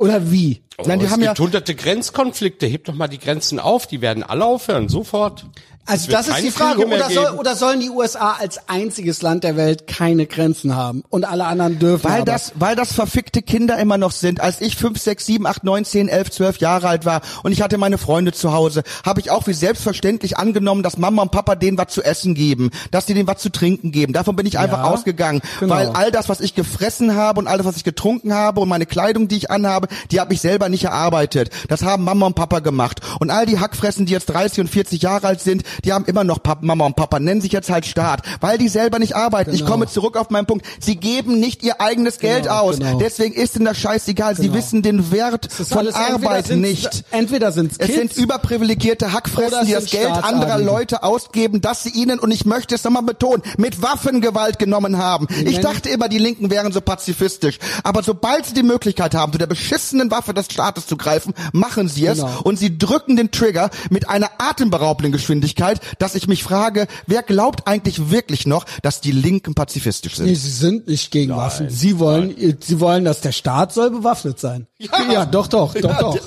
Oder 0.00 0.30
wie? 0.30 0.62
Oh, 0.78 0.84
Nein, 0.86 0.98
die 0.98 1.04
es 1.04 1.10
haben 1.12 1.20
gibt 1.20 1.36
ja- 1.38 1.44
hunderte 1.44 1.74
Grenzkonflikte, 1.74 2.66
hebt 2.66 2.88
doch 2.88 2.94
mal 2.94 3.06
die 3.06 3.18
Grenzen 3.18 3.58
auf, 3.58 3.86
die 3.86 4.00
werden 4.00 4.22
alle 4.22 4.46
aufhören, 4.46 4.88
sofort. 4.88 5.44
Also 5.86 6.12
das 6.12 6.28
ist 6.28 6.42
die 6.42 6.50
Frage. 6.50 6.86
Oder, 6.86 7.10
soll, 7.10 7.38
oder 7.38 7.56
sollen 7.56 7.80
die 7.80 7.90
USA 7.90 8.36
als 8.38 8.68
einziges 8.68 9.22
Land 9.22 9.42
der 9.42 9.56
Welt 9.56 9.88
keine 9.88 10.26
Grenzen 10.26 10.76
haben 10.76 11.02
und 11.08 11.24
alle 11.24 11.46
anderen 11.46 11.80
dürfen? 11.80 12.04
Weil 12.04 12.22
aber? 12.22 12.26
das, 12.26 12.52
weil 12.54 12.76
das 12.76 12.92
verfickte 12.92 13.42
Kinder 13.42 13.76
immer 13.78 13.98
noch 13.98 14.12
sind. 14.12 14.40
Als 14.40 14.60
ich 14.60 14.76
fünf, 14.76 15.00
sechs, 15.00 15.26
sieben, 15.26 15.46
acht, 15.46 15.64
neun, 15.64 15.84
zehn, 15.84 16.08
elf, 16.08 16.30
zwölf 16.30 16.58
Jahre 16.58 16.88
alt 16.88 17.06
war 17.06 17.22
und 17.42 17.50
ich 17.50 17.60
hatte 17.60 17.76
meine 17.76 17.98
Freunde 17.98 18.32
zu 18.32 18.52
Hause, 18.52 18.84
habe 19.04 19.20
ich 19.20 19.32
auch 19.32 19.48
wie 19.48 19.52
selbstverständlich 19.52 20.36
angenommen, 20.36 20.84
dass 20.84 20.96
Mama 20.96 21.22
und 21.22 21.32
Papa 21.32 21.56
denen 21.56 21.76
was 21.76 21.88
zu 21.88 22.02
essen 22.02 22.34
geben, 22.34 22.70
dass 22.92 23.06
die 23.06 23.14
denen 23.14 23.26
was 23.26 23.38
zu 23.38 23.50
trinken 23.50 23.90
geben. 23.90 24.12
Davon 24.12 24.36
bin 24.36 24.46
ich 24.46 24.58
einfach 24.58 24.84
ausgegangen, 24.84 25.40
genau. 25.58 25.74
weil 25.74 25.88
all 25.88 26.12
das, 26.12 26.28
was 26.28 26.40
ich 26.40 26.54
gefressen 26.54 27.16
habe 27.16 27.40
und 27.40 27.48
alles, 27.48 27.66
was 27.66 27.76
ich 27.76 27.84
getrunken 27.84 28.32
habe 28.32 28.60
und 28.60 28.68
meine 28.68 28.86
Kleidung, 28.86 29.26
die 29.26 29.36
ich 29.36 29.50
anhabe, 29.50 29.88
die 30.12 30.20
habe 30.20 30.34
ich 30.34 30.40
selber 30.40 30.68
nicht 30.68 30.84
erarbeitet. 30.84 31.50
Das 31.68 31.82
haben 31.82 32.04
Mama 32.04 32.26
und 32.26 32.34
Papa 32.34 32.60
gemacht. 32.60 33.00
Und 33.18 33.30
all 33.30 33.46
die 33.46 33.58
Hackfressen, 33.58 34.06
die 34.06 34.12
jetzt 34.12 34.26
30 34.26 34.60
und 34.60 34.68
40 34.68 35.02
Jahre 35.02 35.26
alt 35.26 35.40
sind, 35.40 35.64
die 35.84 35.92
haben 35.92 36.04
immer 36.06 36.24
noch 36.24 36.42
Papa, 36.42 36.60
Mama 36.64 36.86
und 36.86 36.96
Papa, 36.96 37.18
nennen 37.20 37.40
sich 37.40 37.52
jetzt 37.52 37.70
halt 37.70 37.86
Staat, 37.86 38.22
weil 38.40 38.58
die 38.58 38.68
selber 38.68 38.98
nicht 38.98 39.16
arbeiten. 39.16 39.52
Ich 39.52 39.60
Genau. 39.60 39.70
komme 39.72 39.86
zurück 39.86 40.16
auf 40.16 40.30
meinen 40.30 40.46
Punkt. 40.46 40.66
Sie 40.80 40.96
geben 40.96 41.38
nicht 41.40 41.62
ihr 41.62 41.80
eigenes 41.80 42.18
Geld 42.18 42.44
Genau, 42.44 42.60
aus. 42.60 42.78
genau. 42.78 42.98
Deswegen 42.98 43.34
ist 43.34 43.56
ihnen 43.56 43.64
das 43.64 43.78
scheißegal. 43.78 44.36
Sie 44.36 44.42
Genau. 44.42 44.54
wissen 44.54 44.82
den 44.82 45.10
Wert 45.12 45.48
von 45.52 45.86
entweder 45.86 45.96
Arbeit 46.14 46.46
sind's- 46.46 46.68
nicht. 46.68 47.04
Entweder 47.10 47.52
sind 47.52 47.72
Es 47.78 47.94
sind 47.94 48.16
überprivilegierte 48.16 49.12
Hackfressen, 49.12 49.60
es 49.60 49.66
die 49.66 49.72
das 49.72 49.86
Geld 49.86 50.10
anderer. 50.10 50.58
Leute 50.58 51.02
ausgeben, 51.02 51.60
dass 51.60 51.82
sie 51.82 51.90
ihnen, 51.90 52.18
und 52.18 52.30
ich 52.30 52.44
möchte 52.44 52.74
es 52.74 52.84
nochmal 52.84 53.02
betonen, 53.02 53.42
mit 53.58 53.82
Waffengewalt 53.82 54.58
genommen 54.58 54.98
haben. 54.98 55.26
Ich 55.44 55.60
dachte 55.60 55.88
immer, 55.88 56.08
die 56.08 56.18
Linken 56.18 56.50
wären 56.50 56.72
so 56.72 56.80
pazifistisch. 56.80 57.58
Aber 57.84 58.02
sobald 58.02 58.46
sie 58.46 58.54
die 58.54 58.62
Möglichkeit 58.62 59.14
haben, 59.14 59.32
zu 59.32 59.38
der 59.38 59.46
beschissenen 59.46 60.10
Waffe 60.10 60.34
des 60.34 60.46
Staates 60.46 60.86
zu 60.86 60.96
greifen, 60.96 61.34
machen 61.52 61.88
sie 61.88 62.06
es. 62.06 62.18
Genau. 62.18 62.40
Und 62.42 62.58
sie 62.58 62.76
drücken 62.78 63.16
den 63.16 63.30
Trigger 63.30 63.70
mit 63.90 64.08
einer 64.08 64.30
atemberaubenden 64.38 65.12
Geschwindigkeit, 65.12 65.59
dass 65.98 66.14
ich 66.14 66.26
mich 66.28 66.42
frage, 66.42 66.86
wer 67.06 67.22
glaubt 67.22 67.66
eigentlich 67.66 68.10
wirklich 68.10 68.46
noch, 68.46 68.64
dass 68.82 69.00
die 69.00 69.12
Linken 69.12 69.54
pazifistisch 69.54 70.16
sind? 70.16 70.26
Nee, 70.26 70.34
sie 70.34 70.50
sind 70.50 70.88
nicht 70.88 71.10
gegen 71.10 71.36
Waffen. 71.36 71.70
Sie 71.70 71.98
wollen, 71.98 72.34
sie 72.60 72.80
wollen, 72.80 73.04
dass 73.04 73.20
der 73.20 73.32
Staat 73.32 73.72
soll 73.72 73.90
bewaffnet 73.90 74.38
sein. 74.38 74.66
Ja, 75.10 75.26
doch, 75.26 75.46
doch, 75.48 75.74
doch, 75.74 75.98
doch. 75.98 76.18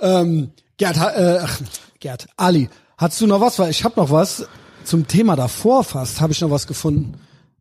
Ähm, 0.00 0.50
Gerd, 0.76 0.96
äh, 0.96 1.38
ach, 1.42 1.60
Gerd, 1.98 2.26
Ali, 2.36 2.68
hast 2.96 3.20
du 3.20 3.26
noch 3.26 3.40
was? 3.40 3.58
Weil 3.58 3.70
ich 3.70 3.84
habe 3.84 3.98
noch 4.00 4.10
was 4.10 4.46
zum 4.84 5.06
Thema 5.08 5.36
davor 5.36 5.84
fast, 5.84 6.20
habe 6.20 6.32
ich 6.32 6.40
noch 6.40 6.50
was 6.50 6.66
gefunden. 6.66 7.14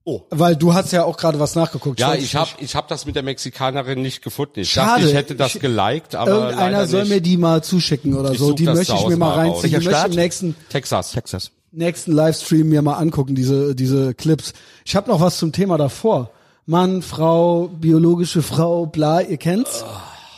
Oh. 0.04 0.22
Weil 0.32 0.56
du 0.56 0.74
hast 0.74 0.92
ja 0.92 1.04
auch 1.04 1.16
gerade 1.16 1.40
was 1.40 1.56
nachgeguckt. 1.56 2.00
Ja, 2.00 2.16
ich 2.16 2.36
habe 2.36 2.50
ich 2.58 2.76
hab 2.76 2.88
das 2.88 3.06
mit 3.06 3.16
der 3.16 3.22
Mexikanerin 3.24 4.02
nicht 4.02 4.24
gefunden. 4.24 4.62
Ich 4.62 4.72
Schade. 4.72 5.02
dachte, 5.02 5.10
ich 5.10 5.14
hätte 5.16 5.36
das 5.36 5.54
geliked, 5.60 6.16
aber 6.16 6.32
Irgendeiner 6.32 6.88
soll 6.88 7.02
nicht. 7.04 7.10
mir 7.12 7.22
die 7.22 7.38
mal 7.38 7.64
zuschicken 7.64 8.16
oder 8.18 8.32
Ich 8.32 8.40
so. 8.40 8.54
Die 8.54 8.66
möchte 8.66 8.94
ich 8.96 9.08
mir 9.08 9.18
mal 9.18 9.34
reinziehen. 9.36 9.72
möchte 9.74 9.78
ich 9.92 9.96
Staat? 9.96 10.08
im 10.10 10.16
nächsten, 10.16 10.56
Texas. 10.70 11.12
Texas. 11.12 11.52
nächsten 11.72 12.14
Livestream 12.14 12.68
mir 12.70 12.82
mal 12.82 12.96
angucken, 12.96 13.36
diese, 13.36 13.76
diese 13.76 14.16
Clips. 14.16 14.54
Ich 14.86 14.96
habe 14.96 15.08
noch 15.10 15.22
was 15.22 15.38
zum 15.38 15.52
Thema 15.52 15.78
davor. 15.78 16.32
Mann, 16.66 17.02
Frau, 17.04 17.68
biologische 17.68 18.42
Frau, 18.42 18.88
bla, 18.88 19.22
ihr 19.22 19.38
kennt's? 19.38 19.84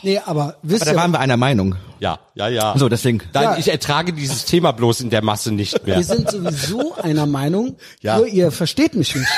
Nee, 0.04 0.20
aber 0.26 0.58
wisst 0.62 0.82
Aber 0.84 0.92
da 0.92 0.98
ihr, 0.98 1.02
waren 1.02 1.12
wir 1.12 1.20
einer 1.20 1.38
Meinung. 1.38 1.76
Ja, 2.00 2.20
ja, 2.36 2.50
ja. 2.50 2.74
So, 2.78 2.90
deswegen. 2.90 3.22
Nein, 3.34 3.44
Ja. 3.44 3.58
ich 3.58 3.70
ertrage 3.70 4.12
dieses 4.14 4.44
Thema 4.46 4.72
bloß 4.74 5.02
in 5.02 5.10
der 5.10 5.24
Masse 5.24 5.52
nicht 5.54 5.86
mehr. 5.86 5.96
wir 5.98 6.04
sind 6.04 6.30
sowieso 6.30 6.94
einer 6.96 7.26
Meinung, 7.26 7.78
Ja. 8.02 8.18
nur 8.18 8.28
ihr 8.28 8.52
versteht 8.52 8.96
mich 8.96 9.16
nicht. 9.16 9.32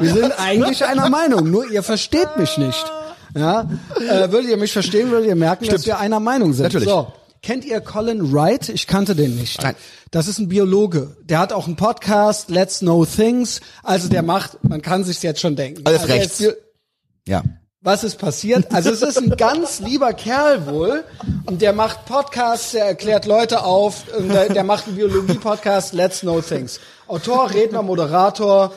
wir 0.00 0.12
sind 0.12 0.32
eigentlich 0.38 0.84
einer 0.84 1.08
Meinung, 1.10 1.50
nur 1.50 1.70
ihr 1.70 1.82
versteht 1.82 2.36
mich 2.36 2.56
nicht. 2.58 2.84
Ja, 3.34 3.62
äh, 3.96 4.30
würdet 4.30 4.50
ihr 4.50 4.56
mich 4.58 4.72
verstehen, 4.72 5.10
würdet 5.10 5.28
ihr 5.28 5.36
merken, 5.36 5.64
dass 5.64 5.82
Stimmt. 5.82 5.86
wir 5.86 5.98
einer 5.98 6.20
Meinung 6.20 6.52
sind. 6.52 6.64
Natürlich. 6.64 6.88
So. 6.88 7.12
Kennt 7.42 7.64
ihr 7.64 7.80
Colin 7.80 8.32
Wright? 8.32 8.68
Ich 8.68 8.86
kannte 8.86 9.14
den 9.16 9.36
nicht. 9.36 9.62
Nein. 9.62 9.74
Das 10.10 10.28
ist 10.28 10.38
ein 10.38 10.48
Biologe. 10.48 11.16
Der 11.24 11.38
hat 11.40 11.52
auch 11.52 11.66
einen 11.66 11.76
Podcast, 11.76 12.50
Let's 12.50 12.80
Know 12.80 13.04
Things. 13.04 13.60
Also 13.82 14.08
der 14.08 14.22
macht, 14.22 14.62
man 14.62 14.80
kann 14.82 15.02
sich's 15.02 15.22
jetzt 15.22 15.40
schon 15.40 15.56
denken. 15.56 15.80
Alles 15.84 16.02
also 16.02 16.12
rechts. 16.12 16.44
Ja. 17.26 17.42
Was 17.82 18.04
ist 18.04 18.16
passiert? 18.16 18.72
Also 18.72 18.90
es 18.90 19.02
ist 19.02 19.18
ein 19.18 19.30
ganz 19.36 19.80
lieber 19.80 20.12
Kerl 20.12 20.66
wohl 20.66 21.04
und 21.46 21.60
der 21.60 21.72
macht 21.72 22.06
Podcasts, 22.06 22.72
der 22.72 22.86
erklärt 22.86 23.26
Leute 23.26 23.64
auf, 23.64 24.04
und 24.16 24.28
der, 24.28 24.48
der 24.48 24.64
macht 24.64 24.86
einen 24.86 24.96
Biologie-Podcast, 24.96 25.92
Let's 25.92 26.20
Know 26.20 26.40
Things. 26.40 26.78
Autor, 27.08 27.52
Redner, 27.52 27.82
Moderator, 27.82 28.72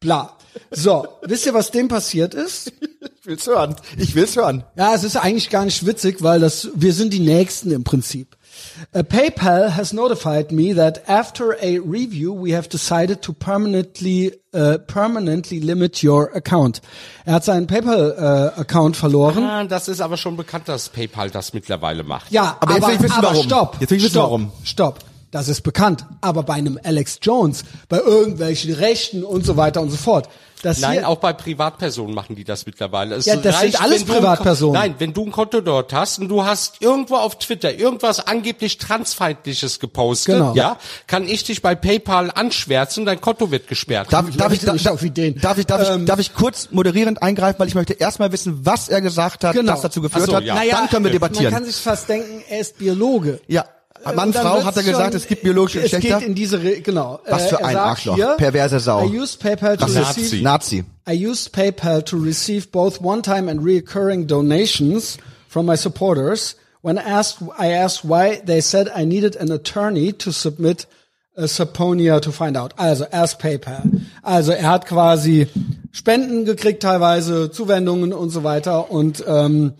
bla. 0.00 0.32
So, 0.70 1.06
wisst 1.22 1.44
ihr, 1.44 1.52
was 1.52 1.70
dem 1.70 1.88
passiert 1.88 2.32
ist? 2.32 2.72
Ich 3.20 3.26
will's 3.26 3.46
hören. 3.46 3.76
Ich 3.98 4.14
will's 4.14 4.36
hören. 4.36 4.64
Ja, 4.74 4.94
es 4.94 5.04
ist 5.04 5.16
eigentlich 5.16 5.50
gar 5.50 5.66
nicht 5.66 5.84
witzig, 5.84 6.22
weil 6.22 6.40
das 6.40 6.70
wir 6.74 6.94
sind 6.94 7.12
die 7.12 7.20
Nächsten 7.20 7.70
im 7.72 7.84
Prinzip. 7.84 8.35
Uh, 8.94 9.02
PayPal 9.02 9.70
has 9.76 9.92
notified 9.92 10.52
me 10.52 10.74
that 10.74 11.08
after 11.08 11.56
a 11.62 11.78
review 11.78 12.32
we 12.32 12.52
have 12.54 12.68
decided 12.68 13.22
to 13.22 13.32
permanently 13.32 14.32
uh, 14.54 14.78
permanently 14.86 15.60
limit 15.60 16.02
your 16.02 16.30
account. 16.34 16.80
Er 17.24 17.34
hat 17.34 17.44
seinen 17.44 17.66
PayPal-Account 17.66 18.96
verloren. 18.96 19.44
Ah, 19.44 19.64
das 19.64 19.88
ist 19.88 20.00
aber 20.00 20.16
schon 20.16 20.36
bekannt, 20.36 20.68
dass 20.68 20.88
PayPal 20.88 21.30
das 21.30 21.52
mittlerweile 21.52 22.02
macht. 22.02 22.30
Ja, 22.32 22.56
Aber 22.60 22.74
aber, 22.76 22.76
jetzt 22.76 22.86
will 22.88 22.94
ich 22.96 23.02
wissen, 23.02 23.12
aber 23.18 23.28
warum. 23.28 23.44
stopp. 23.44 23.76
Jetzt 23.80 23.90
will 23.90 23.98
ich 23.98 24.04
wissen, 24.04 24.12
stopp, 24.12 24.22
warum. 24.24 24.52
Stopp. 24.64 24.98
Das 25.30 25.48
ist 25.48 25.62
bekannt. 25.62 26.06
Aber 26.20 26.42
bei 26.44 26.54
einem 26.54 26.78
Alex 26.82 27.18
Jones, 27.20 27.64
bei 27.88 27.98
irgendwelchen 27.98 28.72
Rechten 28.74 29.24
und 29.24 29.44
so 29.44 29.56
weiter 29.56 29.80
und 29.82 29.90
so 29.90 29.96
fort. 29.96 30.28
Das 30.62 30.80
Nein, 30.80 30.92
hier, 30.92 31.08
auch 31.08 31.18
bei 31.18 31.32
Privatpersonen 31.32 32.14
machen 32.14 32.34
die 32.34 32.44
das 32.44 32.64
mittlerweile. 32.66 33.16
Es 33.16 33.26
Ja, 33.26 33.36
das 33.36 33.60
sind 33.60 33.80
alles 33.80 34.00
wenn 34.00 34.06
du 34.06 34.12
ein 34.12 34.18
Ko- 34.20 34.20
Privatpersonen. 34.22 34.72
Nein, 34.80 34.94
wenn 34.98 35.12
du 35.12 35.24
ein 35.26 35.32
Konto 35.32 35.60
dort 35.60 35.92
hast 35.92 36.18
und 36.18 36.28
du 36.28 36.44
hast 36.44 36.80
irgendwo 36.80 37.16
auf 37.16 37.38
Twitter 37.38 37.74
irgendwas 37.74 38.26
angeblich 38.26 38.78
transfeindliches 38.78 39.80
gepostet, 39.80 40.36
Genau. 40.36 40.54
ja, 40.54 40.78
kann 41.06 41.28
ich 41.28 41.44
dich 41.44 41.62
bei 41.62 41.74
PayPal 41.74 42.30
anschwärzen 42.34 43.02
und 43.02 43.06
dein 43.06 43.20
Konto 43.20 43.50
wird 43.50 43.68
gesperrt. 43.68 44.12
Darf, 44.12 44.26
darf, 44.36 44.52
ich, 44.52 44.60
darf, 44.60 45.02
Ideen. 45.02 45.40
darf 45.40 45.58
ich, 45.58 45.66
darf 45.66 45.88
Ähm, 45.88 46.00
ich, 46.00 46.06
darf 46.06 46.18
ich 46.18 46.34
kurz 46.34 46.68
moderierend 46.70 47.22
eingreifen, 47.22 47.58
weil 47.58 47.68
ich 47.68 47.74
möchte 47.74 47.92
erstmal 47.92 48.32
wissen, 48.32 48.60
was 48.64 48.88
er 48.88 49.00
gesagt 49.00 49.44
hat, 49.44 49.54
Genau. 49.54 49.72
das 49.72 49.82
dazu 49.82 50.00
geführt 50.00 50.26
so, 50.26 50.36
hat. 50.36 50.44
ja. 50.44 50.54
naja, 50.54 50.76
Dann 50.78 50.88
können 50.88 51.04
wir 51.04 51.10
Man 51.10 51.12
debattieren. 51.12 51.52
kann 51.52 51.64
sich 51.64 51.76
fast 51.76 52.08
denken, 52.08 52.42
er 52.48 52.60
ist 52.60 52.78
Biologe. 52.78 53.40
Ja. 53.46 53.64
Mann, 54.14 54.28
Und 54.28 54.34
dann 54.36 54.42
Frau, 54.46 54.64
hat 54.64 54.76
er 54.76 54.82
gesagt, 54.82 55.14
es 55.14 55.26
gibt 55.26 55.42
biologische 55.42 55.78
Es 55.80 55.90
Geschlechter. 55.90 56.18
geht 56.20 56.28
in 56.28 56.34
diese, 56.34 56.62
Re 56.62 56.80
genau. 56.80 57.20
Was 57.28 57.46
für 57.48 57.56
er 57.56 57.66
ein 57.66 57.76
Arschloch. 57.76 58.14
Hier, 58.16 58.34
Perverse 58.36 58.78
Sau. 58.80 59.04
I 59.06 59.18
used 59.18 59.40
PayPal 59.42 59.76
to 59.76 59.84
Rassist. 59.86 60.18
receive 60.18 60.42
Nazi. 60.42 60.84
I 61.08 61.26
used 61.26 61.52
PayPal 61.54 62.02
to 62.04 62.16
receive 62.16 62.70
both 62.70 63.00
one-time 63.02 63.48
and 63.50 63.64
recurring 63.64 64.26
donations 64.26 65.18
from 65.48 65.66
my 65.66 65.76
supporters. 65.76 66.56
When 66.82 66.98
asked, 66.98 67.38
I 67.58 67.72
asked 67.72 68.04
why, 68.04 68.40
they 68.44 68.60
said 68.60 68.88
I 68.94 69.04
needed 69.04 69.36
an 69.36 69.50
attorney 69.50 70.12
to 70.14 70.30
submit 70.30 70.86
a 71.36 71.46
subpoena 71.48 72.20
to 72.20 72.30
find 72.32 72.56
out. 72.56 72.72
Also 72.78 73.04
erst 73.12 73.40
PayPal. 73.40 73.82
Also 74.22 74.52
er 74.52 74.70
hat 74.70 74.86
quasi 74.86 75.48
Spenden 75.92 76.44
gekriegt 76.44 76.82
teilweise, 76.82 77.50
Zuwendungen 77.50 78.12
und 78.12 78.30
so 78.30 78.42
weiter 78.44 78.90
und 78.90 79.22
ähm, 79.26 79.72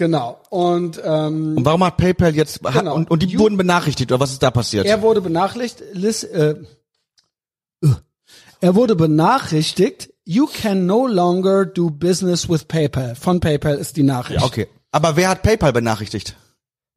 genau. 0.00 0.40
Und 0.48 1.00
ähm, 1.04 1.56
Und 1.58 1.64
warum 1.64 1.84
hat 1.84 1.96
PayPal 1.98 2.34
jetzt, 2.34 2.60
hat, 2.64 2.72
Genau. 2.74 2.96
und, 2.96 3.08
und 3.10 3.22
die 3.22 3.26
You- 3.28 3.38
wurden 3.38 3.56
benachrichtigt, 3.56 4.10
oder 4.10 4.18
was 4.18 4.32
ist 4.32 4.42
da 4.42 4.50
passiert? 4.50 4.84
er 4.86 5.00
wurde 5.02 5.20
benachrichtigt, 5.20 5.84
Liz, 5.92 6.24
äh, 6.24 6.56
äh, 7.82 7.88
er 8.60 8.74
wurde 8.74 8.96
benachrichtigt, 8.96 10.10
you 10.24 10.46
can 10.46 10.86
no 10.86 11.06
longer 11.06 11.64
do 11.66 11.90
business 11.90 12.48
with 12.48 12.64
PayPal. 12.64 13.14
Von 13.14 13.40
PayPal 13.40 13.76
ist 13.76 13.96
die 13.96 14.02
Nachricht. 14.02 14.42
okay. 14.42 14.66
Aber 14.92 15.14
wer 15.16 15.28
hat 15.28 15.42
PayPal 15.42 15.72
benachrichtigt? 15.72 16.34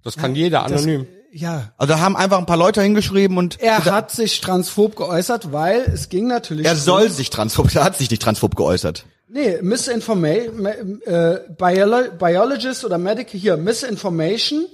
Das 0.03 0.17
kann 0.17 0.35
jeder 0.35 0.63
anonym. 0.63 1.05
Ja. 1.31 1.71
Also 1.77 1.93
da 1.93 1.99
haben 1.99 2.15
einfach 2.15 2.37
ein 2.39 2.45
paar 2.45 2.57
Leute 2.57 2.81
hingeschrieben 2.81 3.37
und 3.37 3.59
Er 3.61 3.77
gesagt, 3.77 3.95
hat 3.95 4.11
sich 4.11 4.41
transphob 4.41 4.95
geäußert, 4.95 5.51
weil 5.51 5.81
es 5.81 6.09
ging 6.09 6.27
natürlich. 6.27 6.65
er 6.65 6.75
soll 6.75 7.09
sich 7.09 7.29
transphob, 7.29 7.73
er 7.75 7.83
hat 7.83 7.97
sich 7.97 8.09
nicht 8.09 8.21
transphob 8.21 8.55
geäußert. 8.55 9.05
Nee, 9.33 9.57
Misinformation, 9.63 11.01
äh, 11.05 11.39
Biolo 11.57 12.11
Biologist 12.19 12.85
oder 12.85 12.99
Medical, 12.99 13.39
hier, 13.39 13.57
Misinformation, 13.57 14.67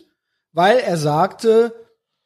weil 0.51 0.79
er 0.79 0.97
sagte, 0.97 1.73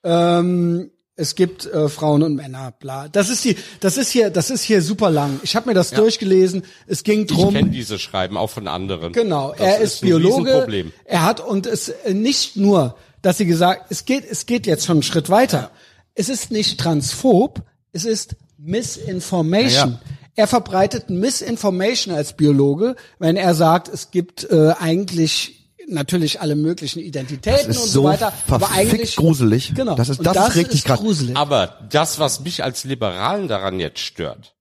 ähm, 0.03 0.89
es 1.15 1.35
gibt 1.35 1.67
äh, 1.67 1.89
Frauen 1.89 2.23
und 2.23 2.33
Männer, 2.33 2.73
bla. 2.79 3.07
Das 3.07 3.29
ist 3.29 3.45
die, 3.45 3.55
das 3.81 3.97
ist 3.97 4.09
hier, 4.09 4.31
das 4.31 4.49
ist 4.49 4.63
hier 4.63 4.81
super 4.81 5.11
lang. 5.11 5.39
Ich 5.43 5.55
habe 5.55 5.69
mir 5.69 5.75
das 5.75 5.91
durchgelesen. 5.91 6.63
Es 6.87 7.03
ging 7.03 7.21
Ich 7.21 7.27
drum. 7.27 7.53
kenne 7.53 7.69
diese 7.69 7.99
Schreiben 7.99 8.35
auch 8.35 8.49
von 8.49 8.67
anderen. 8.67 9.13
Genau, 9.13 9.51
Das 9.51 9.59
er 9.59 9.79
ist, 9.81 10.01
ein 10.01 10.07
Biologe. 10.07 10.91
Er 11.05 11.23
hat 11.23 11.39
und 11.39 11.67
es 11.67 11.89
äh, 11.89 12.15
nicht 12.15 12.55
nur, 12.57 12.95
dass 13.21 13.37
sie 13.37 13.45
gesagt, 13.45 13.91
es 13.91 14.05
geht, 14.05 14.25
es 14.27 14.47
geht 14.47 14.65
jetzt 14.65 14.87
schon 14.87 14.97
einen 14.97 15.03
Schritt 15.03 15.29
weiter. 15.29 15.69
Es 16.15 16.29
ist 16.29 16.49
nicht 16.49 16.79
transphob, 16.79 17.61
es 17.91 18.05
ist 18.05 18.35
Misinformation. 18.57 19.91
Ja, 19.91 19.99
ja. 19.99 20.22
Er 20.35 20.47
verbreitet 20.47 21.09
Misinformation 21.09 22.13
als 22.13 22.33
Biologe, 22.33 22.95
wenn 23.19 23.35
er 23.35 23.53
sagt, 23.53 23.87
es 23.87 24.09
gibt 24.11 24.49
äh, 24.49 24.71
eigentlich 24.79 25.69
natürlich 25.87 26.41
alle 26.41 26.55
möglichen 26.55 26.99
Identitäten 26.99 27.67
Das 27.67 27.75
ist 27.77 27.83
und 27.83 27.87
so, 27.89 28.01
so 28.01 28.03
weiter, 28.05 28.33
aber 28.49 28.71
eigentlich 28.71 29.15
gruselig. 29.15 29.73
Genau, 29.75 29.95
Das 29.95 30.09
ist- 30.09 30.19
Und 30.19 30.25
das 30.25 30.49
ist 30.49 30.55
richtig 30.55 30.85
ist 30.85 30.97
gruselig. 30.97 31.35
Aber 31.37 31.77
das, 31.91 32.19
was 32.19 32.39
mich 32.39 32.63
als 32.63 32.83
Liberalen 32.85 33.47
daran 33.47 33.79
jetzt 33.79 33.99
stört, 33.99 34.55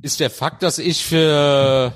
ist 0.00 0.20
der 0.20 0.30
Fakt, 0.30 0.62
dass 0.62 0.78
ich 0.78 1.04
für, 1.04 1.92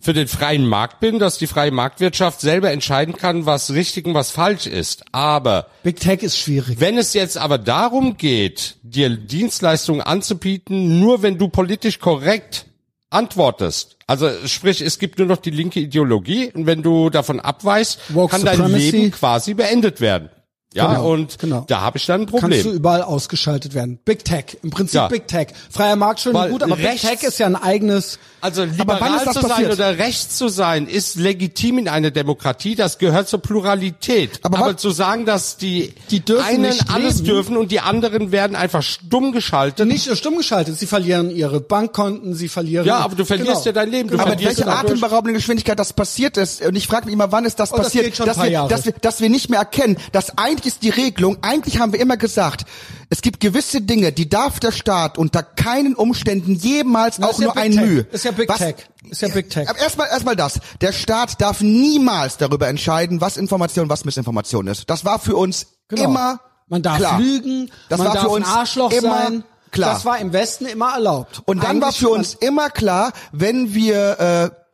für 0.00 0.12
den 0.12 0.28
freien 0.28 0.66
Markt 0.66 1.00
bin, 1.00 1.18
dass 1.18 1.38
die 1.38 1.46
freie 1.46 1.70
Marktwirtschaft 1.70 2.40
selber 2.40 2.70
entscheiden 2.70 3.16
kann, 3.16 3.46
was 3.46 3.72
richtig 3.72 4.06
und 4.06 4.14
was 4.14 4.30
falsch 4.30 4.66
ist. 4.66 5.04
Aber 5.12 5.66
Big 5.82 6.00
Tech 6.00 6.22
ist 6.22 6.38
schwierig. 6.38 6.80
wenn 6.80 6.98
es 6.98 7.14
jetzt 7.14 7.36
aber 7.36 7.58
darum 7.58 8.16
geht, 8.16 8.76
dir 8.82 9.10
Dienstleistungen 9.10 10.00
anzubieten, 10.00 11.00
nur 11.00 11.22
wenn 11.22 11.38
du 11.38 11.48
politisch 11.48 11.98
korrekt 11.98 12.66
antwortest, 13.10 13.96
also 14.06 14.30
sprich, 14.46 14.80
es 14.80 14.98
gibt 14.98 15.18
nur 15.18 15.28
noch 15.28 15.36
die 15.38 15.50
linke 15.50 15.80
Ideologie 15.80 16.50
und 16.52 16.66
wenn 16.66 16.82
du 16.82 17.10
davon 17.10 17.40
abweichst, 17.40 18.00
Woke 18.08 18.30
kann 18.30 18.44
dein 18.44 18.56
Supremacy. 18.56 18.90
Leben 18.90 19.10
quasi 19.10 19.54
beendet 19.54 20.00
werden. 20.00 20.30
Ja, 20.78 20.86
Genau, 20.94 21.12
und 21.12 21.38
genau. 21.38 21.64
da 21.66 21.80
habe 21.80 21.98
ich 21.98 22.06
dann 22.06 22.22
ein 22.22 22.26
Kannst 22.26 22.42
du 22.42 22.48
Problem. 22.48 22.72
überall 22.72 23.02
ausgeschaltet 23.02 23.74
werden. 23.74 23.98
Big 24.04 24.24
Tech, 24.24 24.56
im 24.62 24.70
Prinzip 24.70 24.94
Ja. 24.94 25.08
Big 25.08 25.26
Tech. 25.28 25.48
Freier 25.70 25.96
Markt 25.96 26.20
schön 26.20 26.34
und 26.34 26.40
Weil 26.40 26.50
gut, 26.50 26.62
aber 26.62 26.78
rechts- 26.78 27.02
Big 27.08 27.18
Tech 27.20 27.28
ist 27.28 27.38
ja 27.38 27.46
ein 27.46 27.56
eigenes. 27.56 28.18
Also 28.40 28.62
liberal 28.64 29.24
das 29.24 29.34
zu 29.34 29.40
sein 29.40 29.50
passiert? 29.50 29.72
oder 29.72 29.98
rechts 29.98 30.36
zu 30.36 30.48
sein, 30.48 30.86
ist 30.86 31.16
legitim 31.16 31.78
in 31.78 31.88
einer 31.88 32.12
Demokratie. 32.12 32.76
Das 32.76 32.98
gehört 32.98 33.28
zur 33.28 33.40
Pluralität. 33.42 34.38
Aber 34.42 34.58
Aber, 34.58 34.76
zu 34.76 34.90
sagen, 34.90 35.26
dass 35.26 35.56
die, 35.56 35.92
Die 36.10 36.22
einen 36.40 36.72
alles 36.92 37.22
dürfen 37.22 37.56
und 37.56 37.70
die 37.72 37.80
anderen 37.80 38.30
werden 38.32 38.56
einfach 38.56 38.82
stumm 38.82 39.32
geschaltet. 39.32 39.86
Nicht 39.88 40.06
nur 40.06 40.14
stumm 40.16 40.36
geschaltet, 40.36 40.78
sie 40.78 40.86
verlieren 40.86 41.30
ihre 41.30 41.60
Bankkonten, 41.60 42.34
sie 42.34 42.48
verlieren. 42.48 42.86
Ja, 42.86 42.98
aber 42.98 43.16
du 43.16 43.24
verlierst 43.24 43.64
Genau. 43.64 43.66
ja 43.66 43.72
dein 43.72 43.90
Leben. 43.90 44.08
Du. 44.10 44.18
Aber 44.18 44.36
dadurch- 44.36 44.64
atemberaubenden 44.66 45.34
Geschwindigkeit 45.34 45.78
das 45.78 45.92
passiert 45.92 46.36
ist, 46.36 46.62
und 46.64 46.76
ich 46.76 46.86
frage 46.86 47.06
mich 47.06 47.14
immer, 47.14 47.32
wann 47.32 47.44
ist 47.44 47.58
das 47.58 47.72
Oh, 47.72 47.76
das 47.76 47.86
passiert, 47.86 48.04
geht 48.06 48.16
schon 48.16 48.26
dass, 48.26 48.38
wir, 48.38 48.48
Jahre. 48.50 48.68
dass, 48.68 48.84
wir, 48.84 48.92
dass 48.92 49.20
wir 49.20 49.28
nicht 49.30 49.50
mehr 49.50 49.58
erkennen, 49.58 49.96
dass 50.12 50.36
eigentlich 50.38 50.67
ist 50.68 50.82
die 50.82 50.90
Regelung, 50.90 51.38
eigentlich 51.42 51.80
haben 51.80 51.92
wir 51.92 52.00
immer 52.00 52.16
gesagt, 52.16 52.64
es 53.10 53.22
gibt 53.22 53.40
gewisse 53.40 53.80
Dinge, 53.80 54.12
die 54.12 54.28
darf 54.28 54.60
der 54.60 54.70
Staat 54.70 55.18
unter 55.18 55.42
keinen 55.42 55.94
Umständen 55.94 56.54
jemals 56.54 57.20
auch 57.22 57.38
ja 57.40 57.46
nur 57.46 57.54
Big 57.54 57.62
ein 57.64 57.72
Tech. 57.72 57.80
Mühe. 57.80 58.06
Ist 58.12 58.24
ja 58.24 58.30
Big 58.30 58.48
Was- 58.48 58.58
Tech. 58.58 58.76
Ist 59.10 59.22
ja 59.22 59.28
Big 59.28 59.48
Tech. 59.50 59.68
Aber 59.68 59.78
erstmal 59.78 60.08
erstmal 60.08 60.36
das. 60.36 60.60
Der 60.82 60.92
Staat 60.92 61.40
darf 61.40 61.60
niemals 61.62 62.36
darüber 62.36 62.68
entscheiden, 62.68 63.20
was 63.20 63.36
Information, 63.38 63.88
was 63.88 64.04
Missinformation 64.04 64.66
ist. 64.66 64.88
Das 64.90 65.04
war 65.04 65.18
für 65.18 65.36
uns 65.36 65.66
Genau. 65.88 66.04
immer 66.04 66.40
Man 66.68 66.82
darf 66.82 66.98
klar. 66.98 67.18
lügen, 67.18 67.70
Das 67.88 67.98
man 67.98 68.08
war 68.08 68.14
darf 68.14 68.24
für 68.24 68.28
uns 68.30 68.46
ein 68.46 68.52
Arschloch 68.52 68.92
immer 68.92 69.22
sein. 69.22 69.44
klar. 69.70 69.94
Das 69.94 70.04
war 70.04 70.18
im 70.18 70.32
Westen 70.34 70.66
immer 70.66 70.92
erlaubt. 70.92 71.40
Und 71.46 71.64
dann 71.64 71.80
war 71.80 71.88
Eigentlich 71.88 72.00
für 72.00 72.10
uns 72.10 72.34
immer 72.34 72.68
klar, 72.68 73.12
wenn 73.32 73.72
wir 73.74 74.20
äh, 74.52 74.67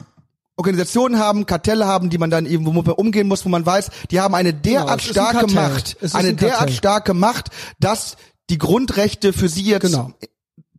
Organisationen 0.57 1.19
haben, 1.19 1.47
Kartelle 1.47 1.87
haben, 1.87 2.11
die 2.11 2.19
man 2.19 2.31
dann 2.31 2.47
eben, 2.47 2.65
womit 2.65 2.87
man 2.87 2.95
umgehen 2.95 3.27
muss, 3.27 3.45
wo 3.45 3.49
man 3.49 3.67
weiß, 3.67 3.91
die 4.11 4.21
haben 4.21 4.35
eine 4.35 4.55
derart 4.55 5.01
es 5.01 5.07
ist 5.07 5.19
ein 5.19 5.27
starke 5.27 5.39
Kartell. 5.47 5.55
Macht, 5.71 5.97
eine 6.15 6.29
ein 6.29 6.37
derart 6.37 6.71
starke 6.71 7.15
Macht, 7.15 7.51
dass 7.81 8.17
die 8.51 8.59
Grundrechte 8.59 9.33
für 9.33 9.49
sie 9.49 9.65
jetzt 9.65 9.83
Genau. 9.83 10.13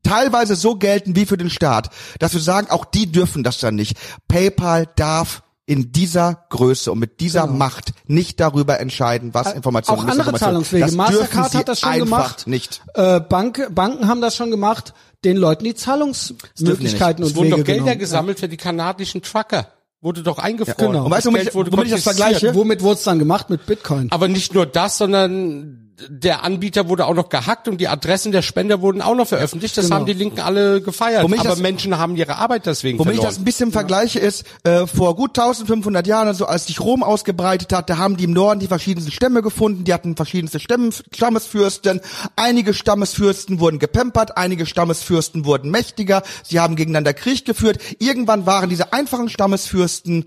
teilweise 0.04 0.56
so 0.56 0.76
gelten 0.76 1.16
wie 1.16 1.26
für 1.26 1.38
den 1.38 1.50
Staat, 1.50 1.90
dass 2.20 2.34
wir 2.34 2.42
sagen, 2.42 2.70
auch 2.70 2.86
die 2.86 3.12
dürfen 3.12 3.44
das 3.44 3.60
dann 3.60 3.76
nicht. 3.76 3.98
PayPal 4.28 4.88
darf 4.96 5.42
in 5.66 5.92
dieser 5.92 6.46
Größe 6.50 6.92
und 6.92 7.00
mit 7.00 7.20
dieser 7.20 7.48
Macht 7.48 7.94
nicht 8.06 8.40
darüber 8.40 8.80
entscheiden, 8.80 9.34
was 9.34 9.52
Information 9.54 9.98
Genau. 9.98 10.08
Auch 10.08 10.14
und 10.14 10.20
andere 10.20 10.40
Zahlungswege. 10.40 10.86
Das 10.86 10.96
Mastercard 10.96 11.56
hat 11.56 11.68
das 11.68 11.80
schon 11.80 11.98
gemacht. 11.98 12.46
Nicht. 12.48 12.82
Äh, 12.94 13.20
Bank, 13.20 13.68
Banken 13.74 14.08
haben 14.08 14.22
das 14.22 14.36
schon 14.36 14.52
gemacht, 14.52 14.94
den 15.26 15.38
Leuten 15.38 15.64
die 15.66 15.76
Zahlungsmöglichkeiten 15.76 17.24
Es 17.24 17.32
und 17.32 17.36
wurden 17.38 17.46
Wege 17.48 17.58
doch 17.58 17.64
Gelder 17.66 17.82
genommen. 17.84 18.00
gesammelt 18.00 18.40
für 18.40 18.48
die 18.48 18.58
kanadischen 18.58 19.22
Trucker. 19.22 19.68
Wurde 20.02 20.22
doch 20.22 20.38
eingefroren. 20.38 20.92
genau. 20.94 21.06
Und 21.06 21.12
weißt 21.12 21.26
du, 21.26 21.30
womit 21.32 21.48
ich- 21.48 21.56
wurde 21.56 21.72
womit 21.72 21.86
ich 21.88 21.92
das 21.94 22.04
vergleiche? 22.04 22.54
Womit 22.54 22.82
wurde 22.84 22.96
es 23.00 23.04
dann 23.04 23.18
gemacht? 23.20 23.50
Mit 23.50 23.66
Bitcoin. 23.66 24.12
Aber 24.12 24.28
nicht 24.28 24.54
nur 24.54 24.66
das, 24.68 24.98
sondern 25.00 25.85
der 26.10 26.44
Anbieter 26.44 26.90
wurde 26.90 27.06
auch 27.06 27.14
noch 27.14 27.30
gehackt 27.30 27.70
und 27.70 27.80
die 27.80 27.88
Adressen 27.88 28.34
der 28.34 28.42
Spender 28.42 28.82
wurden 28.82 29.02
auch 29.02 29.16
noch 29.16 29.28
veröffentlicht. 29.28 29.78
Das 29.78 29.86
Genau. 29.86 29.96
haben 29.96 30.06
die 30.06 30.12
Linken 30.14 30.42
alle 30.42 30.82
gefeiert. 30.82 31.24
Womit 31.24 31.36
ich 31.36 31.46
Aber 31.46 31.50
das- 31.52 31.60
Menschen 31.60 31.98
haben 31.98 32.18
ihre 32.18 32.36
Arbeit 32.36 32.66
deswegen 32.66 33.00
Womit 33.00 33.14
ich 33.14 33.18
verloren. 33.20 33.34
das 33.34 33.42
ein 33.42 33.46
bisschen 33.46 33.72
vergleiche 33.72 34.20
ist, 34.20 34.44
äh, 34.66 34.88
vor 34.88 35.16
gut 35.16 35.36
1500 35.36 36.06
Jahren, 36.06 36.28
also 36.28 36.48
als 36.48 36.66
sich 36.68 36.82
Rom 36.82 37.02
ausgebreitet 37.02 37.72
hat, 37.72 37.90
da 37.90 37.98
haben 37.98 38.18
die 38.18 38.26
im 38.26 38.34
Norden 38.34 38.60
die 38.60 38.68
verschiedensten 38.68 39.12
Stämme 39.14 39.42
gefunden, 39.42 39.86
die 39.86 39.94
hatten 39.94 40.18
verschiedenste 40.18 40.60
Stämme, 40.60 40.90
Stammesfürsten, 41.14 42.02
einige 42.36 42.74
Stammesfürsten 42.74 43.62
wurden 43.62 43.80
gepempert, 43.80 44.38
einige 44.38 44.66
Stammesfürsten 44.66 45.46
wurden 45.46 45.72
mächtiger, 45.72 46.24
sie 46.44 46.60
haben 46.60 46.76
gegeneinander 46.76 47.14
Krieg 47.14 47.46
geführt, 47.46 47.80
irgendwann 48.00 48.46
waren 48.46 48.70
diese 48.70 48.92
einfachen 48.92 49.30
Stammesfürsten 49.30 50.26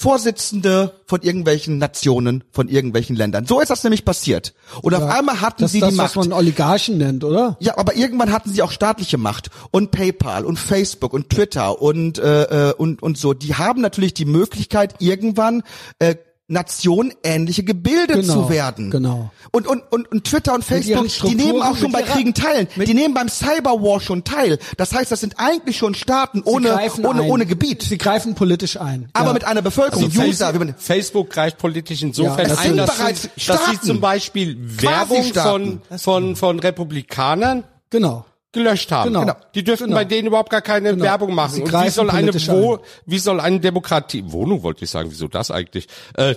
Vorsitzende 0.00 0.94
von 1.04 1.20
irgendwelchen 1.20 1.76
Nationen, 1.76 2.42
von 2.52 2.68
irgendwelchen 2.68 3.16
Ländern. 3.16 3.44
So 3.44 3.60
ist 3.60 3.68
das 3.68 3.84
nämlich 3.84 4.06
passiert. 4.06 4.54
Und 4.80 4.94
auf 4.94 5.02
einmal 5.02 5.42
hatten 5.42 5.60
das 5.60 5.72
sie 5.72 5.80
das, 5.80 5.90
die 5.90 5.96
Macht. 5.96 6.16
was 6.16 6.26
man 6.26 6.32
Oligarchen 6.32 6.96
nennt, 6.96 7.22
oder? 7.22 7.58
Ja, 7.60 7.76
aber 7.76 7.94
irgendwann 7.96 8.32
hatten 8.32 8.48
sie 8.48 8.62
auch 8.62 8.72
staatliche 8.72 9.18
Macht 9.18 9.50
und 9.72 9.90
PayPal 9.90 10.46
und 10.46 10.58
Facebook 10.58 11.12
und 11.12 11.28
Twitter 11.28 11.82
und 11.82 12.18
äh, 12.18 12.70
äh, 12.70 12.72
und 12.72 13.02
und 13.02 13.18
so. 13.18 13.34
Die 13.34 13.56
haben 13.56 13.82
natürlich 13.82 14.14
die 14.14 14.24
Möglichkeit 14.24 14.94
irgendwann 15.00 15.64
äh, 15.98 16.14
nationenähnliche 16.50 17.62
Gebilde 17.62 18.14
Genau, 18.14 18.32
zu 18.44 18.50
werden. 18.50 18.90
genau. 18.90 19.30
Und, 19.52 19.66
und, 19.66 19.82
und, 19.90 20.10
und 20.10 20.24
Twitter 20.24 20.54
und 20.54 20.64
Facebook, 20.64 21.06
die 21.28 21.34
nehmen 21.34 21.62
auch 21.62 21.76
schon 21.76 21.92
bei 21.92 22.02
Kriegen 22.02 22.34
teil. 22.34 22.66
Die 22.76 22.94
nehmen 22.94 23.14
beim 23.14 23.28
Cyberwar 23.28 24.00
schon 24.00 24.24
teil. 24.24 24.58
Das 24.76 24.92
heißt, 24.92 25.10
das 25.10 25.20
sind 25.20 25.34
eigentlich 25.38 25.78
schon 25.78 25.94
Staaten 25.94 26.42
ohne, 26.44 26.78
ohne, 27.02 27.22
ein. 27.22 27.30
ohne 27.30 27.46
Gebiet. 27.46 27.82
Sie 27.82 27.98
greifen 27.98 28.34
politisch 28.34 28.76
ein. 28.78 29.08
aber 29.12 29.28
ja. 29.28 29.32
mit 29.32 29.44
einer 29.44 29.62
Bevölkerung, 29.62 30.04
Also 30.04 30.22
User, 30.22 30.52
wie 30.54 30.58
man, 30.58 30.74
Facebook 30.76 31.30
greift 31.30 31.58
politisch 31.58 32.02
insofern 32.02 32.38
Ja, 32.38 32.48
das 32.48 32.58
ein, 32.58 32.66
sind 32.68 32.76
dass, 32.78 32.96
sie, 33.22 33.28
dass 33.46 33.66
sie 33.70 33.80
zum 33.80 34.00
Beispiel 34.00 34.56
Werbung 34.60 35.24
von, 35.32 35.80
von, 35.98 36.36
von 36.36 36.58
Republikanern 36.60 37.64
Genau. 37.90 38.24
Gelöscht 38.52 38.90
haben. 38.92 39.12
Genau. 39.14 39.32
Die 39.54 39.62
dürfen 39.64 39.84
Genau. 39.84 39.96
bei 39.96 40.04
denen 40.04 40.28
überhaupt 40.28 40.50
gar 40.50 40.60
keine 40.62 40.90
Genau. 40.90 41.04
Werbung 41.04 41.34
machen. 41.34 41.54
Sie 41.56 41.62
Und 41.62 41.72
wie 41.72 41.88
soll 41.90 42.10
eine 42.10 42.34
Wo, 42.48 42.74
ein. 42.74 42.80
wie 43.06 43.18
soll 43.18 43.40
eine 43.40 43.60
Demokratie, 43.60 44.24
Wohnung 44.26 44.62
wollte 44.62 44.84
ich 44.84 44.90
sagen, 44.90 45.10
wieso 45.10 45.28
das 45.28 45.50
eigentlich? 45.50 45.86
Äh, 46.14 46.34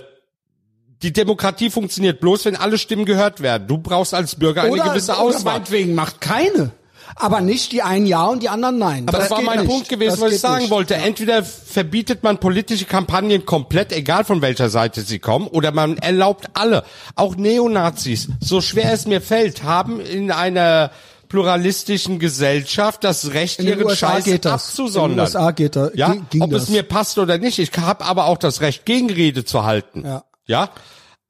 die 1.02 1.12
Demokratie 1.12 1.70
funktioniert 1.70 2.20
bloß, 2.20 2.44
wenn 2.46 2.56
alle 2.56 2.78
Stimmen 2.78 3.04
gehört 3.04 3.40
werden. 3.40 3.66
Du 3.68 3.78
brauchst 3.78 4.14
als 4.14 4.36
Bürger 4.36 4.62
eine 4.62 4.76
gewisse 4.80 5.12
oder 5.12 5.20
Auswahl. 5.20 5.54
meinetwegen 5.54 5.94
macht 5.94 6.20
keine. 6.20 6.70
Aber 7.16 7.40
nicht 7.40 7.70
die 7.72 7.82
einen 7.82 8.06
ja 8.06 8.24
und 8.26 8.42
die 8.42 8.48
anderen 8.48 8.78
nein. 8.78 9.06
Das, 9.06 9.20
das 9.28 9.30
war 9.30 9.42
mein 9.42 9.60
nicht. 9.60 9.68
Punkt 9.68 9.88
gewesen, 9.88 10.12
Das 10.12 10.20
was 10.20 10.32
ich 10.32 10.40
sagen 10.40 10.62
nicht. 10.62 10.70
wollte. 10.70 10.94
Entweder 10.94 11.44
verbietet 11.44 12.22
man 12.24 12.38
politische 12.38 12.86
Kampagnen 12.86 13.44
komplett, 13.44 13.92
egal 13.92 14.24
von 14.24 14.40
welcher 14.42 14.68
Seite 14.70 15.02
sie 15.02 15.18
kommen, 15.20 15.46
oder 15.46 15.70
man 15.70 15.96
erlaubt 15.98 16.46
alle, 16.54 16.84
auch 17.14 17.36
Neonazis, 17.36 18.28
so 18.40 18.60
schwer 18.60 18.92
es 18.92 19.06
mir 19.06 19.20
fällt, 19.20 19.62
haben 19.62 20.00
in 20.00 20.32
einer 20.32 20.90
pluralistischen 21.34 22.20
Gesellschaft 22.20 23.02
das 23.02 23.32
Recht, 23.32 23.58
In 23.58 23.66
ihren 23.66 23.84
USA 23.84 24.12
Scheiß 24.12 24.24
geht 24.24 24.44
das. 24.44 24.52
abzusondern. 24.68 25.10
In 25.10 25.16
den 25.16 25.20
USA 25.24 25.50
geht 25.50 25.74
da- 25.74 25.90
ja? 25.94 26.14
ging 26.30 26.42
Ob 26.42 26.50
das. 26.52 26.62
es 26.64 26.68
mir 26.68 26.84
passt 26.84 27.18
oder 27.18 27.38
nicht. 27.38 27.58
Ich 27.58 27.72
habe 27.76 28.04
aber 28.04 28.26
auch 28.26 28.38
das 28.38 28.60
Recht, 28.60 28.86
Gegenrede 28.86 29.44
zu 29.44 29.64
halten. 29.64 30.04
Ja. 30.06 30.22
Ja. 30.46 30.70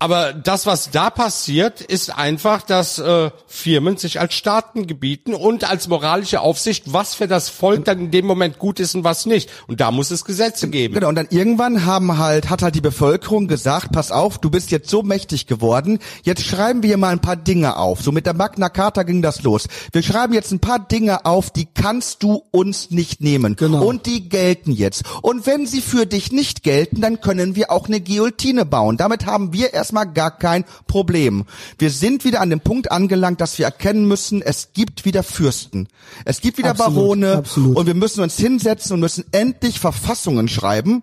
Aber 0.05 0.35
das, 0.35 0.67
was 0.67 0.91
da 0.91 1.09
passiert, 1.09 1.81
ist 1.81 2.15
einfach, 2.15 2.61
dass 2.61 2.99
äh, 2.99 3.31
Firmen 3.47 3.97
sich 3.97 4.21
als 4.21 4.35
Staaten 4.35 4.87
gebieten 4.87 5.33
und 5.33 5.71
als 5.71 5.89
moralische 5.89 6.43
Aufsicht, 6.43 6.93
was 6.93 7.15
für 7.15 7.27
das 7.27 7.49
Volk 7.49 7.87
dann 7.87 7.99
in 7.99 8.11
dem 8.11 8.27
Moment 8.27 8.59
gut 8.59 8.81
ist 8.81 8.95
und 8.95 9.03
was 9.03 9.25
nicht. 9.25 9.49
Und 9.67 9.81
da 9.81 9.91
muss 9.91 10.11
es 10.11 10.27
Gesetze 10.27 10.69
geben. 10.69 10.93
Genau, 10.93 11.09
und 11.09 11.15
dann 11.15 11.29
irgendwann 11.31 11.87
haben 11.87 12.19
halt, 12.19 12.51
hat 12.51 12.61
halt 12.61 12.75
die 12.75 12.83
Bevölkerung 12.83 13.49
gesagt, 13.49 13.93
pass 13.93 14.13
auf, 14.13 14.37
du 14.37 14.51
bist 14.51 14.71
jetzt 14.71 14.91
so 14.91 15.03
mächtig 15.03 15.47
geworden, 15.47 15.99
jetzt 16.23 16.45
schreiben 16.45 16.83
wir 16.83 16.99
mal 16.99 17.09
ein 17.09 17.23
paar 17.23 17.37
Dinge 17.37 17.79
auf. 17.79 18.03
So 18.03 18.13
mit 18.13 18.27
der 18.27 18.35
Magna 18.35 18.69
Carta 18.69 19.05
ging 19.05 19.23
das 19.23 19.43
los. 19.43 19.69
Wir 19.93 20.03
schreiben 20.03 20.35
jetzt 20.35 20.53
ein 20.53 20.61
paar 20.61 20.81
Dinge 20.81 21.25
auf, 21.25 21.49
die 21.49 21.65
kannst 21.65 22.23
du 22.23 22.43
uns 22.51 22.91
nicht 22.91 23.23
nehmen. 23.23 23.57
Genau. 23.57 23.83
Und 23.83 24.05
die 24.05 24.29
gelten 24.29 24.73
jetzt. 24.73 25.05
Und 25.23 25.47
wenn 25.47 25.67
sie 25.67 25.81
für 25.81 26.05
dich 26.05 26.31
nicht 26.31 26.63
gelten, 26.63 27.01
dann 27.01 27.23
können 27.23 27.57
wir 27.57 27.71
auch 27.71 27.87
eine 27.87 28.03
Guillotine 28.03 28.67
bauen. 28.67 28.99
Damit 28.99 29.25
haben 29.25 29.55
wir 29.55 29.73
erstmal 29.95 30.13
gar 30.13 30.37
kein 30.39 30.65
Problem. 30.87 31.45
Wir 31.79 31.91
sind 31.91 32.25
wieder 32.25 32.41
an 32.41 32.51
dem 32.51 32.61
Punkt 32.61 32.91
angelangt, 32.91 33.41
dass 33.41 33.59
wir 33.59 33.65
erkennen 33.67 34.07
müssen, 34.07 34.43
es 34.43 34.73
gibt 34.73 35.05
wieder 35.05 35.23
Fürsten. 35.23 35.89
Es 36.25 36.41
gibt 36.41 36.59
wieder 36.59 36.71
Absolut, 36.71 36.95
Barone. 36.95 37.33
absolut. 37.37 37.77
Und 37.77 37.87
wir 37.87 37.95
müssen 37.95 38.23
uns 38.23 38.37
hinsetzen 38.37 38.95
und 38.95 39.01
müssen 39.01 39.25
endlich 39.33 39.79
Verfassungen 39.79 40.49
schreiben, 40.49 41.03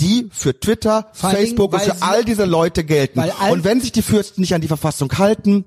die 0.00 0.28
für 0.32 0.58
Twitter, 0.58 1.08
Vor 1.12 1.30
Facebook 1.30 1.70
Dingen, 1.72 1.82
und 1.84 1.90
für 1.92 1.96
sie- 1.96 2.02
all 2.02 2.24
diese 2.24 2.44
Leute 2.44 2.84
gelten. 2.84 3.22
Und 3.50 3.64
wenn 3.64 3.80
sich 3.80 3.92
die 3.92 4.02
Fürsten 4.02 4.40
nicht 4.40 4.54
an 4.54 4.60
die 4.60 4.68
Verfassung 4.68 5.10
halten, 5.18 5.64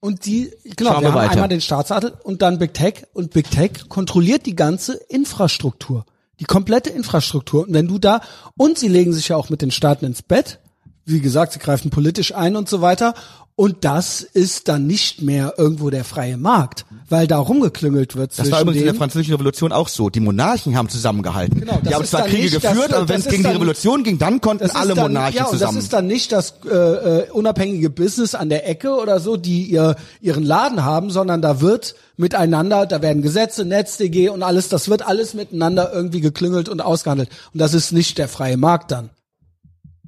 Und 0.00 0.26
die, 0.26 0.52
genau, 0.76 0.96
wir 0.96 1.00
wir 1.00 1.08
haben 1.08 1.14
weiter. 1.14 1.30
einmal 1.32 1.48
den 1.48 1.62
Staatsadel 1.62 2.12
und 2.24 2.42
dann 2.42 2.58
Big 2.58 2.74
Tech 2.74 3.06
und 3.14 3.30
Big 3.32 3.50
Tech 3.50 3.88
kontrolliert 3.88 4.44
die 4.44 4.54
ganze 4.54 4.92
Infrastruktur. 5.08 6.04
Die 6.40 6.44
komplette 6.44 6.90
Infrastruktur. 6.90 7.62
Und 7.66 7.72
wenn 7.72 7.88
du 7.88 7.98
da, 7.98 8.20
und 8.56 8.76
sie 8.78 8.88
legen 8.88 9.12
sich 9.14 9.28
ja 9.28 9.36
auch 9.36 9.48
mit 9.48 9.62
den 9.62 9.70
Staaten 9.70 10.04
ins 10.04 10.20
Bett. 10.20 10.58
Wie 11.06 11.20
gesagt, 11.20 11.52
sie 11.52 11.58
greifen 11.58 11.90
politisch 11.90 12.34
ein 12.34 12.56
und 12.56 12.68
so 12.68 12.80
weiter. 12.80 13.14
Und 13.56 13.84
das 13.84 14.20
ist 14.22 14.66
dann 14.66 14.88
nicht 14.88 15.22
mehr 15.22 15.54
irgendwo 15.58 15.88
der 15.88 16.02
freie 16.02 16.36
Markt, 16.36 16.86
weil 17.08 17.28
da 17.28 17.38
rumgeklüngelt 17.38 18.16
wird 18.16 18.36
das 18.36 18.50
war 18.50 18.60
übrigens 18.60 18.80
in 18.80 18.86
der 18.86 18.96
französischen 18.96 19.34
Revolution 19.34 19.70
auch 19.70 19.86
so. 19.86 20.10
Die 20.10 20.18
Monarchen 20.18 20.76
haben 20.76 20.88
zusammengehalten. 20.88 21.60
Genau, 21.60 21.74
das 21.74 21.82
die 21.88 21.94
haben 21.94 22.04
zwar 22.04 22.22
Kriege 22.22 22.42
nicht 22.42 22.56
das- 22.56 22.62
geführt, 22.72 22.92
aber 22.92 23.08
wenn 23.08 23.16
das 23.18 23.26
es 23.26 23.30
gegen 23.30 23.42
die 23.44 23.48
dann- 23.50 23.52
Revolution 23.52 24.02
ging, 24.02 24.18
dann 24.18 24.40
konnten 24.40 24.64
Das 24.66 24.74
alle 24.74 24.94
dann, 24.94 25.04
Monarchen 25.12 25.36
ja, 25.36 25.44
und 25.44 25.50
zusammen. 25.52 25.76
das 25.76 25.84
ist 25.84 25.92
dann 25.92 26.08
nicht 26.08 26.32
das 26.32 26.54
äh, 26.68 26.74
äh, 26.74 27.30
unabhängige 27.30 27.90
Business 27.90 28.34
an 28.34 28.48
der 28.48 28.68
Ecke 28.68 28.90
oder 28.96 29.20
so, 29.20 29.36
die 29.36 29.62
ihr 29.66 29.94
ihren 30.20 30.42
Laden 30.42 30.84
haben, 30.84 31.10
sondern 31.10 31.40
da 31.40 31.60
wird 31.60 31.94
miteinander, 32.16 32.86
da 32.86 33.02
werden 33.02 33.22
Gesetze, 33.22 33.64
NetzDG 33.64 34.30
und 34.30 34.42
alles, 34.42 34.68
das 34.68 34.88
wird 34.88 35.06
alles 35.06 35.34
miteinander 35.34 35.92
irgendwie 35.94 36.20
geklüngelt 36.20 36.68
und 36.68 36.80
ausgehandelt. 36.80 37.28
Und 37.52 37.60
das 37.60 37.72
ist 37.72 37.92
nicht 37.92 38.18
der 38.18 38.26
freie 38.26 38.56
Markt 38.56 38.90
dann. 38.90 39.10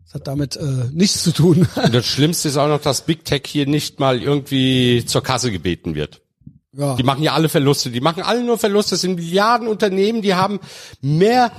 Das 0.07 0.15
hat 0.15 0.27
damit 0.29 0.57
äh, 0.57 0.89
nichts 0.93 1.23
zu 1.25 1.33
tun. 1.33 1.69
Und 1.77 1.95
das 1.95 2.07
Schlimmste 2.07 2.49
ist 2.49 2.57
auch 2.57 2.69
noch, 2.69 2.81
dass 2.81 3.03
Big 3.03 3.25
Tech 3.25 3.43
hier 3.47 3.67
nicht 3.67 4.01
mal 4.01 4.23
irgendwie 4.23 5.05
zur 5.05 5.23
Kasse 5.23 5.51
gebeten 5.51 5.95
wird. 5.95 6.23
ja. 6.73 6.95
Die 6.95 7.03
machen 7.03 7.23
ja 7.23 7.33
alle 7.35 7.49
Verluste. 7.49 7.91
Die 7.91 8.01
machen 8.01 8.23
alle 8.23 8.43
nur 8.43 8.59
Verluste. 8.59 8.91
Das 8.93 9.01
sind 9.01 9.17
Milliarden 9.17 9.67
Unternehmen, 9.69 10.23
die 10.23 10.35
haben 10.35 10.61
mehr 11.01 11.51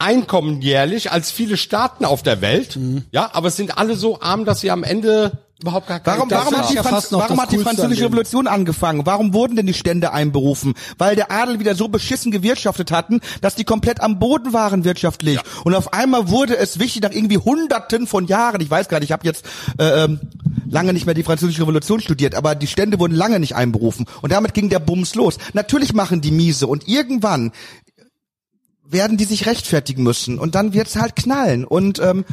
Einkommen 0.00 0.60
jährlich 0.62 1.10
als 1.10 1.32
viele 1.32 1.56
Staaten 1.56 2.04
auf 2.04 2.22
der 2.22 2.40
Welt. 2.40 2.78
Ja, 3.10 3.30
aber 3.32 3.48
es 3.48 3.56
sind 3.56 3.78
alle 3.78 3.96
so 3.96 4.20
arm, 4.20 4.44
dass 4.44 4.60
sie 4.60 4.70
am 4.70 4.84
Ende 4.84 5.38
Überhaupt 5.60 5.88
gar 5.88 5.98
keine 5.98 6.18
Warum, 6.18 6.30
warum, 6.30 6.56
hat 6.56 6.70
die, 6.70 6.74
ja 6.74 6.84
Franz 6.84 7.10
warum 7.10 7.40
hat 7.40 7.50
die 7.50 7.58
französische. 7.58 8.04
Revolution 8.04 8.46
angefangen? 8.46 9.04
Warum 9.06 9.34
wurden 9.34 9.56
denn 9.56 9.66
die 9.66 9.74
Stände 9.74 10.12
einberufen? 10.12 10.74
Weil 10.98 11.16
der 11.16 11.32
Adel 11.32 11.58
wieder 11.58 11.74
so 11.74 11.88
beschissen 11.88 12.30
gewirtschaftet 12.30 12.92
hatten, 12.92 13.20
dass 13.40 13.56
die 13.56 13.64
komplett 13.64 14.00
am 14.00 14.20
Boden 14.20 14.52
waren 14.52 14.84
wirtschaftlich. 14.84 15.40
Und 15.64 15.74
auf 15.74 15.92
einmal 15.92 16.28
wurde 16.28 16.56
es 16.56 16.78
wichtig, 16.78 17.02
nach 17.02 17.10
irgendwie 17.10 17.38
Hunderten 17.38 18.06
von 18.06 18.28
Jahren, 18.28 18.60
ich 18.60 18.70
weiß 18.70 18.88
gar 18.88 19.00
nicht, 19.00 19.08
ich 19.08 19.12
habe 19.12 19.26
jetzt 19.26 19.46
äh, 19.78 20.04
ähm, 20.04 20.20
lange 20.70 20.92
nicht 20.92 21.06
mehr 21.06 21.14
die 21.14 21.24
französische 21.24 21.62
Revolution 21.62 22.00
studiert, 22.00 22.36
aber 22.36 22.54
die 22.54 22.68
Stände 22.68 23.00
wurden 23.00 23.14
lange 23.14 23.40
nicht 23.40 23.56
einberufen. 23.56 24.06
Und 24.22 24.30
damit 24.30 24.54
ging 24.54 24.68
der 24.68 24.78
Bums 24.78 25.16
los. 25.16 25.38
Natürlich 25.54 25.92
machen 25.92 26.20
die 26.20 26.30
miese 26.30 26.68
und 26.68 26.86
irgendwann 26.86 27.50
werden 28.90 29.16
die 29.16 29.24
sich 29.24 29.46
rechtfertigen 29.46 30.02
müssen 30.02 30.38
und 30.38 30.54
dann 30.54 30.72
wird's 30.72 30.96
halt 30.96 31.16
knallen 31.16 31.64
und 31.64 31.98
ähm, 31.98 32.24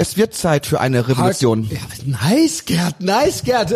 es 0.00 0.16
wird 0.16 0.32
Zeit 0.32 0.64
für 0.64 0.80
eine 0.80 1.08
Revolution. 1.08 1.68
Ja, 1.70 1.78
nice, 2.06 2.64
Gerd, 2.64 3.02
nice, 3.02 3.42
Gerd. 3.42 3.74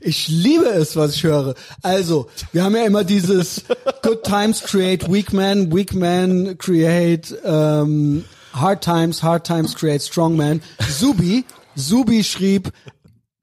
Ich 0.00 0.26
liebe 0.28 0.64
es, 0.64 0.96
was 0.96 1.14
ich 1.14 1.24
höre. 1.24 1.54
Also, 1.82 2.30
wir 2.52 2.64
haben 2.64 2.74
ja 2.74 2.86
immer 2.86 3.04
dieses 3.04 3.64
Good 4.02 4.24
Times 4.24 4.62
create 4.62 5.12
Weak 5.12 5.34
Men, 5.34 5.70
Weak 5.70 5.92
Men 5.92 6.56
create 6.56 7.36
ähm, 7.44 8.24
Hard 8.54 8.82
Times, 8.82 9.22
Hard 9.22 9.46
Times 9.46 9.74
create 9.74 10.02
Strong 10.02 10.38
Men. 10.38 10.62
Subi, 10.88 11.44
Subi 11.74 12.24
schrieb, 12.24 12.72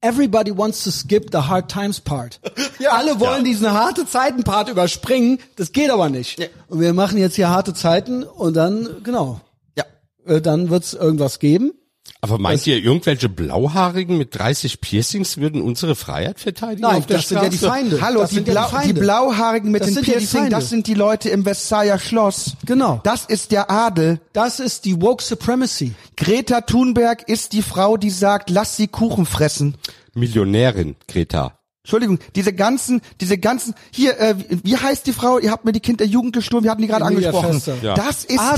Everybody 0.06 0.52
wants 0.56 0.84
to 0.84 0.90
skip 0.92 1.30
the 1.32 1.38
hard 1.48 1.68
times 1.68 2.00
part. 2.00 2.38
Alle 2.90 3.18
wollen 3.18 3.42
diesen 3.44 3.72
harte 3.72 4.06
Zeiten 4.06 4.44
Part 4.44 4.68
überspringen. 4.68 5.38
Das 5.56 5.72
geht 5.72 5.90
aber 5.90 6.08
nicht. 6.08 6.38
Ja. 6.38 6.46
Und 6.68 6.80
wir 6.80 6.92
machen 6.92 7.18
jetzt 7.18 7.34
hier 7.34 7.48
harte 7.48 7.74
Zeiten 7.74 8.22
und 8.22 8.54
dann, 8.54 9.02
genau, 9.02 9.40
Ja. 9.76 9.84
äh, 10.26 10.40
dann 10.40 10.70
wird's 10.70 10.94
irgendwas 10.94 11.40
geben. 11.40 11.72
Aber 12.20 12.38
meint 12.38 12.66
ihr, 12.66 12.76
irgendwelche 12.82 13.28
Blauhaarigen 13.28 14.16
mit 14.18 14.36
30 14.38 14.80
Piercings 14.80 15.36
würden 15.38 15.60
unsere 15.62 15.94
Freiheit 15.94 16.40
verteidigen 16.40 16.82
Nein, 16.82 16.96
auf 16.96 17.06
der 17.06 17.18
das 17.18 17.28
sind 17.28 17.42
ja 17.42 17.48
die 17.48 17.56
Straße? 17.56 17.72
Feinde. 17.72 18.00
Hallo, 18.00 18.20
das 18.20 18.30
die, 18.30 18.36
sind 18.36 18.48
ja 18.48 18.52
Blau, 18.54 18.64
die, 18.66 18.70
Feinde. 18.74 18.94
die 18.94 19.00
Blauhaarigen 19.00 19.70
mit 19.70 19.80
Das 19.82 19.88
den 19.88 19.94
sind 19.96 20.06
ja 20.06 20.12
die 20.14 20.18
Piercing, 20.20 20.40
Feinde. 20.40 20.56
das 20.56 20.68
sind 20.70 20.86
die 20.86 20.94
Leute 20.94 21.28
im 21.28 21.44
Versailler 21.44 21.98
Schloss. 21.98 22.56
Genau. 22.64 23.00
Das 23.04 23.26
ist 23.26 23.52
der 23.52 23.70
Adel. 23.70 24.20
Das 24.32 24.60
ist 24.60 24.84
die 24.86 25.00
Woke 25.00 25.22
Supremacy. 25.22 25.92
Greta 26.16 26.62
Thunberg 26.62 27.28
ist 27.28 27.52
die 27.52 27.62
Frau, 27.62 27.96
die 27.96 28.10
sagt, 28.10 28.50
lass 28.50 28.76
sie 28.76 28.88
Kuchen 28.88 29.26
fressen. 29.26 29.76
Millionärin, 30.14 30.96
Greta. 31.08 31.55
Entschuldigung, 31.86 32.18
diese 32.34 32.52
ganzen, 32.52 33.00
diese 33.20 33.38
ganzen, 33.38 33.72
hier, 33.92 34.18
äh, 34.18 34.34
wie- 34.64 34.76
heißt 34.76 35.06
die 35.06 35.12
Frau? 35.12 35.38
Ihr 35.38 35.52
habt 35.52 35.64
mir 35.64 35.70
die 35.70 35.78
Kind 35.78 36.00
der 36.00 36.08
Jugend 36.08 36.34
gestohlen, 36.34 36.64
wir 36.64 36.72
hatten 36.72 36.82
die 36.82 36.88
gerade 36.88 37.04
angesprochen. 37.04 37.62
Ja. 37.80 37.94
Das 37.94 38.24
ist 38.24 38.40
Adel, 38.40 38.56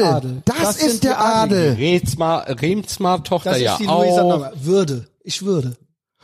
der 0.00 0.14
Adel. 0.14 0.42
Das, 0.46 0.56
Das 0.58 0.76
ist 0.82 1.04
der. 1.04 1.20
Adel. 1.20 1.74
Remsmar, 1.74 2.46
Remsmar 2.48 3.22
Tochter 3.22 3.50
Das 3.50 3.60
ja 3.60 3.72
ist 3.72 3.80
die 3.80 3.84
Luisa 3.84 4.22
auch. 4.22 4.30
Nummer. 4.32 4.52
Würde. 4.58 5.06
Ich 5.22 5.42
würde. 5.44 5.76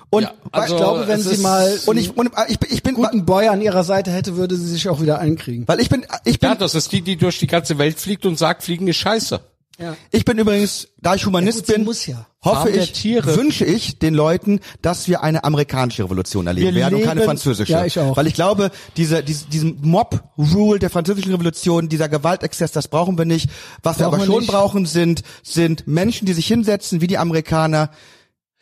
Und 0.08 0.22
Ja, 0.24 0.32
also 0.52 0.74
ich 0.74 0.80
glaube, 0.80 1.06
wenn 1.08 1.20
sie 1.20 1.36
mal 1.42 1.78
und 1.86 1.96
ich, 1.98 2.16
und 2.16 2.30
ich, 2.48 2.58
bin- 2.58 2.70
ich 2.72 2.82
bin, 2.82 2.94
guten 2.94 3.24
Boy 3.26 3.48
an 3.48 3.60
ihrer 3.60 3.84
Seite 3.84 4.10
hätte, 4.10 4.36
würde 4.36 4.56
sie 4.56 4.66
sich 4.68 4.88
auch 4.88 5.00
wieder 5.02 5.18
einkriegen. 5.18 5.68
weil 5.68 5.80
ich 5.80 5.88
bin, 5.90 6.06
ich 6.24 6.38
bin, 6.40 6.48
Ja, 6.50 6.54
das 6.54 6.74
ist 6.74 6.92
die, 6.92 7.02
die 7.02 7.16
durch 7.16 7.38
die 7.38 7.46
ganze 7.46 7.76
Welt 7.78 7.98
fliegt 7.98 8.24
und 8.26 8.38
sagt, 8.38 8.62
Fliegen 8.62 8.88
ist 8.88 8.96
scheiße. 8.96 9.40
Ja. 9.82 9.96
ich 10.10 10.24
bin 10.24 10.38
übrigens, 10.38 10.88
da 11.00 11.14
ich 11.14 11.26
Humanist 11.26 11.68
Ja, 11.68 11.76
gut, 11.78 11.84
bin, 12.06 12.14
ja. 12.14 12.26
hoffe 12.44 12.70
ich, 12.70 13.04
wünsche 13.04 13.64
ich 13.64 13.98
den 13.98 14.14
Leuten, 14.14 14.60
dass 14.80 15.08
wir 15.08 15.22
eine 15.22 15.44
amerikanische 15.44 16.04
Revolution 16.04 16.46
erleben 16.46 16.68
Wir 16.68 16.74
werden 16.82 16.94
und 16.94 17.02
keine 17.02 17.20
leben- 17.20 17.26
französische. 17.26 17.72
Ja, 17.72 17.84
ich 17.84 17.98
auch. 17.98 18.16
Weil 18.16 18.26
ich 18.28 18.34
glaube, 18.34 18.70
diese, 18.96 19.22
diese, 19.22 19.46
diesen 19.46 19.78
Mob-Rule 19.82 20.78
der 20.78 20.90
französischen 20.90 21.32
Revolution, 21.32 21.88
dieser 21.88 22.08
Gewaltexzess, 22.08 22.72
das 22.72 22.88
brauchen 22.88 23.18
wir 23.18 23.24
nicht. 23.24 23.50
Was 23.82 23.98
wir 23.98 24.04
Brauchen 24.06 24.14
aber 24.14 24.22
wir 24.22 24.26
schon 24.26 24.40
nicht. 24.40 24.50
brauchen, 24.50 24.86
sind, 24.86 25.22
sind 25.42 25.86
Menschen, 25.86 26.26
die 26.26 26.32
sich 26.32 26.46
hinsetzen, 26.46 27.00
wie 27.00 27.06
die 27.08 27.18
Amerikaner. 27.18 27.90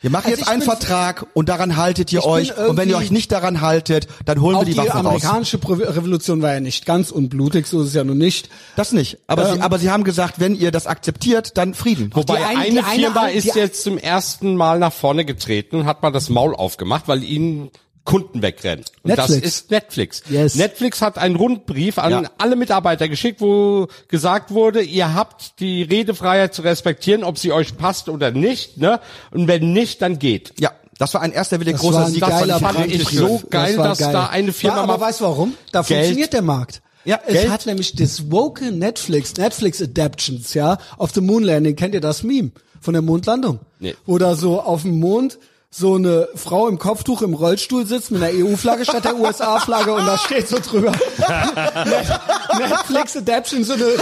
Wir 0.01 0.09
machen 0.09 0.25
Also 0.31 0.39
jetzt 0.39 0.49
einen 0.49 0.61
bin- 0.61 0.69
Vertrag 0.69 1.27
und 1.35 1.47
daran 1.47 1.77
haltet 1.77 2.11
ihr 2.11 2.25
euch. 2.25 2.57
Und 2.57 2.75
wenn 2.75 2.89
ihr 2.89 2.97
euch 2.97 3.11
nicht 3.11 3.31
daran 3.31 3.61
haltet, 3.61 4.07
dann 4.25 4.41
holen 4.41 4.57
wir 4.57 4.65
die, 4.65 4.71
die, 4.71 4.77
Waffen 4.77 4.91
raus. 4.91 5.05
amerikanische 5.05 5.59
Pro- 5.59 5.73
Revolution 5.73 6.41
war 6.41 6.53
ja 6.53 6.59
nicht 6.59 6.87
ganz 6.87 7.11
unblutig, 7.11 7.67
so 7.67 7.81
ist 7.81 7.89
es 7.89 7.93
ja 7.93 8.03
nun 8.03 8.17
nicht. 8.17 8.49
Das 8.75 8.93
nicht. 8.93 9.19
Aber, 9.27 9.45
sie, 9.45 9.55
Ähm, 9.57 9.61
aber 9.61 9.77
sie 9.77 9.91
haben 9.91 10.03
gesagt, 10.03 10.39
wenn 10.39 10.55
ihr 10.55 10.71
das 10.71 10.87
akzeptiert, 10.87 11.55
dann 11.57 11.75
Frieden. 11.75 12.09
Wobei 12.15 12.37
die 12.37 12.43
ein- 12.43 12.57
eine 12.57 12.69
die 12.71 12.79
eine- 12.79 12.87
Firma 12.99 13.27
die- 13.27 13.37
ist 13.37 13.55
jetzt 13.55 13.83
zum 13.83 13.97
ersten 13.99 14.55
Mal 14.55 14.79
nach 14.79 14.91
vorne 14.93 15.23
getreten 15.23 15.75
und 15.77 15.85
hat 15.85 16.01
mal 16.01 16.11
das 16.11 16.29
Maul 16.29 16.55
aufgemacht, 16.55 17.07
weil 17.07 17.23
ihnen 17.23 17.69
Kunden 18.03 18.41
wegrennen. 18.41 18.83
Und 19.03 19.09
Netflix. 19.09 19.41
das 19.41 19.47
ist 19.53 19.71
Netflix. 19.71 20.23
Yes. 20.29 20.55
Netflix 20.55 21.01
hat 21.01 21.17
einen 21.17 21.35
Rundbrief 21.35 21.97
an 21.99 22.11
Ja. 22.11 22.23
alle 22.39 22.55
Mitarbeiter 22.55 23.07
geschickt, 23.07 23.41
wo 23.41 23.87
gesagt 24.07 24.51
wurde, 24.51 24.81
ihr 24.81 25.13
habt 25.13 25.59
die 25.59 25.83
Redefreiheit 25.83 26.53
zu 26.53 26.63
respektieren, 26.63 27.23
ob 27.23 27.37
sie 27.37 27.51
euch 27.51 27.77
passt 27.77 28.09
oder 28.09 28.31
nicht, 28.31 28.77
ne? 28.77 28.99
Und 29.31 29.47
wenn 29.47 29.71
nicht, 29.73 30.01
dann 30.01 30.17
geht. 30.17 30.53
Ja, 30.59 30.71
das 30.97 31.13
war 31.13 31.21
ein 31.21 31.31
erster 31.31 31.59
wirklich 31.59 31.73
Das 31.75 31.81
großer 31.81 32.07
Sieg. 32.07 32.21
das 32.21 32.59
fand 32.59 32.85
ich 32.91 33.07
so 33.07 33.41
geil, 33.49 33.77
war 33.77 33.89
dass 33.89 33.99
da 33.99 34.27
eine 34.27 34.51
Firma 34.51 34.77
ja, 34.77 34.83
aber 34.83 34.97
mal- 34.97 35.05
weißt 35.07 35.19
du 35.21 35.25
warum? 35.25 35.53
Da 35.71 35.81
Geld. 35.81 35.99
funktioniert 35.99 36.33
der 36.33 36.41
Markt. 36.41 36.81
Ja, 37.05 37.19
es 37.25 37.33
Geld. 37.33 37.49
hat 37.49 37.65
nämlich 37.65 37.95
das 37.95 38.29
woke 38.31 38.71
Netflix, 38.71 39.35
Netflix 39.35 39.81
Adaptions, 39.81 40.53
ja, 40.53 40.77
auf 40.97 41.11
dem 41.11 41.25
Moon 41.25 41.43
Landing. 41.43 41.75
Kennt 41.75 41.93
ihr 41.95 42.01
das 42.01 42.21
Meme 42.23 42.51
von 42.79 42.93
der 42.93 43.01
Mondlandung? 43.01 43.59
Nee. 43.79 43.95
Wo 44.05 44.17
da 44.19 44.35
so 44.35 44.59
auf 44.61 44.83
dem 44.83 44.99
Mond 44.99 45.39
so 45.73 45.95
eine 45.95 46.27
Frau 46.35 46.67
im 46.67 46.77
Kopftuch 46.77 47.21
im 47.21 47.33
Rollstuhl 47.33 47.85
sitzt 47.85 48.11
mit 48.11 48.21
einer 48.21 48.33
EU-Flagge 48.45 48.83
statt 48.83 49.05
der 49.05 49.15
USA-Flagge 49.15 49.93
und 49.93 50.05
da 50.05 50.17
steht 50.17 50.49
so 50.49 50.57
drüber 50.59 50.91
Net- 50.91 52.19
Netflix 52.59 53.15
Adaption, 53.15 53.63
so 53.63 53.73
eine 53.73 53.85
Regen 53.85 53.97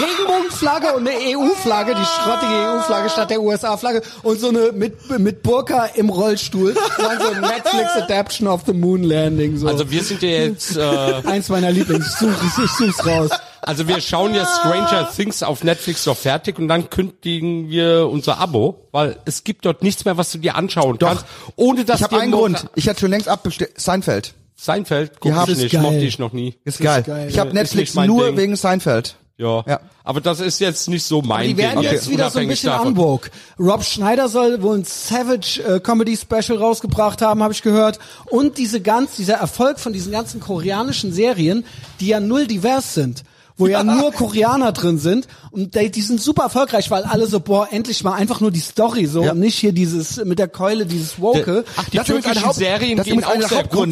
Regenbogenflagge 0.00 0.92
und 0.92 1.08
eine 1.08 1.16
EU-Flagge, 1.18 1.94
die 1.94 2.04
schrottige 2.04 2.52
EU-Flagge 2.52 3.08
statt 3.08 3.30
der 3.30 3.40
USA-Flagge 3.40 4.02
und 4.22 4.38
so 4.38 4.48
eine 4.50 4.72
mit, 4.72 5.18
mit 5.18 5.42
Burka 5.42 5.86
im 5.94 6.10
Rollstuhl. 6.10 6.72
Und 6.72 6.78
dann 6.98 7.18
so 7.18 7.40
Netflix 7.40 7.92
Adaption 7.96 8.46
of 8.46 8.60
the 8.66 8.74
Moon 8.74 9.02
Landing. 9.02 9.56
So. 9.56 9.66
Also 9.66 9.90
wir 9.90 10.02
sind 10.02 10.20
ja 10.22 10.28
jetzt, 10.28 10.76
äh, 10.76 10.80
Eins 11.24 11.48
meiner 11.48 11.70
Lieblings. 11.70 12.06
Ich 12.06 12.16
suche 12.16 12.34
ich 12.64 12.70
such's 12.72 13.06
raus. 13.06 13.30
Also 13.66 13.88
wir 13.88 14.00
schauen 14.00 14.34
jetzt 14.34 14.56
Stranger 14.60 15.08
Things 15.14 15.42
auf 15.42 15.64
Netflix 15.64 16.06
noch 16.06 16.16
fertig 16.16 16.58
und 16.58 16.68
dann 16.68 16.90
kündigen 16.90 17.68
wir 17.70 18.08
unser 18.10 18.38
Abo, 18.38 18.88
weil 18.92 19.16
es 19.24 19.44
gibt 19.44 19.64
dort 19.66 19.82
nichts 19.82 20.04
mehr, 20.04 20.16
was 20.16 20.30
du 20.32 20.38
dir 20.38 20.56
anschauen 20.56 20.98
kannst, 20.98 21.24
ohne 21.56 21.84
dass 21.84 22.00
Ich 22.00 22.04
habe 22.04 22.20
einen 22.20 22.32
Grund. 22.32 22.66
Ich 22.74 22.88
hatte 22.88 23.00
schon 23.00 23.10
längst 23.10 23.28
abbestellt. 23.28 23.72
Seinfeld. 23.80 24.34
Seinfeld 24.56 25.12
guck 25.20 25.32
ich 25.32 25.48
es 25.54 25.58
nicht, 25.58 25.72
geil. 25.72 25.82
mochte 25.82 25.98
ich 25.98 26.18
noch 26.18 26.32
nie. 26.32 26.54
Ist 26.64 26.80
ist 26.80 26.84
geil. 26.84 27.02
geil. 27.02 27.28
Ich 27.28 27.38
habe 27.38 27.52
Netflix 27.52 27.94
nur 27.94 28.26
Ding. 28.28 28.36
wegen 28.36 28.56
Seinfeld. 28.56 29.16
Ja. 29.36 29.64
Ja. 29.66 29.80
Aber 30.04 30.20
das 30.20 30.38
ist 30.38 30.60
jetzt 30.60 30.88
nicht 30.88 31.02
so 31.02 31.20
mein 31.20 31.48
Die 31.48 31.56
werden 31.56 31.82
Ding. 31.82 31.90
jetzt 31.90 32.08
wieder 32.08 32.30
so 32.30 32.38
ein 32.38 32.46
bisschen 32.46 32.70
davon. 32.70 32.88
unwoke. 32.88 33.30
Rob 33.58 33.82
Schneider 33.82 34.28
soll 34.28 34.62
wohl 34.62 34.78
ein 34.78 34.84
Savage 34.84 35.60
äh, 35.66 35.80
Comedy 35.80 36.16
Special 36.16 36.56
rausgebracht 36.56 37.20
haben, 37.20 37.42
habe 37.42 37.52
ich 37.52 37.62
gehört. 37.62 37.98
Und 38.26 38.58
diese 38.58 38.80
ganz, 38.80 39.16
dieser 39.16 39.34
Erfolg 39.34 39.80
von 39.80 39.92
diesen 39.92 40.12
ganzen 40.12 40.38
koreanischen 40.38 41.12
Serien, 41.12 41.64
die 41.98 42.06
ja 42.08 42.20
null 42.20 42.46
divers 42.46 42.94
sind. 42.94 43.24
Wo 43.56 43.66
ja 43.68 43.84
nur 43.84 44.10
Koreaner 44.12 44.72
drin 44.72 44.98
sind 44.98 45.28
und 45.52 45.74
die, 45.76 45.90
die 45.90 46.02
sind 46.02 46.20
super 46.20 46.44
erfolgreich, 46.44 46.90
weil 46.90 47.04
alle 47.04 47.26
so, 47.26 47.38
boah, 47.40 47.68
endlich 47.70 48.02
mal 48.02 48.14
einfach 48.14 48.40
nur 48.40 48.50
die 48.50 48.60
Story 48.60 49.06
so 49.06 49.22
Ja. 49.22 49.32
und 49.32 49.38
nicht 49.38 49.56
hier 49.56 49.72
dieses 49.72 50.16
mit 50.24 50.38
der 50.40 50.48
Keule, 50.48 50.86
dieses 50.86 51.20
Woke. 51.20 51.64
Ach, 51.76 51.84
die 51.88 51.98
Das 51.98 52.06
türkischen 52.06 52.52
Serien 52.52 52.96
das 52.96 53.06
gehen 53.06 53.22
auch 53.24 53.32
der 53.38 53.50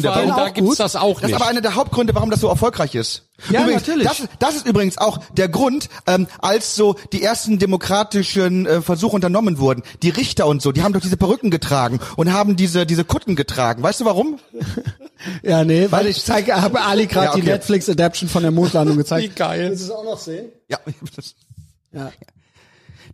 warum 0.09 0.29
da 0.35 0.49
gibt's 0.49 0.75
das 0.77 0.95
auch 0.97 1.13
Das 1.21 1.23
ist 1.23 1.27
nicht. 1.27 1.35
aber 1.41 1.47
einer 1.49 1.61
der 1.61 1.75
Hauptgründe, 1.75 2.13
warum 2.13 2.29
das 2.29 2.41
so 2.41 2.47
erfolgreich 2.49 2.93
ist. 2.95 3.23
Ja, 3.49 3.61
übrigens, 3.61 3.87
natürlich. 3.87 4.07
Das, 4.07 4.27
das 4.39 4.55
ist 4.55 4.67
übrigens 4.67 4.97
auch 4.97 5.17
der 5.33 5.49
Grund, 5.49 5.89
ähm, 6.05 6.27
als 6.39 6.75
so 6.75 6.95
die 7.11 7.23
ersten 7.23 7.57
demokratischen 7.59 8.65
äh, 8.65 8.81
Versuche 8.81 9.15
unternommen 9.15 9.57
wurden. 9.57 9.83
Die 10.03 10.09
Richter 10.09 10.45
und 10.47 10.61
so, 10.61 10.71
die 10.71 10.83
haben 10.83 10.93
doch 10.93 11.01
diese 11.01 11.17
Perücken 11.17 11.49
getragen 11.49 11.99
und 12.15 12.31
haben 12.31 12.55
diese 12.55 12.85
diese 12.85 13.03
Kutten 13.03 13.35
getragen. 13.35 13.81
Weißt 13.83 13.99
du 14.01 14.05
warum? 14.05 14.39
Ja, 15.41 15.63
nee, 15.63 15.87
weil 15.89 16.07
ich 16.07 16.21
zeige, 16.25 16.61
habe 16.61 16.81
Ali 16.81 17.07
gerade 17.07 17.27
Ja, 17.27 17.31
okay. 17.31 17.41
die 17.41 17.47
Netflix 17.47 17.87
Adaption 17.87 18.27
von 18.27 18.41
der 18.41 18.51
Mondlandung 18.51 18.97
gezeigt. 18.97 19.23
Wie 19.23 19.33
geil. 19.33 19.69
Willst 19.69 19.83
du 19.83 19.85
es 19.85 19.91
auch 19.91 20.03
noch 20.03 20.19
sehen? 20.19 20.47
Ja. 20.67 20.79
Ja. 21.93 22.11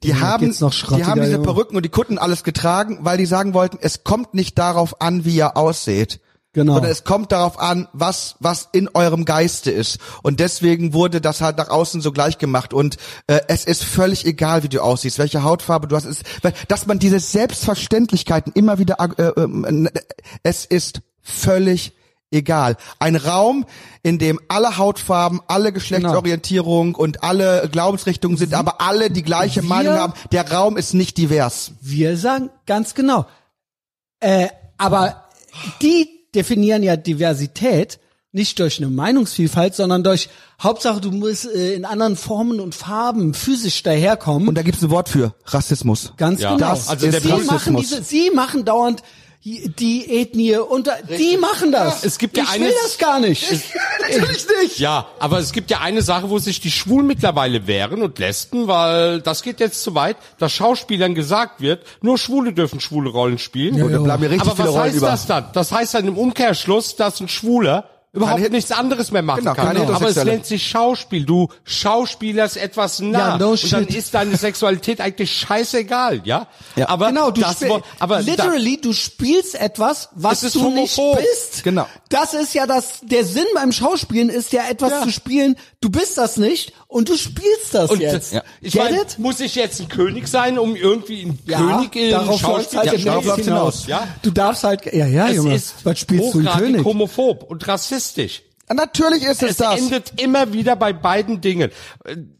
Die 0.02 0.08
Ja, 0.08 0.20
haben, 0.22 0.52
die 0.52 1.04
haben 1.06 1.20
diese 1.22 1.34
Junge. 1.34 1.44
Perücken 1.44 1.76
und 1.76 1.84
die 1.84 1.90
Kutten 1.90 2.18
alles 2.18 2.44
getragen, 2.46 3.00
weil 3.02 3.18
die 3.18 3.26
sagen 3.26 3.54
wollten, 3.54 3.78
es 3.82 4.04
kommt 4.06 4.34
nicht 4.34 4.58
darauf 4.58 5.02
an, 5.02 5.26
wie 5.26 5.36
ihr 5.36 5.58
ausseht. 5.58 6.22
Genau. 6.54 6.74
Sondern 6.74 6.92
es 6.92 7.04
kommt 7.04 7.32
darauf 7.32 7.60
an, 7.60 7.88
was, 7.94 8.36
was 8.40 8.70
in 8.72 8.90
eurem 8.96 9.24
Geiste 9.24 9.70
ist. 9.70 10.00
Und 10.24 10.40
deswegen 10.40 10.94
wurde 10.94 11.22
das 11.22 11.42
halt 11.42 11.58
nach 11.58 11.70
außen 11.70 12.02
so 12.02 12.12
gleich 12.12 12.40
gemacht. 12.40 12.74
Und 12.74 12.98
äh, 13.28 13.42
es 13.48 13.66
ist 13.66 13.84
völlig 13.84 14.26
egal, 14.26 14.64
wie 14.64 14.70
du 14.70 14.82
aussiehst, 14.82 15.20
welche 15.20 15.44
Hautfarbe 15.44 15.88
du 15.88 15.96
hast. 15.96 16.06
Es, 16.06 16.24
weil- 16.42 16.54
dass 16.68 16.88
man 16.88 16.98
diese 16.98 17.20
Selbstverständlichkeiten 17.20 18.52
immer 18.54 18.80
wieder, 18.80 18.98
äh, 19.00 19.24
äh, 19.24 19.90
es 20.42 20.66
ist 20.66 21.02
völlig 21.22 21.94
egal. 22.32 22.78
Ein 22.98 23.16
Raum, 23.16 23.66
in 24.02 24.18
dem 24.18 24.40
alle 24.48 24.78
Hautfarben, 24.78 25.42
alle 25.48 25.72
Geschlechtsorientierung 25.72 26.96
und 26.96 27.24
alle 27.24 27.70
Glaubensrichtungen 27.72 28.38
sind, 28.38 28.56
aber 28.56 28.82
alle 28.82 29.12
die 29.12 29.24
gleiche 29.24 29.62
Wir- 29.62 29.70
Meinung 29.70 29.94
haben. 29.94 30.14
Der 30.32 30.52
Raum 30.52 30.78
ist 30.78 30.96
nicht 30.96 31.18
divers. 31.18 31.74
Wir 31.80 32.18
sagen 32.18 32.50
ganz 32.66 32.96
genau. 32.96 33.28
Äh, 34.20 34.48
aber 34.80 35.26
die 35.84 36.10
definieren 36.36 36.84
ja 36.84 36.96
Diversität 36.96 38.00
nicht 38.32 38.60
durch 38.60 38.78
eine 38.78 38.90
Meinungsvielfalt, 38.92 39.74
sondern 39.74 40.04
durch 40.04 40.30
Hauptsache 40.62 41.02
du 41.02 41.12
musst 41.12 41.46
äh, 41.48 41.74
in 41.74 41.84
anderen 41.84 42.16
Formen 42.16 42.60
und 42.60 42.76
Farben 42.76 43.34
physisch 43.34 43.82
daherkommen. 43.82 44.48
Und 44.48 44.56
da 44.56 44.62
gibt's 44.62 44.84
ein 44.84 44.92
Wort 44.92 45.10
für 45.10 45.34
Rassismus. 45.46 46.14
Ganz 46.18 46.40
Ja, 46.42 46.54
genau. 46.56 46.70
das 46.70 46.90
also 46.90 47.08
ist 47.08 47.14
der 47.14 47.22
sie 47.22 47.30
Rassismus. 47.30 47.52
machen 47.52 47.76
diese, 47.78 48.04
sie 48.04 48.30
machen 48.32 48.66
dauernd 48.66 49.02
die 49.44 50.20
Ethnie 50.20 50.58
und 50.58 50.90
die 51.18 51.38
machen 51.38 51.72
das. 51.72 52.04
Es 52.04 52.18
gibt 52.18 52.36
ja 52.36 52.44
ich 52.44 52.50
eine- 52.50 52.66
will 52.66 52.74
das 52.84 52.98
gar 52.98 53.20
nicht. 53.20 53.50
Natürlich 54.02 54.46
nicht. 54.62 54.80
Ja, 54.80 55.08
aber 55.20 55.40
es 55.40 55.54
gibt 55.54 55.72
ja 55.72 55.80
eine 55.80 56.02
Sache, 56.02 56.30
wo 56.30 56.40
sich 56.40 56.60
die 56.60 56.72
Schwulen 56.72 57.08
mittlerweile 57.08 57.66
wehren 57.66 58.02
und 58.02 58.20
Lesben, 58.20 58.68
weil 58.68 59.22
das 59.22 59.42
geht 59.42 59.62
jetzt 59.62 59.82
zu 59.82 59.96
weit, 59.96 60.18
dass 60.40 60.52
Schauspielern 60.52 61.16
gesagt 61.16 61.62
wird, 61.62 61.86
nur 62.02 62.18
Schwule 62.18 62.52
dürfen 62.52 62.82
schwule 62.82 63.10
Rollen 63.10 63.38
spielen. 63.38 63.82
Und 63.82 63.94
da 63.94 64.00
bleiben 64.00 64.24
mir 64.24 64.30
richtig 64.32 64.48
aber 64.48 64.56
viele 64.58 64.68
was 64.70 64.76
Rollen 64.76 64.86
heißt 64.88 64.98
über. 64.98 65.08
das 65.08 65.26
dann? 65.26 65.46
Das 65.54 65.72
heißt 65.72 65.94
dann 65.94 66.08
im 66.08 66.18
Umkehrschluss, 66.18 66.98
dass 66.98 67.22
ein 67.22 67.30
Schwuler 67.30 67.90
überhaupt 68.12 68.42
Keine- 68.42 68.50
nichts 68.56 68.72
anderes 68.72 69.12
mehr 69.12 69.22
machen 69.22 69.40
Genau, 69.42 69.54
kann. 69.54 69.76
keine 69.78 69.94
Aber 69.94 70.10
es 70.10 70.16
nennt 70.24 70.46
sich 70.46 70.68
Schauspiel. 70.68 71.26
Du 71.26 71.48
schauspielerst 71.64 72.58
etwas 72.58 73.00
nah. 73.00 73.20
Ja, 73.20 73.38
no 73.38 73.52
und 73.52 73.72
dann 73.74 73.88
ist 73.88 74.14
deine 74.14 74.36
Sexualität 74.38 75.02
eigentlich 75.02 75.32
scheißegal, 75.32 76.22
ja? 76.24 76.48
Ja. 76.76 76.90
Aber 76.90 77.08
genau, 77.10 77.32
du 77.32 77.42
das 77.42 77.58
aber 78.00 78.16
da, 78.18 78.20
literally, 78.20 78.80
du 78.82 78.94
spielst 78.94 79.56
etwas, 79.56 80.10
was 80.14 80.42
du 80.42 80.48
nicht 80.72 80.98
homophob. 80.98 81.18
bist. 81.20 81.64
Genau. 81.64 81.86
Das 82.10 82.34
ist 82.34 82.54
ja 82.54 82.66
das, 82.66 83.02
der 83.04 83.24
Sinn 83.26 83.46
beim 83.54 83.72
Schauspielen 83.72 84.30
ist 84.30 84.52
ja 84.54 84.64
etwas 84.70 84.92
Ja. 84.92 85.02
zu 85.04 85.12
spielen. 85.12 85.56
Du 85.82 85.90
bist 85.90 86.18
das 86.18 86.38
nicht 86.38 86.74
und 86.88 87.10
du 87.10 87.16
spielst 87.18 87.74
das 87.74 87.92
und 87.92 88.02
jetzt. 88.02 88.34
ja. 88.34 88.42
ich 88.62 88.74
Get 88.74 88.84
meine, 88.84 89.02
it? 89.02 89.20
muss 89.20 89.40
ich 89.40 89.56
jetzt 89.56 89.80
ein 89.80 89.88
König 89.88 90.28
sein, 90.28 90.58
um 90.58 90.76
irgendwie 90.76 91.24
ein 91.24 91.40
Ja, 91.46 91.58
König 91.60 91.96
in 91.96 92.12
darauf 92.12 92.40
Schauspiel 92.42 92.80
halt 92.80 92.92
Ja, 92.94 92.98
hinaus. 93.20 93.36
hinaus. 93.36 93.88
Ja. 93.88 94.08
Du 94.22 94.32
darfst 94.32 94.64
halt, 94.64 94.86
ja, 94.94 95.06
ja, 95.06 95.28
Es 95.30 95.36
Junge, 95.36 95.56
ist 95.56 95.76
was 95.84 96.00
spielst 96.00 96.34
du 96.34 96.40
hochgradig 96.40 96.60
König? 96.60 96.86
homophob 96.86 97.44
und 97.44 97.68
rassistisch. 97.68 98.00
Ja, 98.68 98.76
Natürlich 98.76 99.24
ist 99.24 99.42
es, 99.44 99.52
Es 99.52 99.58
das. 99.58 99.80
endet 99.80 100.22
immer 100.22 100.54
wieder 100.54 100.76
bei 100.76 100.94
beiden 100.94 101.42
Dingen. 101.42 101.72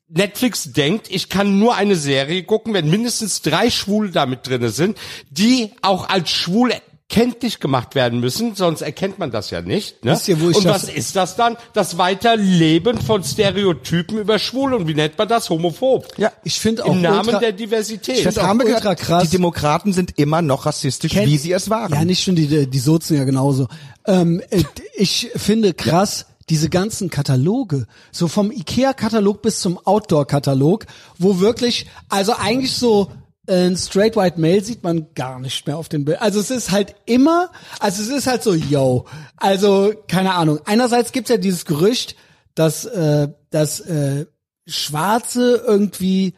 Netflix 0.08 0.72
denkt, 0.72 1.08
ich 1.10 1.30
kann 1.30 1.60
nur 1.60 1.76
eine 1.76 1.96
Serie 1.96 2.44
gucken, 2.44 2.74
wenn 2.74 2.90
mindestens 2.90 3.42
drei 3.42 3.70
Schwule 3.70 4.10
damit 4.10 4.48
drinne 4.48 4.70
sind, 4.70 4.98
die 5.30 5.72
auch 5.82 6.10
als 6.10 6.32
schwul 6.32 6.74
kenntlich 7.10 7.60
gemacht 7.60 7.96
werden 7.96 8.20
müssen, 8.20 8.54
sonst 8.54 8.82
erkennt 8.82 9.18
man 9.18 9.32
das 9.32 9.50
ja 9.50 9.62
nicht. 9.62 10.06
Ne? 10.06 10.12
Wisst 10.12 10.28
ihr, 10.28 10.40
wo 10.40 10.52
ich 10.52 10.58
und 10.58 10.66
das- 10.66 10.84
was 10.88 10.90
ist 10.94 11.16
das 11.16 11.36
dann? 11.36 11.58
Das 11.74 11.98
Weiterleben 11.98 13.02
von 13.02 13.24
Stereotypen 13.24 14.20
über 14.20 14.38
Schwule 14.38 14.78
und 14.78 14.88
wie 14.88 14.94
nennt 14.94 15.18
man 15.18 15.28
das? 15.28 15.50
Homophob. 15.50 16.08
Ja. 16.18 16.32
Ich 16.44 16.60
finde 16.60 16.86
auch 16.86 16.94
Im 16.94 17.02
Namen 17.02 17.26
ultra, 17.26 17.40
der 17.40 17.52
Diversität. 17.54 18.24
Das 18.26 18.38
auch 18.38 18.44
haben 18.44 18.60
wir 18.60 18.68
ultra 18.76 18.94
krass. 18.94 19.24
Die 19.24 19.30
Demokraten 19.30 19.92
sind 19.92 20.20
immer 20.20 20.44
noch 20.44 20.68
rassistisch, 20.68 21.12
Kennt- 21.12 21.28
wie 21.28 21.38
sie 21.38 21.52
es 21.52 21.70
waren. 21.72 21.92
Ja, 21.92 22.06
nicht 22.06 22.24
schon 22.24 22.36
die, 22.36 22.68
die 22.70 22.80
Sozen 22.80 23.18
ja 23.18 23.24
genauso. 23.24 23.68
Ähm, 24.06 24.42
äh, 24.52 24.64
ich 24.96 25.32
finde 25.36 25.74
krass, 25.74 26.28
diese 26.50 26.70
ganzen 26.70 27.10
Kataloge, 27.10 27.88
so 28.12 28.28
vom 28.28 28.52
Ikea-Katalog 28.52 29.42
bis 29.42 29.60
zum 29.62 29.80
Outdoor-Katalog, 29.84 30.86
wo 31.18 31.40
wirklich, 31.40 31.88
also 32.08 32.34
eigentlich 32.34 32.74
so 32.74 33.12
ein 33.50 33.76
Straight 33.76 34.16
White 34.16 34.40
Male 34.40 34.62
sieht 34.62 34.84
man 34.84 35.08
gar 35.16 35.40
nicht 35.40 35.66
mehr 35.66 35.78
auf 35.78 35.90
den 35.90 36.06
Bildern. 36.06 36.24
Also 36.24 36.40
es 36.40 36.52
ist 36.52 36.72
halt 36.72 36.96
immer, 37.06 37.50
also 37.80 38.02
es 38.02 38.10
ist 38.10 38.28
halt 38.28 38.44
so, 38.44 38.54
yo, 38.54 39.06
also 39.38 39.94
keine 40.08 40.36
Ahnung. 40.36 40.60
Einerseits 40.66 41.12
gibt's 41.12 41.30
ja 41.30 41.38
dieses 41.38 41.66
Gerücht, 41.66 42.16
dass, 42.56 42.86
äh, 42.86 43.30
dass 43.50 43.80
äh, 43.82 44.26
Schwarze 44.68 45.64
irgendwie 45.66 46.36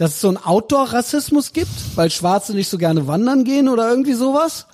dass 0.00 0.14
es 0.14 0.20
so 0.22 0.28
einen 0.28 0.38
Outdoor-Rassismus 0.38 1.52
gibt, 1.52 1.68
weil 1.94 2.10
Schwarze 2.10 2.54
nicht 2.54 2.70
so 2.70 2.78
gerne 2.78 3.06
wandern 3.06 3.44
gehen 3.44 3.68
oder 3.68 3.90
irgendwie 3.90 4.14
sowas. 4.14 4.66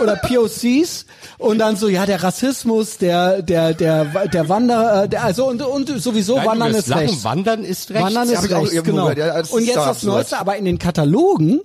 Oder 0.00 0.16
POCs. 0.26 1.04
Und 1.36 1.58
dann 1.58 1.76
so, 1.76 1.88
ja, 1.88 2.06
der 2.06 2.22
Rassismus, 2.22 2.96
der, 2.96 3.42
der, 3.42 3.74
der, 3.74 4.06
der 4.28 4.48
Wander, 4.48 5.04
äh, 5.04 5.08
der, 5.10 5.24
also 5.24 5.46
und, 5.46 5.60
und 5.60 5.88
sowieso 6.00 6.36
Nein, 6.36 6.46
Wandern 6.46 6.74
ist 6.74 6.90
rechts. 6.90 7.22
Wandern 7.22 7.64
ist 7.64 7.90
rechts. 7.90 8.02
Wandern 8.02 8.30
ist 8.30 8.50
rechts, 8.50 8.82
genau. 8.82 9.08
gehört, 9.12 9.52
und 9.52 9.62
jetzt 9.62 9.76
da 9.76 9.88
das. 9.88 10.02
Neueste, 10.04 10.38
aber 10.38 10.56
in 10.56 10.64
den 10.64 10.78
Katalogen 10.78 11.60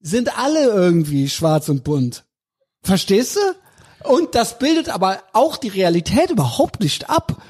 sind 0.00 0.36
alle 0.36 0.64
irgendwie 0.64 1.28
schwarz 1.28 1.68
und 1.68 1.84
bunt. 1.84 2.24
Verstehst 2.82 3.36
du? 3.36 4.08
Und 4.08 4.34
das 4.34 4.58
bildet 4.58 4.88
aber 4.88 5.18
auch 5.32 5.56
die 5.58 5.68
Realität 5.68 6.30
überhaupt 6.30 6.80
nicht 6.80 7.08
ab. 7.08 7.40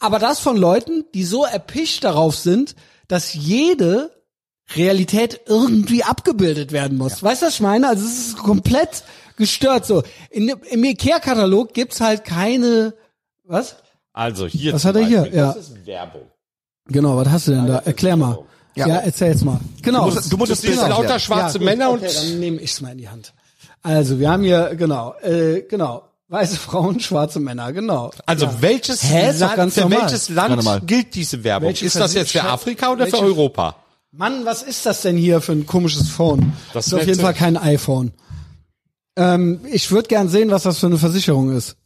Aber 0.00 0.18
das 0.18 0.40
von 0.40 0.56
Leuten, 0.56 1.04
die 1.14 1.22
so 1.22 1.44
erpicht 1.44 2.02
darauf 2.02 2.34
sind, 2.34 2.74
dass 3.08 3.34
jede 3.34 4.10
Realität 4.76 5.40
irgendwie 5.46 6.04
abgebildet 6.04 6.72
werden 6.72 6.98
muss. 6.98 7.22
Weißt 7.22 7.42
du, 7.42 7.46
was 7.46 7.54
ich 7.54 7.60
meine? 7.60 7.88
Also 7.88 8.04
es 8.06 8.18
ist 8.28 8.36
komplett 8.38 9.02
gestört 9.36 9.86
so. 9.86 10.02
In, 10.30 10.48
Im 10.48 10.84
Ikea-Katalog 10.84 11.72
gibt's 11.72 12.00
halt 12.00 12.24
keine, 12.24 12.94
was? 13.44 13.76
Also 14.12 14.46
hier 14.46 14.74
Was 14.74 14.84
hat 14.84 14.96
er 14.96 15.06
hier? 15.06 15.26
Ja. 15.32 15.52
Das 15.54 15.68
ist 15.68 15.86
Werbung. 15.86 16.22
Genau, 16.86 17.16
was 17.16 17.28
hast 17.28 17.48
du 17.48 17.52
denn 17.52 17.66
da? 17.66 17.78
Erklär 17.78 18.16
mal. 18.16 18.38
Ja, 18.74 18.86
Ja. 18.86 18.96
erzähl 18.98 19.28
jetzt 19.32 19.44
mal. 19.44 19.60
Genau. 19.82 20.08
Du 20.08 20.14
musst- 20.14 20.32
du 20.32 20.36
musst 20.36 20.52
Das 20.52 20.60
sind 20.60 20.70
erklären. 20.72 20.90
lauter 20.90 21.18
schwarze 21.18 21.58
gut, 21.58 21.64
Männer 21.64 21.90
okay, 21.90 22.06
und 22.06 22.16
dann 22.16 22.40
nehme 22.40 22.60
ich's 22.60 22.80
mal 22.80 22.92
in 22.92 22.98
die 22.98 23.08
Hand. 23.08 23.32
Also, 23.82 24.18
wir 24.18 24.30
haben 24.30 24.42
hier, 24.42 24.74
genau, 24.76 25.14
äh, 25.22 25.62
genau, 25.62 26.02
weiße 26.28 26.56
Frauen, 26.56 27.00
schwarze 27.00 27.40
Männer, 27.40 27.72
genau. 27.72 28.10
Also 28.26 28.46
Ja. 28.46 28.56
welches 28.60 29.02
Hä, 29.02 29.30
ist 29.30 29.40
doch 29.40 29.46
Land, 29.48 29.56
ganz 29.56 29.74
für 29.74 29.80
normal. 29.82 30.00
welches 30.02 30.28
Land 30.28 30.86
gilt 30.86 31.14
diese 31.14 31.42
Werbung? 31.44 31.68
Welche 31.68 31.86
ist 31.86 31.96
das 31.96 32.14
jetzt 32.14 32.32
für 32.32 32.44
Afrika 32.44 32.92
oder 32.92 33.06
für 33.06 33.12
welche- 33.12 33.24
Europa? 33.24 33.76
Mann, 34.12 34.44
was 34.44 34.62
ist 34.62 34.86
das 34.86 35.02
denn 35.02 35.16
hier 35.16 35.40
für 35.40 35.52
ein 35.52 35.66
komisches 35.66 36.08
Phone? 36.08 36.52
Das 36.72 36.86
ist 36.86 36.94
auf 36.94 37.06
jeden 37.06 37.20
Fall 37.20 37.34
kein 37.34 37.56
iPhone. 37.56 38.12
Ähm, 39.16 39.60
ich 39.70 39.90
würde 39.90 40.08
gern 40.08 40.28
sehen, 40.28 40.50
was 40.50 40.62
das 40.62 40.78
für 40.78 40.86
eine 40.86 40.98
Versicherung 40.98 41.54
ist. 41.54 41.76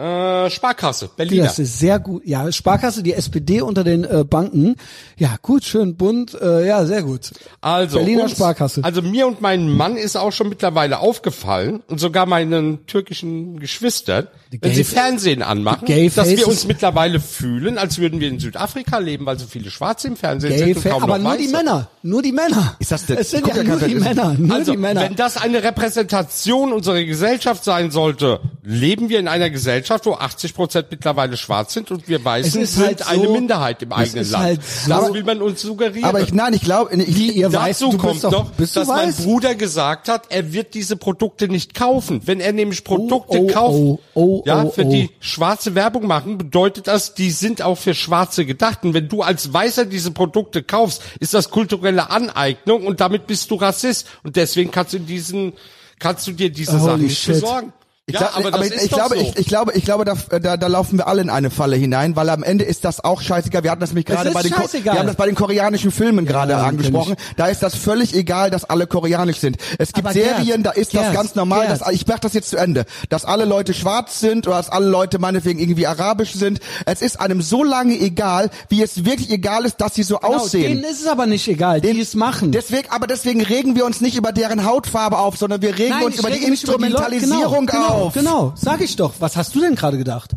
Äh, 0.00 0.50
Sparkasse, 0.50 1.10
Berliner. 1.16 1.44
Das 1.44 1.58
ist 1.58 1.78
sehr 1.78 1.98
gut. 1.98 2.22
Ja, 2.26 2.50
Sparkasse, 2.50 3.02
die 3.02 3.12
SPD 3.12 3.60
unter 3.60 3.84
den 3.84 4.04
äh, 4.04 4.24
Banken. 4.24 4.76
Ja, 5.18 5.36
gut, 5.42 5.64
schön 5.64 5.96
bunt. 5.96 6.34
Äh, 6.40 6.66
ja, 6.66 6.86
sehr 6.86 7.02
gut. 7.02 7.30
Also 7.60 7.98
Berliner 7.98 8.22
uns- 8.24 8.32
Sparkasse. 8.32 8.82
Also 8.82 9.02
mir 9.02 9.26
und 9.26 9.40
meinem 9.40 9.76
Mann 9.76 9.96
ist 9.96 10.16
auch 10.16 10.32
schon 10.32 10.48
mittlerweile 10.48 11.00
aufgefallen 11.00 11.82
und 11.88 11.98
sogar 12.00 12.24
meinen 12.26 12.86
türkischen 12.86 13.60
Geschwistern, 13.60 14.28
wenn 14.50 14.60
gay- 14.60 14.74
sie 14.74 14.84
Fernsehen 14.84 15.42
anmachen, 15.42 15.84
gay 15.86 16.08
dass 16.14 16.28
wir 16.30 16.48
uns 16.48 16.66
mittlerweile 16.66 17.20
fühlen, 17.20 17.76
als 17.78 17.98
würden 17.98 18.20
wir 18.20 18.28
in 18.28 18.38
Südafrika 18.40 18.98
leben, 18.98 19.26
weil 19.26 19.38
so 19.38 19.46
viele 19.46 19.70
Schwarze 19.70 20.08
im 20.08 20.16
Fernsehen 20.16 20.50
Gay 20.50 20.58
sind 20.58 20.76
und 20.76 20.82
Fa- 20.82 20.88
kaum 20.90 21.02
aber 21.04 21.18
noch 21.18 21.28
nur 21.30 21.36
die 21.38 21.44
Weiße. 21.44 21.56
Männer. 21.56 21.88
Nur 22.02 22.22
die 22.22 22.32
Männer. 22.32 22.76
Ist 22.78 22.90
das 22.92 23.06
der- 23.06 23.18
Es 23.20 23.30
sind 23.30 23.46
ja 23.46 23.62
nur 23.62 23.76
die 23.76 23.94
Männer. 23.96 24.34
Nur 24.38 24.56
Also, 24.56 24.72
die 24.72 24.78
Männer. 24.78 25.02
wenn 25.02 25.16
das 25.16 25.36
eine 25.36 25.62
Repräsentation 25.62 26.72
unserer 26.72 27.04
Gesellschaft 27.04 27.64
sein 27.64 27.90
sollte, 27.90 28.40
leben 28.62 29.08
wir 29.08 29.18
in 29.18 29.28
einer 29.28 29.50
Gesellschaft, 29.50 29.89
wo 30.04 30.14
80 30.14 30.54
Prozent 30.54 30.86
mittlerweile 30.90 31.36
schwarz 31.36 31.72
sind 31.74 31.90
und 31.90 32.08
wir 32.08 32.24
Weißen 32.24 32.64
sind 32.64 32.86
halt 32.86 32.98
so- 33.00 33.06
eine 33.06 33.28
Minderheit 33.28 33.82
im 33.82 33.92
eigenen 33.92 34.30
Land. 34.30 34.44
halt 34.44 34.60
so- 34.64 34.88
das 34.88 35.12
will 35.12 35.24
man 35.24 35.42
uns 35.42 35.62
suggerieren. 35.62 36.08
Aber 36.08 36.20
ich, 36.20 36.32
nein, 36.32 36.54
ich 36.54 36.62
glaube, 36.62 36.94
ihr 36.94 37.48
Dazu 37.48 37.64
weißt, 37.64 37.80
du 37.80 37.98
kommt 37.98 38.24
doch, 38.24 38.30
noch, 38.30 38.50
dass 38.56 38.86
mein? 38.86 39.12
Bruder 39.14 39.54
gesagt 39.54 40.08
hat, 40.08 40.26
er 40.30 40.52
wird 40.52 40.74
diese 40.74 40.96
Produkte 40.96 41.48
nicht 41.48 41.74
kaufen. 41.74 42.20
Wenn 42.24 42.40
er 42.40 42.52
nämlich 42.52 42.84
Produkte 42.84 43.38
oh, 43.38 43.46
kauft, 43.48 43.74
oh, 43.74 44.00
oh, 44.14 44.42
ja, 44.46 44.64
oh, 44.64 44.70
für 44.70 44.84
oh. 44.84 44.90
die 44.90 45.10
schwarze 45.20 45.74
Werbung 45.74 46.06
machen, 46.06 46.38
bedeutet 46.38 46.86
das, 46.86 47.14
die 47.14 47.30
sind 47.30 47.62
auch 47.62 47.76
für 47.76 47.94
Schwarze 47.94 48.46
gedacht. 48.46 48.84
Und 48.84 48.94
wenn 48.94 49.08
du 49.08 49.22
als 49.22 49.52
Weißer 49.52 49.86
diese 49.86 50.10
Produkte 50.10 50.62
kaufst, 50.62 51.02
ist 51.20 51.34
das 51.34 51.50
kulturelle 51.50 52.10
Aneignung 52.10 52.86
und 52.86 53.00
damit 53.00 53.26
bist 53.26 53.50
du 53.50 53.56
Rassist. 53.56 54.06
Und 54.22 54.36
deswegen 54.36 54.70
kannst 54.70 54.92
du 54.92 54.98
diesen, 54.98 55.52
kannst 55.98 56.26
du 56.26 56.32
dir 56.32 56.50
diese 56.50 56.72
Holy 56.72 56.84
Sachen 56.84 57.02
nicht 57.02 57.18
shit. 57.18 57.34
besorgen. 57.34 57.72
Ich 58.10 58.20
ja, 58.20 58.28
glaub, 58.32 58.36
aber 58.46 58.50
das 58.58 58.70
ich, 58.70 58.82
ich 58.82 58.90
glaube, 58.90 59.14
so. 59.16 59.20
ich, 59.22 59.36
ich 59.38 59.46
glaube, 59.46 59.72
ich 59.74 59.84
glaube, 59.84 60.04
da, 60.04 60.14
da, 60.38 60.56
da 60.56 60.66
laufen 60.66 60.98
wir 60.98 61.06
alle 61.06 61.22
in 61.22 61.30
eine 61.30 61.50
Falle 61.50 61.76
hinein, 61.76 62.16
weil 62.16 62.28
am 62.30 62.42
Ende 62.42 62.64
ist 62.64 62.84
das 62.84 63.02
auch 63.02 63.20
scheißegal. 63.20 63.62
Wir 63.62 63.70
hatten 63.70 63.80
das 63.80 63.90
nämlich 63.90 64.06
gerade 64.06 64.30
bei 64.30 64.42
den, 64.42 64.52
Ko- 64.52 64.68
wir 64.72 64.92
haben 64.92 65.06
das 65.06 65.16
bei 65.16 65.26
den 65.26 65.34
koreanischen 65.34 65.90
Filmen 65.90 66.26
gerade 66.26 66.54
kenn 66.54 66.60
angesprochen. 66.62 67.16
Da 67.36 67.46
ist 67.46 67.62
das 67.62 67.74
völlig 67.74 68.14
egal, 68.14 68.50
dass 68.50 68.64
alle 68.64 68.86
koreanisch 68.86 69.38
sind. 69.38 69.56
Es 69.78 69.92
gibt 69.92 70.06
Aber 70.06 70.12
Serien, 70.14 70.62
Gerd, 70.62 70.66
da 70.66 70.70
ist 70.70 70.94
das 70.94 71.02
Gerd, 71.02 71.14
ganz 71.14 71.34
normal. 71.34 71.66
Dass, 71.68 71.88
ich 71.92 72.06
mach 72.06 72.18
das 72.18 72.32
jetzt 72.34 72.50
zu 72.50 72.56
Ende, 72.56 72.84
dass 73.08 73.24
alle 73.24 73.44
Leute 73.44 73.74
schwarz 73.74 74.20
sind 74.20 74.46
oder 74.46 74.56
dass 74.56 74.70
alle 74.70 74.86
Leute 74.88 75.18
meinetwegen 75.18 75.58
irgendwie 75.60 75.86
arabisch 75.86 76.32
sind. 76.34 76.60
Es 76.86 77.02
ist 77.02 77.20
einem 77.20 77.42
so 77.42 77.62
lange 77.64 77.98
egal, 77.98 78.50
wie 78.68 78.82
es 78.82 79.04
wirklich 79.04 79.30
egal 79.30 79.64
ist, 79.64 79.80
dass 79.80 79.94
sie 79.94 80.02
so 80.02 80.16
Genau, 80.18 80.34
aussehen. 80.38 80.62
denen 80.80 80.84
ist 80.84 81.00
es 81.02 81.06
aber 81.06 81.26
nicht 81.26 81.46
egal, 81.48 81.80
die 81.80 81.98
es 82.00 82.14
machen. 82.14 82.52
Deswegen, 82.52 82.90
aber 82.90 83.06
deswegen 83.06 83.42
regen 83.42 83.76
wir 83.76 83.84
uns 83.84 84.00
nicht 84.00 84.16
über 84.16 84.32
deren 84.32 84.64
Hautfarbe 84.64 85.18
auf, 85.18 85.36
sondern 85.36 85.62
wir 85.62 85.76
regen 85.78 86.02
uns 86.02 86.14
ich 86.14 86.20
über 86.20 86.30
die 86.30 86.38
Leute- 86.38 86.50
Instrumentalisierung 86.50 87.66
genau, 87.66 87.82
auf. 87.84 87.90
Genau, 87.92 87.99
genau, 88.08 88.52
sag 88.56 88.80
ich 88.80 88.96
doch. 88.96 89.12
Was 89.20 89.36
hast 89.36 89.54
du 89.54 89.60
denn 89.60 89.74
gerade 89.74 89.98
gedacht? 89.98 90.30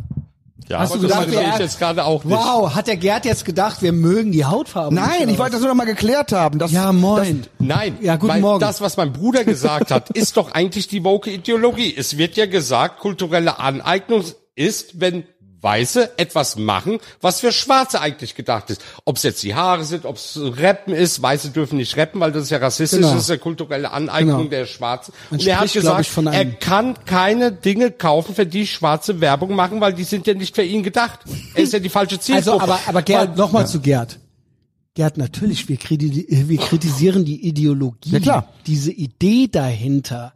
ja, 0.69 0.80
hast 0.80 0.91
aber 0.91 1.02
du 1.02 1.07
das 1.07 1.26
gedacht, 1.26 1.48
ich 1.56 1.60
jetzt 1.60 1.80
gerade 1.80 2.06
auch 2.06 2.23
nicht. 2.23 2.38
Wow, 2.38 2.73
hat 2.73 2.88
der 2.88 2.98
Gerd 2.98 3.26
jetzt 3.26 3.45
gedacht, 3.45 3.81
wir 3.81 3.91
mögen 3.94 4.31
die 4.31 4.45
Hautfarbe? 4.45 4.95
Nein, 4.95 5.22
nicht, 5.22 5.31
ich 5.34 5.38
wollte 5.40 5.53
das 5.53 5.61
nur 5.61 5.69
noch 5.69 5.76
mal 5.76 5.85
geklärt 5.85 6.31
haben. 6.31 6.60
Dass, 6.60 6.72
Ja, 6.72 6.91
moin. 6.91 7.45
Nein, 7.60 7.98
Ja, 8.02 8.15
guten 8.15 8.34
weil 8.34 8.41
Morgen. 8.41 8.60
das, 8.60 8.81
was 8.81 8.98
mein 8.98 9.14
Bruder 9.14 9.44
gesagt 9.44 9.91
hat, 9.91 10.10
ist 10.11 10.38
doch 10.38 10.52
eigentlich 10.52 10.88
die 10.88 11.03
woke 11.03 11.30
Ideologie. 11.31 11.94
Es 11.95 12.18
wird 12.18 12.38
ja 12.38 12.45
gesagt, 12.45 12.99
kulturelle 12.99 13.60
Aneignung 13.60 14.23
ist, 14.56 14.99
wenn 14.99 15.23
Weiße 15.64 16.18
etwas 16.18 16.57
machen, 16.57 16.99
was 17.22 17.40
für 17.40 17.52
Schwarze 17.52 18.02
eigentlich 18.02 18.35
gedacht 18.35 18.69
ist. 18.69 18.81
Ob 19.06 19.15
es 19.18 19.23
jetzt 19.23 19.41
die 19.44 19.56
Haare 19.56 19.85
sind, 19.85 20.06
ob 20.06 20.18
es 20.18 20.38
Rappen 20.40 20.94
ist, 20.94 21.22
Weiße 21.22 21.49
dürfen 21.52 21.77
nicht 21.77 21.95
rappen, 21.98 22.19
weil 22.19 22.31
das 22.31 22.44
ist 22.44 22.49
ja 22.49 22.57
rassistisch, 22.57 22.99
Genau. 22.99 23.14
das 23.14 23.23
ist 23.23 23.30
ja 23.30 23.38
kulturelle 23.38 23.91
Aneignung 23.91 24.38
Genau. 24.38 24.49
der 24.49 24.65
Schwarzen. 24.65 25.14
Man 25.30 25.40
Und 25.40 25.48
er 25.48 25.60
hat 25.60 25.72
gesagt, 25.73 26.10
er 26.31 26.45
kann 26.45 27.06
keine 27.06 27.52
Dinge 27.52 27.91
kaufen, 27.91 28.35
für 28.35 28.45
die 28.45 28.68
Schwarze 28.68 29.22
Werbung 29.22 29.56
machen, 29.56 29.80
weil 29.81 29.94
die 29.94 30.03
sind 30.03 30.27
ja 30.27 30.34
nicht 30.34 30.53
für 30.56 30.64
ihn 30.64 30.84
gedacht. 30.84 31.22
Er 31.56 31.64
ist 31.64 31.73
ja 31.73 31.80
die 31.80 31.90
falsche 31.90 32.19
Zielgruppe. 32.19 32.52
Also, 32.52 32.64
aber, 32.64 32.80
aber 32.85 33.02
Gerd, 33.02 33.38
nochmal 33.38 33.65
zu 33.68 33.80
Gerd. 33.80 34.19
Gerd, 34.95 35.18
natürlich, 35.18 35.68
wir, 35.70 35.78
wir 35.80 36.57
kritisieren 36.60 37.26
die 37.26 37.48
Ideologie, 37.48 38.11
Ja, 38.11 38.20
klar. 38.20 38.49
diese 38.68 38.91
Idee 38.91 39.48
dahinter, 39.52 40.34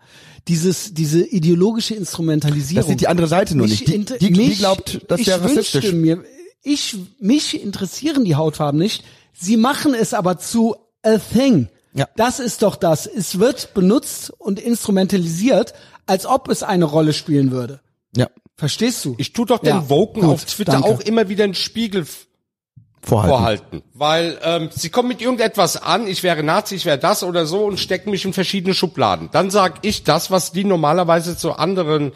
dieses, 0.48 0.94
diese 0.96 1.24
ideologische 1.24 1.94
Instrumentalisierung. 1.94 2.82
Das 2.82 2.90
sieht 2.90 3.02
die 3.02 3.08
andere 3.08 3.28
Seite 3.28 3.56
nur 3.56 3.68
nicht. 3.68 3.88
Die- 3.88 4.04
die- 4.04 4.18
die 4.18 4.32
mich- 4.32 4.58
glaubt, 4.58 5.02
das 5.10 5.26
wäre 5.28 5.44
rassistisch. 5.44 5.92
Mir, 5.94 6.24
ich, 6.64 6.96
mich 7.20 7.62
interessieren 7.62 8.26
die 8.26 8.36
Hautfarben 8.36 8.80
nicht. 8.80 9.04
Sie 9.34 9.58
machen 9.58 9.94
es 9.94 10.16
aber 10.16 10.40
zu 10.40 10.76
a 11.04 11.18
thing. 11.20 11.68
Ja. 11.94 12.08
Das 12.16 12.40
ist 12.40 12.64
doch 12.64 12.76
das. 12.78 13.06
Es 13.06 13.38
wird 13.38 13.76
benutzt 13.76 14.32
und 14.40 14.60
instrumentalisiert, 14.60 15.74
als 16.08 16.26
ob 16.26 16.50
es 16.50 16.64
eine 16.64 16.86
Rolle 16.86 17.14
spielen 17.14 17.52
würde. 17.52 17.80
Ja. 18.16 18.28
Verstehst 18.56 19.06
du? 19.06 19.14
Ich 19.20 19.34
tu 19.34 19.46
doch 19.46 19.60
den 19.60 19.68
Ja, 19.76 19.90
Woken 19.90 20.24
auf 20.26 20.46
Twitter 20.46 20.72
danke. 20.72 20.88
auch 20.88 21.00
immer 21.02 21.30
wieder 21.30 21.44
einen 21.44 21.54
Spiegel 21.54 22.08
Vorhalten. 23.02 23.30
vorhalten. 23.38 23.84
Weil 23.94 24.40
ähm, 24.44 24.70
sie 24.74 24.90
kommen 24.90 25.08
mit 25.10 25.22
irgendetwas 25.22 25.78
an, 25.82 26.08
ich 26.08 26.24
wäre 26.24 26.44
Nazi, 26.44 26.76
ich 26.76 26.86
wäre 26.86 26.98
das 26.98 27.24
oder 27.24 27.46
so 27.46 27.66
und 27.66 27.80
stecken 27.80 28.10
mich 28.12 28.26
in 28.26 28.34
verschiedene 28.34 28.74
Schubladen. 28.74 29.30
Dann 29.32 29.50
sag 29.52 29.80
ich 29.86 30.04
das, 30.04 30.30
was 30.32 30.52
die 30.52 30.64
normalerweise 30.64 31.38
zu 31.38 31.54
anderen 31.54 32.12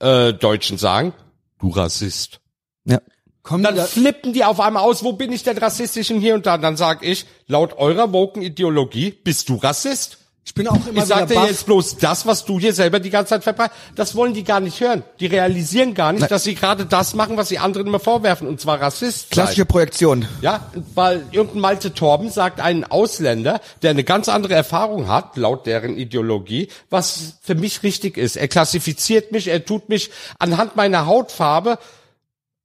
äh, 0.00 0.32
Deutschen 0.32 0.78
sagen. 0.78 1.12
Du 1.58 1.70
Rassist. 1.70 2.40
Ja. 2.84 3.00
Kommen 3.42 3.64
Dann 3.64 3.74
die 3.74 3.80
da- 3.80 3.86
flippen 3.86 4.32
die 4.32 4.44
auf 4.44 4.60
einmal 4.60 4.82
aus, 4.84 5.02
wo 5.02 5.14
bin 5.14 5.32
ich 5.32 5.42
denn 5.42 5.58
rassistisch 5.58 6.10
und 6.10 6.20
hier 6.20 6.34
und 6.34 6.46
da. 6.46 6.58
Dann 6.58 6.76
sag 6.76 7.02
ich, 7.04 7.26
laut 7.46 7.78
eurer 7.78 8.12
Woken-Ideologie 8.12 9.10
bist 9.10 9.48
du 9.48 9.56
Rassist. 9.56 10.18
Ich 10.58 10.64
bin 10.64 10.68
auch 10.68 10.86
immer 10.86 11.02
Ich 11.02 11.08
sag 11.08 11.28
dir 11.28 11.46
jetzt 11.46 11.66
bloß 11.66 11.98
das, 11.98 12.26
was 12.26 12.44
du 12.44 12.58
hier 12.58 12.72
selber 12.72 12.98
die 12.98 13.10
ganze 13.10 13.30
Zeit 13.30 13.44
verbreitest. 13.44 13.78
Das 13.94 14.14
wollen 14.16 14.34
die 14.34 14.42
gar 14.42 14.58
nicht 14.58 14.80
hören. 14.80 15.04
Die 15.20 15.26
realisieren 15.26 15.94
gar 15.94 16.12
nicht, 16.12 16.28
dass 16.30 16.44
sie 16.44 16.54
gerade 16.54 16.84
das 16.84 17.14
machen, 17.14 17.36
was 17.36 17.48
die 17.48 17.58
anderen 17.58 17.86
immer 17.86 18.00
vorwerfen, 18.00 18.48
und 18.48 18.60
zwar 18.60 18.80
Rassist. 18.80 19.20
sein. 19.20 19.30
Klassische 19.30 19.66
Projektion. 19.66 20.26
Ja, 20.40 20.66
weil 20.94 21.24
irgendein 21.30 21.60
Malte 21.60 21.94
Torben 21.94 22.30
sagt 22.30 22.60
einen 22.60 22.84
Ausländer, 22.84 23.60
der 23.82 23.90
eine 23.90 24.02
ganz 24.02 24.28
andere 24.28 24.54
Erfahrung 24.54 25.08
hat, 25.08 25.36
laut 25.36 25.66
deren 25.66 25.96
Ideologie, 25.96 26.68
was 26.90 27.34
für 27.40 27.54
mich 27.54 27.82
richtig 27.82 28.16
ist. 28.16 28.36
Er 28.36 28.48
klassifiziert 28.48 29.30
mich, 29.30 29.48
er 29.48 29.64
tut 29.64 29.88
mich 29.88 30.10
anhand 30.38 30.74
meiner 30.74 31.06
Hautfarbe 31.06 31.78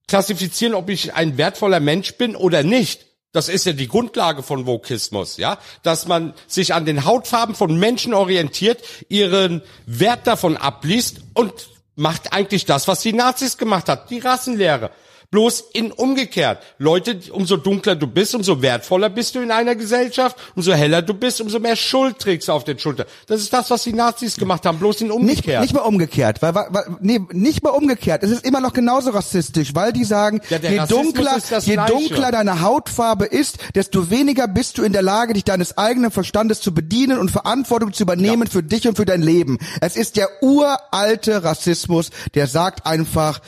klassifizieren, 0.08 0.74
ob 0.74 0.90
ich 0.90 1.14
ein 1.14 1.38
wertvoller 1.38 1.80
Mensch 1.80 2.16
bin 2.16 2.36
oder 2.36 2.64
nicht. 2.64 3.06
Das 3.34 3.50
ist 3.50 3.66
ja 3.66 3.74
die 3.74 3.88
Grundlage 3.88 4.44
von 4.44 4.68
Vokismus, 4.68 5.38
ja, 5.38 5.58
dass 5.82 6.08
man 6.08 6.36
sich 6.48 6.74
an 6.76 6.86
den 6.86 7.04
Hautfarben 7.04 7.56
von 7.56 7.78
Menschen 7.78 8.14
orientiert, 8.14 8.84
ihren 9.10 9.64
Wert 9.88 10.28
davon 10.28 10.56
abliest 10.56 11.18
und 11.34 11.52
macht 11.96 12.32
eigentlich 12.32 12.66
das, 12.66 12.88
was 12.88 13.02
die 13.02 13.12
Nazis 13.12 13.58
gemacht 13.58 13.90
hat, 13.90 14.12
die 14.12 14.20
Rassenlehre. 14.20 14.92
Bloß 15.34 15.64
in 15.74 15.92
umgekehrt. 15.92 16.62
Leute, 16.78 17.20
umso 17.32 17.58
dunkler 17.58 17.96
du 17.96 18.06
bist, 18.06 18.36
umso 18.36 18.62
wertvoller 18.62 19.10
bist 19.10 19.34
du 19.34 19.40
in 19.40 19.50
einer 19.50 19.74
Gesellschaft, 19.74 20.38
umso 20.56 20.74
heller 20.74 21.02
du 21.02 21.16
bist, 21.16 21.42
umso 21.42 21.58
mehr 21.60 21.76
Schuld 21.76 22.20
trägst 22.20 22.50
du 22.50 22.52
auf 22.52 22.66
den 22.66 22.78
Schultern. 22.78 23.08
Das 23.26 23.42
ist 23.42 23.52
das, 23.52 23.72
was 23.72 23.82
die 23.82 23.94
Nazis 23.94 24.36
gemacht 24.38 24.64
haben, 24.68 24.78
bloß 24.78 25.02
in 25.02 25.08
Nicht, 25.08 25.16
umgekehrt. 25.16 25.62
nicht 25.64 25.74
mal 25.74 25.80
umgekehrt, 25.80 26.44
weil, 26.44 26.54
weil, 26.54 26.86
nee, 27.00 27.20
nicht 27.32 27.64
mal 27.64 27.72
umgekehrt. 27.72 28.22
Es 28.22 28.30
ist 28.30 28.46
immer 28.46 28.62
noch 28.62 28.74
genauso 28.74 29.10
rassistisch, 29.10 29.74
weil 29.74 29.92
die 29.92 30.04
sagen, 30.04 30.40
Ja, 30.50 30.60
je 30.60 30.78
Rassismus 30.78 31.14
dunkler, 31.16 31.60
je 31.62 31.78
dunkler 31.88 32.32
deine 32.32 32.62
Hautfarbe 32.62 33.26
ist, 33.26 33.58
desto 33.74 34.12
weniger 34.12 34.48
bist 34.48 34.78
du 34.78 34.84
in 34.84 34.94
der 34.94 35.02
Lage, 35.02 35.34
dich 35.34 35.46
deines 35.46 35.80
eigenen 35.80 36.12
Verstandes 36.12 36.62
zu 36.62 36.76
bedienen 36.76 37.18
und 37.18 37.32
Verantwortung 37.32 37.92
zu 37.92 38.04
übernehmen 38.04 38.46
für 38.46 38.62
dich 38.62 38.88
und 38.88 38.98
für 38.98 39.06
dein 39.06 39.24
Leben. 39.24 39.58
Es 39.82 39.96
ist 39.96 40.16
der 40.16 40.30
uralte 40.44 41.44
Rassismus, 41.44 42.12
der 42.36 42.46
sagt 42.46 42.86
einfach, 42.86 43.42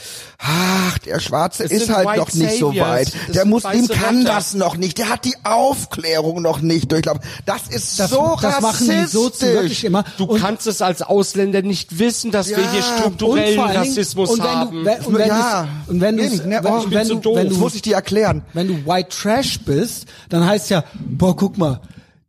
ach, 0.47 0.97
der 0.99 1.19
Schwarze 1.19 1.63
Es 1.63 1.71
ist 1.71 1.89
halt 1.89 2.07
White 2.07 2.19
noch 2.19 2.33
nicht 2.33 2.59
so 2.59 2.67
Saviors. 2.67 2.87
weit. 2.89 3.11
Es 3.27 3.33
Der 3.33 3.45
Muslim 3.45 3.87
kann 3.87 4.17
Retter. 4.19 4.33
das 4.33 4.53
noch 4.53 4.77
nicht. 4.77 4.97
Der 4.97 5.09
hat 5.09 5.25
die 5.25 5.35
Aufklärung 5.43 6.41
noch 6.41 6.61
nicht 6.61 6.91
durchlaufen. 6.91 7.21
Das 7.45 7.63
ist 7.69 7.99
das, 7.99 8.11
so 8.11 8.37
das 8.41 8.61
machen 8.61 8.87
die 8.89 9.05
so 9.07 9.25
rassistisch. 9.25 9.49
wirklich 9.53 9.83
immer. 9.85 10.03
Du 10.17 10.25
Und- 10.25 10.39
kannst 10.39 10.67
es 10.67 10.81
als 10.81 11.01
Ausländer 11.01 11.61
nicht 11.61 11.97
wissen, 11.99 12.31
dass 12.31 12.49
wir 12.49 12.59
Ja, 12.59 12.71
hier 12.71 12.81
strukturellen 12.83 13.59
und 13.59 13.69
Rassismus 13.75 14.29
und 14.29 14.37
wenn 14.39 14.45
du- 14.45 14.51
haben. 14.51 14.85
wenn- 14.85 15.01
und 15.05 15.17
wenn 15.17 15.27
ja, 15.27 15.67
und 15.87 16.01
wenn 16.01 16.17
du's- 16.17 16.33
Eben, 16.33 16.49
ne, 16.49 16.59
wenn- 16.63 16.73
oh, 16.73 16.85
wenn 16.89 17.07
so 17.07 17.15
doof. 17.15 17.35
wenn 17.37 17.49
du- 17.49 17.57
muss 17.57 17.75
ich 17.75 17.81
dir 17.81 17.95
erklären. 17.95 18.43
wenn 18.53 18.67
du 18.67 18.85
White 18.85 19.09
Trash 19.09 19.59
bist, 19.61 20.05
dann 20.29 20.45
heißt 20.45 20.69
ja, 20.69 20.83
boah, 20.99 21.35
guck 21.35 21.57
mal, 21.57 21.81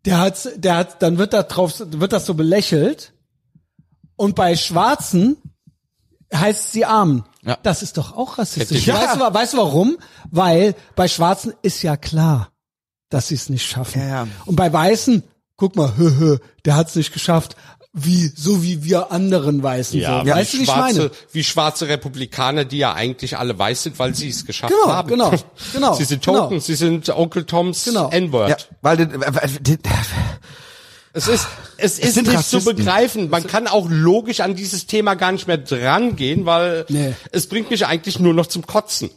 der 0.05 0.19
hat, 0.19 0.49
der 0.57 0.77
hat, 0.77 1.03
dann 1.03 1.19
wird 1.19 1.33
da 1.33 1.43
drauf, 1.43 1.75
wird 1.79 2.13
das 2.13 2.27
so 2.27 2.35
belächelt. 2.35 3.13
Und 4.17 4.35
bei 4.35 4.57
Schwarzen 4.57 5.37
heißt 6.35 6.73
sie 6.73 6.85
Armen. 6.85 7.25
Ja. 7.43 7.59
Das 7.63 7.83
ist 7.83 7.97
doch 7.99 8.17
auch 8.17 8.39
rassistisch. 8.39 8.87
Ja. 8.87 8.95
Weißt, 9.01 9.17
du, 9.17 9.35
weißt 9.35 9.53
du 9.55 9.59
warum? 9.59 9.97
Weil 10.31 10.75
bei 10.97 11.09
Schwarzen 11.09 11.53
ist 11.63 11.83
ja 11.83 11.97
klar, 11.97 12.51
dass 13.09 13.29
sie 13.29 13.35
es 13.37 13.49
nicht 13.49 13.67
schaffen. 13.67 14.01
Ja, 14.01 14.09
ja. 14.09 14.29
Und 14.47 14.57
bei 14.57 14.73
Weißen, 14.73 15.23
guck 15.57 15.77
mal, 15.77 15.93
hö, 15.97 16.11
hö, 16.19 16.39
der 16.65 16.77
hat 16.77 16.89
es 16.89 16.97
nicht 16.97 17.13
geschafft. 17.13 17.57
Wie, 17.99 18.31
so 18.37 18.63
wie 18.63 18.85
wir 18.85 19.11
anderen 19.11 19.63
Weißen. 19.63 19.99
ja, 19.99 20.21
so. 20.21 20.27
wie 20.27 20.31
Weißt 20.31 20.53
du, 20.53 20.59
wie 20.59 20.63
ich 20.65 20.69
schwarze, 20.69 20.99
meine? 20.99 21.11
wie 21.33 21.45
schwarze 21.45 21.89
Republikaner, 21.89 22.65
die 22.67 22.77
ja 22.77 22.93
eigentlich 22.93 23.39
alle 23.39 23.59
weiß 23.59 23.85
sind, 23.85 23.99
weil 23.99 24.15
sie 24.15 24.29
es 24.29 24.45
geschafft 24.45 24.75
Genau, 24.83 24.93
haben. 24.93 25.09
genau, 25.09 25.33
genau, 25.73 25.95
Sie 25.95 26.05
sind 26.05 26.23
genau. 26.23 26.41
Token, 26.41 26.61
sie 26.61 26.75
sind 26.75 27.09
Onkel 27.09 27.45
Toms 27.47 27.85
Genau. 27.85 28.11
N-Word. 28.11 28.51
Ja, 28.51 28.57
weil 28.83 28.97
die- 28.99 29.79
Es 31.17 31.29
ist, 31.29 31.47
es 31.79 31.99
ist 31.99 32.15
sind 32.15 32.27
nicht 32.29 32.37
Rassisten. 32.37 32.61
zu 32.61 32.67
begreifen. 32.77 33.31
Man 33.31 33.47
kann 33.47 33.67
auch 33.67 33.89
logisch 33.89 34.41
an 34.41 34.55
dieses 34.55 34.87
Thema 34.87 35.15
gar 35.15 35.33
nicht 35.33 35.47
mehr 35.49 35.57
drangehen, 35.57 36.45
weil 36.45 36.85
Nee. 36.89 37.15
es 37.33 37.49
bringt 37.49 37.71
mich 37.71 37.87
eigentlich 37.87 38.19
nur 38.19 38.35
noch 38.35 38.47
zum 38.47 38.67
Kotzen. 38.67 39.11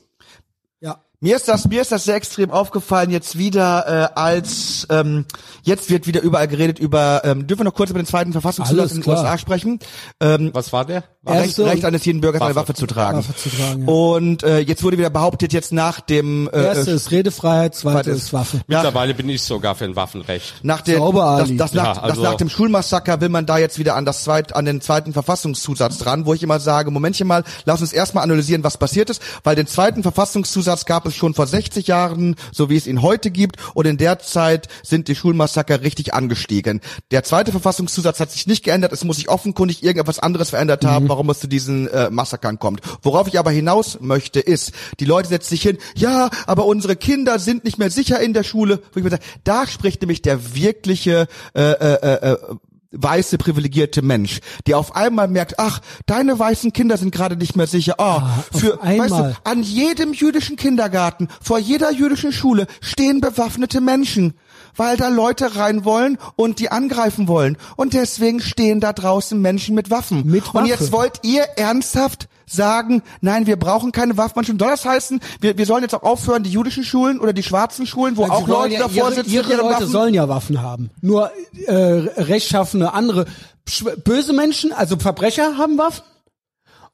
Mir 1.22 1.36
ist 1.36 1.50
das, 1.50 1.68
mir 1.68 1.82
ist 1.82 1.92
das 1.92 2.06
sehr 2.06 2.16
extrem 2.16 2.50
aufgefallen 2.50 3.10
jetzt 3.12 3.38
wieder, 3.38 4.12
äh, 4.14 4.18
als 4.20 4.88
ähm, 4.90 5.26
jetzt 5.64 5.90
wird 5.90 6.08
wieder 6.08 6.22
überall 6.22 6.48
geredet 6.48 6.80
über. 6.80 7.24
Ähm, 7.26 7.46
dürfen 7.46 7.60
wir 7.60 7.66
noch 7.66 7.74
kurz 7.74 7.90
über 7.90 8.00
den 8.02 8.06
zweiten 8.06 8.32
Verfassungszusatz 8.32 8.92
in 8.94 9.02
den. 9.02 9.10
USA 9.10 9.38
sprechen? 9.38 9.80
Ähm, 10.22 10.52
Was 10.54 10.72
war 10.72 10.86
der? 10.86 11.04
Recht, 11.28 11.48
Erste 11.48 11.66
Recht 11.66 11.78
und- 11.80 11.86
eines 11.86 12.06
jeden 12.06 12.22
Bürgers 12.22 12.42
eine 12.42 12.56
Waffe. 12.56 12.70
Waffe 12.70 12.74
zu 12.76 12.88
tragen. 12.88 13.18
Waffe 13.18 13.36
zu 13.36 13.50
tragen, 13.50 13.82
ja. 13.86 13.88
Und 13.94 14.44
äh, 14.44 14.60
jetzt 14.60 14.82
wurde 14.84 14.98
wieder 14.98 15.10
behauptet, 15.10 15.52
jetzt 15.52 15.74
nach 15.74 16.00
dem 16.00 16.50
äh, 16.54 16.64
Erste 16.64 16.92
ist 16.92 17.12
Redefreiheit, 17.12 17.76
zweite 17.76 18.12
ist 18.12 18.32
Waffe. 18.32 18.62
Mittlerweile 18.68 19.14
bin 19.14 19.28
ich 19.28 19.42
sogar 19.44 19.76
für 19.76 19.84
ein 19.84 19.98
Waffenrecht. 19.98 20.54
nach 20.64 20.80
dem 20.80 20.98
Sauber, 21.00 21.36
das, 21.42 21.50
das, 21.58 21.74
nach, 21.74 21.98
Ja, 21.98 22.02
also- 22.02 22.22
das 22.22 22.32
nach 22.32 22.38
dem 22.38 22.48
Schulmassaker 22.50 23.20
will 23.20 23.28
man 23.28 23.46
da 23.46 23.58
jetzt 23.58 23.78
wieder 23.78 23.96
an 23.98 24.06
das 24.06 24.24
zweit, 24.24 24.56
an 24.56 24.64
den 24.64 24.80
zweiten 24.80 25.12
Verfassungszusatz 25.12 25.98
dran, 25.98 26.26
wo 26.26 26.34
ich 26.34 26.42
immer 26.42 26.62
sage, 26.62 26.90
Momentchen 26.92 27.28
mal, 27.28 27.44
lass 27.66 27.82
uns 27.82 27.92
erstmal 27.92 28.24
analysieren, 28.24 28.64
was 28.64 28.78
passiert 28.78 29.10
ist, 29.10 29.22
weil 29.44 29.58
den 29.58 29.68
zweiten 29.68 30.04
Verfassungszusatz 30.04 30.86
gab 30.86 31.09
es 31.10 31.16
schon 31.16 31.34
vor 31.34 31.46
60 31.48 31.88
Jahren, 31.88 32.36
so 32.52 32.70
wie 32.70 32.78
es 32.78 32.88
ihn 32.88 33.02
heute 33.02 33.30
gibt, 33.32 33.58
und 33.74 33.86
in 33.86 33.98
der 33.98 34.20
Zeit 34.20 34.68
sind 34.84 35.08
die 35.08 35.16
Schulmassaker 35.16 35.82
richtig 35.82 36.14
angestiegen. 36.14 36.82
Der 37.12 37.24
zweite 37.24 37.52
Verfassungszusatz 37.52 38.20
hat 38.20 38.32
sich 38.32 38.48
nicht 38.48 38.64
geändert, 38.64 38.94
es 38.94 39.04
muss 39.04 39.18
sich 39.18 39.30
offenkundig 39.30 39.84
irgendetwas 39.84 40.20
anderes 40.20 40.50
verändert 40.52 40.86
haben, 40.86 41.06
Mhm. 41.06 41.10
warum 41.10 41.30
es 41.30 41.40
zu 41.40 41.48
diesen 41.48 41.88
äh, 41.88 42.10
Massakern 42.10 42.60
kommt. 42.60 42.82
Worauf 43.02 43.28
ich 43.28 43.38
aber 43.40 43.52
hinaus 43.52 43.98
möchte, 44.02 44.40
ist, 44.40 44.72
die 45.00 45.06
Leute 45.06 45.30
setzen 45.30 45.50
sich 45.50 45.62
hin, 45.62 45.78
ja, 45.96 46.30
aber 46.48 46.66
unsere 46.66 46.96
Kinder 46.96 47.40
sind 47.40 47.64
nicht 47.66 47.78
mehr 47.78 47.90
sicher 47.92 48.20
in 48.20 48.34
der 48.34 48.44
Schule. 48.44 48.82
Wo 48.94 49.00
ich 49.00 49.04
mir 49.04 49.10
sage, 49.10 49.24
da 49.44 49.68
spricht 49.68 50.02
nämlich 50.02 50.22
der 50.22 50.56
wirkliche 50.56 51.28
äh, 51.54 51.62
äh, 51.72 52.32
äh, 52.32 52.38
weiße 52.92 53.38
privilegierte 53.38 54.02
Mensch, 54.02 54.40
der 54.66 54.78
auf 54.78 54.96
einmal 54.96 55.28
merkt, 55.28 55.60
ach, 55.60 55.80
deine 56.06 56.38
weißen 56.38 56.74
Kinder 56.74 56.98
sind 56.98 57.12
gerade 57.14 57.36
nicht 57.36 57.56
mehr 57.56 57.68
sicher. 57.68 57.96
Oh, 57.98 58.22
für 58.58 58.76
auf 58.76 58.82
einmal. 58.82 59.10
weißt 59.10 59.20
du, 59.20 59.38
an 59.44 59.64
jedem 59.64 60.14
jüdischen 60.14 60.56
Kindergarten, 60.56 61.28
vor 61.42 61.60
jeder 61.60 61.92
jüdischen 61.92 62.32
Schule 62.32 62.68
stehen 62.82 63.22
bewaffnete 63.22 63.80
Menschen, 63.82 64.34
weil 64.76 64.98
da 64.98 65.10
Leute 65.10 65.56
rein 65.56 65.86
wollen 65.86 66.18
und 66.36 66.60
die 66.60 66.72
angreifen 66.72 67.28
wollen. 67.28 67.58
Und 67.76 67.94
deswegen 67.94 68.40
stehen 68.40 68.80
da 68.80 68.94
draußen 68.94 69.40
Menschen 69.40 69.76
mit 69.76 69.90
Waffen. 69.92 70.26
Mit 70.26 70.48
Und 70.48 70.54
Waffe. 70.56 70.68
jetzt 70.68 70.92
wollt 70.92 71.20
ihr 71.24 71.44
ernsthaft 71.58 72.28
sagen, 72.50 73.04
nein, 73.22 73.48
wir 73.48 73.58
brauchen 73.58 73.92
keine 73.92 74.18
Waffen. 74.18 74.44
Soll 74.44 74.58
das 74.58 74.86
heißen, 74.86 75.20
wir, 75.40 75.58
wir 75.58 75.66
sollen 75.66 75.84
jetzt 75.84 75.96
auch 75.96 76.04
aufhören, 76.04 76.44
die 76.44 76.52
jüdischen 76.52 76.84
Schulen 76.84 77.20
oder 77.20 77.34
die 77.34 77.44
schwarzen 77.44 77.86
Schulen, 77.86 78.18
wo 78.18 78.24
Also 78.24 78.36
auch 78.36 78.48
Leute 78.48 78.74
ja, 78.76 78.80
davor 78.82 78.96
ihre, 78.96 79.14
sitzen, 79.14 79.32
ihre 79.32 79.56
Leute 79.56 79.76
Waffen? 79.76 79.88
sollen 79.88 80.14
ja 80.14 80.28
Waffen 80.30 80.62
haben. 80.62 80.90
Nur 81.02 81.32
äh, 81.66 81.74
rechtschaffene 81.74 82.94
andere 82.94 83.26
böse 84.04 84.34
Menschen, 84.34 84.72
also 84.74 84.98
Verbrecher 84.98 85.58
haben 85.58 85.78
Waffen 85.78 86.04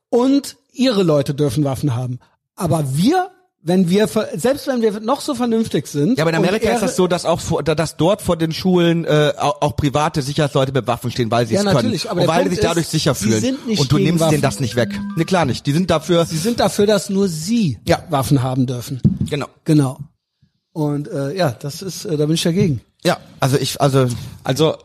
und 0.10 0.58
ihre 0.72 1.04
Leute 1.04 1.34
dürfen 1.34 1.64
Waffen 1.64 1.96
haben. 1.96 2.20
Aber 2.56 2.98
wir 2.98 3.30
wenn 3.68 3.90
wir, 3.90 4.08
ver- 4.08 4.30
selbst 4.36 4.68
wenn 4.68 4.84
wir 4.84 5.00
noch 5.00 5.22
so 5.22 5.34
vernünftig 5.34 5.88
sind. 5.88 6.20
Ja, 6.20 6.24
aber 6.24 6.30
in 6.30 6.36
Amerika 6.38 6.70
ist 6.72 6.82
das 6.84 6.96
so, 6.96 7.08
dass 7.08 7.26
auch 7.26 7.40
vor, 7.40 7.64
da- 7.64 7.74
dass 7.74 7.98
dort 7.98 8.22
vor 8.22 8.38
den 8.38 8.52
Schulen 8.54 9.06
äh, 9.06 9.34
auch, 9.38 9.60
auch 9.62 9.76
private 9.76 10.22
Sicherheitsleute 10.22 10.72
mit 10.72 10.86
Waffen 10.86 11.10
stehen, 11.10 11.32
weil 11.32 11.48
sie 11.48 11.56
Ja, 11.56 11.62
es 11.64 11.66
können 11.76 11.92
und 11.92 12.06
weil 12.06 12.26
Punkt 12.28 12.44
sie 12.44 12.50
sich 12.58 12.60
dadurch 12.60 12.86
ist, 12.86 12.92
sicher 12.92 13.16
sie 13.16 13.26
fühlen. 13.26 13.42
sind 13.42 13.68
nicht 13.68 13.80
und 13.82 13.92
du 13.92 13.98
nimmst 13.98 14.20
Waffen. 14.22 14.32
denen 14.34 14.44
das 14.44 14.60
nicht 14.60 14.76
weg. 14.76 14.90
Ne, 15.18 15.26
klar 15.26 15.46
nicht. 15.46 15.66
Die 15.66 15.72
sind 15.72 15.90
dafür. 15.90 16.26
Sie 16.26 16.38
sind 16.38 16.60
dafür, 16.60 16.86
dass 16.86 17.10
nur 17.10 17.28
sie 17.28 17.80
Ja. 17.88 18.04
Waffen 18.10 18.44
haben 18.44 18.68
dürfen. 18.68 19.02
Genau. 19.30 19.48
Genau. 19.64 19.98
Und 20.72 21.08
äh, 21.08 21.36
ja, 21.36 21.52
das 21.60 21.82
ist, 21.82 22.06
äh, 22.06 22.18
da 22.18 22.26
bin 22.28 22.36
ich 22.36 22.44
dagegen. 22.44 22.82
Ja, 23.04 23.18
also 23.40 23.58
ich, 23.58 23.82
also 23.82 24.08
Also 24.44 24.76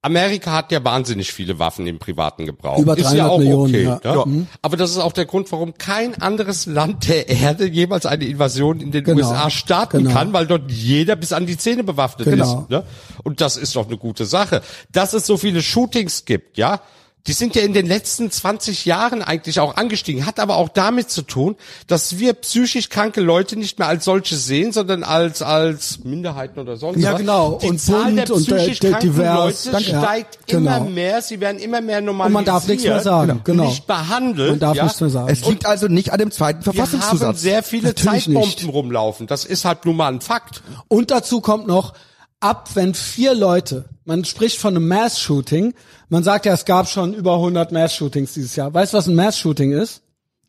Amerika 0.00 0.52
hat 0.52 0.70
ja 0.70 0.84
wahnsinnig 0.84 1.32
viele 1.32 1.58
Waffen 1.58 1.86
im 1.88 1.98
privaten 1.98 2.46
Gebrauch. 2.46 2.78
Über 2.78 2.96
ist 2.96 3.04
300 3.06 3.18
ja 3.18 3.26
auch 3.28 3.38
Millionen, 3.38 3.74
okay. 3.74 3.82
ja. 3.84 3.94
Ne? 3.96 4.00
Ja. 4.04 4.24
Mhm. 4.26 4.46
Aber 4.62 4.76
das 4.76 4.90
ist 4.92 4.98
auch 4.98 5.12
der 5.12 5.26
Grund, 5.26 5.50
warum 5.50 5.74
kein 5.76 6.20
anderes 6.22 6.66
Land 6.66 7.08
der 7.08 7.28
Erde 7.28 7.66
jemals 7.66 8.06
eine 8.06 8.24
Invasion 8.24 8.80
in 8.80 8.92
den 8.92 9.02
Genau. 9.02 9.18
USA 9.28 9.50
starten 9.50 10.04
Genau. 10.04 10.12
kann, 10.14 10.32
weil 10.32 10.46
dort 10.46 10.70
jeder 10.70 11.16
bis 11.16 11.32
an 11.32 11.46
die 11.46 11.56
Zähne 11.58 11.82
bewaffnet 11.82 12.28
Genau. 12.28 12.60
ist. 12.62 12.70
Ne? 12.70 12.84
Und 13.24 13.40
das 13.40 13.56
ist 13.56 13.74
doch 13.74 13.88
eine 13.88 13.96
gute 13.96 14.24
Sache. 14.24 14.62
Dass 14.92 15.14
es 15.14 15.26
so 15.26 15.36
viele 15.36 15.62
Shootings 15.62 16.24
gibt, 16.24 16.58
ja, 16.58 16.80
die 17.28 17.32
sind 17.34 17.54
ja 17.54 17.62
in 17.62 17.72
den 17.74 17.86
letzten 17.86 18.30
20 18.30 18.84
Jahren 18.86 19.22
eigentlich 19.22 19.60
auch 19.60 19.76
angestiegen, 19.76 20.26
hat 20.26 20.40
aber 20.40 20.56
auch 20.56 20.68
damit 20.70 21.10
zu 21.10 21.22
tun, 21.22 21.54
dass 21.86 22.18
wir 22.18 22.32
psychisch 22.32 22.88
kranke 22.88 23.20
Leute 23.20 23.56
nicht 23.56 23.78
mehr 23.78 23.86
als 23.86 24.04
solche 24.06 24.34
sehen, 24.34 24.72
sondern 24.72 25.04
als 25.04 25.42
als 25.42 26.02
Minderheiten 26.02 26.58
oder 26.58 26.76
sonst 26.76 26.98
Ja, 27.00 27.12
was. 27.12 27.20
genau. 27.20 27.58
Die 27.62 27.68
Und 27.68 27.78
Zahl 27.80 28.14
der 28.14 28.30
und, 28.34 28.48
äh, 28.50 28.56
psychisch 28.56 28.80
di- 28.80 28.90
kranken 28.90 29.12
divers. 29.12 29.64
Leute 29.66 29.70
Danke, 29.70 29.90
ja. 29.92 30.00
steigt 30.02 30.38
Genau. 30.48 30.76
immer 30.78 30.88
mehr, 30.90 31.22
sie 31.22 31.38
werden 31.38 31.58
immer 31.60 31.80
mehr 31.80 32.00
normalisiert. 32.00 32.26
Und 32.28 32.32
man 32.32 32.44
darf 32.44 32.66
nichts 32.66 32.84
mehr 32.84 33.00
sagen, 33.00 33.40
genau. 33.44 33.66
Nicht 33.68 33.86
behandelt. 33.86 34.50
Man 34.50 34.58
darf 34.58 34.76
ja. 34.76 34.84
nichts 34.84 35.00
mehr 35.00 35.10
sagen. 35.10 35.28
es 35.30 35.46
liegt 35.46 35.66
also 35.66 35.86
nicht 35.88 36.10
an 36.12 36.18
dem 36.18 36.30
zweiten 36.30 36.64
Wir 36.64 36.72
haben 36.72 36.76
Verfassungszusatz. 36.76 37.40
sehr 37.42 37.62
viele 37.62 37.88
Natürlich 37.88 38.24
Zeitbomben 38.24 38.40
nicht. 38.48 38.66
rumlaufen. 38.66 39.26
Das 39.26 39.44
ist 39.44 39.64
halt 39.66 39.84
nun 39.84 39.96
mal 39.96 40.10
ein 40.10 40.20
Fakt. 40.22 40.62
Und 40.88 41.10
dazu 41.10 41.40
kommt 41.42 41.66
noch, 41.66 41.92
ab 42.40 42.70
wenn 42.74 42.94
vier 42.94 43.34
Leute, 43.34 43.88
man 44.04 44.24
spricht 44.24 44.58
von 44.58 44.76
einem 44.76 44.88
Mass-Shooting, 44.88 45.74
man 46.08 46.24
sagt 46.24 46.46
ja, 46.46 46.54
es 46.54 46.64
gab 46.64 46.88
schon 46.88 47.14
über 47.14 47.34
100 47.34 47.72
Mass-Shootings 47.72 48.34
dieses 48.34 48.56
Jahr. 48.56 48.72
Weißt 48.72 48.92
du, 48.92 48.98
was 48.98 49.06
ein 49.06 49.14
Mass-Shooting 49.14 49.72
ist? 49.72 50.02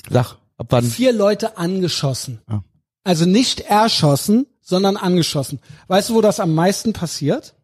Sag, 0.09 0.37
ab 0.57 0.67
wann? 0.69 0.85
Vier 0.85 1.13
Leute 1.13 1.57
angeschossen. 1.57 2.41
Also 3.03 3.25
nicht 3.25 3.61
erschossen, 3.61 4.45
sondern 4.61 4.97
angeschossen. 4.97 5.59
Weißt 5.87 6.09
du, 6.09 6.15
wo 6.15 6.21
das 6.21 6.39
am 6.39 6.53
meisten 6.53 6.93
passiert? 6.93 7.55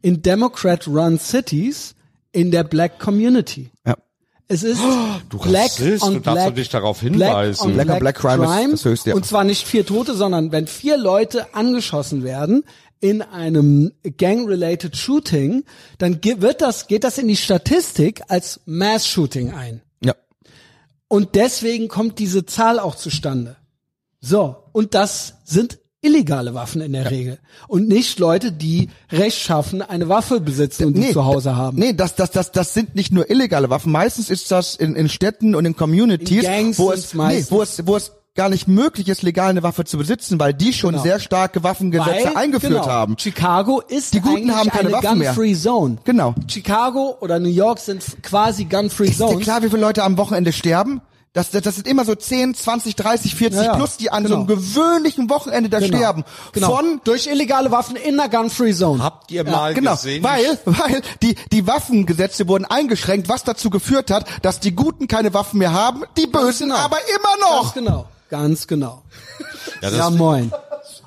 In 0.00 0.22
Democrat-run 0.22 1.18
Cities 1.18 1.94
in 2.32 2.50
der 2.50 2.64
Black 2.64 2.98
Community. 2.98 3.70
Ja. 3.84 3.96
Es 4.48 4.62
ist 4.62 4.80
Du 5.28 5.38
Black 5.38 5.64
Rassist, 5.64 6.04
on 6.04 6.14
du 6.14 6.20
darfst 6.20 6.44
Black, 6.44 6.56
nicht 6.56 6.72
darauf 6.72 7.00
Black 7.00 7.12
hinweisen. 7.12 7.62
on 7.62 7.72
Black 7.72 7.86
Black, 7.86 7.96
on 7.96 8.00
Black 8.00 8.16
Crime 8.16 8.46
Crime, 8.46 8.72
ist 8.74 8.84
das 8.84 8.84
höchste, 8.84 9.10
ja. 9.10 9.16
Und 9.16 9.26
zwar 9.26 9.42
nicht 9.42 9.66
vier 9.66 9.84
Tote, 9.84 10.14
sondern 10.14 10.52
wenn 10.52 10.68
vier 10.68 10.96
Leute 10.96 11.52
angeschossen 11.54 12.22
werden 12.22 12.64
in 13.00 13.22
einem 13.22 13.92
gang-related 14.16 14.96
Shooting, 14.96 15.64
dann 15.98 16.20
wird 16.22 16.60
das, 16.60 16.86
geht 16.86 17.04
das 17.04 17.18
in 17.18 17.28
die 17.28 17.36
Statistik 17.36 18.22
als 18.28 18.60
Mass-Shooting 18.66 19.52
ein. 19.52 19.82
Ja. 20.04 20.14
Und 21.08 21.34
deswegen 21.34 21.88
kommt 21.88 22.18
diese 22.18 22.46
Zahl 22.46 22.78
auch 22.78 22.94
zustande. 22.96 23.56
So, 24.20 24.56
und 24.72 24.94
das 24.94 25.34
sind 25.44 25.78
illegale 26.00 26.54
Waffen 26.54 26.80
in 26.80 26.92
der 26.92 27.10
Regel. 27.10 27.38
Und 27.68 27.88
nicht 27.88 28.18
Leute, 28.18 28.52
die 28.52 28.90
rechtschaffen 29.10 29.82
eine 29.82 30.08
Waffe 30.08 30.40
besitzen 30.40 30.84
und 30.86 30.94
die 30.94 31.12
zu 31.12 31.24
Hause 31.24 31.56
haben. 31.56 31.78
Nee, 31.78 31.92
das, 31.94 32.14
das, 32.14 32.30
das, 32.30 32.52
das 32.52 32.74
sind 32.74 32.94
nicht 32.94 33.12
nur 33.12 33.28
illegale 33.28 33.70
Waffen. 33.70 33.92
Meistens 33.92 34.30
ist 34.30 34.50
das 34.50 34.76
in, 34.76 34.94
in 34.94 35.08
Städten 35.08 35.54
und 35.54 35.64
in 35.64 35.76
Communities, 35.76 36.44
In 36.44 36.50
Gangs 36.50 36.78
wo, 36.78 36.92
es, 36.92 37.12
nee, 37.12 37.18
meistens. 37.18 37.50
wo 37.50 37.62
es, 37.62 37.86
wo 37.86 37.96
es 37.96 38.12
gar 38.36 38.48
nicht 38.48 38.68
möglich 38.68 39.08
ist, 39.08 39.22
legal 39.22 39.50
eine 39.50 39.62
Waffe 39.62 39.84
zu 39.84 39.98
besitzen, 39.98 40.38
weil 40.38 40.54
die 40.54 40.72
schon 40.72 40.90
Genau. 40.92 41.02
sehr 41.02 41.18
starke 41.20 41.62
Waffengesetze 41.64 42.26
Weil, 42.26 42.36
eingeführt 42.36 42.72
genau, 42.82 42.86
haben. 42.86 43.16
Chicago 43.18 43.80
ist 43.88 44.14
Die 44.14 44.20
Guten 44.20 44.54
haben 44.54 44.70
keine 44.70 44.88
eine 44.88 44.92
Waffen 45.04 45.18
mehr. 45.18 45.32
Gun-Free 45.34 45.54
Zone. 45.54 45.96
Genau. 46.04 46.34
Chicago 46.46 47.16
oder 47.20 47.38
New 47.40 47.48
York 47.48 47.78
sind 47.78 48.04
quasi 48.22 48.64
Gun-Free 48.64 49.06
Ist 49.08 49.20
dir 49.20 49.26
Zones. 49.26 49.42
klar, 49.42 49.62
wie 49.62 49.68
viele 49.70 49.80
Leute 49.80 50.02
am 50.04 50.16
Wochenende 50.18 50.52
sterben? 50.52 51.00
Das, 51.32 51.50
das, 51.50 51.60
das 51.64 51.74
sind 51.74 51.86
immer 51.86 52.06
so 52.06 52.14
10, 52.14 52.54
20, 52.54 52.96
30, 52.96 53.34
40 53.34 53.58
Ja, 53.58 53.64
ja. 53.66 53.74
plus, 53.76 53.98
die 53.98 54.10
an 54.10 54.22
so 54.22 54.28
Genau. 54.30 54.38
einem 54.38 54.46
gewöhnlichen 54.46 55.28
Wochenende 55.28 55.68
da 55.68 55.80
Genau. 55.80 55.96
sterben. 55.98 56.24
Genau. 56.52 56.74
Von 56.74 57.00
durch 57.04 57.26
illegale 57.26 57.70
Waffen 57.70 57.94
in 57.96 58.16
der 58.16 58.30
Gun-Free 58.30 58.72
Zone. 58.72 59.02
Habt 59.02 59.30
ihr 59.30 59.44
mal 59.44 59.74
Genau, 59.74 59.92
gesehen? 59.92 60.24
weil, 60.24 60.58
weil 60.64 61.02
die, 61.22 61.34
die 61.52 61.66
Waffengesetze 61.66 62.48
wurden 62.48 62.64
eingeschränkt, 62.64 63.28
was 63.28 63.44
dazu 63.44 63.68
geführt 63.68 64.10
hat, 64.10 64.24
dass 64.40 64.60
die 64.60 64.74
Guten 64.74 65.08
keine 65.08 65.34
Waffen 65.34 65.58
mehr 65.58 65.74
haben, 65.74 66.04
die 66.16 66.26
Bösen 66.26 66.68
genau. 66.70 66.80
aber 66.80 66.96
immer 67.14 67.46
noch. 67.50 67.74
Ganz 67.74 67.86
genau. 67.86 68.06
Ganz 68.28 68.66
genau. 68.66 69.02
Ja, 69.82 69.90
Ja, 69.90 70.10
moin. 70.10 70.50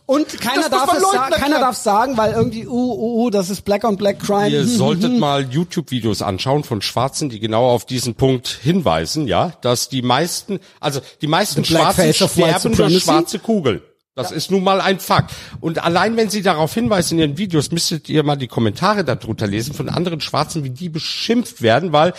Und 0.06 0.42
keiner 0.42 0.70
darf 0.70 0.92
es 0.92 1.02
sa 1.02 1.12
leugnen, 1.12 1.40
keiner 1.40 1.60
darf 1.60 1.78
sagen, 1.78 2.18
weil 2.18 2.34
irgendwie, 2.34 2.66
uh, 2.66 2.72
uh, 2.72 3.26
uh, 3.26 3.30
das 3.30 3.52
ist 3.52 3.62
Black 3.64 3.84
on 3.84 3.96
Black 3.96 4.20
Crime. 4.20 4.50
Ihr 4.50 4.66
solltet 4.66 5.12
mal 5.20 5.48
YouTube-Videos 5.48 6.24
anschauen 6.24 6.64
von 6.64 6.82
Schwarzen, 6.82 7.30
die 7.30 7.40
genau 7.40 7.70
auf 7.70 7.86
diesen 7.86 8.16
Punkt 8.16 8.48
hinweisen, 8.48 9.28
ja, 9.28 9.54
dass 9.62 9.88
die 9.88 10.02
meisten, 10.02 10.60
also 10.80 11.00
die 11.22 11.28
meisten 11.28 11.64
The 11.64 11.74
Schwarzen 11.74 12.14
sterben 12.14 12.76
durch 12.76 13.04
schwarze 13.04 13.38
Kugeln. 13.38 13.82
Das 14.20 14.32
ist 14.32 14.52
nun 14.52 14.64
mal 14.64 14.82
ein 14.82 15.00
Fakt. 15.00 15.32
Und 15.62 15.82
allein 15.84 16.18
wenn 16.18 16.30
Sie 16.30 16.42
darauf 16.42 16.74
hinweisen 16.74 17.14
in 17.18 17.20
Ihren 17.30 17.38
Videos, 17.38 17.72
müsstet 17.72 18.10
ihr 18.10 18.24
mal 18.24 18.36
die 18.36 18.48
Kommentare 18.48 19.06
darunter 19.06 19.48
lesen 19.48 19.74
von 19.74 19.88
anderen 19.88 20.20
Schwarzen, 20.20 20.64
wie 20.66 20.70
die 20.72 20.90
beschimpft 20.90 21.62
werden, 21.62 21.94
weil 21.94 22.14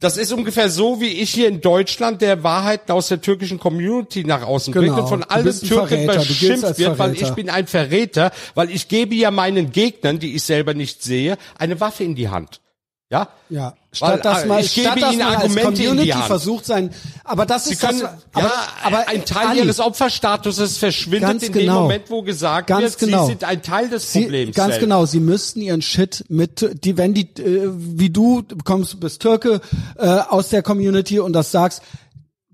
das 0.00 0.16
ist 0.16 0.32
ungefähr 0.32 0.68
so, 0.68 1.00
wie 1.00 1.06
ich 1.06 1.30
hier 1.30 1.48
in 1.48 1.60
Deutschland 1.60 2.20
der 2.20 2.42
Wahrheiten 2.42 2.90
aus 2.92 3.08
der 3.08 3.20
türkischen 3.20 3.58
Community 3.60 4.24
nach 4.24 4.42
außen 4.42 4.72
Genau. 4.72 4.86
bringe 4.86 5.02
und 5.02 5.08
von 5.08 5.22
allen 5.22 5.60
Türken 5.60 6.06
beschimpft 6.06 6.78
wird, 6.78 6.98
weil 6.98 7.12
ich 7.12 7.20
Verräter. 7.20 7.34
bin 7.36 7.48
ein 7.50 7.66
Verräter, 7.66 8.32
weil 8.54 8.70
ich 8.70 8.88
gebe 8.88 9.14
ja 9.14 9.30
meinen 9.30 9.70
Gegnern, 9.70 10.18
die 10.18 10.34
ich 10.34 10.42
selber 10.42 10.74
nicht 10.74 11.02
sehe, 11.02 11.38
eine 11.58 11.78
Waffe 11.80 12.02
in 12.04 12.14
die 12.16 12.28
Hand. 12.28 12.60
Ja? 13.08 13.28
Ja, 13.50 13.74
Weil, 14.00 14.18
statt 14.18 14.24
dass 14.24 14.42
äh, 14.42 14.46
man, 14.46 14.58
ich 14.58 14.74
gebe 14.74 14.88
statt 14.88 15.02
dass 15.02 15.12
Ihnen 15.12 15.22
Argumente 15.22 15.68
in 15.68 15.74
die 15.76 15.84
Community 15.84 16.10
Hand. 16.10 16.24
versucht 16.24 16.66
sein, 16.66 16.90
aber 17.22 17.46
das 17.46 17.66
Sie 17.66 17.74
ist 17.74 17.80
können, 17.80 18.00
das, 18.00 18.10
aber, 18.32 18.46
ja, 18.46 18.52
aber 18.82 19.08
ein 19.08 19.24
Teil 19.24 19.46
Ali, 19.46 19.58
ihres 19.60 19.78
Opferstatuses 19.78 20.78
verschwindet 20.78 21.30
in 21.44 21.52
dem 21.52 21.52
genau. 21.52 21.82
Moment, 21.82 22.10
wo 22.10 22.22
gesagt 22.22 22.66
Ganz 22.66 22.82
wird, 22.82 22.98
genau. 22.98 23.26
sie 23.26 23.32
sind 23.32 23.44
ein 23.44 23.62
Teil 23.62 23.88
des 23.88 24.12
Sie, 24.12 24.22
Problems. 24.22 24.56
ganz 24.56 24.72
selbst. 24.72 24.80
genau, 24.80 25.06
sie 25.06 25.20
müssten 25.20 25.60
ihren 25.60 25.82
Shit 25.82 26.24
mit, 26.28 26.84
die, 26.84 26.96
wenn 26.96 27.14
die, 27.14 27.28
äh, 27.40 27.70
wie 27.72 28.10
du 28.10 28.42
du 28.42 28.56
kommst, 28.64 28.98
bist 28.98 29.22
Türke 29.22 29.60
äh, 29.96 30.04
aus 30.08 30.48
der 30.48 30.62
Community 30.64 31.20
und 31.20 31.32
das 31.32 31.52
sagst, 31.52 31.82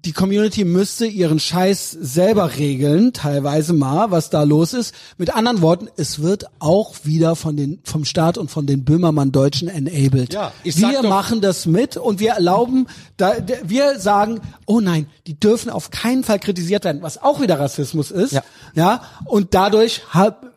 die 0.04 0.12
Community 0.12 0.64
müsste 0.64 1.06
ihren 1.06 1.38
Scheiß 1.38 1.90
selber 1.92 2.56
regeln, 2.56 3.12
teilweise 3.12 3.72
mal, 3.72 4.10
was 4.10 4.30
da 4.30 4.42
los 4.42 4.72
ist. 4.72 4.94
Mit 5.16 5.34
anderen 5.34 5.62
Worten, 5.62 5.88
es 5.96 6.20
wird 6.20 6.46
auch 6.58 6.94
wieder 7.04 7.36
von 7.36 7.56
den, 7.56 7.78
vom 7.84 8.04
Staat 8.04 8.36
und 8.36 8.50
von 8.50 8.66
den 8.66 8.84
Böhmermann-Deutschen 8.84 9.68
enabled. 9.68 10.34
Ja, 10.34 10.52
ich 10.64 10.74
sag 10.74 10.90
wir 10.90 11.02
doch- 11.02 11.08
machen 11.08 11.40
das 11.40 11.66
mit 11.66 11.96
und 11.96 12.18
wir 12.18 12.32
erlauben, 12.32 12.88
da, 13.16 13.34
wir 13.62 14.00
sagen, 14.00 14.40
oh 14.66 14.80
nein, 14.80 15.06
die 15.28 15.38
dürfen 15.38 15.70
auf 15.70 15.90
keinen 15.90 16.24
Fall 16.24 16.40
kritisiert 16.40 16.84
werden, 16.84 17.02
was 17.02 17.22
auch 17.22 17.40
wieder 17.40 17.60
Rassismus 17.60 18.10
ist. 18.10 18.32
Ja. 18.32 18.42
ja 18.74 19.02
und 19.26 19.54
dadurch 19.54 20.02
hab, 20.10 20.51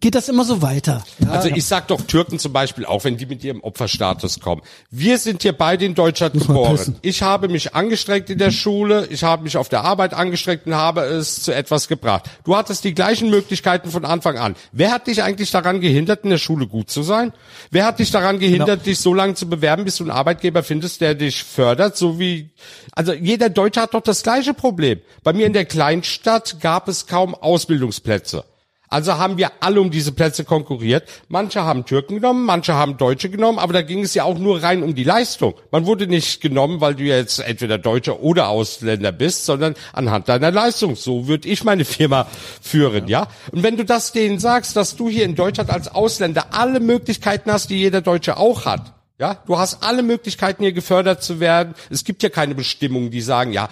geht 0.00 0.14
das 0.14 0.28
immer 0.28 0.44
so 0.44 0.62
weiter. 0.62 1.04
Ja, 1.18 1.30
Also 1.30 1.48
ich 1.48 1.64
sag 1.64 1.88
doch 1.88 2.00
Türken 2.02 2.38
zum 2.38 2.52
Beispiel, 2.52 2.84
auch 2.84 3.04
wenn 3.04 3.16
die 3.16 3.26
mit 3.26 3.42
ihrem 3.42 3.60
Opferstatus 3.62 4.40
kommen. 4.40 4.62
Wir 4.90 5.18
sind 5.18 5.42
hier 5.42 5.52
beide 5.52 5.84
in 5.84 5.94
Deutschland 5.94 6.34
man 6.34 6.46
geboren. 6.46 6.96
Ich 7.02 7.22
habe 7.22 7.48
mich 7.48 7.74
angestrengt 7.74 8.30
in 8.30 8.38
der 8.38 8.50
Schule, 8.50 9.06
ich 9.10 9.24
habe 9.24 9.42
mich 9.42 9.56
auf 9.56 9.68
der 9.68 9.82
Arbeit 9.84 10.14
angestrengt 10.14 10.66
und 10.66 10.74
habe 10.74 11.02
es 11.02 11.42
zu 11.42 11.54
etwas 11.54 11.88
gebracht. 11.88 12.30
Du 12.44 12.56
hattest 12.56 12.84
die 12.84 12.94
gleichen 12.94 13.28
Möglichkeiten 13.30 13.90
von 13.90 14.04
Anfang 14.04 14.38
an. 14.38 14.54
Wer 14.72 14.92
hat 14.92 15.06
dich 15.06 15.22
eigentlich 15.22 15.50
daran 15.50 15.80
gehindert, 15.80 16.24
in 16.24 16.30
der 16.30 16.38
Schule 16.38 16.66
gut 16.66 16.90
zu 16.90 17.02
sein? 17.02 17.32
Wer 17.70 17.86
hat 17.86 17.98
dich 17.98 18.10
daran 18.10 18.38
gehindert, 18.38 18.86
dich 18.86 19.00
so 19.00 19.14
lange 19.14 19.34
zu 19.34 19.48
bewerben, 19.48 19.84
bis 19.84 19.96
du 19.96 20.04
einen 20.04 20.12
Arbeitgeber 20.12 20.62
findest, 20.62 21.00
der 21.00 21.14
dich 21.14 21.42
fördert, 21.42 21.96
so 21.96 22.18
wie, 22.18 22.50
also 22.92 23.12
jeder 23.12 23.48
Deutsche 23.48 23.80
hat 23.80 23.94
doch 23.94 24.02
das 24.02 24.22
gleiche 24.22 24.54
Problem. 24.54 25.00
Bei 25.24 25.32
mir 25.32 25.46
in 25.46 25.52
der 25.52 25.64
Kleinstadt 25.64 26.60
gab 26.60 26.88
es 26.88 27.06
kaum 27.06 27.34
Ausbildungsplätze. 27.34 28.44
Also 28.88 29.18
haben 29.18 29.36
wir 29.36 29.50
alle 29.60 29.80
um 29.80 29.90
diese 29.90 30.12
Plätze 30.12 30.44
konkurriert. 30.44 31.08
Manche 31.28 31.62
haben 31.62 31.84
Türken 31.84 32.16
genommen, 32.16 32.44
manche 32.44 32.74
haben 32.74 32.96
Deutsche 32.96 33.30
genommen, 33.30 33.58
aber 33.58 33.72
da 33.72 33.82
ging 33.82 34.02
es 34.02 34.14
ja 34.14 34.24
auch 34.24 34.38
nur 34.38 34.62
rein 34.62 34.82
um 34.82 34.94
die 34.94 35.04
Leistung. 35.04 35.54
Man 35.70 35.86
wurde 35.86 36.06
nicht 36.06 36.40
genommen, 36.40 36.80
weil 36.80 36.94
du 36.94 37.04
jetzt 37.04 37.40
entweder 37.40 37.78
Deutscher 37.78 38.20
oder 38.20 38.48
Ausländer 38.48 39.12
bist, 39.12 39.44
sondern 39.44 39.74
anhand 39.92 40.28
deiner 40.28 40.50
Leistung. 40.50 40.96
So 40.96 41.26
würde 41.26 41.48
ich 41.48 41.64
meine 41.64 41.84
Firma 41.84 42.26
führen, 42.60 43.08
ja? 43.08 43.28
Und 43.52 43.62
wenn 43.62 43.76
du 43.76 43.84
das 43.84 44.12
denen 44.12 44.38
sagst, 44.38 44.76
dass 44.76 44.96
du 44.96 45.08
hier 45.08 45.24
in 45.24 45.34
Deutschland 45.34 45.70
als 45.70 45.88
Ausländer 45.88 46.46
alle 46.52 46.80
Möglichkeiten 46.80 47.50
hast, 47.50 47.70
die 47.70 47.78
jeder 47.78 48.00
Deutsche 48.00 48.36
auch 48.36 48.66
hat, 48.66 48.92
ja, 49.18 49.42
du 49.46 49.58
hast 49.58 49.82
alle 49.82 50.02
Möglichkeiten 50.02 50.62
hier 50.62 50.72
gefördert 50.72 51.22
zu 51.22 51.40
werden. 51.40 51.74
Es 51.88 52.04
gibt 52.04 52.22
ja 52.22 52.28
keine 52.28 52.54
Bestimmungen, 52.54 53.10
die 53.10 53.22
sagen, 53.22 53.52
ja, 53.52 53.70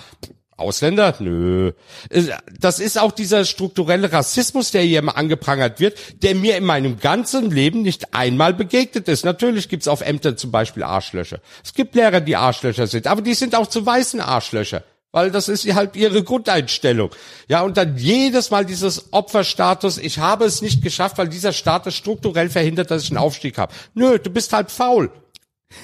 Ausländer? 0.56 1.14
Nö. 1.18 1.72
Das 2.60 2.78
ist 2.78 2.98
auch 2.98 3.12
dieser 3.12 3.44
strukturelle 3.44 4.12
Rassismus, 4.12 4.70
der 4.70 4.82
hier 4.82 5.00
immer 5.00 5.16
angeprangert 5.16 5.80
wird, 5.80 5.98
der 6.22 6.34
mir 6.34 6.56
in 6.56 6.64
meinem 6.64 6.98
ganzen 6.98 7.50
Leben 7.50 7.82
nicht 7.82 8.14
einmal 8.14 8.54
begegnet 8.54 9.08
ist. 9.08 9.24
Natürlich 9.24 9.68
gibt's 9.68 9.88
auf 9.88 10.00
Ämtern 10.00 10.36
zum 10.36 10.50
Beispiel 10.50 10.82
Arschlöcher. 10.82 11.40
Es 11.64 11.74
gibt 11.74 11.94
Lehrer, 11.94 12.20
die 12.20 12.36
Arschlöcher 12.36 12.86
sind, 12.86 13.06
aber 13.06 13.22
die 13.22 13.34
sind 13.34 13.54
auch 13.54 13.66
zu 13.66 13.84
weißen 13.84 14.20
Arschlöcher. 14.20 14.82
weil 15.14 15.30
das 15.30 15.48
ist 15.48 15.72
halt 15.72 15.94
ihre 15.94 16.24
Grundeinstellung. 16.24 17.10
Ja, 17.46 17.62
und 17.62 17.76
dann 17.76 17.96
jedes 17.96 18.50
Mal 18.50 18.64
dieses 18.66 19.12
Opferstatus, 19.12 19.96
ich 19.96 20.18
habe 20.18 20.44
es 20.44 20.60
nicht 20.60 20.82
geschafft, 20.82 21.18
weil 21.18 21.28
dieser 21.28 21.52
Status 21.52 21.94
strukturell 21.94 22.50
verhindert, 22.50 22.90
dass 22.90 23.04
ich 23.04 23.10
einen 23.10 23.18
Aufstieg 23.18 23.56
habe. 23.56 23.72
Nö, 23.94 24.18
du 24.18 24.28
bist 24.28 24.52
halt 24.52 24.72
faul. 24.72 25.12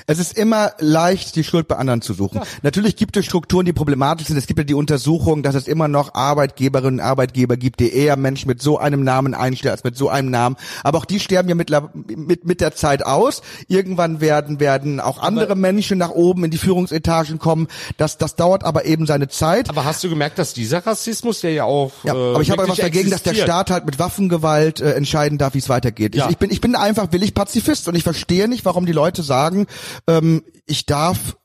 Es 0.07 0.19
ist 0.19 0.37
immer 0.37 0.73
leicht, 0.79 1.37
die 1.37 1.45
Schuld 1.45 1.69
bei 1.69 1.77
anderen 1.77 2.03
zu 2.03 2.15
suchen. 2.15 2.41
Natürlich 2.63 2.97
gibt 2.97 3.17
es 3.17 3.25
Strukturen, 3.25 3.67
die 3.67 3.73
problematisch 3.73 4.29
sind. 4.29 4.37
Es 4.37 4.47
gibt 4.47 4.59
ja 4.59 4.65
die 4.65 4.75
Untersuchung, 4.75 5.43
dass 5.43 5.55
es 5.55 5.69
immer 5.69 5.89
noch 5.89 6.15
Arbeitgeberinnen 6.15 7.01
und 7.01 7.07
Arbeitgeber 7.07 7.57
gibt, 7.57 7.81
die 7.81 7.93
eher 7.93 8.17
Menschen 8.17 8.49
mit 8.49 8.63
so 8.63 8.79
einem 8.79 9.05
Namen 9.05 9.35
einstellen 9.35 9.73
als 9.73 9.85
mit 9.85 9.97
so 9.97 10.09
einem 10.09 10.31
Namen. 10.31 10.57
Aber 10.83 10.99
auch 10.99 11.05
die 11.05 11.21
sterben 11.21 11.49
ja 11.49 11.55
mit, 11.55 11.71
mit, 12.17 12.45
mit 12.45 12.61
der 12.61 12.75
Zeit 12.75 13.05
aus. 13.05 13.43
Irgendwann 13.69 14.21
werden, 14.21 14.61
werden 14.61 15.01
auch 15.01 15.19
andere 15.19 15.57
Menschen 15.57 15.99
nach 15.99 16.11
oben 16.11 16.45
in 16.45 16.51
die 16.51 16.59
Führungsetagen 16.59 17.39
kommen. 17.39 17.69
Das, 17.97 18.19
das 18.19 18.37
dauert 18.37 18.65
aber 18.65 18.85
eben 18.85 19.07
seine 19.07 19.29
Zeit. 19.29 19.69
Aber 19.71 19.85
hast 19.85 20.03
du 20.05 20.09
gemerkt, 20.09 20.39
dass 20.39 20.53
dieser 20.55 20.87
Rassismus, 20.87 21.41
der 21.41 21.53
ja 21.53 21.65
auch. 21.65 21.93
Ja, 22.05 22.15
äh, 22.15 22.35
aber 22.35 22.43
ich 22.43 22.51
habe 22.51 22.69
was 22.69 22.79
dagegen, 22.79 23.11
dass 23.11 23.23
der 23.23 23.33
existiert. 23.33 23.49
Staat 23.49 23.71
halt 23.71 23.87
mit 23.87 23.99
Waffengewalt 23.99 24.81
äh, 24.81 24.93
entscheiden 24.93 25.39
darf, 25.39 25.55
wie 25.55 25.59
es 25.59 25.69
weitergeht. 25.69 26.15
Ja. 26.15 26.27
Ich, 26.27 26.33
ich 26.33 26.39
bin 26.39 26.51
ich 26.51 26.61
bin 26.61 26.75
einfach 26.75 27.13
willig 27.13 27.35
Pazifist 27.35 27.89
und 27.89 27.95
ich 27.95 28.03
verstehe 28.03 28.49
nicht, 28.49 28.65
warum 28.65 28.87
die 28.87 28.93
Leute 28.93 29.23
sagen, 29.23 29.67
ähm, 30.07 30.43
ich 30.67 30.87
darf 30.87 31.37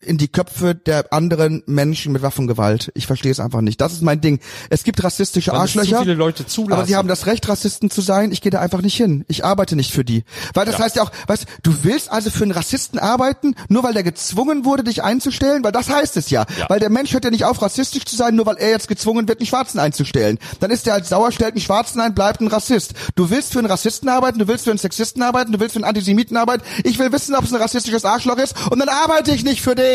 in 0.00 0.16
die 0.16 0.28
Köpfe 0.28 0.76
der 0.76 1.12
anderen 1.12 1.62
Menschen 1.66 2.12
mit 2.12 2.22
Waffengewalt. 2.22 2.92
Ich 2.94 3.06
verstehe 3.06 3.32
es 3.32 3.40
einfach 3.40 3.60
nicht. 3.60 3.80
Das 3.80 3.92
ist 3.92 4.02
mein 4.02 4.20
Ding. 4.20 4.38
Es 4.70 4.84
gibt 4.84 5.02
rassistische 5.02 5.50
Weil 5.50 5.58
Arschlöcher. 5.58 6.00
viele 6.00 6.14
Leute 6.14 6.46
zulassen. 6.46 6.72
Aber 6.72 6.86
sie 6.86 6.94
haben 6.94 7.08
das 7.08 7.26
Recht, 7.26 7.48
Rassisten 7.48 7.90
zu 7.90 8.00
sein. 8.00 8.30
Ich 8.30 8.40
gehe 8.40 8.50
da 8.50 8.60
einfach 8.60 8.80
nicht 8.80 8.96
hin. 8.96 9.24
Ich 9.26 9.44
arbeite 9.44 9.74
nicht 9.74 9.92
für 9.92 10.04
die. 10.04 10.22
Weil 10.54 10.66
das 10.66 10.78
heißt 10.78 10.96
ja 10.96 11.02
auch, 11.02 11.10
weißt 11.26 11.46
du, 11.64 11.82
willst 11.82 12.12
also 12.12 12.30
für 12.30 12.44
einen 12.44 12.52
Rassisten 12.52 13.00
arbeiten, 13.00 13.56
nur 13.68 13.82
weil 13.82 13.92
der 13.92 14.04
gezwungen 14.04 14.64
wurde, 14.64 14.84
dich 14.84 15.02
einzustellen? 15.02 15.64
Weil 15.64 15.72
das 15.72 15.90
heißt 15.90 16.16
es 16.16 16.30
ja. 16.30 16.46
Ja. 16.56 16.66
Weil 16.68 16.78
der 16.78 16.90
Mensch 16.90 17.12
hört 17.12 17.24
ja 17.24 17.30
nicht 17.30 17.44
auf, 17.44 17.60
rassistisch 17.60 18.04
zu 18.04 18.14
sein, 18.14 18.36
nur 18.36 18.46
weil 18.46 18.56
er 18.56 18.70
jetzt 18.70 18.86
gezwungen 18.86 19.26
wird, 19.26 19.40
einen 19.40 19.46
Schwarzen 19.46 19.80
einzustellen. 19.80 20.38
Dann 20.60 20.70
ist 20.70 20.86
er 20.86 20.94
als 20.94 21.08
sauer, 21.08 21.32
stellt 21.32 21.54
einen 21.54 21.60
Schwarzen 21.60 22.00
ein, 22.00 22.14
bleibt 22.14 22.40
ein 22.40 22.46
Rassist. 22.46 22.94
Du 23.16 23.30
willst 23.30 23.52
für 23.52 23.58
einen 23.58 23.68
Rassisten 23.68 24.08
arbeiten, 24.08 24.38
du 24.38 24.46
willst 24.46 24.64
für 24.64 24.70
einen 24.70 24.78
Sexisten 24.78 25.22
arbeiten, 25.22 25.50
du 25.50 25.58
willst 25.58 25.72
für 25.72 25.78
einen 25.78 25.88
Antisemiten 25.88 26.36
arbeiten. 26.36 26.62
Ich 26.84 27.00
will 27.00 27.10
wissen, 27.10 27.34
ob 27.34 27.44
es 27.44 27.52
ein 27.52 27.60
rassistisches 27.60 28.04
Arschloch 28.04 28.38
ist 28.38 28.54
und 28.70 28.78
dann 28.78 28.88
arbeite 28.88 29.32
ich 29.32 29.42
nicht 29.42 29.60
für 29.60 29.74
den. 29.74 29.87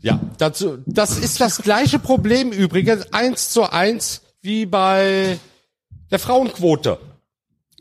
Ja, 0.00 0.20
dazu, 0.38 0.78
das 0.86 1.18
ist 1.18 1.40
das 1.40 1.58
gleiche 1.58 1.98
Problem 1.98 2.52
übrigens, 2.52 3.12
eins 3.12 3.50
zu 3.50 3.62
eins, 3.72 4.20
wie 4.42 4.66
bei 4.66 5.38
der 6.10 6.18
Frauenquote. 6.18 6.98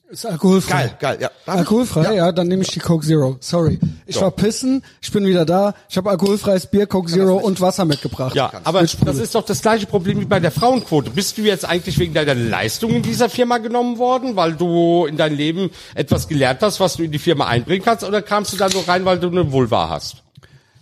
Ist 0.09 0.27
alkoholfrei. 0.27 0.83
Geil, 0.83 0.97
geil, 0.99 1.17
ja. 1.21 1.31
Alkoholfrei, 1.47 2.15
ja. 2.15 2.31
dann 2.31 2.47
nehme 2.47 2.61
ich 2.61 2.69
die 2.69 2.79
Coke 2.79 3.03
Zero. 3.03 3.37
Sorry. 3.39 3.79
Ich 4.05 4.15
So. 4.15 4.21
war 4.21 4.29
pissen, 4.31 4.83
ich 5.01 5.11
bin 5.11 5.25
wieder 5.25 5.43
da. 5.43 5.73
Ich 5.89 5.97
habe 5.97 6.11
alkoholfreies 6.11 6.67
Bier, 6.67 6.85
Coke 6.85 7.11
Zero 7.11 7.37
und 7.37 7.59
Wasser 7.59 7.83
mitgebracht. 7.83 8.35
Ja, 8.35 8.51
aber 8.63 8.81
das 8.83 9.17
ist 9.17 9.33
doch 9.33 9.43
das 9.43 9.63
gleiche 9.63 9.87
Problem 9.87 10.19
wie 10.19 10.25
bei 10.25 10.39
der 10.39 10.51
Frauenquote. 10.51 11.09
Bist 11.09 11.39
du 11.39 11.41
jetzt 11.41 11.65
eigentlich 11.65 11.97
wegen 11.97 12.13
deiner 12.13 12.35
Leistung 12.35 12.91
in 12.91 13.01
dieser 13.01 13.27
Firma 13.27 13.57
genommen 13.57 13.97
worden, 13.97 14.35
weil 14.35 14.53
du 14.53 15.07
in 15.07 15.17
dein 15.17 15.35
Leben 15.35 15.71
etwas 15.95 16.27
gelernt 16.27 16.61
hast, 16.61 16.79
was 16.79 16.95
du 16.97 17.03
in 17.03 17.11
die 17.11 17.17
Firma 17.17 17.47
einbringen 17.47 17.83
kannst, 17.83 18.03
oder 18.03 18.21
kamst 18.21 18.53
du 18.53 18.57
da 18.57 18.69
nur 18.69 18.87
rein, 18.87 19.05
weil 19.05 19.19
du 19.19 19.29
eine 19.29 19.51
Vulva 19.51 19.89
hast? 19.89 20.17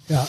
Ja, 0.10 0.28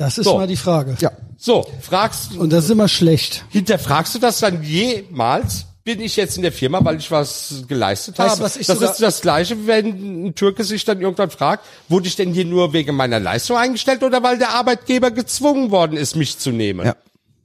das 0.00 0.18
ist 0.18 0.24
So. 0.24 0.38
mal 0.38 0.46
die 0.46 0.56
Frage. 0.56 0.96
Ja. 1.00 1.12
So, 1.36 1.66
fragst, 1.80 2.36
Und 2.36 2.52
das 2.52 2.64
ist 2.64 2.70
immer 2.70 2.88
schlecht. 2.88 3.44
hinterfragst 3.50 4.14
du 4.14 4.18
das 4.18 4.40
dann 4.40 4.62
jemals? 4.62 5.66
Bin 5.82 6.00
ich 6.00 6.14
jetzt 6.16 6.36
in 6.36 6.42
der 6.42 6.52
Firma, 6.52 6.84
weil 6.84 6.98
ich 6.98 7.10
was 7.10 7.64
geleistet 7.66 8.18
Weißt 8.18 8.28
du, 8.28 8.32
habe? 8.32 8.42
was 8.42 8.56
ich 8.56 8.66
das 8.66 8.80
ist 8.82 9.00
das 9.00 9.20
Gleiche, 9.22 9.66
wenn 9.66 10.26
ein 10.26 10.34
Türke 10.34 10.62
sich 10.62 10.84
dann 10.84 11.00
irgendwann 11.00 11.30
fragt, 11.30 11.64
wurde 11.88 12.06
ich 12.06 12.16
denn 12.16 12.32
hier 12.34 12.44
nur 12.44 12.72
wegen 12.74 12.94
meiner 12.94 13.18
Leistung 13.18 13.56
eingestellt 13.56 14.02
oder 14.02 14.22
weil 14.22 14.36
der 14.38 14.50
Arbeitgeber 14.50 15.10
gezwungen 15.10 15.70
worden 15.70 15.96
ist, 15.96 16.16
mich 16.16 16.38
zu 16.38 16.50
nehmen? 16.50 16.84
Ja. 16.86 16.96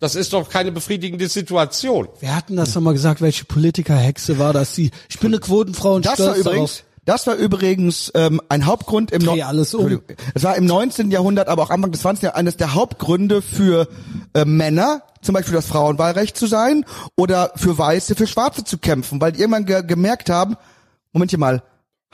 Das 0.02 0.16
ist 0.16 0.34
doch 0.34 0.50
keine 0.50 0.74
befriedigende 0.74 1.30
Situation. 1.30 2.10
Wer 2.20 2.36
hat 2.36 2.50
denn 2.50 2.58
das 2.58 2.76
nochmal 2.76 2.94
gesagt? 2.94 3.22
Welche 3.22 3.46
Politikerhexe 3.46 4.38
war 4.38 4.52
das? 4.52 4.74
Die, 4.74 4.92
ich 5.10 5.20
bin 5.20 5.30
eine 5.34 5.40
Quotenfrau 5.40 5.94
und 5.96 6.06
Das 6.06 6.20
war 6.20 6.34
stolz 6.34 6.40
übrigens, 6.40 6.76
darauf. 6.78 6.84
Das 7.06 7.28
war 7.28 7.36
übrigens 7.36 8.12
ähm, 8.16 8.42
ein 8.50 8.66
Hauptgrund 8.66 9.12
im 9.12 9.24
Dreh 9.24 9.44
alles 9.44 9.74
um. 9.74 10.02
Es 10.34 10.44
war 10.44 10.56
im 10.56 10.66
19. 10.66 11.12
Jahrhundert, 11.12 11.48
aber 11.48 11.64
auch 11.64 11.70
Anfang 11.70 11.92
des 11.92 12.02
20. 12.02 12.24
Jahrhunderts 12.24 12.40
eines 12.40 12.58
der 12.58 12.74
Hauptgründe 12.74 13.42
für 13.42 13.88
äh, 14.34 14.46
Männer, 14.46 15.04
zum 15.22 15.34
Beispiel 15.34 15.54
das 15.54 15.68
Frauenwahlrecht 15.68 16.36
zu 16.36 16.48
sein 16.48 16.86
oder 17.16 17.52
für 17.56 17.78
Weiße, 17.78 18.16
für 18.16 18.28
Schwarze 18.28 18.64
zu 18.64 18.78
kämpfen, 18.78 19.22
weil 19.22 19.32
die 19.32 19.42
irgendwann 19.42 19.66
ge 19.66 19.84
gemerkt 19.84 20.30
haben, 20.30 20.58
Momentchen 21.14 21.40
mal, 21.40 21.64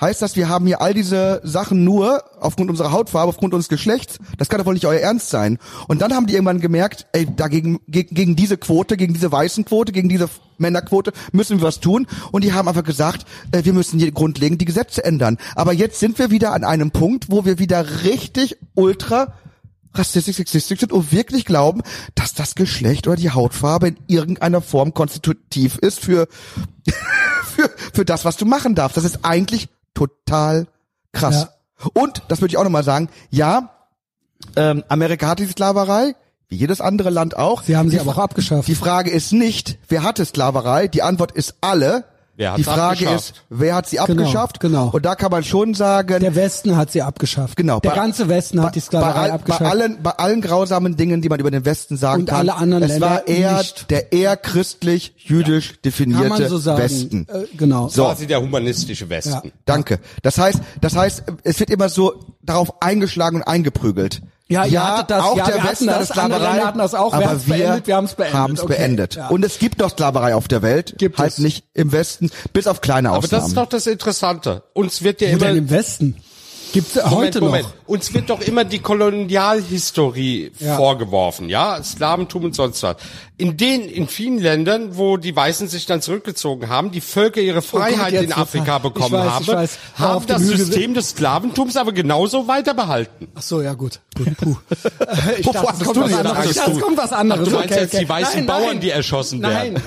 heißt 0.01 0.21
das, 0.21 0.35
wir 0.35 0.49
haben 0.49 0.65
hier 0.65 0.81
all 0.81 0.93
diese 0.93 1.41
Sachen 1.43 1.83
nur 1.83 2.23
aufgrund 2.39 2.69
unserer 2.69 2.91
Hautfarbe, 2.91 3.29
aufgrund 3.29 3.53
unseres 3.53 3.69
Geschlechts? 3.69 4.17
Das 4.37 4.49
kann 4.49 4.59
doch 4.59 4.65
wohl 4.65 4.73
nicht 4.73 4.85
euer 4.85 4.99
Ernst 4.99 5.29
sein. 5.29 5.59
Und 5.87 6.01
dann 6.01 6.13
haben 6.13 6.25
die 6.25 6.33
irgendwann 6.33 6.59
gemerkt, 6.59 7.07
ey, 7.13 7.27
dagegen, 7.33 7.79
gegen, 7.87 8.13
gegen 8.13 8.35
diese 8.35 8.57
Quote, 8.57 8.97
gegen 8.97 9.13
diese 9.13 9.31
weißen 9.31 9.63
Quote, 9.65 9.91
gegen 9.91 10.09
diese 10.09 10.29
Männerquote 10.57 11.13
müssen 11.31 11.59
wir 11.59 11.67
was 11.67 11.79
tun. 11.79 12.07
Und 12.31 12.43
die 12.43 12.53
haben 12.53 12.67
einfach 12.67 12.83
gesagt, 12.83 13.25
äh, 13.51 13.63
wir 13.63 13.73
müssen 13.73 13.99
hier 13.99 14.11
grundlegend 14.11 14.59
die 14.59 14.65
Gesetze 14.65 15.03
ändern. 15.03 15.37
Aber 15.55 15.73
jetzt 15.73 15.99
sind 15.99 16.19
wir 16.19 16.31
wieder 16.31 16.53
an 16.53 16.63
einem 16.63 16.91
Punkt, 16.91 17.29
wo 17.29 17.45
wir 17.45 17.59
wieder 17.59 18.03
richtig 18.03 18.57
ultra 18.75 19.33
rassistisch, 19.93 20.37
sexistisch 20.37 20.79
sind 20.79 20.93
und 20.93 21.11
wirklich 21.11 21.45
glauben, 21.45 21.81
dass 22.15 22.33
das 22.33 22.55
Geschlecht 22.55 23.07
oder 23.07 23.17
die 23.17 23.31
Hautfarbe 23.31 23.89
in 23.89 23.97
irgendeiner 24.07 24.61
Form 24.61 24.93
konstitutiv 24.93 25.77
ist 25.77 25.99
für, 25.99 26.27
für, 27.43 27.69
für 27.93 28.05
das, 28.05 28.25
was 28.25 28.37
du 28.37 28.45
machen 28.45 28.75
darfst. 28.75 28.97
Das 28.97 29.03
ist 29.03 29.19
eigentlich 29.23 29.69
total 29.93 30.67
krass. 31.11 31.47
Und, 31.93 32.23
das 32.27 32.41
würde 32.41 32.51
ich 32.51 32.57
auch 32.57 32.63
nochmal 32.63 32.83
sagen, 32.83 33.09
ja, 33.29 33.69
ähm, 34.55 34.83
Amerika 34.87 35.27
hatte 35.27 35.45
die 35.45 35.51
Sklaverei, 35.51 36.15
wie 36.47 36.55
jedes 36.55 36.81
andere 36.81 37.09
Land 37.09 37.37
auch. 37.37 37.63
Sie 37.63 37.77
haben 37.77 37.89
sie 37.89 37.97
Die 37.97 38.01
aber 38.01 38.11
auch 38.11 38.17
abgeschafft. 38.17 38.67
Die 38.67 38.75
Frage 38.75 39.09
ist 39.09 39.31
nicht, 39.31 39.77
wer 39.87 40.03
hatte 40.03 40.25
Sklaverei? 40.25 40.87
Die 40.87 41.01
Antwort 41.01 41.31
ist 41.31 41.55
alle. 41.61 42.05
Wer 42.41 42.55
die 42.55 42.63
Frage 42.63 42.81
abgeschafft? 43.07 43.29
ist, 43.31 43.33
wer 43.49 43.75
hat 43.75 43.87
sie 43.87 43.97
Genau, 43.97 44.23
abgeschafft? 44.23 44.59
genau. 44.59 44.89
Und 44.91 45.05
da 45.05 45.15
kann 45.15 45.29
man 45.31 45.43
schon 45.43 45.73
sagen, 45.75 46.19
Der 46.21 46.35
Westen 46.35 46.75
hat 46.75 46.91
sie 46.91 47.01
abgeschafft. 47.03 47.55
Genau. 47.55 47.79
Der 47.79 47.89
Bei- 47.91 47.95
ganze 47.95 48.29
Westen 48.29 48.61
hat 48.63 48.75
die 48.75 48.79
Sklaverei 48.79 49.13
bei, 49.13 49.19
all, 49.21 49.31
abgeschafft. 49.31 49.63
bei 49.63 49.69
allen, 49.69 50.01
bei 50.01 50.11
allen 50.11 50.41
grausamen 50.41 50.97
Dingen, 50.97 51.21
die 51.21 51.29
man 51.29 51.39
über 51.39 51.51
den 51.51 51.65
Westen 51.65 51.97
sagen 51.97 52.21
Und 52.21 52.29
kann, 52.29 52.39
alle 52.39 52.55
anderen 52.55 52.83
es 52.83 52.99
war 52.99 53.23
Länder 53.25 53.27
eher 53.27 53.57
nicht. 53.59 53.91
der 53.91 54.11
eher 54.11 54.35
christlich-jüdisch 54.37 55.81
definierte 55.81 56.29
Kann 56.29 56.39
man 56.39 56.49
so 56.49 56.57
sagen. 56.57 56.81
Westen. 56.81 57.27
Äh, 57.31 57.45
genau. 57.55 57.87
So. 57.89 58.03
Quasi 58.05 58.27
der 58.27 58.41
humanistische 58.41 59.09
Westen. 59.09 59.31
Ja. 59.47 59.51
Danke. 59.65 59.99
Das 60.23 60.37
heißt, 60.37 60.59
das 60.81 60.95
heißt, 60.95 61.23
es 61.43 61.59
wird 61.59 61.69
immer 61.69 61.89
so 61.89 62.25
darauf 62.41 62.81
eingeschlagen 62.81 63.37
und 63.37 63.43
eingeprügelt. 63.43 64.21
Ja, 64.51 64.65
ihr 64.65 64.83
hattet 64.85 65.09
das, 65.11 65.23
auch 65.23 65.37
ja, 65.37 65.45
der 65.45 65.63
Westen 65.63 65.87
das, 65.87 65.95
hatte 65.95 66.05
Sklaverei, 66.07 66.59
hatten 66.59 66.77
das 66.79 66.93
auch, 66.93 67.17
wir 67.17 67.29
aber 67.29 67.47
wir 67.47 67.55
beendet, 67.57 67.87
wir 67.87 67.95
haben's 67.95 68.13
beendet. 68.15 68.33
haben's 68.37 68.61
Okay, 68.61 68.73
beendet. 68.77 69.15
ja. 69.15 69.27
Und 69.29 69.45
es 69.45 69.59
gibt 69.59 69.79
noch 69.79 69.89
Sklaverei 69.91 70.35
auf 70.35 70.47
der 70.47 70.61
Welt, 70.61 70.95
Gibt 70.97 71.17
halt 71.19 71.31
es. 71.33 71.37
nicht 71.39 71.63
im 71.73 71.91
Westen, 71.91 72.29
bis 72.53 72.67
auf 72.67 72.81
kleine 72.81 73.09
Aber 73.09 73.19
Ausnahmen. 73.19 73.41
das 73.41 73.47
ist 73.49 73.57
doch 73.57 73.65
das 73.67 73.87
Interessante. 73.87 74.63
Uns 74.73 75.01
wird 75.03 75.21
ja 75.21 75.29
Wo 75.29 75.31
immer 75.37 75.45
denn 75.47 75.57
im 75.57 75.69
Westen? 75.69 76.17
Gibt's 76.73 76.95
Moment, 76.95 77.11
heute 77.15 77.41
Moment. 77.41 77.63
noch? 77.65 77.71
Uns 77.87 78.13
wird 78.13 78.29
doch 78.29 78.39
immer 78.41 78.63
die 78.63 78.79
Kolonialhistorie 78.79 80.51
Ja. 80.59 80.77
vorgeworfen, 80.77 81.49
ja, 81.49 81.81
Slaventum 81.83 82.45
und 82.45 82.55
sonst 82.55 82.81
was. 82.83 82.95
In 83.41 83.57
den, 83.57 83.89
in 83.89 84.07
vielen 84.07 84.37
Ländern, 84.37 84.97
wo 84.97 85.17
die 85.17 85.35
Weißen 85.35 85.67
sich 85.67 85.87
dann 85.87 85.99
zurückgezogen 85.99 86.69
haben, 86.69 86.91
die 86.91 87.01
Völker 87.01 87.41
ihre 87.41 87.63
Freiheit 87.63 88.13
jetzt 88.13 88.23
in 88.23 88.29
wird's 88.29 88.39
Afrika 88.39 88.77
bekommen 88.77 89.13
weiß, 89.13 89.31
haben, 89.31 89.47
weiß. 89.47 89.79
Haben 89.97 90.27
das 90.27 90.43
System 90.43 90.93
des 90.93 91.09
Sklaventums 91.09 91.75
aber 91.75 91.91
genauso 91.91 92.47
weiter 92.47 92.75
behalten. 92.75 93.29
Ach 93.33 93.41
so, 93.41 93.63
ja 93.63 93.73
gut. 93.73 93.99
gut 94.15 94.37
puh. 94.37 94.55
Ich 95.39 95.47
dachte, 95.49 95.73
es 95.79 95.85
kommt 95.85 95.97
was 96.01 96.09
denn 96.09 96.17
anderes. 96.19 96.37
Angst? 96.37 96.51
Ich 96.51 96.57
dachte, 96.57 96.71
es 96.71 96.79
kommt 96.79 96.97
was 96.97 97.13
anderes. 97.13 97.49
Du 97.49 97.55
meinst 97.55 97.71
okay, 97.71 97.81
jetzt 97.81 97.93
okay. 97.95 98.03
die 98.03 98.09
weißen 98.09 98.35
Nein, 98.35 98.45
Bauern, 98.45 98.65
nein. 98.65 98.79
die 98.79 98.89
erschossen 98.91 99.39
Nein. 99.39 99.73
werden? 99.73 99.83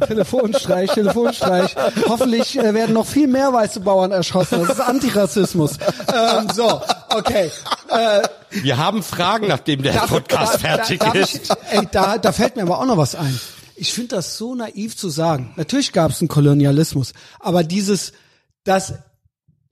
Telefonstreich, 0.08 0.90
Telefonstreich. 0.90 1.76
Hoffentlich 2.08 2.58
äh, 2.58 2.74
werden 2.74 2.94
noch 2.94 3.06
viel 3.06 3.28
mehr 3.28 3.52
weiße 3.52 3.78
Bauern 3.78 4.10
erschossen. 4.10 4.58
Das 4.60 4.70
ist 4.70 4.80
Antirassismus. 4.80 5.74
ähm, 6.12 6.48
so, 6.52 6.82
okay. 7.16 7.50
Äh, 7.88 8.22
Wir 8.50 8.76
haben 8.78 9.02
Fragen, 9.02 9.48
nachdem 9.48 9.82
der 9.82 9.92
Podcast 9.92 10.60
fertig 10.60 11.00
darf 11.00 11.14
ist. 11.14 11.34
Ich, 11.34 11.50
ey, 11.70 11.88
da, 11.90 12.18
da 12.18 12.32
fällt 12.40 12.56
mir 12.56 12.62
aber 12.62 12.78
auch 12.78 12.86
noch 12.86 12.96
was 12.96 13.14
ein. 13.14 13.38
Ich 13.76 13.92
finde 13.92 14.16
das 14.16 14.38
so 14.38 14.54
naiv 14.54 14.96
zu 14.96 15.10
sagen. 15.10 15.52
Natürlich 15.56 15.92
gab 15.92 16.10
es 16.10 16.22
einen 16.22 16.28
Kolonialismus, 16.28 17.12
aber 17.38 17.64
dieses, 17.64 18.12
dass 18.64 18.94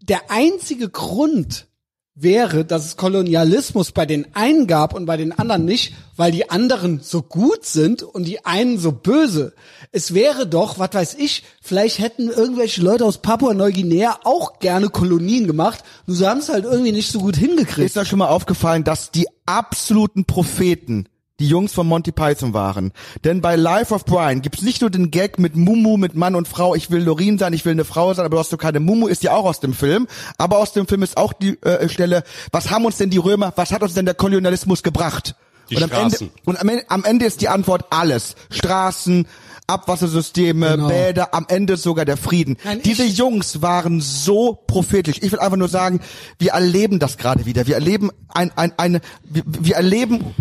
der 0.03 0.31
einzige 0.31 0.91
Grund 0.91 1.67
wäre, 2.15 2.67
dass 2.67 2.85
es 2.85 2.99
Kolonialismus 2.99 3.93
bei 3.93 4.05
den 4.05 4.35
einen 4.35 4.67
gab 4.67 4.93
und 4.93 5.07
bei 5.07 5.17
den 5.17 5.33
anderen 5.33 5.65
nicht, 5.65 5.95
weil 6.17 6.31
die 6.31 6.51
anderen 6.51 7.01
so 7.01 7.23
gut 7.23 7.65
sind 7.65 8.03
und 8.03 8.25
die 8.25 8.45
einen 8.45 8.79
so 8.79 8.93
böse. 8.93 9.55
Es 9.91 10.13
wäre 10.13 10.47
doch, 10.47 10.79
was 10.79 10.93
weiß 10.93 11.15
ich, 11.15 11.45
vielleicht 11.63 12.01
hätten 12.01 12.29
irgendwelche 12.29 12.83
Leute 12.83 13.07
aus 13.07 13.23
Papua-Neuguinea 13.23 14.21
auch 14.25 14.59
gerne 14.59 14.91
Kolonien 14.91 15.47
gemacht, 15.47 15.85
nur 16.05 16.19
sie 16.19 16.29
haben 16.29 16.41
es 16.41 16.51
halt 16.51 16.65
irgendwie 16.65 16.93
nicht 16.93 17.11
so 17.11 17.21
gut 17.21 17.37
hingekriegt. 17.37 17.87
Ist 17.87 17.97
euch 17.97 18.09
schon 18.09 18.19
mal 18.19 18.29
aufgefallen, 18.29 18.85
dass 18.85 19.11
die 19.11 19.27
absoluten 19.47 20.27
Propheten 20.27 21.09
die 21.41 21.47
Jungs 21.49 21.73
von 21.73 21.87
Monty 21.87 22.11
Python 22.13 22.53
waren. 22.53 22.93
Denn 23.25 23.41
bei 23.41 23.55
Life 23.57 23.95
of 23.95 24.05
Brian 24.05 24.43
gibt's 24.43 24.63
nicht 24.63 24.81
nur 24.81 24.91
den 24.91 25.11
Gag 25.11 25.39
mit 25.39 25.55
Mumu, 25.57 25.97
mit 25.97 26.15
Mann 26.17 26.35
und 26.35 26.49
Frau, 26.49 26.75
ich 26.75 26.91
will 26.91 27.03
Lorin 27.03 27.39
sein, 27.39 27.53
ich 27.53 27.65
will 27.65 27.73
eine 27.73 27.85
Frau 27.85 28.13
sein, 28.13 28.25
aber 28.27 28.37
du 28.37 28.41
hast 28.41 28.53
du 28.53 28.57
keine 28.57 28.81
Mumu, 28.81 29.07
ist 29.07 29.23
ja 29.23 29.35
auch 29.35 29.45
aus 29.45 29.61
dem 29.61 29.73
Film. 29.75 30.09
Aber 30.37 30.59
aus 30.59 30.73
dem 30.73 30.87
Film 30.89 31.03
ist 31.03 31.17
auch 31.17 31.33
die 31.33 31.61
äh, 31.63 31.89
Stelle, 31.89 32.25
was 32.51 32.71
haben 32.71 32.85
uns 32.85 32.97
denn 32.97 33.11
die 33.11 33.19
Römer, 33.19 33.53
was 33.57 33.71
hat 33.73 33.83
uns 33.83 33.95
denn 33.95 34.05
der 34.05 34.15
Kolonialismus 34.15 34.83
gebracht? 34.83 35.37
Die 35.71 35.77
und 35.77 35.83
am 35.85 35.91
Ende, 35.91 36.09
Straßen. 36.17 36.31
und 36.47 36.61
am 36.61 36.69
Ende, 36.71 36.85
am 36.89 37.05
Ende 37.05 37.25
ist 37.27 37.41
die 37.43 37.49
Antwort 37.49 37.85
alles. 37.91 38.35
Straßen, 38.51 39.27
Abwassersysteme, 39.67 40.71
Genau. 40.77 40.89
Bäder, 40.89 41.35
am 41.35 41.45
Ende 41.49 41.77
sogar 41.77 42.05
der 42.07 42.17
Frieden. 42.17 42.57
Nein, 42.65 42.81
Diese 42.83 43.05
Jungs 43.05 43.61
waren 43.63 44.01
so 44.01 44.59
prophetisch. 44.67 45.17
Ich 45.21 45.31
will 45.31 45.39
einfach 45.39 45.59
nur 45.59 45.69
sagen, 45.69 46.01
wir 46.39 46.53
erleben 46.53 46.99
das 46.99 47.19
gerade 47.19 47.45
wieder. 47.47 47.67
Wir 47.67 47.75
erleben 47.75 48.11
ein, 48.29 48.51
ein, 48.57 48.73
eine, 48.79 49.01
wir, 49.25 49.43
wir 49.47 49.77
erleben 49.77 50.35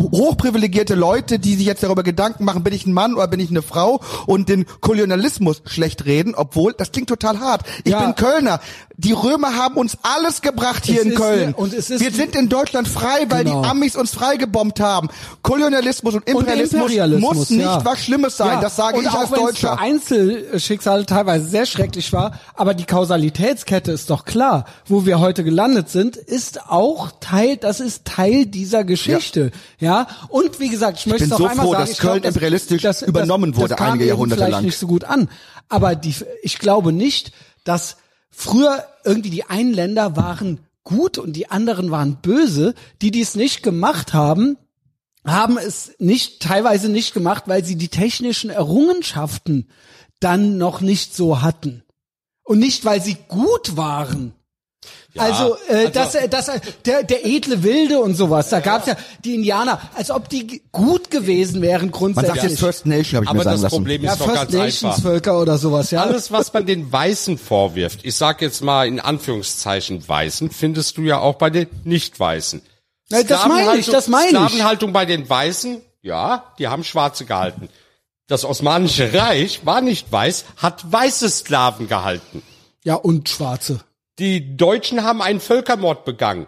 hochprivilegierte 0.00 0.94
Leute, 0.94 1.38
die 1.38 1.54
sich 1.56 1.66
jetzt 1.66 1.82
darüber 1.82 2.02
Gedanken 2.02 2.44
machen, 2.44 2.62
bin 2.62 2.72
ich 2.72 2.86
ein 2.86 2.92
Mann 2.92 3.14
oder 3.14 3.26
bin 3.28 3.40
ich 3.40 3.50
eine 3.50 3.62
Frau 3.62 4.00
und 4.26 4.48
den 4.48 4.66
Kolonialismus 4.80 5.62
schlecht 5.66 6.04
reden, 6.06 6.34
obwohl, 6.34 6.72
das 6.72 6.92
klingt 6.92 7.08
total 7.08 7.40
hart. 7.40 7.62
Ich 7.84 7.92
Ja. 7.92 8.00
bin 8.00 8.14
Kölner. 8.14 8.60
Die 8.96 9.12
Römer 9.12 9.56
haben 9.56 9.76
uns 9.76 9.96
alles 10.02 10.42
gebracht 10.42 10.84
hier 10.86 11.00
Es 11.00 11.06
in 11.06 11.14
Köln. 11.14 11.50
ne- 11.50 11.56
und 11.56 11.72
es 11.74 11.90
ist- 11.90 12.00
wir 12.00 12.12
sind 12.12 12.36
in 12.36 12.48
Deutschland 12.48 12.86
frei, 12.86 13.26
weil 13.30 13.44
Genau. 13.44 13.62
die 13.62 13.68
Amis 13.68 13.96
uns 13.96 14.12
freigebombt 14.12 14.80
haben. 14.80 15.08
Kolonialismus 15.42 16.14
und 16.14 16.28
Imperialismus, 16.28 16.82
Imperialismus, 16.82 17.34
muss 17.36 17.50
nicht 17.50 17.60
ja. 17.62 17.84
was 17.84 17.98
Schlimmes 17.98 18.36
sein. 18.36 18.48
Ja, 18.48 18.60
Das 18.60 18.76
sage 18.76 18.98
und 18.98 19.04
ich 19.04 19.10
auch 19.10 19.20
als 19.20 19.30
Deutscher. 19.30 19.78
Einzelschicksale 19.78 21.06
teilweise 21.06 21.46
sehr 21.48 21.66
schrecklich 21.66 22.12
war, 22.12 22.32
aber 22.54 22.74
die 22.74 22.84
Kausalitätskette 22.84 23.90
ist 23.92 24.08
doch 24.10 24.24
klar. 24.24 24.66
Wo 24.86 25.04
wir 25.06 25.18
heute 25.20 25.42
gelandet 25.42 25.88
sind, 25.88 26.16
ist 26.16 26.70
auch 26.70 27.10
Teil, 27.20 27.56
das 27.56 27.80
ist 27.80 28.04
Teil 28.04 28.46
dieser 28.46 28.84
Geschichte. 28.84 29.50
Ja, 29.78 29.91
und 30.28 30.60
wie 30.60 30.68
gesagt, 30.68 30.98
ich 30.98 31.06
möchte 31.06 31.24
bin 31.24 31.32
es 31.32 31.38
so 31.38 31.44
noch 31.44 31.50
einmal 31.50 31.66
froh, 31.66 31.72
sagen, 31.72 31.82
dass 31.82 31.90
ich 31.90 31.98
glaub, 31.98 32.12
Köln 32.12 32.24
imperialistisch 32.24 32.84
übernommen 33.02 33.56
wurde 33.56 33.68
das 33.70 33.78
kam 33.78 33.92
einige 33.92 34.06
Jahrhunderte 34.06 34.48
lang. 34.48 34.64
nicht 34.64 34.78
so 34.78 34.86
gut 34.86 35.04
an. 35.04 35.28
Aber 35.68 35.94
die, 35.94 36.14
ich 36.42 36.58
glaube 36.58 36.92
nicht, 36.92 37.32
dass 37.64 37.96
früher 38.30 38.84
irgendwie 39.04 39.30
die 39.30 39.44
einen 39.44 39.72
Länder 39.72 40.16
waren 40.16 40.60
gut 40.84 41.18
und 41.18 41.34
die 41.34 41.50
anderen 41.50 41.90
waren 41.90 42.16
böse. 42.16 42.74
Die, 43.00 43.10
die 43.10 43.20
es 43.20 43.34
nicht 43.34 43.62
gemacht 43.62 44.12
haben, 44.12 44.56
haben 45.24 45.58
es 45.58 45.92
nicht, 45.98 46.42
teilweise 46.42 46.88
nicht 46.88 47.14
gemacht, 47.14 47.44
weil 47.46 47.64
sie 47.64 47.76
die 47.76 47.88
technischen 47.88 48.50
Errungenschaften 48.50 49.68
dann 50.20 50.58
noch 50.58 50.80
nicht 50.80 51.14
so 51.14 51.42
hatten. 51.42 51.84
Und 52.44 52.58
nicht, 52.58 52.84
weil 52.84 53.00
sie 53.00 53.16
gut 53.28 53.76
waren. 53.76 54.34
Also, 55.16 55.56
äh, 55.68 55.90
das, 55.90 56.14
äh, 56.14 56.28
das, 56.28 56.48
äh, 56.48 56.60
der, 56.86 57.02
der 57.02 57.26
edle 57.26 57.62
Wilde 57.62 58.00
und 58.00 58.14
sowas, 58.14 58.48
da 58.48 58.60
gab's 58.60 58.86
ja 58.86 58.96
die 59.24 59.34
Indianer, 59.34 59.80
als 59.94 60.10
ob 60.10 60.28
die 60.28 60.62
gut 60.72 61.10
gewesen 61.10 61.60
wären 61.60 61.86
Man 61.86 61.90
grundsätzlich. 61.90 62.34
sagt 62.34 62.50
jetzt 62.50 62.60
First 62.60 62.86
Nation, 62.86 63.16
habe 63.16 63.24
ich 63.26 63.32
mir 63.32 63.40
Aber 63.40 63.44
sagen 63.44 63.54
das 63.56 63.62
lassen. 63.62 63.74
Problem 63.76 64.02
ja, 64.02 64.12
ist 64.12 64.20
doch 64.20 64.26
First 64.26 64.40
ganz 64.40 64.52
Nations 64.52 64.82
einfach. 64.96 65.02
Völker 65.02 65.40
oder 65.40 65.58
sowas, 65.58 65.90
ja. 65.90 66.02
Alles, 66.02 66.32
was 66.32 66.52
man 66.52 66.64
den 66.64 66.90
Weißen 66.90 67.36
vorwirft, 67.36 68.00
ich 68.04 68.14
sag 68.14 68.40
jetzt 68.40 68.62
mal 68.62 68.86
in 68.86 69.00
Anführungszeichen 69.00 70.08
Weißen, 70.08 70.50
findest 70.50 70.96
du 70.96 71.02
ja 71.02 71.18
auch 71.18 71.34
bei 71.34 71.50
den 71.50 71.68
Nicht-Weißen. 71.84 72.62
Ja, 73.10 73.22
das 73.22 73.46
meine 73.46 73.76
ich, 73.76 73.86
das 73.86 74.08
meine 74.08 74.24
ich. 74.24 74.30
Sklavenhaltung 74.30 74.92
bei 74.94 75.04
den 75.04 75.28
Weißen, 75.28 75.82
ja, 76.00 76.44
die 76.58 76.68
haben 76.68 76.84
Schwarze 76.84 77.26
gehalten. 77.26 77.68
Das 78.28 78.46
Osmanische 78.46 79.12
Reich 79.12 79.66
war 79.66 79.82
nicht 79.82 80.10
weiß, 80.10 80.46
hat 80.56 80.90
weiße 80.90 81.28
Sklaven 81.28 81.88
gehalten. 81.88 82.42
Ja, 82.82 82.94
und 82.94 83.28
Schwarze. 83.28 83.80
Die 84.18 84.56
Deutschen 84.56 85.04
haben 85.04 85.22
einen 85.22 85.40
Völkermord 85.40 86.04
begangen. 86.04 86.46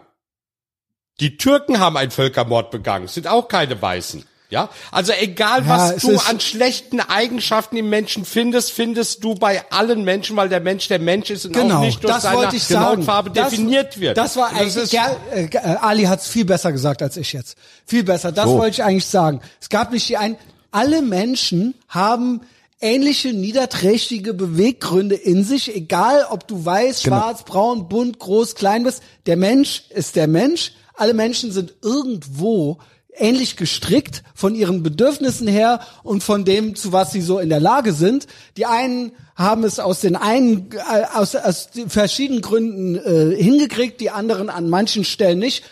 Die 1.21 1.37
Türken 1.37 1.79
haben 1.79 1.97
einen 1.97 2.11
Völkermord 2.11 2.71
begangen, 2.71 3.07
sind 3.09 3.27
auch 3.29 3.49
keine 3.49 3.81
Weißen. 3.81 4.25
Ja, 4.51 4.69
also 4.93 5.13
egal 5.19 5.63
Ja, 5.63 5.69
was 5.69 5.93
es 5.97 6.03
du 6.03 6.11
ist- 6.11 6.29
an 6.29 6.39
schlechten 6.39 7.01
Eigenschaften 7.01 7.77
im 7.77 7.89
Menschen 7.89 8.25
findest, 8.25 8.73
findest 8.73 9.25
du 9.25 9.35
bei 9.35 9.65
allen 9.71 10.05
Menschen, 10.05 10.37
weil 10.37 10.49
der 10.49 10.61
Mensch 10.61 10.87
der 10.87 10.99
Mensch 10.99 11.31
ist 11.31 11.47
und 11.47 11.53
Genau, 11.55 11.79
auch 11.79 11.81
nicht 11.81 12.05
durch 12.05 12.13
das 12.13 12.23
seine. 12.69 12.81
Hautfarbe 12.87 13.31
Das- 13.31 13.51
definiert 13.51 13.99
wird. 13.99 14.17
Das 14.17 14.37
war 14.37 14.51
eigentlich, 14.51 14.77
ist- 14.77 14.91
Ger, 14.93 15.17
äh, 15.33 15.49
Ali 15.81 16.05
hat's 16.05 16.29
viel 16.29 16.45
besser 16.45 16.71
gesagt 16.73 17.03
als 17.03 17.17
ich 17.17 17.33
jetzt. 17.33 17.57
Viel 17.87 18.05
besser. 18.05 18.31
Das 18.33 18.45
So. 18.45 18.59
wollte 18.59 18.75
ich 18.75 18.85
eigentlich 18.85 19.07
sagen. 19.07 19.41
Es 19.61 19.71
gab 19.71 19.91
nicht 19.93 20.09
die 20.09 20.19
ein, 20.19 20.37
alle 20.71 21.03
Menschen 21.03 21.75
haben 21.89 22.43
ähnliche 22.85 23.33
niederträchtige 23.33 24.35
Beweggründe 24.35 25.15
in 25.15 25.43
sich, 25.43 25.75
egal 25.75 26.27
ob 26.31 26.47
du 26.47 26.65
weiß, 26.65 27.03
Genau. 27.03 27.17
schwarz, 27.17 27.43
braun, 27.45 27.89
bunt, 27.89 28.19
groß, 28.19 28.55
klein 28.55 28.85
bist. 28.85 29.03
Der 29.27 29.37
Mensch 29.37 29.85
ist 29.89 30.17
der 30.17 30.29
Mensch. 30.29 30.73
Alle 30.95 31.15
Menschen 31.15 31.51
sind 31.51 31.75
irgendwo 31.83 32.79
ähnlich 33.17 33.57
gestrickt 33.57 34.23
von 34.35 34.55
ihren 34.55 34.83
Bedürfnissen 34.83 35.49
her 35.49 35.81
und 36.03 36.23
von 36.23 36.45
dem, 36.45 36.75
zu 36.75 36.93
was 36.93 37.13
sie 37.13 37.23
so 37.23 37.39
in 37.39 37.49
der 37.49 37.61
Lage 37.61 37.93
sind. 37.93 38.27
Die 38.57 38.67
einen 38.67 39.13
haben 39.35 39.65
es 39.65 39.79
aus 39.79 40.01
den 40.01 40.15
einen, 40.17 40.71
äh, 40.73 41.05
aus, 41.15 41.35
aus 41.37 41.71
den 41.71 41.89
verschiedenen 41.89 42.43
Gründen 42.43 42.97
äh, 42.97 43.35
hingekriegt, 43.43 44.01
die 44.01 44.11
anderen 44.11 44.51
an 44.51 44.69
manchen 44.69 45.05
Stellen 45.05 45.39
nicht. 45.39 45.65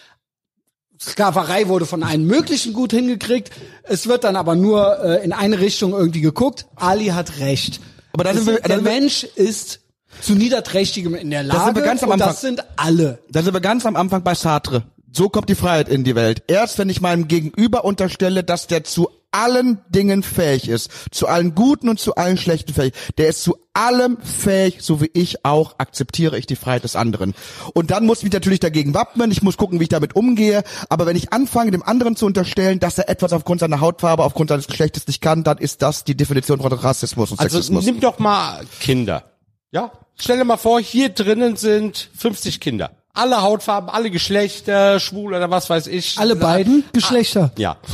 Sklaverei 1.03 1.69
wurde 1.69 1.85
von 1.87 2.03
allen 2.03 2.24
möglichen 2.27 2.73
gut 2.73 2.93
hingekriegt. 2.93 3.51
Es 3.83 4.07
wird 4.07 4.24
dann 4.24 4.37
aber 4.37 4.55
nur 4.55 4.99
äh, 5.05 5.24
in 5.24 5.33
eine 5.33 5.59
Richtung 5.59 5.93
irgendwie 5.93 6.20
geguckt. 6.20 6.66
Ali 6.77 7.07
hat 7.07 7.39
recht. 7.41 7.81
Aber 8.12 8.24
da 8.24 8.31
Es 8.31 8.37
sind 8.45 8.47
wir- 8.47 8.61
der 8.61 8.77
sind 8.77 8.85
Mensch 8.85 9.24
ist 9.24 9.81
zu 10.20 10.35
niederträchtigem 10.35 11.15
in 11.15 11.31
der 11.31 11.43
Lage 11.43 11.65
sind 11.65 11.77
wir 11.77 11.83
ganz 11.83 12.03
am 12.03 12.11
und 12.11 12.19
das 12.20 12.29
Anfang. 12.29 12.41
sind 12.41 12.65
alle. 12.77 13.19
Da 13.31 13.43
sind 13.43 13.55
wir 13.55 13.61
ganz 13.61 13.85
am 13.87 13.97
Anfang 13.97 14.23
bei 14.23 14.35
Sartre. 14.35 14.85
So 15.11 15.29
kommt 15.29 15.49
die 15.49 15.55
Freiheit 15.55 15.89
in 15.89 16.05
die 16.05 16.15
Welt. 16.15 16.43
Erst 16.47 16.79
wenn 16.79 16.89
ich 16.89 17.01
meinem 17.01 17.29
Gegenüber 17.29 17.85
unterstelle, 17.85 18.45
dass 18.45 18.66
der 18.66 18.85
zu 18.85 19.09
allen 19.33 19.81
Dingen 19.89 20.23
fähig 20.23 20.69
ist, 20.69 20.91
zu 21.11 21.27
allen 21.27 21.55
guten 21.55 21.89
und 21.89 21.99
zu 21.99 22.15
allen 22.15 22.39
schlechten 22.39 22.73
fähig. 22.73 22.95
Der 23.19 23.29
ist 23.29 23.43
zu 23.43 23.57
allem 23.75 24.19
fähig, 24.23 24.79
so 24.81 25.01
wie 25.01 25.11
ich 25.15 25.45
auch, 25.45 25.75
akzeptiere 25.79 26.39
ich 26.39 26.47
die 26.47 26.57
Freiheit 26.57 26.85
des 26.85 26.95
anderen. 26.95 27.35
Und 27.75 27.91
dann 27.91 28.05
muss 28.07 28.19
ich 28.19 28.25
mich 28.25 28.33
natürlich 28.33 28.61
dagegen 28.61 28.95
wappnen, 28.95 29.31
ich 29.31 29.43
muss 29.43 29.57
gucken, 29.57 29.81
wie 29.81 29.85
ich 29.85 29.89
damit 29.89 30.15
umgehe, 30.15 30.63
aber 30.89 31.07
wenn 31.07 31.17
ich 31.17 31.33
anfange, 31.33 31.71
dem 31.71 31.83
anderen 31.83 32.15
zu 32.17 32.27
unterstellen, 32.27 32.79
dass 32.81 32.99
er 32.99 33.09
etwas 33.09 33.33
aufgrund 33.33 33.61
seiner 33.61 33.81
Hautfarbe, 33.81 34.23
aufgrund 34.25 34.51
seines 34.51 34.67
Geschlechtes 34.67 35.07
nicht 35.07 35.21
kann, 35.23 35.43
dann 35.45 35.59
ist 35.59 35.83
das 35.83 36.05
die 36.05 36.15
Definition 36.17 36.61
von 36.61 36.73
Rassismus 36.73 37.31
und 37.31 37.41
Also 37.41 37.57
Sexismus. 37.57 37.85
nimm 37.85 38.01
doch 38.01 38.19
mal 38.19 38.65
Kinder. 38.81 39.25
Ja? 39.71 39.91
Stell 40.17 40.37
dir 40.37 40.45
mal 40.45 40.59
vor, 40.59 40.81
hier 40.81 41.09
drinnen 41.09 41.57
sind 41.57 42.11
50 42.17 42.61
Kinder. 42.61 42.91
Alle 43.15 43.43
Hautfarben, 43.43 43.91
alle 43.91 44.11
Geschlechter, 44.11 44.99
schwul 45.01 45.35
oder 45.35 45.51
was 45.51 45.69
weiß 45.69 45.87
ich. 45.87 46.19
Alle 46.19 46.37
beiden 46.37 46.85
Geschlechter. 46.93 47.53
Ja. 47.59 47.77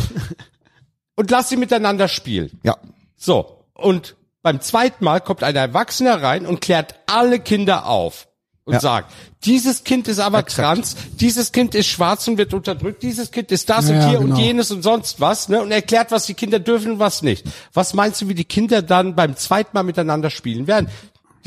Und 1.18 1.32
lass 1.32 1.48
sie 1.48 1.56
miteinander 1.56 2.06
spielen. 2.06 2.60
ja. 2.62 2.76
So. 3.16 3.64
Und 3.74 4.14
beim 4.42 4.60
zweiten 4.60 5.04
Mal 5.04 5.20
kommt 5.20 5.42
ein 5.42 5.56
Erwachsener 5.56 6.22
rein 6.22 6.46
und 6.46 6.60
klärt 6.60 6.94
alle 7.06 7.40
Kinder 7.40 7.86
auf. 7.86 8.28
Und 8.64 8.74
Ja. 8.74 8.80
sagt, 8.80 9.12
dieses 9.44 9.82
Kind 9.82 10.06
ist 10.06 10.20
aber 10.20 10.38
Exakt. 10.40 10.76
trans, 10.76 10.96
dieses 11.18 11.50
Kind 11.50 11.74
ist 11.74 11.88
schwarz 11.88 12.28
und 12.28 12.38
wird 12.38 12.54
unterdrückt, 12.54 13.02
dieses 13.02 13.32
Kind 13.32 13.50
ist 13.50 13.68
das 13.68 13.88
Ja, 13.88 13.94
und 13.96 14.08
hier 14.10 14.18
genau. 14.20 14.36
und 14.36 14.40
jenes 14.40 14.70
und 14.70 14.82
sonst 14.82 15.20
was, 15.20 15.48
ne? 15.48 15.60
Und 15.60 15.72
erklärt, 15.72 16.12
was 16.12 16.26
die 16.26 16.34
Kinder 16.34 16.60
dürfen 16.60 16.92
und 16.92 16.98
was 17.00 17.22
nicht. 17.22 17.44
Was 17.72 17.94
meinst 17.94 18.20
du, 18.20 18.28
wie 18.28 18.34
die 18.34 18.44
Kinder 18.44 18.80
dann 18.82 19.16
beim 19.16 19.34
zweiten 19.36 19.70
Mal 19.72 19.82
miteinander 19.82 20.30
spielen 20.30 20.66
werden? 20.68 20.88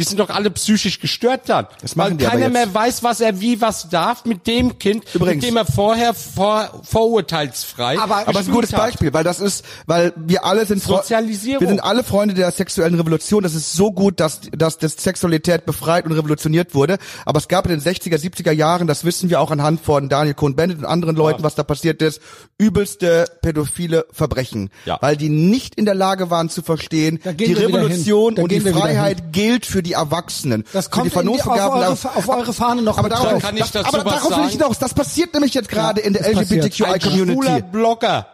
Die 0.01 0.07
sind 0.07 0.19
doch 0.19 0.29
alle 0.29 0.49
psychisch 0.51 0.99
gestört 0.99 1.41
dann. 1.47 1.67
Das 1.81 1.95
machen 1.95 2.11
weil 2.11 2.17
die 2.17 2.25
keiner 2.25 2.49
mehr 2.49 2.73
weiß, 2.73 3.03
was 3.03 3.21
er 3.21 3.39
wie 3.39 3.61
was 3.61 3.89
darf 3.89 4.25
mit 4.25 4.47
dem 4.47 4.79
Kind, 4.79 5.03
Übrigens. 5.13 5.41
mit 5.43 5.51
dem 5.51 5.57
er 5.57 5.65
vorher 5.65 6.13
vor, 6.13 6.81
vorurteilsfrei 6.83 7.97
Aber- 7.99 8.17
Aber 8.27 8.31
es 8.31 8.41
ist 8.41 8.47
ein 8.47 8.53
gutes 8.53 8.73
hat. 8.73 8.79
Beispiel, 8.79 9.13
weil 9.13 9.23
das 9.23 9.39
ist, 9.39 9.63
weil 9.85 10.13
wir 10.15 10.45
alle 10.45 10.65
sind 10.65 10.81
Sozialisierung. 10.81 11.61
Wir 11.61 11.67
sind 11.67 11.79
alle 11.81 12.03
Freunde 12.03 12.33
der 12.33 12.51
sexuellen 12.51 12.95
Revolution. 12.95 13.43
Das 13.43 13.53
ist 13.55 13.73
so 13.73 13.91
gut, 13.91 14.19
dass, 14.19 14.41
dass 14.51 14.77
das 14.77 14.93
Sexualität 14.93 15.65
befreit 15.65 16.05
und 16.05 16.13
revolutioniert 16.13 16.73
wurde. 16.73 16.97
Aber 17.25 17.37
es 17.39 17.47
gab 17.47 17.65
in 17.65 17.71
den 17.71 17.81
60er, 17.81 18.17
70er 18.17 18.51
Jahren, 18.51 18.87
das 18.87 19.05
wissen 19.05 19.29
wir 19.29 19.39
auch 19.39 19.51
anhand 19.51 19.81
von 19.81 20.09
Daniel 20.09 20.33
Cohn-Bendit 20.33 20.79
und 20.79 20.85
anderen 20.85 21.15
Leuten, 21.15 21.43
was 21.43 21.55
da 21.55 21.63
passiert 21.63 22.01
ist, 22.01 22.21
übelste 22.57 23.25
pädophile 23.41 24.05
Verbrechen. 24.11 24.69
Ja. 24.85 24.97
Weil 25.01 25.17
die 25.17 25.29
nicht 25.29 25.75
in 25.75 25.85
der 25.85 25.95
Lage 25.95 26.29
waren 26.29 26.49
zu 26.49 26.61
verstehen, 26.61 27.19
die 27.35 27.53
Revolution 27.53 28.35
und 28.37 28.51
die 28.51 28.59
Freiheit 28.59 29.31
gilt 29.33 29.65
für 29.65 29.83
die 29.83 29.90
Erwachsenen. 29.93 30.63
Das 30.73 30.89
kommt 30.89 31.07
die 31.07 31.09
die, 31.21 31.41
auf, 31.41 31.47
eure, 31.47 31.89
auf 31.91 32.29
eure 32.29 32.53
Fahne 32.53 32.81
noch 32.81 32.97
aber 32.97 33.09
darauf, 33.09 33.41
kann 33.41 33.55
ich 33.55 33.61
das, 33.63 33.71
dazu 33.71 33.87
aber 33.97 34.05
was 34.05 34.23
darauf 34.23 34.37
will 34.37 34.45
ich 34.47 34.53
hinaus. 34.53 34.79
Das 34.79 34.93
passiert 34.93 35.33
nämlich 35.33 35.53
jetzt 35.53 35.69
gerade 35.69 36.01
in 36.01 36.13
der 36.13 36.21
passiert. 36.21 36.63
Ein 36.63 36.95
LGBTQI-Community. 36.95 37.63
Blogger, 37.71 38.27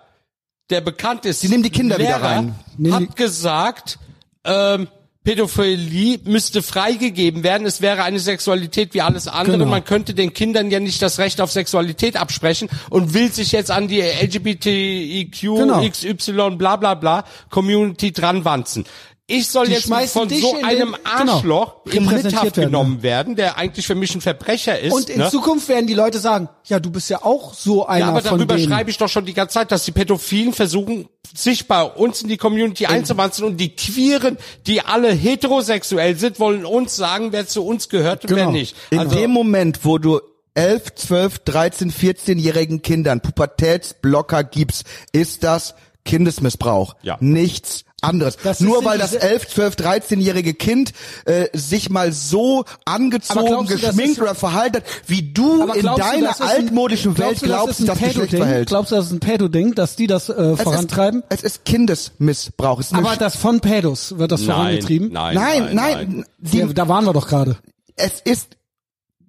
der 0.69 0.81
bekannt 0.81 1.25
ist. 1.25 1.43
Die 1.43 1.49
nehmen 1.49 1.63
die 1.63 1.69
Kinder 1.69 1.97
wieder 1.97 2.17
Lehrer, 2.17 2.23
rein. 2.23 2.55
Nehmen 2.77 2.99
die- 2.99 3.07
Hat 3.07 3.15
gesagt, 3.15 3.99
ähm, 4.43 4.87
Pädophilie 5.23 6.19
müsste 6.23 6.63
freigegeben 6.63 7.43
werden. 7.43 7.67
Es 7.67 7.81
wäre 7.81 8.03
eine 8.03 8.17
Sexualität 8.17 8.93
wie 8.93 9.01
alles 9.01 9.27
andere. 9.27 9.57
Genau. 9.57 9.69
Man 9.69 9.83
könnte 9.83 10.13
den 10.13 10.33
Kindern 10.33 10.71
ja 10.71 10.79
nicht 10.79 11.01
das 11.01 11.19
Recht 11.19 11.41
auf 11.41 11.51
Sexualität 11.51 12.15
absprechen 12.15 12.69
und 12.89 13.13
will 13.13 13.29
sich 13.33 13.51
jetzt 13.51 13.69
an 13.69 13.89
die 13.89 13.99
LGBTIQ, 13.99 15.41
Genau. 15.41 15.81
XY, 15.85 16.51
bla 16.55 16.77
bla 16.77 16.93
bla 16.93 17.25
Community 17.49 18.13
dranwanzen. 18.13 18.85
Ich 19.29 19.49
soll 19.49 19.65
Die 19.65 19.73
jetzt 19.73 19.87
von 20.13 20.29
so 20.29 20.55
in 20.57 20.63
einem 20.63 20.93
den- 20.93 21.19
genau, 21.19 21.33
Arschloch 21.33 21.75
in 21.85 21.91
repräsentiert 22.07 22.23
Mithaft 22.23 22.57
werden, 22.57 22.65
genommen 22.71 23.03
werden, 23.03 23.35
der 23.35 23.57
eigentlich 23.57 23.85
für 23.85 23.93
mich 23.95 24.15
ein 24.15 24.21
Verbrecher 24.21 24.79
ist. 24.79 24.93
Und 24.93 25.09
in 25.09 25.17
ne? 25.19 25.29
Zukunft 25.29 25.67
werden 25.67 25.85
die 25.85 25.93
Leute 25.95 26.19
sagen, 26.19 26.47
ja, 26.65 26.79
du 26.79 26.89
bist 26.91 27.09
ja 27.09 27.25
auch 27.25 27.53
so 27.53 27.85
einer 27.85 28.05
Ja, 28.05 28.09
aber 28.11 28.21
von 28.21 28.37
darüber 28.39 28.55
denen. 28.55 28.69
schreibe 28.69 28.89
ich 28.89 28.97
doch 28.97 29.09
schon 29.09 29.25
die 29.25 29.33
ganze 29.33 29.55
Zeit, 29.55 29.73
dass 29.73 29.83
die 29.83 29.91
Pädophilen 29.91 30.53
versuchen, 30.53 31.09
sich 31.35 31.67
bei 31.67 31.83
uns 31.83 32.21
in 32.21 32.29
die 32.29 32.37
Community 32.37 32.85
einzuwanzen 32.85 33.43
und 33.43 33.57
die 33.57 33.75
Queeren, 33.75 34.37
die 34.65 34.79
alle 34.79 35.11
heterosexuell 35.11 36.15
sind, 36.15 36.39
wollen 36.39 36.63
uns 36.65 36.95
sagen, 36.95 37.33
wer 37.33 37.45
zu 37.47 37.65
uns 37.65 37.89
gehört 37.89 38.23
und 38.23 38.29
wer 38.29 38.37
Genau. 38.45 38.51
nicht. 38.51 38.77
In 38.91 38.99
Also, 38.99 39.13
dem 39.17 39.31
Moment, 39.31 39.83
wo 39.83 39.97
du 39.97 40.21
11, 40.53 40.95
12, 40.95 41.39
13, 41.39 41.91
14-jährigen 41.91 42.81
Kindern 42.81 43.19
Pubertätsblocker 43.19 44.45
gibst, 44.45 44.85
ist 45.11 45.43
das 45.43 45.75
Kindesmissbrauch. 46.05 46.95
Ja. 47.01 47.17
Nichts 47.19 47.83
anderes. 48.01 48.37
Das 48.43 48.59
Nur 48.59 48.85
weil 48.85 48.97
das 48.99 49.11
diese- 49.11 49.21
11, 49.23 49.47
12, 49.47 49.75
13-jährige 49.75 50.53
Kind 50.53 50.93
äh, 51.25 51.47
sich 51.53 51.89
mal 51.89 52.11
so 52.13 52.63
angezogen, 52.85 53.65
du, 53.67 53.75
geschminkt 53.77 54.21
oder 54.21 54.35
verhalten 54.35 54.77
hat, 54.77 54.83
wie 55.07 55.33
du 55.33 55.63
in 55.73 55.81
du, 55.85 55.95
deiner 55.95 56.27
das 56.27 56.39
ist 56.39 56.41
ein- 56.41 56.49
altmodischen 56.49 57.17
Welt 57.17 57.39
glaubst 57.41 57.79
du, 57.79 57.85
das 57.85 57.97
dass 57.97 57.97
Geschlecht 57.97 58.15
Pädo-Ding? 58.29 58.39
verhält. 58.41 58.67
Glaubst 58.69 58.91
du, 58.91 58.95
das 58.95 59.05
ist 59.07 59.11
ein 59.13 59.19
Pädo-Ding, 59.19 59.73
dass 59.75 59.95
die 59.95 60.05
das 60.07 60.29
äh, 60.29 60.33
Es 60.33 60.61
vorantreiben? 60.61 61.21
Ist, 61.29 61.43
es 61.43 61.43
ist 61.43 61.65
Kindesmissbrauch. 61.65 62.79
Es 62.79 62.87
ist 62.87 62.93
Aber 62.93 63.15
das 63.15 63.35
von 63.35 63.59
Pädos 63.61 64.17
wird 64.17 64.31
das 64.31 64.41
Nein, 64.41 64.55
vorangetrieben? 64.55 65.11
nein, 65.11 65.35
nein, 65.35 65.63
nein, 65.73 65.75
nein, 65.75 66.25
die, 66.37 66.59
Ja, 66.59 66.65
da 66.67 66.87
waren 66.87 67.05
wir 67.05 67.13
doch 67.13 67.27
gerade. 67.27 67.57
es 67.95 68.21
ist 68.23 68.49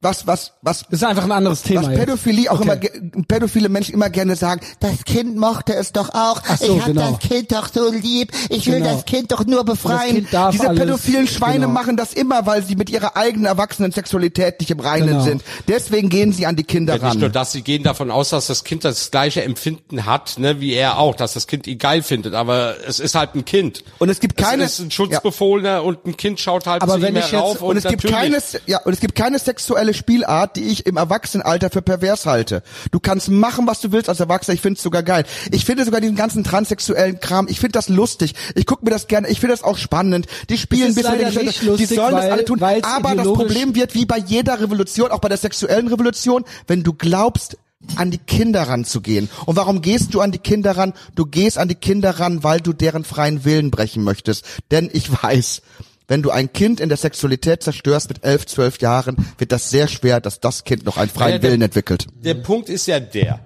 was, 0.00 0.26
was, 0.26 0.52
was 0.62 0.80
Das 0.90 1.00
ist 1.00 1.04
einfach 1.04 1.24
ein 1.24 1.32
anderes 1.32 1.62
Thema. 1.62 1.82
was 1.82 1.88
jetzt. 1.90 1.98
Pädophilie 1.98 2.50
auch 2.52 2.60
Okay. 2.60 2.88
immer, 3.02 3.22
pädophile 3.26 3.68
Menschen 3.68 3.94
immer 3.94 4.10
gerne 4.10 4.36
sagen, 4.36 4.60
das 4.80 5.04
Kind 5.04 5.36
mochte 5.36 5.74
es 5.74 5.90
doch 5.92 6.10
auch. 6.14 6.40
Ach 6.48 6.56
so, 6.56 6.74
ich 6.76 6.78
hab 6.80 6.86
genau. 6.86 7.10
das 7.10 7.28
Kind 7.28 7.50
doch 7.52 7.68
so 7.72 7.90
lieb. 7.90 8.30
Ich 8.48 8.66
will 8.66 8.78
Genau. 8.78 8.92
das 8.94 9.04
Kind 9.06 9.32
doch 9.32 9.44
nur 9.44 9.64
befreien. 9.64 10.14
Kind 10.16 10.32
darf 10.32 10.52
Diese 10.52 10.68
alles, 10.68 10.80
pädophilen 10.80 11.26
Schweine 11.26 11.60
genau. 11.66 11.68
machen 11.72 11.96
das 11.96 12.12
immer, 12.12 12.46
weil 12.46 12.62
sie 12.62 12.76
mit 12.76 12.90
ihrer 12.90 13.16
eigenen 13.16 13.46
erwachsenen 13.46 13.90
Sexualität 13.90 14.60
nicht 14.60 14.70
im 14.70 14.78
Reinen 14.80 15.08
Genau. 15.08 15.20
sind. 15.22 15.42
Deswegen 15.66 16.08
gehen 16.10 16.32
sie 16.32 16.46
an 16.46 16.54
die 16.54 16.64
Kinder 16.64 16.96
Ja, 16.96 17.04
nicht 17.06 17.14
nur 17.16 17.24
ran. 17.24 17.32
das, 17.32 17.52
sie 17.52 17.62
gehen 17.62 17.82
davon 17.82 18.10
aus, 18.12 18.28
dass 18.30 18.46
das 18.46 18.62
Kind 18.64 18.84
das 18.84 19.10
gleiche 19.10 19.42
Empfinden 19.42 20.06
hat, 20.06 20.38
ne, 20.38 20.60
wie 20.60 20.74
er 20.74 20.98
auch, 20.98 21.16
dass 21.16 21.32
das 21.34 21.46
Kind 21.48 21.66
ihn 21.66 21.78
geil 21.78 22.02
findet, 22.02 22.34
aber 22.34 22.76
es 22.86 23.00
ist 23.00 23.14
halt 23.16 23.34
ein 23.34 23.44
Kind. 23.44 23.82
Und 23.98 24.10
es 24.10 24.20
gibt 24.20 24.36
keine- 24.36 24.62
Es 24.64 24.78
ist 24.78 24.84
ein 24.86 24.90
Schutzbefohlener 24.92 25.82
und 25.82 26.06
ein 26.06 26.16
Kind 26.16 26.38
schaut 26.40 26.66
halt 26.66 26.82
Aber 26.82 26.94
zu 26.94 27.02
wenn 27.02 27.14
ihm 27.16 27.20
ich 27.20 27.32
jetzt- 27.32 27.42
und, 27.60 27.70
Und 27.70 27.76
es 27.78 27.84
gibt 27.84 28.04
natürlich- 28.04 28.16
keine, 28.16 28.62
ja, 28.66 28.78
und 28.84 28.92
es 28.92 29.00
gibt 29.00 29.14
keine 29.16 29.38
sexuelle 29.38 29.87
Spielart, 29.94 30.56
die 30.56 30.64
ich 30.64 30.86
im 30.86 30.96
Erwachsenenalter 30.96 31.70
für 31.70 31.82
pervers 31.82 32.26
halte. 32.26 32.62
Du 32.90 33.00
kannst 33.00 33.28
machen, 33.30 33.66
was 33.66 33.80
du 33.80 33.92
willst 33.92 34.08
als 34.08 34.20
Erwachsener. 34.20 34.54
Ich 34.54 34.60
finde 34.60 34.76
es 34.78 34.82
sogar 34.82 35.02
geil. 35.02 35.24
Ich 35.50 35.64
finde 35.64 35.84
sogar 35.84 36.00
diesen 36.00 36.16
ganzen 36.16 36.44
transsexuellen 36.44 37.20
Kram, 37.20 37.46
ich 37.48 37.60
finde 37.60 37.72
das 37.72 37.88
lustig. 37.88 38.34
Ich 38.54 38.66
gucke 38.66 38.84
mir 38.84 38.90
das 38.90 39.06
gerne. 39.06 39.28
Ich 39.28 39.40
finde 39.40 39.54
das 39.54 39.64
auch 39.64 39.76
spannend. 39.78 40.26
Die 40.50 40.58
spielen 40.58 40.90
ist 40.90 40.94
bis 40.96 41.04
leider 41.04 41.30
die 41.30 41.38
nicht 41.46 41.62
lustig, 41.62 41.88
die 41.88 41.94
sollen 41.94 42.14
das 42.14 42.24
weil- 42.24 42.32
alle 42.32 42.44
tun. 42.44 42.62
Aber 42.62 43.14
das 43.14 43.26
Problem 43.26 43.74
wird 43.74 43.94
wie 43.94 44.06
bei 44.06 44.18
jeder 44.18 44.60
Revolution, 44.60 45.10
auch 45.10 45.20
bei 45.20 45.28
der 45.28 45.38
sexuellen 45.38 45.88
Revolution, 45.88 46.44
wenn 46.66 46.82
du 46.82 46.92
glaubst, 46.92 47.56
an 47.96 48.10
die 48.10 48.18
Kinder 48.18 48.64
ranzugehen. 48.64 49.28
Und 49.46 49.56
warum 49.56 49.82
gehst 49.82 50.12
du 50.12 50.20
an 50.20 50.32
die 50.32 50.38
Kinder 50.38 50.76
ran? 50.76 50.94
Du 51.14 51.26
gehst 51.26 51.58
an 51.58 51.68
die 51.68 51.76
Kinder 51.76 52.18
ran, 52.18 52.42
weil 52.42 52.60
du 52.60 52.72
deren 52.72 53.04
freien 53.04 53.44
Willen 53.44 53.70
brechen 53.70 54.02
möchtest. 54.02 54.44
Denn 54.72 54.90
ich 54.92 55.22
weiß, 55.22 55.62
wenn 56.08 56.22
du 56.22 56.30
ein 56.30 56.52
Kind 56.52 56.80
in 56.80 56.88
der 56.88 56.98
Sexualität 56.98 57.62
zerstörst 57.62 58.08
mit 58.08 58.24
elf, 58.24 58.46
zwölf 58.46 58.80
Jahren, 58.80 59.16
wird 59.38 59.52
das 59.52 59.70
sehr 59.70 59.86
schwer, 59.88 60.20
dass 60.20 60.40
das 60.40 60.64
Kind 60.64 60.84
noch 60.84 60.96
einen 60.96 61.10
freien 61.10 61.32
Ja, 61.34 61.38
der- 61.38 61.50
Willen 61.50 61.62
entwickelt. 61.62 62.06
Der 62.14 62.34
Punkt 62.34 62.68
ist 62.68 62.86
ja 62.86 62.98
der. 62.98 63.40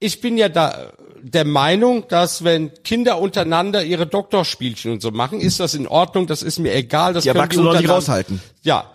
Ich 0.00 0.20
bin 0.20 0.36
ja 0.36 0.48
da 0.48 0.92
der 1.22 1.44
Meinung, 1.44 2.08
dass 2.08 2.44
wenn 2.44 2.72
Kinder 2.82 3.18
untereinander 3.20 3.84
ihre 3.84 4.06
Doktorspielchen 4.06 4.90
und 4.92 5.02
so 5.02 5.10
machen, 5.10 5.38
ist 5.40 5.60
das 5.60 5.74
in 5.74 5.86
Ordnung, 5.86 6.26
das 6.26 6.42
ist 6.42 6.58
mir 6.58 6.74
egal, 6.74 7.12
das 7.12 7.24
Die 7.24 7.30
können 7.30 7.40
sollen 7.40 7.50
sich 7.52 7.58
untereinander- 7.60 7.94
raushalten. 7.94 8.40
Ja. 8.62 8.90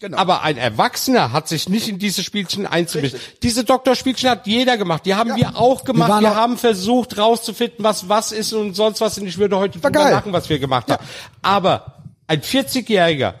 Genau. 0.00 0.16
Aber 0.16 0.42
ein 0.42 0.56
Erwachsener 0.56 1.32
hat 1.32 1.48
sich 1.48 1.68
nicht 1.68 1.88
in 1.88 1.98
diese 1.98 2.22
Spielchen 2.22 2.66
einzumischen. 2.66 3.18
Diese 3.42 3.64
Doktorspielchen 3.64 4.30
hat 4.30 4.46
jeder 4.46 4.78
gemacht. 4.78 5.04
Die 5.06 5.16
haben 5.16 5.34
wir 5.34 5.56
auch 5.56 5.84
gemacht. 5.84 6.22
Wir, 6.22 6.30
auch- 6.30 6.36
haben 6.36 6.56
versucht 6.56 7.18
rauszufinden, 7.18 7.84
was 7.84 8.08
was 8.08 8.30
ist 8.30 8.52
und 8.52 8.74
sonst 8.74 9.00
was. 9.00 9.18
Und 9.18 9.26
ich 9.26 9.38
würde 9.38 9.58
heute 9.58 9.80
drüber 9.80 9.90
lachen, 10.10 10.32
was 10.32 10.48
wir 10.48 10.60
gemacht 10.60 10.88
haben. 10.90 11.04
Aber 11.42 11.97
ein 12.28 12.40
40-Jähriger, 12.42 13.34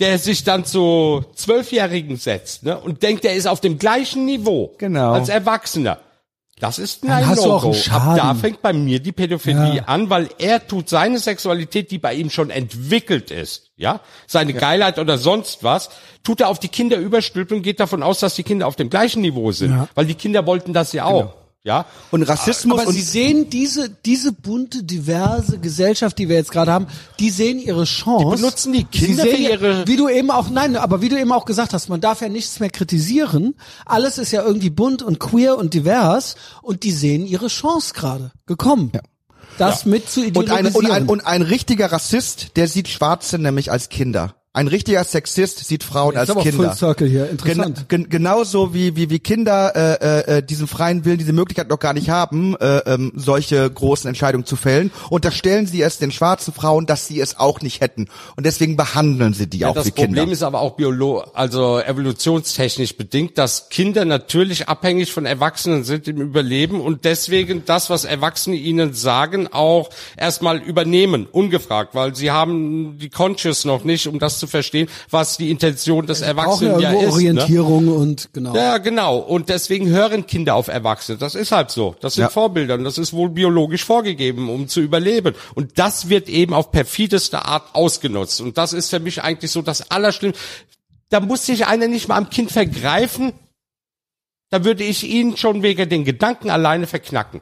der 0.00 0.18
sich 0.18 0.44
dann 0.44 0.64
zu 0.64 1.24
Zwölfjährigen 1.34 2.16
setzt 2.16 2.64
ne, 2.64 2.76
und 2.78 3.02
denkt, 3.02 3.24
er 3.24 3.34
ist 3.34 3.46
auf 3.46 3.60
dem 3.60 3.78
gleichen 3.78 4.24
Niveau 4.26 4.74
Genau. 4.78 5.12
als 5.12 5.28
Erwachsener. 5.28 5.98
Das 6.60 6.78
ist 6.78 7.04
ein 7.04 7.34
No-Go. 7.34 7.74
Ab 7.90 8.16
da 8.16 8.34
fängt 8.34 8.62
bei 8.62 8.72
mir 8.72 9.00
die 9.00 9.10
Pädophilie 9.12 9.76
Ja. 9.76 9.82
an, 9.84 10.08
weil 10.08 10.28
er 10.38 10.64
tut 10.66 10.88
seine 10.88 11.18
Sexualität, 11.18 11.90
die 11.90 11.98
bei 11.98 12.14
ihm 12.14 12.30
schon 12.30 12.50
entwickelt 12.50 13.32
ist, 13.32 13.72
ja, 13.76 14.00
seine 14.28 14.54
Geilheit 14.54 14.98
oder 15.00 15.18
sonst 15.18 15.64
was, 15.64 15.90
tut 16.22 16.40
er 16.40 16.48
auf 16.48 16.60
die 16.60 16.68
Kinder 16.68 16.96
überstülpen 16.96 17.56
und 17.58 17.62
geht 17.64 17.80
davon 17.80 18.02
aus, 18.04 18.20
dass 18.20 18.36
die 18.36 18.44
Kinder 18.44 18.68
auf 18.68 18.76
dem 18.76 18.88
gleichen 18.88 19.20
Niveau 19.22 19.50
sind, 19.50 19.70
Ja. 19.72 19.88
weil 19.96 20.06
die 20.06 20.14
Kinder 20.14 20.46
wollten 20.46 20.72
das 20.72 20.92
ja 20.92 21.04
auch, 21.06 21.34
ja. 21.64 21.86
Und 22.10 22.22
Rassismus 22.22 22.78
Aber 22.80 22.88
und 22.88 22.94
Sie 22.94 23.00
sehen 23.02 23.50
diese, 23.50 23.90
diese 23.90 24.32
bunte, 24.32 24.84
diverse 24.84 25.58
Gesellschaft, 25.58 26.18
die 26.18 26.28
wir 26.28 26.36
jetzt 26.36 26.52
gerade 26.52 26.70
haben, 26.72 26.86
die 27.18 27.30
sehen 27.30 27.58
ihre 27.58 27.84
Chance. 27.84 28.36
Die 28.36 28.42
benutzen 28.42 28.72
die 28.72 28.84
Kinder 28.84 29.24
Sie 29.24 29.30
sehen, 29.30 29.46
für 29.46 29.52
ihre- 29.66 29.86
Wie 29.86 29.96
du 29.96 30.08
eben 30.08 30.30
auch, 30.30 30.50
nein, 30.50 30.76
aber 30.76 31.00
wie 31.02 31.08
du 31.08 31.18
eben 31.18 31.32
auch 31.32 31.44
gesagt 31.46 31.72
hast, 31.72 31.88
man 31.88 32.00
darf 32.00 32.20
ja 32.20 32.28
nichts 32.28 32.60
mehr 32.60 32.70
kritisieren. 32.70 33.54
Alles 33.86 34.18
ist 34.18 34.30
ja 34.30 34.42
irgendwie 34.44 34.70
bunt 34.70 35.02
und 35.02 35.18
queer 35.18 35.56
und 35.58 35.74
divers 35.74 36.36
und 36.62 36.82
die 36.82 36.92
sehen 36.92 37.26
ihre 37.26 37.48
Chance 37.48 37.94
gerade 37.94 38.30
gekommen. 38.46 38.92
Das 39.58 39.84
mit 39.84 40.08
zu 40.10 40.20
und 40.20 40.26
ein, 40.50 40.66
ideologisieren. 40.66 40.74
und, 40.84 40.90
ein, 40.92 41.08
und 41.08 41.20
ein 41.26 41.42
richtiger 41.42 41.90
Rassist, 41.92 42.56
der 42.56 42.68
sieht 42.68 42.88
Schwarze 42.88 43.38
nämlich 43.38 43.70
als 43.70 43.88
Kinder. 43.88 44.34
Ein 44.56 44.68
richtiger 44.68 45.02
Sexist 45.02 45.64
sieht 45.64 45.82
Frauen 45.82 46.14
das 46.14 46.30
als 46.30 46.44
Kinder. 46.44 46.68
Full 46.68 46.76
Circle 46.76 47.08
hier, 47.08 47.24
Gen 47.24 47.30
interessant. 47.32 47.88
gen 47.88 48.08
genauso 48.08 48.72
wie, 48.72 48.94
wie, 48.94 49.10
wie 49.10 49.18
Kinder 49.18 49.74
äh, 49.74 50.36
äh, 50.36 50.42
diesen 50.44 50.68
freien 50.68 51.04
Willen, 51.04 51.18
diese 51.18 51.32
Möglichkeit 51.32 51.68
noch 51.68 51.80
gar 51.80 51.92
nicht 51.92 52.08
haben, 52.08 52.54
äh, 52.60 52.78
ähm, 52.86 53.10
solche 53.16 53.68
großen 53.68 54.06
Entscheidungen 54.06 54.46
zu 54.46 54.54
fällen, 54.54 54.92
unterstellen 55.10 55.66
sie 55.66 55.82
es 55.82 55.98
den 55.98 56.12
schwarzen 56.12 56.54
Frauen, 56.54 56.86
dass 56.86 57.08
sie 57.08 57.18
es 57.18 57.36
auch 57.36 57.62
nicht 57.62 57.80
hätten. 57.80 58.06
Und 58.36 58.46
deswegen 58.46 58.76
behandeln 58.76 59.34
sie 59.34 59.48
die 59.48 59.64
auch 59.64 59.74
das 59.74 59.86
wie 59.86 59.90
Kinder. 59.90 60.18
Problem 60.18 60.30
ist 60.30 60.44
aber 60.44 60.60
auch 60.60 60.76
biolo 60.76 61.24
also 61.34 61.80
evolutionstechnisch 61.80 62.96
bedingt, 62.96 63.38
dass 63.38 63.70
Kinder 63.70 64.04
natürlich 64.04 64.68
abhängig 64.68 65.10
von 65.10 65.26
Erwachsenen 65.26 65.82
sind 65.82 66.06
im 66.06 66.20
Überleben 66.20 66.80
und 66.80 67.04
deswegen 67.04 67.64
das, 67.64 67.90
was 67.90 68.04
Erwachsene 68.04 68.54
ihnen 68.54 68.94
sagen, 68.94 69.48
auch 69.48 69.90
erstmal 70.16 70.58
übernehmen, 70.58 71.26
ungefragt, 71.26 71.96
weil 71.96 72.14
sie 72.14 72.30
haben 72.30 72.98
die 72.98 73.10
Conscious 73.10 73.64
noch 73.64 73.82
nicht, 73.82 74.06
um 74.06 74.20
das 74.20 74.43
zu 74.44 74.50
verstehen, 74.50 74.88
was 75.10 75.36
die 75.36 75.50
Intention 75.50 76.06
des 76.06 76.20
Erwachsenen 76.20 76.78
ja, 76.80 76.92
ist. 76.92 77.00
Ne? 77.00 77.12
Orientierung 77.12 77.88
und 77.88 78.28
genau. 78.32 78.54
Ja, 78.54 78.78
genau. 78.78 79.18
Und 79.18 79.48
deswegen 79.48 79.88
hören 79.88 80.26
Kinder 80.26 80.54
auf 80.54 80.68
Erwachsene. 80.68 81.18
Das 81.18 81.34
ist 81.34 81.52
halt 81.52 81.70
so. 81.70 81.96
Das 82.00 82.14
sind 82.14 82.22
Ja. 82.22 82.28
Vorbilder 82.28 82.74
und 82.74 82.84
das 82.84 82.98
ist 82.98 83.12
wohl 83.12 83.30
biologisch 83.30 83.84
vorgegeben, 83.84 84.48
um 84.50 84.68
zu 84.68 84.80
überleben. 84.80 85.34
Und 85.54 85.78
das 85.78 86.08
wird 86.08 86.28
eben 86.28 86.52
auf 86.54 86.70
perfideste 86.70 87.44
Art 87.44 87.74
ausgenutzt. 87.74 88.40
Und 88.40 88.58
das 88.58 88.72
ist 88.72 88.90
für 88.90 89.00
mich 89.00 89.22
eigentlich 89.22 89.50
so 89.50 89.62
das 89.62 89.90
Allerschlimmste. 89.90 90.40
Da 91.08 91.20
muss 91.20 91.46
sich 91.46 91.66
einer 91.66 91.88
nicht 91.88 92.08
mal 92.08 92.16
am 92.16 92.30
Kind 92.30 92.50
vergreifen. 92.50 93.32
Da 94.50 94.64
würde 94.64 94.84
ich 94.84 95.04
ihn 95.04 95.36
schon 95.36 95.62
wegen 95.62 95.88
den 95.88 96.04
Gedanken 96.04 96.50
alleine 96.50 96.86
verknacken. 96.86 97.40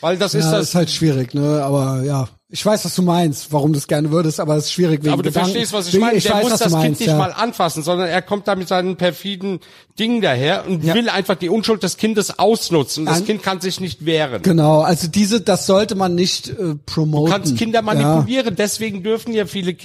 Weil 0.00 0.16
das 0.18 0.34
ist 0.34 0.44
ja, 0.44 0.52
das. 0.52 0.68
ist 0.68 0.74
halt 0.74 0.90
schwierig, 0.90 1.34
ne? 1.34 1.62
Aber 1.62 2.02
ja, 2.04 2.28
ich 2.50 2.64
weiß, 2.64 2.82
was 2.86 2.94
du 2.94 3.02
meinst, 3.02 3.52
warum 3.52 3.74
du 3.74 3.78
es 3.78 3.86
gerne 3.86 4.10
würdest, 4.10 4.40
aber 4.40 4.56
es 4.56 4.66
ist 4.66 4.72
schwierig 4.72 5.02
wegen 5.02 5.12
aber 5.12 5.22
du 5.22 5.28
Gedanken. 5.28 5.50
verstehst, 5.50 5.72
was 5.74 5.88
ich 5.88 6.00
meine. 6.00 6.18
Der 6.18 6.32
weiß, 6.32 6.42
muss 6.42 6.50
das 6.52 6.58
du 6.60 6.64
Kind 6.68 6.78
meinst, 6.78 7.00
nicht 7.00 7.08
ja. 7.08 7.18
mal 7.18 7.32
anfassen, 7.32 7.82
sondern 7.82 8.08
er 8.08 8.22
kommt 8.22 8.48
da 8.48 8.54
mit 8.56 8.68
seinen 8.68 8.96
perfiden 8.96 9.60
Dingen 9.98 10.22
daher 10.22 10.64
und 10.66 10.82
will 10.82 11.10
einfach 11.10 11.34
die 11.34 11.50
Unschuld 11.50 11.82
des 11.82 11.98
Kindes 11.98 12.38
ausnutzen. 12.38 13.02
Und 13.02 13.06
das 13.06 13.18
Nein. 13.18 13.26
Kind 13.26 13.42
kann 13.42 13.60
sich 13.60 13.80
nicht 13.80 14.06
wehren. 14.06 14.40
Genau, 14.42 14.80
also 14.80 15.08
diese, 15.08 15.42
das 15.42 15.66
sollte 15.66 15.94
man 15.94 16.14
nicht 16.14 16.48
äh, 16.48 16.76
promoten. 16.86 17.26
Du 17.26 17.32
kannst 17.32 17.56
Kinder 17.58 17.80
Ja. 17.80 17.82
manipulieren, 17.82 18.56
deswegen 18.56 19.02
dürfen 19.02 19.34
ja 19.34 19.44
viele 19.44 19.76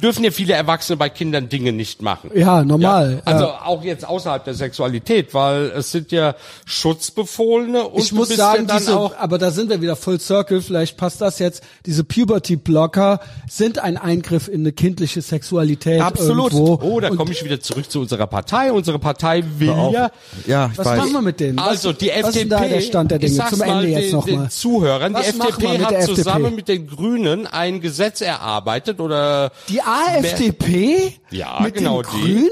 dürfen 0.00 0.24
ja 0.24 0.30
viele 0.30 0.54
Erwachsene 0.54 0.96
bei 0.96 1.10
Kindern 1.10 1.50
Dinge 1.50 1.72
nicht 1.72 2.00
machen. 2.00 2.30
Ja, 2.34 2.64
normal. 2.64 3.20
Also 3.26 3.44
ja. 3.46 3.62
auch 3.66 3.84
jetzt 3.84 4.06
außerhalb 4.08 4.44
der 4.44 4.54
Sexualität, 4.54 5.34
weil 5.34 5.72
es 5.76 5.90
sind 5.90 6.10
ja 6.12 6.36
Schutzbefohlene 6.64 7.84
und 7.84 8.00
ich 8.02 8.12
muss 8.12 8.28
sagen, 8.28 8.66
ja 8.68 8.78
diese, 8.78 8.96
auch 8.96 9.16
aber 9.16 9.38
da 9.38 9.50
sind 9.50 9.70
wir 9.70 9.82
wieder 9.82 9.96
Full 9.96 10.20
Circle, 10.20 10.62
vielleicht 10.62 10.96
passt 10.96 11.20
das 11.20 11.38
jetzt. 11.38 11.62
Diese 11.84 11.97
Puberty 12.04 12.56
Blocker 12.56 13.20
sind 13.48 13.78
ein 13.78 13.96
Eingriff 13.96 14.48
in 14.48 14.60
eine 14.60 14.72
kindliche 14.72 15.22
Sexualität 15.22 16.00
Absolut. 16.00 16.52
irgendwo. 16.52 16.78
Oh, 16.82 17.00
da 17.00 17.10
komme 17.10 17.32
ich 17.32 17.44
wieder 17.44 17.60
zurück 17.60 17.90
zu 17.90 18.00
unserer 18.00 18.26
Partei. 18.26 18.72
Unsere 18.72 18.98
Partei 18.98 19.44
will 19.58 19.68
ja 19.92 20.10
Ja, 20.46 20.70
ich 20.72 20.78
was 20.78 20.86
weiß. 20.86 20.98
machen 20.98 21.12
wir 21.12 21.22
mit 21.22 21.40
denen? 21.40 21.58
Also 21.58 21.92
die 21.92 22.08
was 22.08 22.14
FDP, 22.14 22.28
ist 22.28 22.36
denn 22.40 22.48
da 22.48 22.60
der 22.68 22.80
Stand 22.80 23.10
der 23.10 23.18
Dinge? 23.18 23.44
Zum 23.48 23.62
Ende 23.62 23.86
jetzt 23.88 24.12
nochmal. 24.12 24.50
Zuhörern, 24.50 25.14
Was 25.14 25.30
die 25.32 25.38
FDP 25.38 25.78
hat 25.84 25.92
FDP? 25.92 26.14
zusammen 26.14 26.54
mit 26.54 26.68
den 26.68 26.86
Grünen 26.86 27.46
ein 27.46 27.80
Gesetz 27.80 28.20
erarbeitet 28.20 29.00
oder 29.00 29.52
Die 29.68 29.80
AfDP? 29.82 31.14
Ja, 31.30 31.60
mit 31.62 31.74
genau, 31.74 32.02
den 32.02 32.10
die. 32.12 32.20
Grünen? 32.34 32.48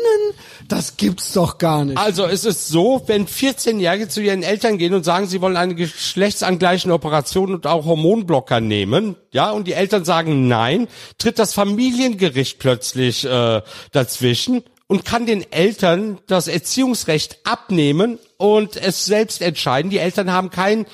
Das 0.69 0.97
gibt's 0.97 1.33
doch 1.33 1.59
gar 1.59 1.85
nicht. 1.85 1.99
Also 1.99 2.25
es 2.25 2.45
ist 2.45 2.69
so, 2.69 3.03
wenn 3.07 3.27
14-Jährige 3.27 4.09
zu 4.09 4.21
ihren 4.21 4.43
Eltern 4.43 4.79
gehen 4.79 4.95
und 4.95 5.05
sagen, 5.05 5.27
sie 5.27 5.41
wollen 5.41 5.57
eine 5.57 5.75
geschlechtsangleichende 5.75 6.95
Operation 6.95 7.55
und 7.55 7.67
auch 7.67 7.85
Hormonblocker 7.85 8.61
nehmen, 8.61 9.17
ja, 9.33 9.51
und 9.51 9.67
die 9.67 9.75
Eltern 9.75 10.05
sagen 10.05 10.49
nein, 10.49 10.89
tritt 11.19 11.39
das 11.39 11.55
Familiengericht 11.55 12.59
plötzlich 12.59 13.25
äh, 13.25 13.63
dazwischen 13.93 14.63
und 14.87 15.05
kann 15.05 15.27
den 15.27 15.51
Eltern 15.53 16.19
das 16.27 16.49
Erziehungsrecht 16.49 17.39
abnehmen 17.45 18.19
und 18.37 18.77
es 18.77 19.05
selbst 19.05 19.43
entscheiden. 19.43 19.91
Die 19.91 19.99
Eltern 19.99 20.33
haben 20.33 20.51
kein 20.51 20.87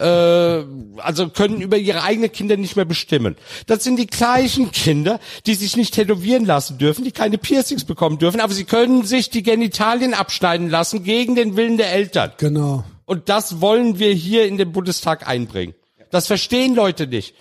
äh, 0.00 0.64
also 0.96 1.28
können 1.28 1.60
über 1.60 1.76
ihre 1.76 2.02
eigenen 2.02 2.32
Kinder 2.32 2.56
nicht 2.56 2.76
mehr 2.76 2.84
bestimmen. 2.84 3.36
Das 3.66 3.84
sind 3.84 3.96
die 3.96 4.06
gleichen 4.06 4.72
Kinder, 4.72 5.20
die 5.46 5.54
sich 5.54 5.76
nicht 5.76 5.94
tätowieren 5.94 6.46
lassen 6.46 6.78
dürfen, 6.78 7.04
die 7.04 7.12
keine 7.12 7.38
Piercings 7.38 7.84
bekommen 7.84 8.18
dürfen, 8.18 8.40
aber 8.40 8.54
sie 8.54 8.64
können 8.64 9.04
sich 9.04 9.30
die 9.30 9.42
Genitalien 9.42 10.14
abschneiden 10.14 10.70
lassen 10.70 11.04
gegen 11.04 11.34
den 11.34 11.56
Willen 11.56 11.76
der 11.76 11.92
Eltern. 11.92 12.32
Genau. 12.38 12.84
Und 13.04 13.28
das 13.28 13.60
wollen 13.60 13.98
wir 13.98 14.12
hier 14.12 14.46
in 14.46 14.56
den 14.56 14.72
Bundestag 14.72 15.28
einbringen. 15.28 15.74
Das 16.10 16.26
verstehen 16.26 16.74
Leute 16.74 17.06
nicht. 17.06 17.34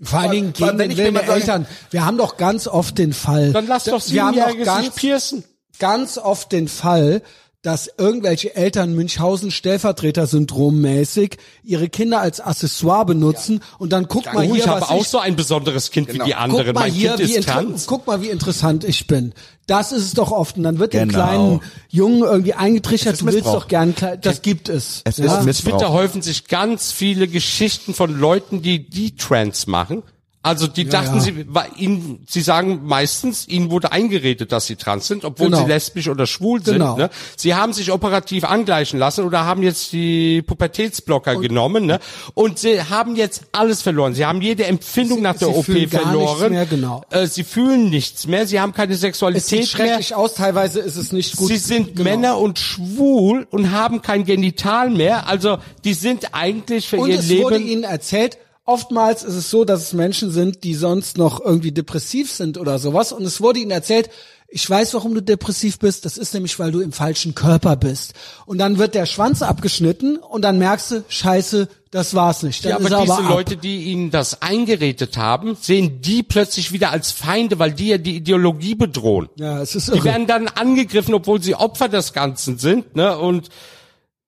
Vor 0.00 0.18
allen 0.18 0.32
Dingen 0.32 0.52
gegen 0.52 0.78
den 0.78 0.96
Willen 0.96 1.14
mal 1.14 1.24
der 1.24 1.34
Eltern. 1.34 1.66
Wir 1.90 2.04
haben 2.04 2.18
doch 2.18 2.36
ganz 2.36 2.66
oft 2.66 2.98
den 2.98 3.12
Fall. 3.12 3.52
Dann 3.52 3.68
lass 3.68 3.84
doch 3.84 4.00
Siebenjährige 4.00 4.64
ganz, 4.64 4.86
sich 4.86 4.94
piercen. 4.94 5.44
ganz 5.78 6.18
oft 6.18 6.50
den 6.50 6.66
Fall, 6.66 7.22
dass 7.62 7.88
irgendwelche 7.96 8.56
Eltern 8.56 8.94
Münchhausen 8.94 9.52
Stellvertreter-Syndrom 9.52 10.80
mäßig 10.80 11.36
ihre 11.62 11.88
Kinder 11.88 12.20
als 12.20 12.40
Accessoire 12.40 13.06
benutzen 13.06 13.60
und 13.78 13.92
dann 13.92 14.08
guck 14.08 14.26
mal 14.26 14.38
Oh, 14.44 14.52
hier, 14.54 14.56
ich 14.64 14.66
habe 14.68 14.88
auch 14.90 15.02
ich, 15.02 15.08
so 15.08 15.18
ein 15.18 15.36
besonderes 15.36 15.90
Kind 15.92 16.08
wie 16.08 16.14
die 16.14 16.18
guck 16.18 16.36
anderen. 16.40 16.74
mal 16.74 16.80
mein 16.80 16.92
hier, 16.92 17.14
Kind 17.14 17.28
wie 17.28 17.34
ist 17.34 17.48
trans. 17.48 17.86
guck 17.86 18.06
mal, 18.06 18.20
wie 18.20 18.30
interessant 18.30 18.82
ich 18.82 19.06
bin. 19.06 19.32
Das 19.68 19.92
ist 19.92 20.02
es 20.02 20.14
doch 20.14 20.32
oft. 20.32 20.56
Und 20.56 20.64
dann 20.64 20.80
wird 20.80 20.92
dem 20.92 21.08
Genau. 21.08 21.22
kleinen 21.22 21.60
Jungen 21.88 22.22
irgendwie 22.24 22.54
eingetrichtert, 22.54 23.20
du 23.20 23.26
willst 23.26 23.46
doch 23.46 23.68
gern, 23.68 23.94
das 24.20 24.42
gibt 24.42 24.68
es. 24.68 25.02
Es 25.04 25.18
ja? 25.18 25.26
ist 25.26 25.30
Auf 25.30 25.44
Missbrauch. 25.44 25.78
Twitter 25.78 25.92
häufen 25.92 26.20
sich 26.20 26.48
ganz 26.48 26.90
viele 26.90 27.28
Geschichten 27.28 27.94
von 27.94 28.18
Leuten, 28.18 28.62
die 28.62 28.88
die 28.88 29.14
Trans 29.14 29.68
machen. 29.68 30.02
Also 30.44 30.66
die 30.66 30.86
dachten, 30.86 31.16
ja. 31.16 31.20
sie 31.20 31.46
ihnen, 31.76 32.24
sie 32.28 32.40
sagen 32.40 32.80
meistens, 32.84 33.46
ihnen 33.46 33.70
wurde 33.70 33.92
eingeredet, 33.92 34.50
dass 34.50 34.66
sie 34.66 34.74
trans 34.74 35.06
sind, 35.06 35.24
obwohl 35.24 35.46
Genau. 35.46 35.62
sie 35.62 35.68
lesbisch 35.68 36.08
oder 36.08 36.26
schwul 36.26 36.64
sind. 36.64 36.74
Genau. 36.74 36.96
Ne? 36.96 37.10
Sie 37.36 37.54
haben 37.54 37.72
sich 37.72 37.92
operativ 37.92 38.42
angleichen 38.42 38.98
lassen 38.98 39.24
oder 39.24 39.44
haben 39.44 39.62
jetzt 39.62 39.92
die 39.92 40.42
Pubertätsblocker 40.42 41.36
genommen 41.36 41.86
ne? 41.86 42.00
und 42.34 42.58
sie 42.58 42.82
haben 42.82 43.14
jetzt 43.14 43.42
alles 43.52 43.82
verloren. 43.82 44.14
Sie 44.14 44.26
haben 44.26 44.42
jede 44.42 44.64
Empfindung 44.64 45.18
Sie- 45.18 45.22
nach 45.22 45.36
der 45.36 45.54
OP 45.56 45.64
verloren. 45.88 46.50
mehr, 46.52 46.66
genau. 46.66 47.02
äh, 47.10 47.26
sie 47.28 47.44
fühlen 47.44 47.88
nichts 47.90 48.26
mehr. 48.26 48.44
Sie 48.46 48.58
haben 48.60 48.72
keine 48.72 48.94
Es 48.94 48.98
sieht 49.00 49.08
Sexualität 49.10 49.58
mehr. 49.60 49.66
schrecklich 49.68 50.14
aus, 50.16 50.34
teilweise 50.34 50.80
ist 50.80 50.96
es 50.96 51.12
nicht 51.12 51.36
gut. 51.36 51.48
Sie 51.48 51.56
sind 51.56 51.94
Genau. 51.94 52.02
Männer 52.02 52.38
und 52.38 52.58
schwul 52.58 53.46
und 53.50 53.70
haben 53.70 54.02
kein 54.02 54.24
Genital 54.24 54.90
mehr. 54.90 55.28
Also 55.28 55.58
die 55.84 55.94
sind 55.94 56.34
eigentlich 56.34 56.88
für 56.88 56.96
Und 56.98 57.10
ihr 57.10 57.20
es 57.20 57.28
Leben. 57.28 57.42
wurde 57.44 57.58
ihnen 57.58 57.84
erzählt, 57.84 58.38
oftmals 58.64 59.22
ist 59.22 59.34
es 59.34 59.50
so, 59.50 59.64
dass 59.64 59.82
es 59.82 59.92
Menschen 59.92 60.30
sind, 60.30 60.64
die 60.64 60.74
sonst 60.74 61.18
noch 61.18 61.40
irgendwie 61.40 61.72
depressiv 61.72 62.30
sind 62.32 62.58
oder 62.58 62.78
sowas. 62.78 63.12
Und 63.12 63.24
es 63.24 63.40
wurde 63.40 63.60
ihnen 63.60 63.70
erzählt, 63.70 64.10
ich 64.54 64.68
weiß, 64.68 64.92
warum 64.92 65.14
du 65.14 65.22
depressiv 65.22 65.78
bist. 65.78 66.04
Das 66.04 66.18
ist 66.18 66.34
nämlich, 66.34 66.58
weil 66.58 66.72
du 66.72 66.80
im 66.80 66.92
falschen 66.92 67.34
Körper 67.34 67.74
bist. 67.76 68.12
Und 68.44 68.58
dann 68.58 68.76
wird 68.78 68.94
der 68.94 69.06
Schwanz 69.06 69.40
abgeschnitten 69.40 70.18
und 70.18 70.42
dann 70.42 70.58
merkst 70.58 70.90
du, 70.90 71.04
scheiße, 71.08 71.68
das 71.90 72.14
war's 72.14 72.42
nicht. 72.42 72.62
Dann 72.64 72.70
ja, 72.70 72.76
aber 72.76 72.90
er 72.90 73.00
diese 73.00 73.12
aber 73.14 73.24
ab. 73.24 73.30
Leute, 73.30 73.56
die 73.56 73.84
ihnen 73.84 74.10
das 74.10 74.42
eingeredet 74.42 75.16
haben, 75.16 75.56
sehen 75.58 76.02
die 76.02 76.22
plötzlich 76.22 76.70
wieder 76.70 76.90
als 76.90 77.12
Feinde, 77.12 77.58
weil 77.58 77.72
die 77.72 77.88
ja 77.88 77.98
die 77.98 78.16
Ideologie 78.16 78.74
bedrohen. 78.74 79.28
ja, 79.36 79.60
es 79.62 79.74
ist 79.74 79.88
Die 79.88 79.92
irre. 79.96 80.04
werden 80.04 80.26
dann 80.26 80.48
angegriffen, 80.48 81.14
obwohl 81.14 81.42
sie 81.42 81.54
Opfer 81.54 81.88
des 81.88 82.12
Ganzen 82.12 82.58
sind, 82.58 82.94
ne? 82.94 83.16
Und 83.16 83.48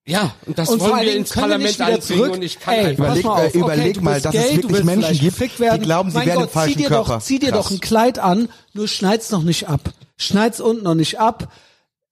ja, 0.07 0.35
und 0.47 0.59
das 0.59 0.69
Und 0.69 0.81
wollen 0.81 1.01
wir 1.01 1.17
ins 1.17 1.31
Parlament 1.33 1.81
einbringen 1.81 2.03
zurück. 2.03 2.33
und 2.35 2.43
ich 2.43 2.59
kann 2.61 2.75
Ey, 2.75 2.87
einfach 2.87 3.05
Überleg- 3.07 3.23
mal 3.25 3.31
auf, 3.33 3.41
äh, 3.43 3.47
okay, 3.49 3.59
überleg 3.59 3.95
du 3.95 4.01
mal, 4.03 4.21
dass 4.21 4.35
es 4.35 4.43
gay, 4.49 4.57
du 4.57 4.63
wirklich 4.69 4.85
Menschen 4.85 5.13
gibt, 5.19 5.25
gefickt 5.25 5.59
die 5.59 5.63
werden. 5.63 5.83
glauben, 5.83 6.11
sie 6.11 6.19
mein 6.19 6.29
im 6.29 6.35
Gott, 6.35 6.51
falschen 6.51 6.73
zieh 6.75 6.83
dir 6.83 6.89
Körper. 6.89 7.15
Doch, 7.15 7.23
zieh 7.23 7.39
dir 7.39 7.51
Krass. 7.53 7.65
doch 7.65 7.71
ein 7.71 7.81
Kleid 7.81 8.19
an, 8.19 8.49
nur 8.75 8.89
schneid's 8.89 9.31
noch 9.31 9.43
nicht 9.43 9.69
ab. 9.69 9.81
Schneid's 10.17 10.61
unten 10.61 10.85
noch 10.85 10.95
nicht 10.95 11.19
ab. 11.21 11.49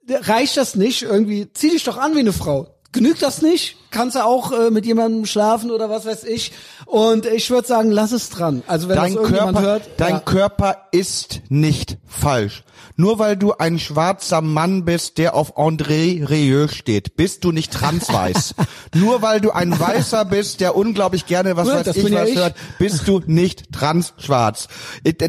Reicht 0.08 0.56
das 0.56 0.74
nicht? 0.74 1.02
Irgendwie, 1.02 1.48
zieh 1.52 1.70
dich 1.70 1.84
doch 1.84 1.96
an 1.98 2.14
wie 2.14 2.20
eine 2.20 2.32
Frau. 2.32 2.68
Genügt 2.92 3.22
das 3.22 3.40
nicht? 3.40 3.76
Kannst 3.90 4.16
du 4.16 4.24
auch 4.24 4.52
äh, 4.52 4.70
mit 4.70 4.84
jemandem 4.84 5.24
schlafen 5.24 5.70
oder 5.70 5.88
was 5.88 6.04
weiß 6.04 6.24
ich? 6.24 6.52
Und 6.84 7.24
ich 7.24 7.48
würde 7.50 7.66
sagen, 7.66 7.90
lass 7.90 8.12
es 8.12 8.28
dran. 8.28 8.62
Also 8.66 8.88
wenn 8.88 8.96
Dein 8.96 9.14
das 9.14 9.22
irgendjemand 9.22 9.52
Körper, 9.56 9.66
hört, 9.72 9.82
dein 9.96 10.10
ja. 10.14 10.20
Körper 10.20 10.88
ist 10.92 11.40
nicht 11.48 11.96
falsch. 12.06 12.64
Nur 13.02 13.18
weil 13.18 13.36
du 13.36 13.52
ein 13.52 13.80
schwarzer 13.80 14.40
Mann 14.42 14.84
bist, 14.84 15.18
der 15.18 15.34
auf 15.34 15.58
André 15.58 16.28
Rieu 16.30 16.68
steht, 16.68 17.16
bist 17.16 17.42
du 17.42 17.50
nicht 17.50 17.72
transweiß. 17.72 18.54
Nur 18.94 19.22
weil 19.22 19.40
du 19.40 19.50
ein 19.50 19.76
Weißer 19.76 20.24
bist, 20.24 20.60
der 20.60 20.76
unglaublich 20.76 21.26
gerne 21.26 21.56
was 21.56 21.66
Ja, 21.66 21.74
weiß 21.78 21.86
das 21.86 21.96
ich 21.96 22.08
ja 22.08 22.22
was 22.22 22.28
ich. 22.28 22.36
hört, 22.36 22.54
bist 22.78 23.08
du 23.08 23.20
nicht 23.26 23.72
transschwarz. 23.72 24.68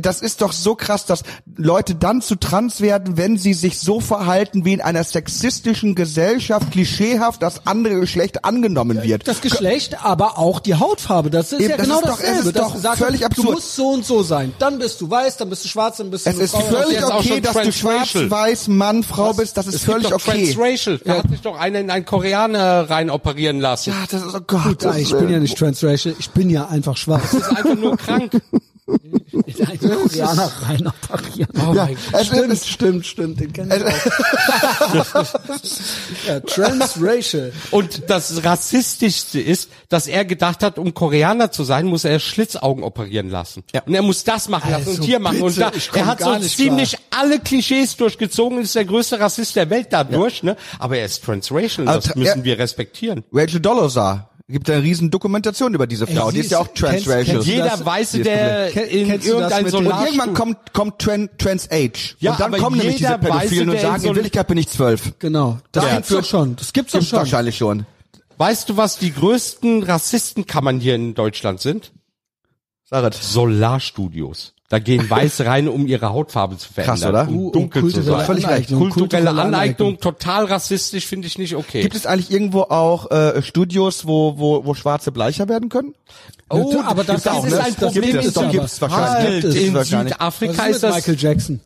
Das 0.01 0.21
ist 0.21 0.41
doch 0.41 0.51
so 0.51 0.75
krass, 0.75 1.07
dass 1.07 1.23
Leute 1.55 1.95
dann 1.95 2.21
zu 2.21 2.35
trans 2.35 2.79
werden, 2.79 3.17
wenn 3.17 3.39
sie 3.39 3.55
sich 3.55 3.79
so 3.79 3.99
verhalten, 3.99 4.65
wie 4.65 4.73
in 4.73 4.81
einer 4.81 5.03
sexistischen 5.03 5.95
Gesellschaft 5.95 6.69
klischeehaft 6.69 7.41
das 7.41 7.65
andere 7.65 7.99
Geschlecht 8.01 8.45
angenommen 8.45 9.01
wird. 9.01 9.27
das 9.27 9.41
Geschlecht, 9.41 10.05
aber 10.05 10.37
auch 10.37 10.59
die 10.59 10.75
Hautfarbe. 10.75 11.31
Das 11.31 11.51
ist 11.51 11.59
Eben, 11.61 11.71
ja 11.71 11.77
das 11.77 11.85
genau 11.87 11.99
ist 12.01 12.05
doch- 12.07 12.17
dasselbe. 12.19 12.37
ist 12.49 12.55
dass 12.55 12.63
doch 12.67 12.73
du 12.75 12.79
sagst, 12.79 12.99
völlig 13.03 13.21
Du 13.21 13.25
absurd. 13.25 13.51
musst 13.51 13.75
so 13.75 13.87
und 13.89 14.05
so 14.05 14.21
sein. 14.21 14.53
Dann 14.59 14.77
bist 14.77 15.01
du 15.01 15.09
weiß, 15.09 15.37
dann 15.37 15.49
bist 15.49 15.63
du 15.65 15.69
schwarz, 15.69 15.97
dann 15.97 16.11
bist 16.11 16.27
du 16.27 16.29
Es 16.29 16.37
ist 16.37 16.51
Frau. 16.51 16.61
völlig 16.61 17.03
okay, 17.03 17.41
dass 17.41 17.62
du 17.65 17.71
schwarz, 17.71 18.11
transracial. 18.11 18.31
weiß, 18.31 18.67
Mann, 18.69 19.03
Frau 19.03 19.33
bist. 19.33 19.57
Das 19.57 19.67
ist 19.67 19.75
es 19.75 19.81
gibt 19.85 19.91
völlig 19.93 20.09
doch 20.09 20.15
okay. 20.27 20.53
Transracial. 20.53 20.99
Da 21.03 21.17
hat 21.17 21.29
sich 21.29 21.41
doch 21.41 21.57
einer 21.59 21.79
in 21.79 21.89
einen 21.89 22.05
Koreaner 22.05 22.89
rein 22.89 23.09
operieren 23.09 23.59
lassen. 23.59 23.89
Ja, 23.91 24.05
das 24.09 24.21
ist, 24.23 24.35
oh 24.35 24.39
Gott. 24.45 24.63
Gut, 24.63 24.85
das 24.85 24.97
ich 24.97 25.11
ist- 25.11 25.17
bin 25.19 25.29
ja 25.29 25.39
nicht 25.39 25.57
transracial, 25.57 26.15
ich 26.19 26.29
bin 26.31 26.49
ja 26.49 26.67
einfach 26.67 26.97
schwarz. 26.97 27.31
Das 27.31 27.41
ist 27.41 27.49
einfach 27.49 27.75
nur 27.75 27.97
krank. 27.97 28.31
Ein 28.85 29.79
Koreaner 29.79 30.51
rein 30.61 30.87
operieren. 30.87 31.49
Oh 31.55 31.73
Ja, 31.73 31.85
mein 31.85 31.97
Gott. 32.11 32.21
es 32.21 32.27
Stimmt, 32.27 32.51
ist, 32.53 32.69
stimmt, 32.69 33.05
stimmt, 33.05 33.39
den 33.39 33.53
kenn 33.53 33.71
ich 33.71 33.83
auch. 33.85 35.03
ja, 36.27 36.39
transracial. 36.41 37.51
Und 37.71 38.09
das 38.09 38.43
Rassistischste 38.43 39.39
ist, 39.39 39.69
dass 39.89 40.07
er 40.07 40.25
gedacht 40.25 40.63
hat, 40.63 40.77
um 40.77 40.93
Koreaner 40.93 41.51
zu 41.51 41.63
sein, 41.63 41.85
muss 41.85 42.03
er 42.05 42.19
Schlitzaugen 42.19 42.83
operieren 42.83 43.29
lassen. 43.29 43.63
Ja. 43.73 43.83
Und 43.83 43.93
er 43.93 44.01
muss 44.01 44.23
das 44.23 44.49
machen 44.49 44.71
lassen 44.71 44.87
Also 44.89 45.01
und 45.01 45.05
hier 45.05 45.19
machen 45.19 45.41
und 45.41 45.55
bitte, 45.55 45.59
da. 45.61 45.71
ich 45.75 45.89
komm 45.89 46.01
Er 46.01 46.05
hat 46.07 46.21
so 46.21 46.39
ziemlich 46.39 46.97
alle 47.09 47.39
Klischees 47.39 47.95
durchgezogen 47.95 48.57
und 48.57 48.63
ist 48.63 48.75
der 48.75 48.85
größte 48.85 49.19
Rassist 49.19 49.55
der 49.55 49.69
Welt 49.69 49.87
dadurch, 49.91 50.43
ne? 50.43 50.57
Aber 50.79 50.97
er 50.97 51.05
ist 51.05 51.23
transracial, 51.23 51.87
Also, 51.87 52.09
das 52.09 52.15
müssen 52.17 52.39
ja. 52.39 52.43
wir 52.45 52.59
respektieren. 52.59 53.23
Rachel 53.31 53.59
Dolezal. 53.59 54.27
Gibt 54.49 54.69
eine 54.69 54.83
riesen 54.83 55.09
Dokumentation 55.09 55.73
über 55.73 55.87
diese 55.87 56.05
Frau. 56.05 56.27
Ey, 56.27 56.33
die 56.33 56.39
sie 56.41 56.45
ist 56.47 56.51
ja 56.51 56.61
ist- 56.61 56.69
auch 56.69 56.73
transracial. 56.73 57.41
Jeder 57.43 57.69
das- 57.69 57.85
Weiße, 57.85 58.19
der 58.19 58.71
in 58.89 59.07
irgendein 59.09 59.63
mit- 59.63 59.73
und 59.73 59.85
Solarstudio 59.85 60.05
irgendwann 60.05 60.33
kommt, 60.33 60.73
kommt 60.73 60.99
Trans, 60.99 61.29
Trans 61.37 61.71
Age. 61.71 62.17
Ja, 62.19 62.31
und 62.33 62.39
dann 62.41 62.51
kommen 62.57 62.77
nämlich 62.77 62.97
diese 62.97 63.17
Pädophilen 63.17 63.69
Weiße, 63.69 63.77
und 63.77 63.79
sagen, 63.81 63.95
in 63.95 64.01
so 64.01 64.07
in 64.09 64.15
Wirklichkeit 64.15 64.47
bin 64.47 64.57
ich 64.57 64.67
zwölf. 64.67 65.13
Genau. 65.19 65.59
Das 65.71 65.85
Ja. 65.85 65.95
gibt's 65.95 66.09
doch 66.09 66.25
schon. 66.25 66.55
Das 66.57 66.73
gibt's 66.73 66.91
doch 66.91 66.99
Gibt's 66.99 67.09
schon. 67.09 67.19
wahrscheinlich 67.19 67.57
schon. 67.57 67.85
Weißt 68.37 68.67
du, 68.67 68.75
was 68.75 68.97
die 68.97 69.13
größten 69.13 69.83
Rassistenkammern 69.83 70.81
hier 70.81 70.95
in 70.95 71.13
Deutschland 71.13 71.61
sind? 71.61 71.93
Sag 72.83 73.13
es. 73.13 73.31
Solarstudios. 73.31 74.53
Da 74.73 74.79
gehen 74.79 75.07
Weiße 75.07 75.45
rein, 75.45 75.67
um 75.67 75.85
ihre 75.85 76.09
Hautfarbe 76.09 76.57
zu 76.57 76.73
verändern. 76.73 76.97
Krass, 76.99 77.07
oder? 77.07 77.27
Um 77.27 77.37
Uh, 77.37 77.47
uh, 77.49 77.51
dunkel 77.51 77.83
zu 77.83 77.91
kulturelle 77.91 78.17
sein. 78.17 78.25
Völlig 78.25 78.47
recht. 78.47 78.69
Aneignung, 78.71 78.89
Kulturelle 78.89 79.29
Aneignung, 79.29 79.53
Aneignung. 79.53 79.99
total 79.99 80.45
rassistisch, 80.45 81.05
finde 81.05 81.27
ich 81.27 81.37
nicht 81.37 81.55
okay. 81.55 81.83
Gibt 81.83 81.93
es 81.93 82.07
eigentlich 82.07 82.31
irgendwo 82.31 82.61
auch 82.61 83.11
äh, 83.11 83.43
Studios, 83.43 84.07
wo, 84.07 84.39
wo, 84.39 84.65
wo 84.65 84.73
Schwarze 84.73 85.11
bleicher 85.11 85.47
werden 85.47 85.69
können? 85.69 85.93
Oh, 86.49 86.81
aber 86.83 87.03
das, 87.03 87.21
das 87.21 87.35
auch, 87.35 87.45
ist 87.45 87.51
ne? 87.51 87.59
ein 87.59 87.75
Das 87.79 87.93
Problem. 87.93 88.03
gibt 88.03 88.13
Gibt 88.13 88.25
es, 88.25 88.33
doch, 88.33 88.49
gibt's 88.51 88.81
wahrscheinlich. 88.81 89.43
Halt, 89.43 89.55
in. 89.55 89.83
Südafrika 89.83 90.65
ist 90.65 90.81
das, 90.81 90.95
Michael 90.95 91.17
Jackson? 91.19 91.59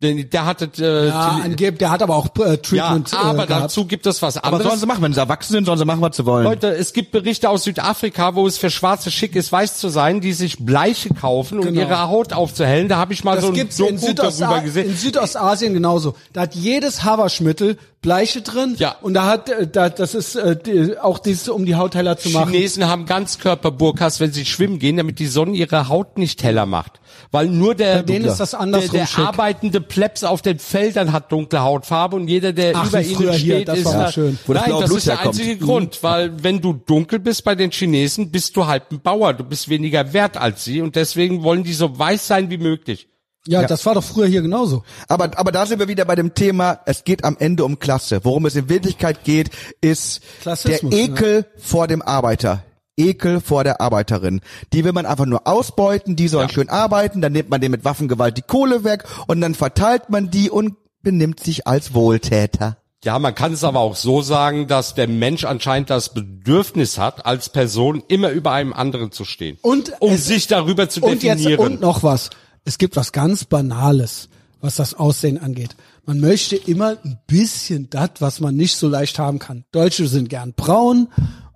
Ja. 0.00 0.08
denn 0.14 0.30
der 0.30 0.46
hatte, 0.46 0.70
äh, 0.78 1.08
Ja, 1.08 1.40
angeblich, 1.42 1.78
der 1.78 1.90
hat 1.90 2.02
aber 2.02 2.14
auch 2.16 2.28
äh, 2.38 2.50
ja, 2.50 2.56
Treatment 2.56 3.14
aber 3.14 3.44
äh, 3.44 3.46
dazu 3.48 3.84
gibt 3.84 4.06
es 4.06 4.22
was 4.22 4.36
Aber 4.36 4.50
sollen 4.50 4.60
anderes. 4.62 4.80
sie 4.80 4.86
machen, 4.86 5.02
wenn 5.02 5.12
sie 5.12 5.18
erwachsen 5.20 5.52
sind, 5.54 5.64
sollen 5.64 5.78
sie 5.78 5.84
machen, 5.84 6.00
was 6.00 6.16
sie 6.16 6.24
wollen. 6.24 6.44
Leute, 6.44 6.68
es 6.68 6.92
gibt 6.92 7.10
Berichte 7.10 7.50
aus 7.50 7.64
Südafrika, 7.64 8.34
wo 8.34 8.46
es 8.46 8.58
für 8.58 8.70
Schwarze 8.70 9.10
schick 9.10 9.34
ist, 9.34 9.50
weiß 9.50 9.78
zu 9.78 9.88
sein, 9.88 10.20
die 10.20 10.32
sich 10.32 10.64
Bleiche 10.64 11.10
kaufen, 11.14 11.58
um 11.58 11.64
Genau. 11.66 11.80
ihre 11.80 12.08
Haut 12.08 12.32
aufzuhellen. 12.32 12.88
Da 12.88 12.96
habe 12.98 13.12
ich 13.12 13.24
mal 13.24 13.34
Das 13.34 13.42
so 13.44 13.48
ein 13.48 13.54
gibt's 13.54 13.78
in, 13.80 13.96
Doku 13.96 14.06
Südosta 14.06 14.46
darüber 14.46 14.60
gesehen. 14.62 14.90
in 14.90 14.96
Südostasien 14.96 15.74
genauso. 15.74 16.14
Da 16.32 16.42
hat 16.42 16.54
jedes 16.54 17.02
Haarwaschmittel 17.04 17.76
Bleiche 18.00 18.42
drin. 18.42 18.76
Ja. 18.78 18.94
Und 19.02 19.14
da 19.14 19.26
hat, 19.26 19.48
äh, 19.48 19.66
da, 19.66 19.88
das 19.88 20.14
ist 20.14 20.36
äh, 20.36 20.56
die, 20.56 20.96
auch 20.98 21.18
dieses, 21.18 21.48
um 21.48 21.64
die 21.66 21.74
Haut 21.74 21.94
heller 21.96 22.16
zu 22.16 22.30
machen. 22.30 22.52
Chinesen 22.52 22.86
haben 22.86 23.06
Ganzkörperburkas, 23.06 24.20
wenn 24.20 24.32
sie 24.32 24.44
schwimmen 24.44 24.78
gehen, 24.78 24.96
damit 24.98 25.18
die 25.18 25.26
Sonne 25.26 25.56
ihre 25.56 25.88
Haut 25.88 26.16
nicht 26.18 26.42
heller 26.42 26.64
macht. 26.66 27.00
Weil 27.32 27.48
nur 27.48 27.74
der, 27.74 27.96
Bei 27.96 28.02
denen 28.02 28.24
ist 28.26 28.38
das 28.38 28.54
andersrum 28.54 28.90
der, 28.92 29.00
der 29.00 29.06
schick. 29.06 29.18
arbeitende 29.24 29.80
Plebs 29.80 30.22
auf 30.24 30.42
den 30.42 30.58
Feldern 30.58 31.12
hat 31.12 31.32
dunkle 31.32 31.60
Hautfarbe 31.62 32.14
und 32.16 32.28
jeder, 32.28 32.52
der 32.52 32.72
Ach, 32.76 32.86
über 32.88 33.02
ihnen 33.02 33.18
hier, 33.18 33.34
steht, 33.34 33.68
das 33.68 33.78
ist 33.80 33.84
war 33.86 33.92
da- 33.94 34.12
schön. 34.12 34.38
Wo 34.46 34.52
das 34.54 34.62
Nein, 34.66 34.76
das 34.78 34.84
Blut 34.88 34.98
ist 34.98 35.06
der 35.08 35.16
herkommt. 35.16 35.34
einzige 35.40 35.56
Grund, 35.58 36.02
weil 36.02 36.42
wenn 36.44 36.60
du 36.60 36.72
dunkel 36.74 37.18
bist 37.18 37.42
bei 37.44 37.54
den 37.54 37.70
Chinesen, 37.72 38.30
bist 38.30 38.56
du 38.56 38.66
halt 38.66 38.84
ein 38.92 39.00
Bauer, 39.00 39.34
du 39.34 39.42
bist 39.44 39.68
weniger 39.68 40.12
wert 40.12 40.36
als 40.36 40.64
sie 40.64 40.80
und 40.80 40.94
deswegen 40.96 41.42
wollen 41.42 41.64
die 41.64 41.74
so 41.74 41.98
weiß 41.98 42.26
sein 42.26 42.48
wie 42.50 42.58
möglich. 42.58 43.08
Ja, 43.48 43.66
das 43.66 43.84
war 43.86 43.94
doch 43.94 44.04
früher 44.04 44.26
hier 44.26 44.42
genauso. 44.42 44.82
Aber, 45.08 45.30
aber 45.38 45.52
da 45.52 45.64
sind 45.66 45.78
wir 45.78 45.88
wieder 45.88 46.04
bei 46.04 46.14
dem 46.14 46.34
Thema, 46.34 46.80
es 46.86 47.04
geht 47.04 47.24
am 47.24 47.36
Ende 47.38 47.64
um 47.64 47.78
Klasse. 47.78 48.20
Worum 48.24 48.46
es 48.46 48.54
in 48.56 48.68
Wirklichkeit 48.68 49.24
geht, 49.24 49.50
ist 49.80 50.20
Klassismus, 50.42 50.94
der 50.94 51.04
Ekel 51.04 51.46
vor 51.56 51.86
dem 51.88 52.02
Arbeiter. 52.02 52.62
Ekel 52.96 53.40
vor 53.40 53.62
der 53.64 53.80
Arbeiterin. 53.80 54.40
Die 54.72 54.84
will 54.84 54.92
man 54.92 55.06
einfach 55.06 55.24
nur 55.26 55.46
ausbeuten, 55.46 56.16
die 56.16 56.28
sollen 56.28 56.48
Ja. 56.48 56.52
schön 56.54 56.68
arbeiten, 56.68 57.20
dann 57.20 57.32
nimmt 57.32 57.48
man 57.48 57.60
dem 57.60 57.70
mit 57.70 57.84
Waffengewalt 57.84 58.36
die 58.36 58.42
Kohle 58.42 58.84
weg 58.84 59.04
und 59.28 59.40
dann 59.40 59.54
verteilt 59.54 60.10
man 60.10 60.30
die 60.30 60.50
und 60.50 60.74
benimmt 61.02 61.40
sich 61.40 61.66
als 61.66 61.94
Wohltäter. 61.94 62.76
Ja, 63.04 63.20
man 63.20 63.36
kann 63.36 63.52
es 63.52 63.62
aber 63.62 63.78
auch 63.78 63.94
so 63.94 64.20
sagen, 64.22 64.66
dass 64.66 64.96
der 64.96 65.06
Mensch 65.06 65.44
anscheinend 65.44 65.88
das 65.90 66.12
Bedürfnis 66.12 66.98
hat, 66.98 67.24
als 67.24 67.48
Person 67.48 68.02
immer 68.08 68.30
über 68.30 68.50
einem 68.50 68.72
anderen 68.72 69.12
zu 69.12 69.24
stehen. 69.24 69.56
Und 69.62 69.92
um 70.00 70.14
es- 70.14 70.26
sich 70.26 70.48
darüber 70.48 70.88
zu 70.88 71.00
Und 71.02 71.22
jetzt 71.22 71.38
definieren. 71.44 71.60
und 71.60 71.80
noch 71.80 72.02
was. 72.02 72.30
Es 72.68 72.76
gibt 72.76 72.96
was 72.96 73.12
ganz 73.12 73.46
Banales, 73.46 74.28
was 74.60 74.76
das 74.76 74.92
Aussehen 74.92 75.38
angeht. 75.38 75.74
Man 76.04 76.20
möchte 76.20 76.54
immer 76.54 76.98
ein 77.02 77.18
bisschen 77.26 77.88
das, 77.88 78.10
was 78.18 78.40
man 78.40 78.56
nicht 78.56 78.76
so 78.76 78.88
leicht 78.88 79.18
haben 79.18 79.38
kann. 79.38 79.64
Deutsche 79.72 80.06
sind 80.06 80.28
gern 80.28 80.52
braun 80.52 81.08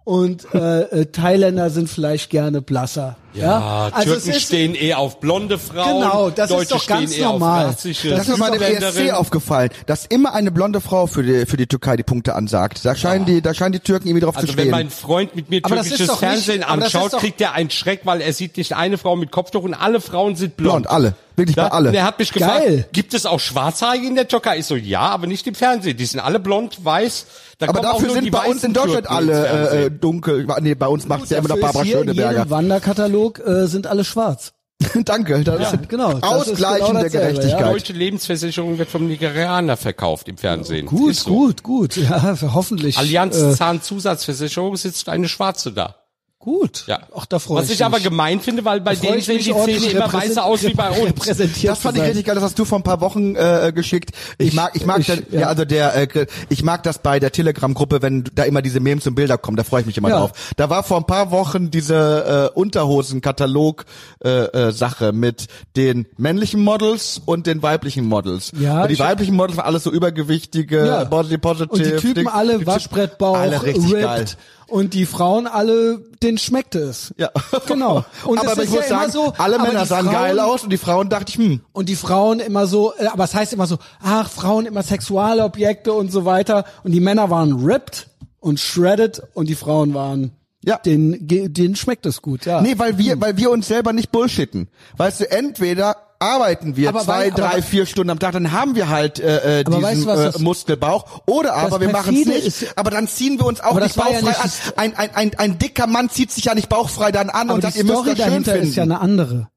und 0.04 0.52
äh, 0.54 0.80
äh, 0.82 1.06
Thailänder 1.06 1.70
sind 1.70 1.88
vielleicht 1.88 2.30
gerne 2.30 2.60
blasser. 2.62 3.16
Ja, 3.34 3.42
ja, 3.44 3.88
also 3.94 4.12
Türken 4.12 4.30
ist, 4.30 4.42
stehen 4.42 4.74
eh 4.74 4.92
auf 4.92 5.18
blonde 5.20 5.58
Frauen. 5.58 6.02
Genau, 6.02 6.28
das 6.28 6.50
ist 6.50 6.56
Deutsche 6.56 6.74
doch 6.74 6.86
ganz 6.86 7.12
stehen 7.12 7.22
eh 7.22 7.26
normal. 7.26 7.66
Das 7.66 7.84
ist 7.86 8.04
mir 8.04 8.36
bei 8.36 8.50
dem 8.50 8.62
ESC 8.82 9.12
aufgefallen, 9.14 9.70
dass 9.86 10.04
immer 10.04 10.34
eine 10.34 10.50
blonde 10.50 10.82
Frau 10.82 11.06
für 11.06 11.22
die, 11.22 11.46
für 11.46 11.56
die 11.56 11.66
Türkei 11.66 11.96
die 11.96 12.02
Punkte 12.02 12.34
ansagt. 12.34 12.84
Da 12.84 12.94
scheinen 12.94 13.24
die, 13.24 13.40
da 13.40 13.54
scheinen 13.54 13.72
die 13.72 13.80
Türken 13.80 14.06
irgendwie 14.08 14.24
drauf 14.24 14.34
zu 14.34 14.40
Also 14.42 14.52
wenn 14.56 14.64
stehen. 14.64 14.70
mein 14.70 14.90
Freund 14.90 15.34
mit 15.34 15.48
mir 15.48 15.60
Aber 15.62 15.76
das 15.76 15.86
ist 15.86 15.96
türkisches 15.96 16.20
nicht- 16.20 16.28
Fernsehen 16.30 16.60
ist 16.60 16.66
anschaut, 16.68 17.12
kriegt 17.20 17.40
er 17.40 17.52
einen 17.52 17.70
Schreck, 17.70 18.00
weil 18.04 18.20
er 18.20 18.32
sieht 18.34 18.58
nicht 18.58 18.74
eine 18.76 18.98
Frau 18.98 19.16
mit 19.16 19.30
Kopftuch 19.30 19.62
und 19.62 19.72
alle 19.72 20.00
Frauen 20.02 20.36
sind 20.36 20.56
blond. 20.58 20.82
Blond, 20.82 20.90
alle. 20.90 21.14
Wirklich 21.36 21.56
Ja, 21.56 21.64
bei 21.68 21.70
alle. 21.72 21.88
und 21.90 21.94
er 21.94 22.04
hat 22.04 22.18
mich 22.18 22.32
gefragt, 22.32 22.64
Geil. 22.64 22.88
gibt 22.92 23.14
es 23.14 23.26
auch 23.26 23.40
Schwarzhaarige 23.40 24.06
in 24.06 24.14
der 24.14 24.28
Türkei? 24.28 24.58
Ich 24.58 24.66
so, 24.66 24.76
ja, 24.76 25.00
aber 25.00 25.26
nicht 25.26 25.46
im 25.46 25.54
Fernsehen. 25.54 25.96
Die 25.96 26.04
sind 26.06 26.20
alle 26.20 26.38
blond, 26.40 26.84
weiß. 26.84 27.26
Da 27.58 27.68
Aber 27.68 27.80
dafür 27.80 28.06
nur 28.06 28.14
sind 28.16 28.24
die 28.24 28.30
bei 28.30 28.44
uns 28.46 28.62
in 28.64 28.72
Deutschland 28.72 29.06
Türken 29.06 29.14
alle 29.16 29.32
äh, 29.46 29.48
Fernsehen. 29.68 30.00
dunkel. 30.00 30.46
Nee, 30.60 30.74
bei 30.74 30.86
uns 30.88 31.06
macht's 31.08 31.30
ja 31.30 31.38
immer 31.38 31.48
noch 31.48 31.58
Barbara 31.60 31.82
hier 31.84 31.98
in 32.00 32.08
Schöneberger. 32.08 32.38
jedem 32.40 32.50
Wanderkatalog 32.50 33.38
äh, 33.46 33.66
sind 33.66 33.86
alle 33.86 34.04
schwarz. 34.04 34.52
Danke. 35.04 35.44
Das 35.44 35.60
Ja, 35.60 35.70
ist 35.70 35.88
genau. 35.88 36.14
Das 36.14 36.22
Ausgleichen 36.24 36.86
genau 36.88 37.00
der 37.00 37.04
dasselbe, 37.04 37.16
ja. 37.18 37.30
Gerechtigkeit. 37.30 37.72
Deutsche 37.72 37.92
Lebensversicherung 37.92 38.78
wird 38.78 38.88
vom 38.90 39.06
Nigerianer 39.06 39.76
verkauft 39.76 40.28
im 40.28 40.36
Fernsehen. 40.36 40.86
Gut, 40.86 41.14
so. 41.14 41.30
gut, 41.30 41.62
gut. 41.62 41.96
Ja, 41.96 42.36
hoffentlich. 42.52 42.98
Allianz 42.98 43.36
äh, 43.40 43.54
Zahnzusatzversicherung 43.54 44.76
sitzt 44.76 45.08
eine 45.08 45.28
Schwarze 45.28 45.72
da. 45.72 45.96
Gut. 46.42 46.82
Ja. 46.88 46.98
Ach, 47.16 47.24
da 47.24 47.38
freue 47.38 47.58
Was 47.58 47.66
ich 47.68 47.74
ich 47.76 47.84
aber 47.84 48.00
gemein 48.00 48.40
finde, 48.40 48.64
weil 48.64 48.80
bei 48.80 48.96
denen 48.96 49.20
sehen 49.20 49.38
die 49.38 49.52
Zähne 49.54 49.92
immer 49.92 50.12
weißer 50.12 50.44
aus 50.44 50.64
wie 50.64 50.74
bei 50.74 50.90
uns. 50.90 51.24
Das 51.24 51.78
fand 51.78 51.96
ich 51.96 52.02
richtig 52.02 52.24
geil, 52.26 52.34
das 52.34 52.42
hast 52.42 52.58
du 52.58 52.64
vor 52.64 52.80
ein 52.80 52.82
paar 52.82 53.00
Wochen 53.00 53.36
äh, 53.36 53.70
geschickt. 53.72 54.10
Ich, 54.38 54.48
Ich- 54.48 54.54
mag, 54.54 54.72
ich 54.74 54.84
mag, 54.84 54.98
ich- 54.98 55.06
dann, 55.06 55.22
ja. 55.30 55.42
ja. 55.42 55.46
also 55.46 55.64
der, 55.64 55.94
äh, 55.94 56.26
ich 56.48 56.64
mag 56.64 56.82
das 56.82 56.98
bei 56.98 57.20
der 57.20 57.30
Telegram-Gruppe, 57.30 58.02
wenn 58.02 58.24
da 58.34 58.42
immer 58.42 58.60
diese 58.60 58.80
Memes 58.80 59.06
und 59.06 59.14
Bilder 59.14 59.38
kommen. 59.38 59.56
Da 59.56 59.62
freue 59.62 59.82
ich 59.82 59.86
mich 59.86 59.96
immer 59.96 60.08
Ja. 60.08 60.18
drauf. 60.18 60.32
Da 60.56 60.68
war 60.68 60.82
vor 60.82 60.96
ein 60.98 61.06
paar 61.06 61.30
Wochen 61.30 61.70
diese 61.70 62.50
äh, 62.52 62.58
Unterhosen-Katalog-Sache 62.58 64.68
äh, 64.68 64.72
Sache 64.72 65.12
mit 65.12 65.46
den 65.76 66.06
männlichen 66.16 66.60
Models 66.62 67.20
und 67.24 67.46
den 67.46 67.62
weiblichen 67.62 68.04
Models. 68.06 68.50
Ja, 68.58 68.82
und 68.82 68.88
die 68.88 68.94
ich- 68.94 69.00
weiblichen 69.00 69.36
Models 69.36 69.58
waren 69.58 69.66
alles 69.66 69.84
so 69.84 69.92
übergewichtige, 69.92 70.86
Ja. 70.86 71.04
body 71.04 71.38
positive. 71.38 71.70
Und 71.72 71.84
die 71.84 71.90
Typen 71.96 72.14
Ding- 72.14 72.26
alle 72.28 72.66
Waschbrettbauch, 72.66 73.36
alle 73.38 73.62
richtig 73.62 73.92
ripped. 73.92 74.02
geil. 74.02 74.24
Und 74.72 74.94
die 74.94 75.04
Frauen 75.06 75.46
alle, 75.46 75.98
denen 76.22 76.38
schmeckte 76.38 76.78
es. 76.80 77.12
Ja. 77.18 77.30
Genau. 77.66 78.04
Und 78.24 78.38
aber 78.38 78.52
es 78.52 78.58
ich 78.64 78.70
muss 78.70 78.80
ja 78.80 78.88
sagen, 78.88 79.12
so, 79.12 79.32
alle 79.36 79.56
aber 79.60 79.68
Männer 79.68 79.84
sahen 79.86 80.06
Frauen- 80.06 80.14
geil 80.14 80.40
aus 80.40 80.64
und 80.64 80.70
die 80.70 80.78
Frauen 80.78 81.08
dachte 81.10 81.26
ich, 81.30 81.36
hm, 81.36 81.60
Und 81.72 81.88
die 81.90 81.94
Frauen 81.96 82.40
immer 82.40 82.66
so, 82.66 82.92
äh, 82.96 83.06
aber 83.06 83.24
es 83.24 83.34
heißt 83.34 83.52
immer 83.52 83.66
so, 83.66 83.76
ach, 84.02 84.30
Frauen 84.30 84.64
immer 84.66 84.82
Sexualobjekte 84.82 85.92
und 85.92 86.10
so 86.10 86.24
weiter. 86.24 86.64
Und 86.84 86.92
die 86.92 87.00
Männer 87.00 87.28
waren 87.30 87.64
ripped 87.64 88.08
und 88.40 88.58
shredded 88.60 89.22
und 89.34 89.48
die 89.48 89.54
Frauen 89.54 89.92
waren, 89.94 90.32
Ja. 90.64 90.78
denen, 90.78 91.26
ge- 91.26 91.48
denen 91.48 91.76
schmeckt 91.76 92.06
es 92.06 92.22
gut, 92.22 92.46
ja. 92.46 92.60
Nee, 92.62 92.74
weil 92.78 92.96
wir, 92.98 93.20
weil 93.20 93.36
wir 93.36 93.50
uns 93.50 93.68
selber 93.68 93.92
nicht 93.92 94.10
bullshitten. 94.10 94.68
Weißt 94.96 95.20
du, 95.20 95.30
entweder 95.30 95.96
arbeiten 96.22 96.76
wir 96.76 96.88
Aber 96.88 97.00
zwei, 97.00 97.24
weil- 97.24 97.30
drei, 97.32 97.62
vier 97.62 97.86
Stunden 97.86 98.10
am 98.10 98.18
Tag, 98.18 98.32
dann 98.32 98.52
haben 98.52 98.74
wir 98.74 98.88
halt 98.88 99.18
äh, 99.18 99.60
äh, 99.60 99.64
diesen 99.64 99.82
weißt 99.82 100.34
du, 100.36 100.38
äh, 100.38 100.42
Muskelbauch. 100.42 101.22
Oder 101.26 101.54
aber 101.54 101.80
wir 101.80 101.90
machen 101.90 102.16
es 102.16 102.26
nicht. 102.26 102.46
ist- 102.62 102.78
aber 102.78 102.90
dann 102.90 103.08
ziehen 103.08 103.38
wir 103.38 103.46
uns 103.46 103.60
auch 103.60 103.78
nicht 103.78 103.96
war 103.96 104.10
ja 104.10 104.20
bauchfrei 104.20 104.44
nicht 104.44 104.68
an. 104.68 104.72
Ein, 104.76 104.96
ein, 104.96 105.14
ein, 105.14 105.38
ein 105.38 105.58
dicker 105.58 105.86
Mann 105.86 106.08
zieht 106.10 106.30
sich 106.32 106.44
ja 106.44 106.54
nicht 106.54 106.68
bauchfrei 106.68 107.12
dann 107.12 107.28
an 107.30 107.48
aber 107.48 107.54
und 107.54 107.60
die 107.62 107.66
sagt, 107.66 107.76
ihr 107.76 107.84
müsst 107.84 107.94
Story 107.96 108.08
das 108.10 108.18
schön 108.18 108.26
dahinter 108.28 108.52
finden. 108.52 108.68
ist 108.68 108.76
ja 108.76 108.82
eine 108.84 109.00
andere. 109.00 109.48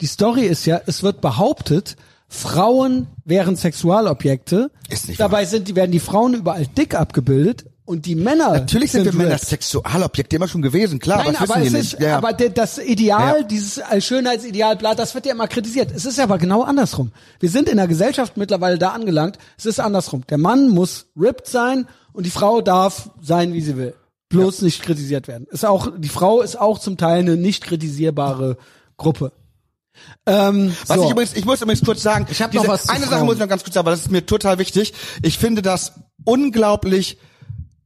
Die 0.00 0.06
Story 0.06 0.42
ist 0.46 0.66
ja, 0.66 0.80
es 0.86 1.02
wird 1.02 1.20
behauptet, 1.20 1.96
Frauen 2.28 3.06
wären 3.24 3.56
Sexualobjekte. 3.56 4.70
Ist 4.88 5.08
nicht 5.08 5.20
Dabei 5.20 5.44
sind 5.44 5.68
die, 5.68 5.76
werden 5.76 5.92
die 5.92 6.00
Frauen 6.00 6.34
überall 6.34 6.66
dick 6.66 6.94
abgebildet 6.94 7.66
und 7.86 8.04
die 8.04 8.16
Männer 8.16 8.52
Natürlich 8.52 8.92
sind 8.92 9.04
wir 9.06 9.12
Männer. 9.14 9.38
Sexualobjekte 9.38 10.36
immer 10.36 10.48
schon 10.48 10.60
gewesen, 10.60 10.98
klar, 10.98 11.22
Nein, 11.24 11.36
aber 11.36 11.62
es 11.62 11.72
ist. 11.72 11.92
Ja, 11.94 12.08
ja. 12.08 12.16
aber 12.18 12.32
das 12.34 12.78
Ideal, 12.78 13.38
Ja. 13.40 13.42
dieses 13.46 13.78
äh, 13.78 14.00
Schönheitsideal, 14.00 14.76
bla, 14.76 14.94
das 14.94 15.14
wird 15.14 15.24
ja 15.24 15.32
immer 15.32 15.48
kritisiert. 15.48 15.90
Es 15.94 16.04
ist 16.04 16.20
aber 16.20 16.36
genau 16.38 16.62
andersrum. 16.62 17.12
Wir 17.40 17.48
sind 17.48 17.68
in 17.68 17.78
der 17.78 17.86
Gesellschaft 17.86 18.36
mittlerweile 18.36 18.76
da 18.76 18.90
angelangt. 18.90 19.38
Es 19.56 19.64
ist 19.66 19.80
andersrum. 19.80 20.24
Der 20.28 20.36
Mann 20.38 20.68
muss 20.68 21.06
ripped 21.18 21.46
sein 21.46 21.86
und 22.12 22.26
die 22.26 22.30
Frau 22.30 22.60
darf 22.60 23.10
sein, 23.22 23.52
wie 23.54 23.60
sie 23.62 23.76
will. 23.76 23.94
Bloß 24.28 24.62
nicht 24.62 24.82
kritisiert 24.82 25.28
werden. 25.28 25.46
Ist 25.50 25.64
auch, 25.64 25.92
die 25.96 26.08
Frau 26.08 26.42
ist 26.42 26.60
auch 26.60 26.80
zum 26.80 26.96
Teil 26.96 27.20
eine 27.20 27.36
nicht 27.36 27.62
kritisierbare 27.62 28.56
Gruppe. 28.96 29.30
Ähm, 30.26 30.74
Was 30.88 30.98
so. 30.98 31.04
ich 31.04 31.10
übrigens, 31.10 31.34
ich 31.36 31.44
muss 31.44 31.62
übrigens 31.62 31.84
kurz 31.84 32.02
sagen, 32.02 32.26
Ich 32.30 32.42
hab 32.42 32.52
noch 32.52 32.66
was 32.66 32.88
eine 32.88 33.06
Sache 33.06 33.24
muss 33.24 33.34
ich 33.34 33.40
noch 33.40 33.48
ganz 33.48 33.62
kurz 33.62 33.74
sagen, 33.74 33.86
weil 33.86 33.94
das 33.94 34.00
ist 34.02 34.10
mir 34.10 34.26
total 34.26 34.58
wichtig. 34.58 34.92
Ich 35.22 35.38
finde 35.38 35.62
das 35.62 35.92
unglaublich 36.24 37.18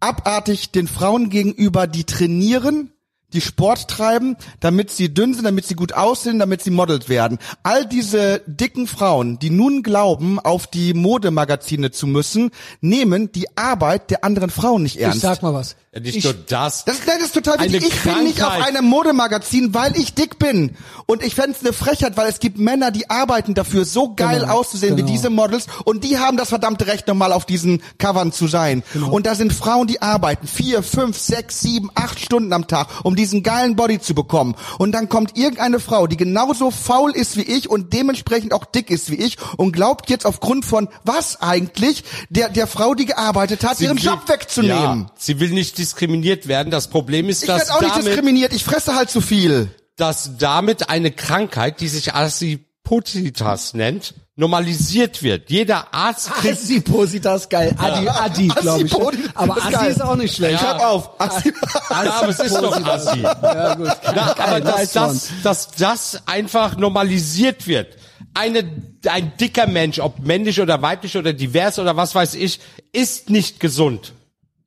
abartig 0.01 0.71
den 0.73 0.89
Frauen 0.89 1.31
gegenüber, 1.31 1.87
die 1.87 2.05
trainieren, 2.05 2.93
die 3.33 3.41
Sport 3.41 3.89
treiben, 3.89 4.37
damit 4.59 4.91
sie 4.91 5.13
dünn 5.15 5.35
sind, 5.35 5.45
damit 5.45 5.65
sie 5.67 5.75
gut 5.75 5.93
aussehen, 5.93 6.39
damit 6.39 6.63
sie 6.63 6.71
modelt 6.71 7.09
werden. 7.09 7.39
All 7.63 7.87
diese 7.87 8.43
dicken 8.47 8.87
Frauen, 8.87 9.39
die 9.39 9.51
nun 9.51 9.83
glauben, 9.83 10.39
auf 10.41 10.67
die 10.67 10.95
Modemagazine 10.95 11.91
zu 11.91 12.07
müssen, 12.07 12.51
nehmen 12.81 13.31
die 13.33 13.47
Arbeit 13.57 14.11
der 14.11 14.25
anderen 14.25 14.51
Frauen 14.51 14.83
nicht 14.83 14.97
ernst. 14.97 15.19
ich 15.19 15.23
sag 15.23 15.43
mal 15.43 15.55
was. 15.55 15.77
Ja, 15.93 15.99
nicht 15.99 16.19
ich, 16.19 16.23
nur 16.25 16.35
das. 16.35 16.85
Das, 16.85 16.99
nein, 17.05 17.17
das 17.19 17.27
ist 17.27 17.35
total 17.35 17.59
wichtig. 17.59 17.83
Ich 17.93 18.01
bin 18.03 18.23
nicht 18.23 18.41
auf 18.45 18.51
Krankheit. 18.51 18.77
einem 18.77 18.85
Modemagazin, 18.87 19.75
weil 19.75 19.97
ich 19.97 20.15
dick 20.15 20.39
bin. 20.39 20.77
Und 21.07 21.21
ich 21.25 21.35
fänd's 21.35 21.63
eine 21.63 21.73
Frechheit, 21.73 22.17
weil 22.17 22.29
es 22.29 22.39
gibt 22.39 22.59
Männer, 22.61 22.93
die 22.93 23.11
arbeiten 23.11 23.55
dafür, 23.55 23.85
so 23.85 24.15
geil 24.15 24.43
Genau, 24.43 24.61
auszusehen 24.61 24.95
genau. 24.95 25.09
wie 25.09 25.13
diese 25.13 25.31
Models. 25.31 25.67
Und 25.85 26.05
die 26.05 26.17
haben 26.19 26.37
das 26.37 26.51
verdammte 26.51 26.87
Recht, 26.87 27.09
nochmal 27.09 27.33
auf 27.33 27.45
diesen 27.45 27.83
Covern 27.99 28.31
zu 28.31 28.47
sein. 28.47 28.85
Genau. 28.93 29.11
Und 29.11 29.27
da 29.27 29.35
sind 29.35 29.53
Frauen, 29.53 29.89
die 29.89 30.01
arbeiten 30.01 30.47
vier, 30.47 30.85
fünf, 30.85 31.19
sechs, 31.19 31.59
sieben, 31.61 31.91
acht 31.97 32.21
Stunden 32.21 32.53
am 32.53 32.69
Tag, 32.69 32.87
um 33.03 33.17
diesen 33.17 33.43
geilen 33.43 33.75
Body 33.75 34.01
zu 34.01 34.15
bekommen. 34.15 34.55
Und 34.79 34.93
dann 34.93 35.09
kommt 35.09 35.37
irgendeine 35.37 35.81
Frau, 35.81 36.07
die 36.07 36.17
genauso 36.17 36.71
faul 36.71 37.11
ist 37.17 37.37
wie 37.37 37.43
ich 37.43 37.69
und 37.69 37.93
dementsprechend 37.93 38.53
auch 38.53 38.65
dick 38.65 38.91
ist 38.91 39.11
wie 39.11 39.17
ich 39.17 39.39
und 39.57 39.73
glaubt 39.73 40.09
jetzt 40.09 40.25
aufgrund 40.25 40.65
von 40.65 40.89
was 41.03 41.41
eigentlich 41.43 42.05
der, 42.29 42.49
der 42.49 42.69
Frau, 42.69 42.95
die 42.95 43.07
gearbeitet 43.07 43.65
hat, 43.65 43.81
ihren 43.81 43.97
will- 43.97 44.05
Job 44.05 44.29
wegzunehmen. 44.29 45.07
Ja, 45.09 45.11
sie 45.19 45.41
will 45.41 45.51
nicht 45.51 45.80
diskriminiert 45.81 46.47
werden. 46.47 46.71
Das 46.71 46.89
Problem 46.89 47.29
ist, 47.29 47.43
Ich 47.43 47.47
dass 47.49 47.63
werde 47.63 47.73
auch 47.75 47.81
nicht 47.81 47.93
damit, 47.95 48.07
diskriminiert, 48.07 48.53
ich 48.53 48.63
fresse 48.65 48.95
halt 48.95 49.11
zu 49.11 49.21
viel. 49.21 49.69
dass 49.97 50.37
damit 50.39 50.89
eine 50.89 51.11
Krankheit, 51.11 51.81
die 51.81 51.89
sich 51.89 52.15
Asipositas 52.15 53.75
nennt, 53.75 54.15
normalisiert 54.37 55.23
wird. 55.23 55.51
Jeder 55.51 55.93
Arzt 55.93 56.31
kriegt 56.35 56.55
Asipositas 56.55 57.49
geil. 57.51 57.75
Adi, 57.77 58.09
Adi, 58.09 58.49
glaube 58.49 58.85
ich. 58.87 58.93
Asipositas 58.95 59.37
Aber 59.37 59.57
ist 59.59 59.63
Assi 59.65 59.73
geil. 59.75 59.91
ist 59.91 60.03
auch 60.03 60.17
nicht 60.17 60.37
schlecht. 60.37 60.63
Hör 60.63 60.89
auf. 60.89 61.21
Assi- 61.21 61.53
Ja, 61.91 62.13
aber 62.21 62.29
es 62.29 62.39
ist 62.39 62.57
doch 62.57 62.87
Assi. 62.87 63.21
Ja, 63.21 63.75
gut. 63.75 63.89
Na, 64.15 64.35
aber 64.39 64.61
Geil, 64.61 64.61
dass 64.63 64.77
nice 64.77 64.97
one. 64.97 65.07
das, 65.09 65.29
dass 65.43 65.69
das 65.73 66.23
einfach 66.27 66.77
normalisiert 66.79 67.67
wird. 67.67 67.97
Eine, 68.33 68.65
ein 69.09 69.33
dicker 69.39 69.67
Mensch, 69.67 69.99
ob 69.99 70.21
männlich 70.21 70.61
oder 70.61 70.81
weiblich 70.81 71.17
oder 71.19 71.33
divers 71.33 71.79
oder 71.79 71.97
was 71.97 72.15
weiß 72.15 72.35
ich, 72.35 72.61
ist 72.93 73.29
nicht 73.29 73.61
gesund. 73.61 74.13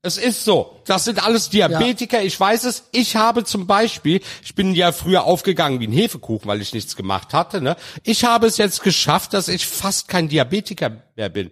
Es 0.05 0.17
ist 0.17 0.43
so. 0.43 0.81
Das 0.85 1.05
sind 1.05 1.25
alles 1.25 1.49
Diabetiker. 1.49 2.21
Ich 2.21 2.37
weiß 2.37 2.65
es. 2.65 2.89
Ich 2.91 3.15
habe 3.15 3.45
zum 3.45 3.67
Beispiel, 3.67 4.19
ich 4.43 4.53
bin 4.53 4.75
ja 4.75 4.91
früher 4.91 5.23
aufgegangen 5.23 5.79
wie 5.79 5.87
ein 5.87 5.93
Hefekuchen, 5.93 6.45
weil 6.45 6.61
ich 6.61 6.73
nichts 6.73 6.97
gemacht 6.97 7.33
hatte. 7.33 7.61
Ne? 7.61 7.77
Ich 8.03 8.25
habe 8.25 8.47
es 8.47 8.57
jetzt 8.57 8.83
geschafft, 8.83 9.33
dass 9.33 9.47
ich 9.47 9.65
fast 9.65 10.09
kein 10.09 10.27
Diabetiker 10.27 10.91
mehr 11.15 11.29
bin. 11.29 11.51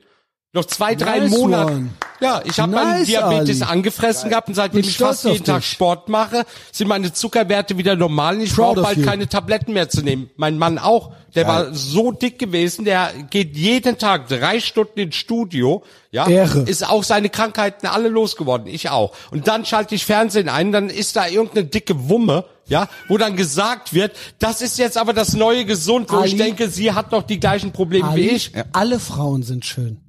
Noch 0.52 0.65
zwei, 0.65 0.95
drei 0.95 1.19
Nice 1.19 1.32
Monate. 1.32 1.72
one. 1.72 1.90
Ja, 2.22 2.41
ich 2.45 2.60
habe 2.60 2.72
meinen 2.73 2.99
Nice, 2.99 3.07
Diabetes 3.07 3.61
Ali. 3.61 3.72
angefressen 3.72 4.30
gehabt 4.30 4.48
und 4.48 4.53
seitdem 4.53 4.81
ich 4.81 4.98
fast 4.98 5.26
jeden 5.26 5.43
Tag 5.43 5.61
dich. 5.61 5.72
Sport 5.72 6.07
mache, 6.07 6.43
sind 6.72 6.88
meine 6.88 7.11
Zuckerwerte 7.14 7.77
wieder 7.77 7.95
normal. 7.95 8.35
und 8.35 8.41
Ich 8.41 8.56
brauche 8.56 8.81
bald 8.81 8.99
you. 8.99 9.06
keine 9.06 9.27
Tabletten 9.27 9.73
mehr 9.73 9.89
zu 9.89 10.02
nehmen. 10.02 10.30
Mein 10.38 10.57
Mann 10.57 10.77
auch. 10.77 11.11
Der 11.34 11.48
war 11.48 11.73
so 11.73 12.11
dick 12.11 12.39
gewesen, 12.39 12.84
der 12.84 13.10
geht 13.30 13.56
jeden 13.56 13.98
Tag 13.98 14.27
drei 14.27 14.60
Stunden 14.60 14.99
ins 14.99 15.15
Studio. 15.15 15.81
Ja, 16.11 16.27
Ehre. 16.27 16.60
ist 16.64 16.85
auch 16.88 17.03
seine 17.06 17.30
Krankheiten 17.30 17.88
alle 17.88 18.10
losgeworden. 18.10 18.68
Ich 18.68 18.89
auch. 18.89 19.14
Und 19.31 19.48
dann 19.48 19.65
schalte 19.65 19.95
ich 19.95 20.06
Fernsehen 20.06 20.49
ein, 20.49 20.73
dann 20.73 20.89
ist 20.89 21.15
da 21.15 21.27
irgendeine 21.27 21.65
dicke 21.68 22.10
Wumme. 22.10 22.45
Ja, 22.68 22.88
wo 23.10 23.18
dann 23.18 23.35
gesagt 23.35 23.93
wird, 23.93 24.15
das 24.39 24.61
ist 24.61 24.77
jetzt 24.77 24.98
aber 24.98 25.11
das 25.14 25.34
neue 25.34 25.65
Gesund, 25.65 26.10
wo 26.11 26.19
ich 26.23 26.34
Ali. 26.34 26.38
denke, 26.38 26.69
sie 26.69 26.93
hat 26.93 27.11
noch 27.11 27.23
die 27.23 27.38
gleichen 27.39 27.72
Probleme 27.73 28.10
wie 28.15 28.30
Ali, 28.30 28.35
ich. 28.35 28.52
Alle 28.72 28.99
Frauen 28.99 29.43
sind 29.43 29.65
schön. 29.65 29.99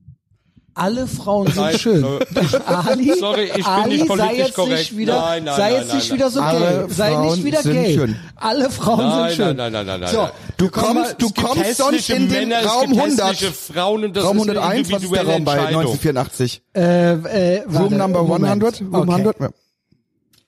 Alle 0.74 1.06
Frauen 1.06 1.46
sind 1.48 1.56
Nein, 1.56 1.78
schön. 1.78 2.02
äh, 2.02 2.18
Ali, 2.66 3.12
Sorry, 3.18 3.44
ich 3.44 3.52
bin 3.54 3.64
Ali, 3.66 3.96
nicht 3.96 4.06
politisch 4.08 4.26
sei 4.30 4.36
jetzt 4.36 4.54
korrekt. 4.54 4.78
Nicht 4.78 4.96
wieder, 4.96 5.20
Nein, 5.20 5.44
nein, 5.44 5.56
sei 5.56 5.72
jetzt 5.74 5.88
nein, 5.88 5.96
nicht 5.98 6.08
nein. 6.08 6.18
wieder 6.18 6.30
so 6.30 6.40
Alle 6.40 6.58
gay. 6.86 6.94
Sei 6.94 7.10
Frauen 7.12 7.26
nicht 7.34 7.44
wieder 7.44 7.62
sind 7.62 7.72
gay. 7.74 7.94
schön. 7.94 8.16
Alle 8.36 8.70
Frauen 8.70 8.98
Nein, 8.98 9.28
sind 9.28 9.36
schön. 9.36 9.56
nein, 9.56 9.72
nein, 9.72 9.86
nein, 9.86 10.00
nein, 10.00 10.10
So, 10.10 10.22
nein. 10.22 10.30
Du 10.56 10.70
kommst, 10.70 11.16
du 11.18 11.30
kommst 11.30 11.76
sonst 11.76 12.08
in 12.10 12.28
den 12.30 12.48
Männer, 12.48 12.64
Raum 12.66 12.84
es 12.84 12.88
gibt 12.90 13.00
100. 13.20 13.28
hässliche 13.32 13.52
Frauen 13.52 14.04
und 14.04 14.16
das 14.16 14.24
Raum 14.24 14.38
ist 14.38 14.48
eine 14.48 14.60
101, 14.60 14.92
was 14.92 15.02
ist 15.02 15.12
der 15.14 15.26
Raum 15.26 15.44
bei 15.44 15.52
Entscheidung. 15.56 15.80
1984? 15.82 16.62
Äh, 16.74 16.80
äh, 17.56 17.62
Room 17.64 17.96
Number 17.98 18.22
Moment. 18.22 18.64
100? 18.64 18.80
Room 18.80 18.94
Okay. 18.94 19.10
100? 19.12 19.40
Ja. 19.40 19.48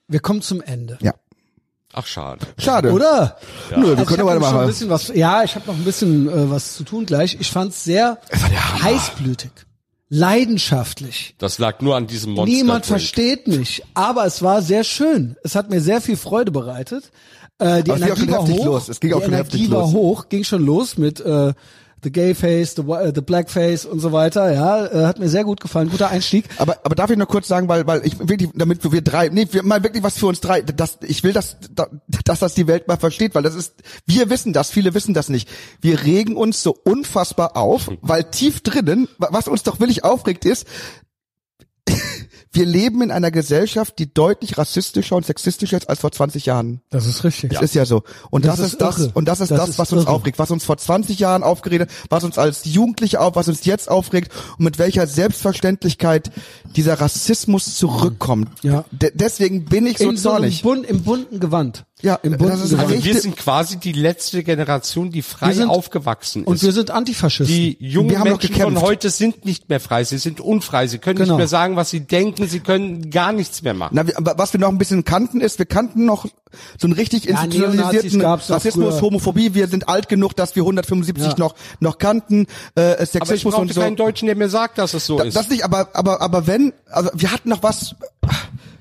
Wir 0.08 0.20
kommen 0.20 0.40
zum 0.42 0.62
Ende. 0.62 0.98
ja. 1.02 1.12
Ach, 1.96 2.06
schade. 2.08 2.44
Schade. 2.58 2.90
Oder? 2.90 3.36
Nö, 3.76 3.76
wir 3.76 3.98
Also 3.98 4.02
ich 4.02 4.08
können 4.08 4.08
hab 4.08 4.08
noch 4.08 4.18
schon 4.18 4.28
ein 4.28 4.42
weitermachen. 4.42 4.66
bisschen 4.66 4.90
was. 4.90 5.08
Ja, 5.14 5.44
ich 5.44 5.54
habe 5.54 5.66
noch 5.68 5.74
ein 5.74 5.84
bisschen 5.84 6.28
äh, 6.28 6.50
was 6.50 6.74
zu 6.74 6.82
tun 6.82 7.06
gleich. 7.06 7.36
Ich 7.38 7.52
fand's 7.52 7.84
sehr 7.84 8.18
heißblütig, 8.82 9.52
leidenschaftlich. 10.08 11.34
Das 11.38 11.58
lag 11.58 11.80
nur 11.80 11.96
an 11.96 12.06
diesem 12.06 12.32
Monster. 12.32 12.54
Niemand 12.56 12.84
Drink. 12.84 12.86
versteht 12.86 13.46
mich, 13.48 13.82
aber 13.94 14.24
es 14.26 14.42
war 14.42 14.62
sehr 14.62 14.84
schön. 14.84 15.36
Es 15.42 15.54
hat 15.54 15.70
mir 15.70 15.80
sehr 15.80 16.00
viel 16.00 16.16
Freude 16.16 16.52
bereitet. 16.52 17.10
Äh, 17.58 17.82
die 17.82 17.90
Aber 17.92 18.00
es 18.00 18.00
ging 18.00 18.12
auch 18.12 18.16
Energie 18.16 18.20
schon 18.20 18.30
war 18.32 18.40
heftig 18.42 18.58
hoch. 18.58 18.64
los. 18.66 18.88
Es 18.88 19.00
ging 19.00 19.12
auch 19.12 19.18
die 19.18 19.24
schon 19.24 19.32
Energie 19.34 19.50
heftig 19.58 19.70
war 19.70 19.80
los. 19.82 19.92
hoch, 19.92 20.28
ging 20.28 20.44
schon 20.44 20.64
los 20.66 20.98
mit 20.98 21.20
äh, 21.20 21.52
The 22.04 22.12
Gay 22.12 22.34
Face, 22.34 22.74
The, 22.76 22.82
äh, 22.82 23.12
the 23.14 23.20
Black 23.22 23.50
Face 23.50 23.84
und 23.84 23.98
so 24.00 24.12
weiter. 24.12 24.52
Ja, 24.52 24.86
äh, 24.86 25.06
hat 25.06 25.18
mir 25.18 25.28
sehr 25.28 25.42
gut 25.44 25.60
gefallen. 25.60 25.88
Guter 25.90 26.10
Einstieg. 26.10 26.44
Aber, 26.58 26.76
aber 26.84 26.94
darf 26.94 27.10
ich 27.10 27.16
noch 27.16 27.26
kurz 27.28 27.48
sagen, 27.48 27.66
weil, 27.68 27.86
weil 27.86 28.06
ich 28.06 28.18
wirklich, 28.18 28.50
damit 28.54 28.90
wir 28.92 29.00
drei, 29.02 29.28
nee, 29.30 29.48
wir 29.50 29.62
mal 29.64 29.82
wirklich 29.82 30.02
was 30.04 30.16
für 30.18 30.26
uns 30.26 30.40
drei, 30.40 30.60
das, 30.62 30.98
ich 31.02 31.24
will, 31.24 31.32
dass, 31.32 31.56
dass 32.24 32.38
das 32.40 32.54
die 32.54 32.66
Welt 32.66 32.86
mal 32.86 32.96
versteht, 32.98 33.34
weil 33.34 33.42
das 33.42 33.54
ist, 33.54 33.72
wir 34.06 34.30
wissen 34.30 34.52
das, 34.52 34.70
viele 34.70 34.94
wissen 34.94 35.14
das 35.14 35.28
nicht. 35.28 35.48
Wir 35.80 36.02
regen 36.04 36.36
uns 36.36 36.62
so 36.62 36.76
unfassbar 36.84 37.56
auf, 37.56 37.88
weil 38.02 38.24
tief 38.24 38.60
drinnen, 38.60 39.08
wa- 39.18 39.28
was 39.32 39.48
uns 39.48 39.62
doch 39.62 39.80
wirklich 39.80 40.04
aufregt 40.04 40.44
ist, 40.44 40.66
wir 42.52 42.66
leben 42.66 43.02
in 43.02 43.10
einer 43.10 43.30
Gesellschaft, 43.32 43.98
die 43.98 44.12
deutlich 44.14 44.56
rassistischer 44.56 45.16
und 45.16 45.26
sexistischer 45.26 45.76
ist 45.76 45.88
als 45.88 46.00
vor 46.00 46.12
20 46.12 46.46
Jahren. 46.46 46.80
Das 46.90 47.04
ist 47.06 47.24
richtig. 47.24 47.52
Das 47.52 47.62
ist 47.62 47.74
ja 47.74 47.84
so. 47.84 48.04
Und 48.30 48.44
das, 48.44 48.58
Das 48.58 48.66
ist 48.72 48.80
das, 48.80 48.98
irre. 48.98 49.10
und 49.14 49.26
das 49.26 49.40
ist 49.40 49.50
Das 49.50 49.58
das, 49.58 49.68
ist 49.70 49.78
was 49.78 49.92
uns 49.92 50.02
irre. 50.04 50.12
aufregt, 50.12 50.38
was 50.38 50.50
uns 50.52 50.64
vor 50.64 50.76
20 50.76 51.18
Jahren 51.18 51.42
aufgeregt 51.42 51.82
hat, 51.82 51.88
was 52.10 52.22
uns 52.22 52.38
als 52.38 52.64
Jugendliche 52.64 53.20
auf, 53.20 53.34
was 53.34 53.48
uns 53.48 53.64
jetzt 53.64 53.90
aufregt 53.90 54.30
und 54.58 54.64
mit 54.64 54.78
welcher 54.78 55.06
Selbstverständlichkeit 55.08 56.30
dieser 56.76 57.00
Rassismus 57.00 57.76
zurückkommt. 57.76 58.48
Ja. 58.62 58.84
De 58.92 59.10
deswegen 59.14 59.64
bin 59.64 59.86
ich 59.86 59.98
so 59.98 60.08
In 60.10 60.16
so 60.16 60.30
einem 60.30 60.42
zornig. 60.52 60.62
bun 60.62 60.84
im 60.84 61.02
bunten 61.02 61.40
Gewand. 61.40 61.84
Ja, 62.04 62.16
im 62.22 62.32
das 62.32 62.38
bunten 62.38 62.62
ist 62.62 62.70
Gewand. 62.70 62.90
Also 62.92 63.04
wir 63.04 63.20
sind 63.20 63.36
quasi 63.36 63.76
die 63.78 63.92
letzte 63.92 64.44
Generation, 64.44 65.10
die 65.10 65.22
frei 65.22 65.54
sind- 65.54 65.68
aufgewachsen 65.70 66.42
ist. 66.42 66.46
Und 66.48 66.62
wir 66.62 66.72
sind 66.72 66.90
Antifaschisten. 66.90 67.56
die 67.56 67.76
jungen 67.80 68.10
wir 68.10 68.18
haben 68.20 68.28
noch 68.30 68.38
Menschen 68.42 68.54
von 68.60 68.80
heute 68.82 69.10
sind 69.10 69.44
nicht 69.44 69.68
mehr 69.68 69.80
frei, 69.80 70.04
sie 70.04 70.18
sind 70.18 70.40
unfrei, 70.40 70.86
sie 70.86 70.98
können 70.98 71.16
Genau. 71.18 71.32
nicht 71.32 71.38
mehr 71.38 71.48
sagen, 71.48 71.76
was 71.76 71.90
sie 71.90 72.00
denken, 72.00 72.46
sie 72.46 72.60
können 72.60 73.10
gar 73.10 73.32
nichts 73.32 73.62
mehr 73.62 73.74
machen. 73.74 73.94
Na, 73.96 74.04
was 74.36 74.52
wir 74.52 74.60
noch 74.60 74.68
ein 74.68 74.78
bisschen 74.78 75.04
kannten, 75.04 75.40
ist, 75.40 75.58
wir 75.58 75.66
kannten 75.66 76.04
noch 76.04 76.26
so 76.78 76.86
einen 76.86 76.92
richtig 76.92 77.24
Ja, 77.24 77.42
institutionalisierten 77.42 78.20
Rassismus. 78.20 79.00
Homophobie. 79.02 79.54
Wir 79.54 79.66
sind 79.66 79.88
alt 79.88 80.08
genug, 80.08 80.36
dass 80.36 80.54
wir 80.54 80.62
175 80.62 81.32
Ja. 81.32 81.38
noch 81.38 81.54
noch 81.80 81.98
kannten, 81.98 82.46
äh, 82.76 82.80
Aber 82.92 83.02
ich 83.02 83.08
Sexismus 83.10 83.54
und 83.54 83.60
brauchte 83.62 83.74
so. 83.74 83.80
keinen 83.80 83.96
Deutschen, 83.96 84.26
der 84.26 84.36
mir 84.36 84.48
sagt, 84.48 84.78
dass 84.78 84.94
es 84.94 85.06
so 85.06 85.18
Da- 85.18 85.24
ist. 85.24 85.34
das 85.34 85.48
nicht, 85.48 85.64
aber 85.64 85.88
aber 85.94 86.20
aber 86.20 86.46
wenn, 86.46 86.72
also 86.90 87.10
wir 87.14 87.32
hatten 87.32 87.48
noch 87.48 87.62
was. 87.62 87.96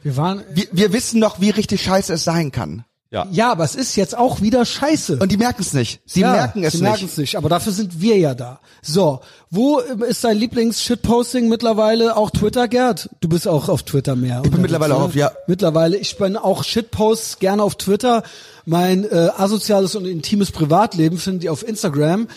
wir 0.04 0.18
waren. 0.18 0.44
Wir, 0.54 0.66
wir 0.72 0.94
wissen 0.94 1.20
noch, 1.20 1.40
wie 1.42 1.50
richtig 1.50 1.82
scheiße 1.84 2.14
es 2.14 2.24
sein 2.24 2.52
kann. 2.52 2.84
Ja. 3.14 3.28
Ja, 3.32 3.52
aber 3.52 3.64
es 3.64 3.76
ist 3.76 3.96
jetzt 3.96 4.18
auch 4.18 4.42
wieder 4.42 4.66
scheiße. 4.66 5.20
Und 5.20 5.32
die 5.32 5.38
merken 5.38 5.62
es 5.62 5.72
nicht. 5.74 6.02
Sie 6.06 6.22
ja, 6.22 6.32
merken 6.32 6.64
es 6.64 6.74
sie 6.74 6.80
nicht. 6.80 6.90
merken 6.90 7.06
es 7.06 7.18
nicht, 7.18 7.38
aber 7.38 7.48
dafür 7.48 7.72
sind 7.72 8.02
wir 8.02 8.18
ja 8.18 8.34
da. 8.34 8.60
So, 8.82 9.22
wo 9.52 9.78
ist 9.80 10.24
dein 10.24 10.38
Lieblings-Shitposting 10.38 11.48
mittlerweile? 11.48 12.18
Auch 12.18 12.32
Twitter, 12.32 12.68
Gerd? 12.68 13.12
Du 13.22 13.30
bist 13.30 13.48
auch 13.48 13.70
auf 13.70 13.84
Twitter 13.84 14.16
mehr. 14.16 14.42
Ich 14.44 14.50
bin 14.50 14.62
mittlerweile 14.62 14.96
auch 14.96 15.02
auf, 15.02 15.16
ja. 15.16 15.32
Mittlerweile. 15.46 15.98
Ich 15.98 16.18
bin 16.18 16.36
auch 16.36 16.64
Shitposts 16.64 17.38
gerne 17.38 17.62
auf 17.62 17.76
Twitter. 17.76 18.24
Mein 18.66 19.04
äh, 19.06 19.30
asoziales 19.38 19.96
und 19.96 20.06
intimes 20.06 20.52
Privatleben 20.52 21.20
findet 21.20 21.44
ihr 21.44 21.52
auf 21.52 21.68
Instagram. 21.68 22.28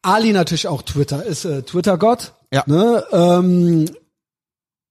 Ali 0.00 0.32
natürlich 0.32 0.66
auch 0.66 0.80
Twitter, 0.80 1.24
ist 1.24 1.44
äh, 1.44 1.62
Twitter-Gott. 1.62 2.32
Ja. 2.50 2.64
Ne? 2.66 3.04
Ähm, 3.12 3.84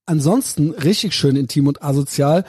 ansonsten 0.05 0.69
richtig 0.69 1.15
schön 1.15 1.35
intim 1.35 1.65
und 1.65 1.83
asozial 1.83 2.45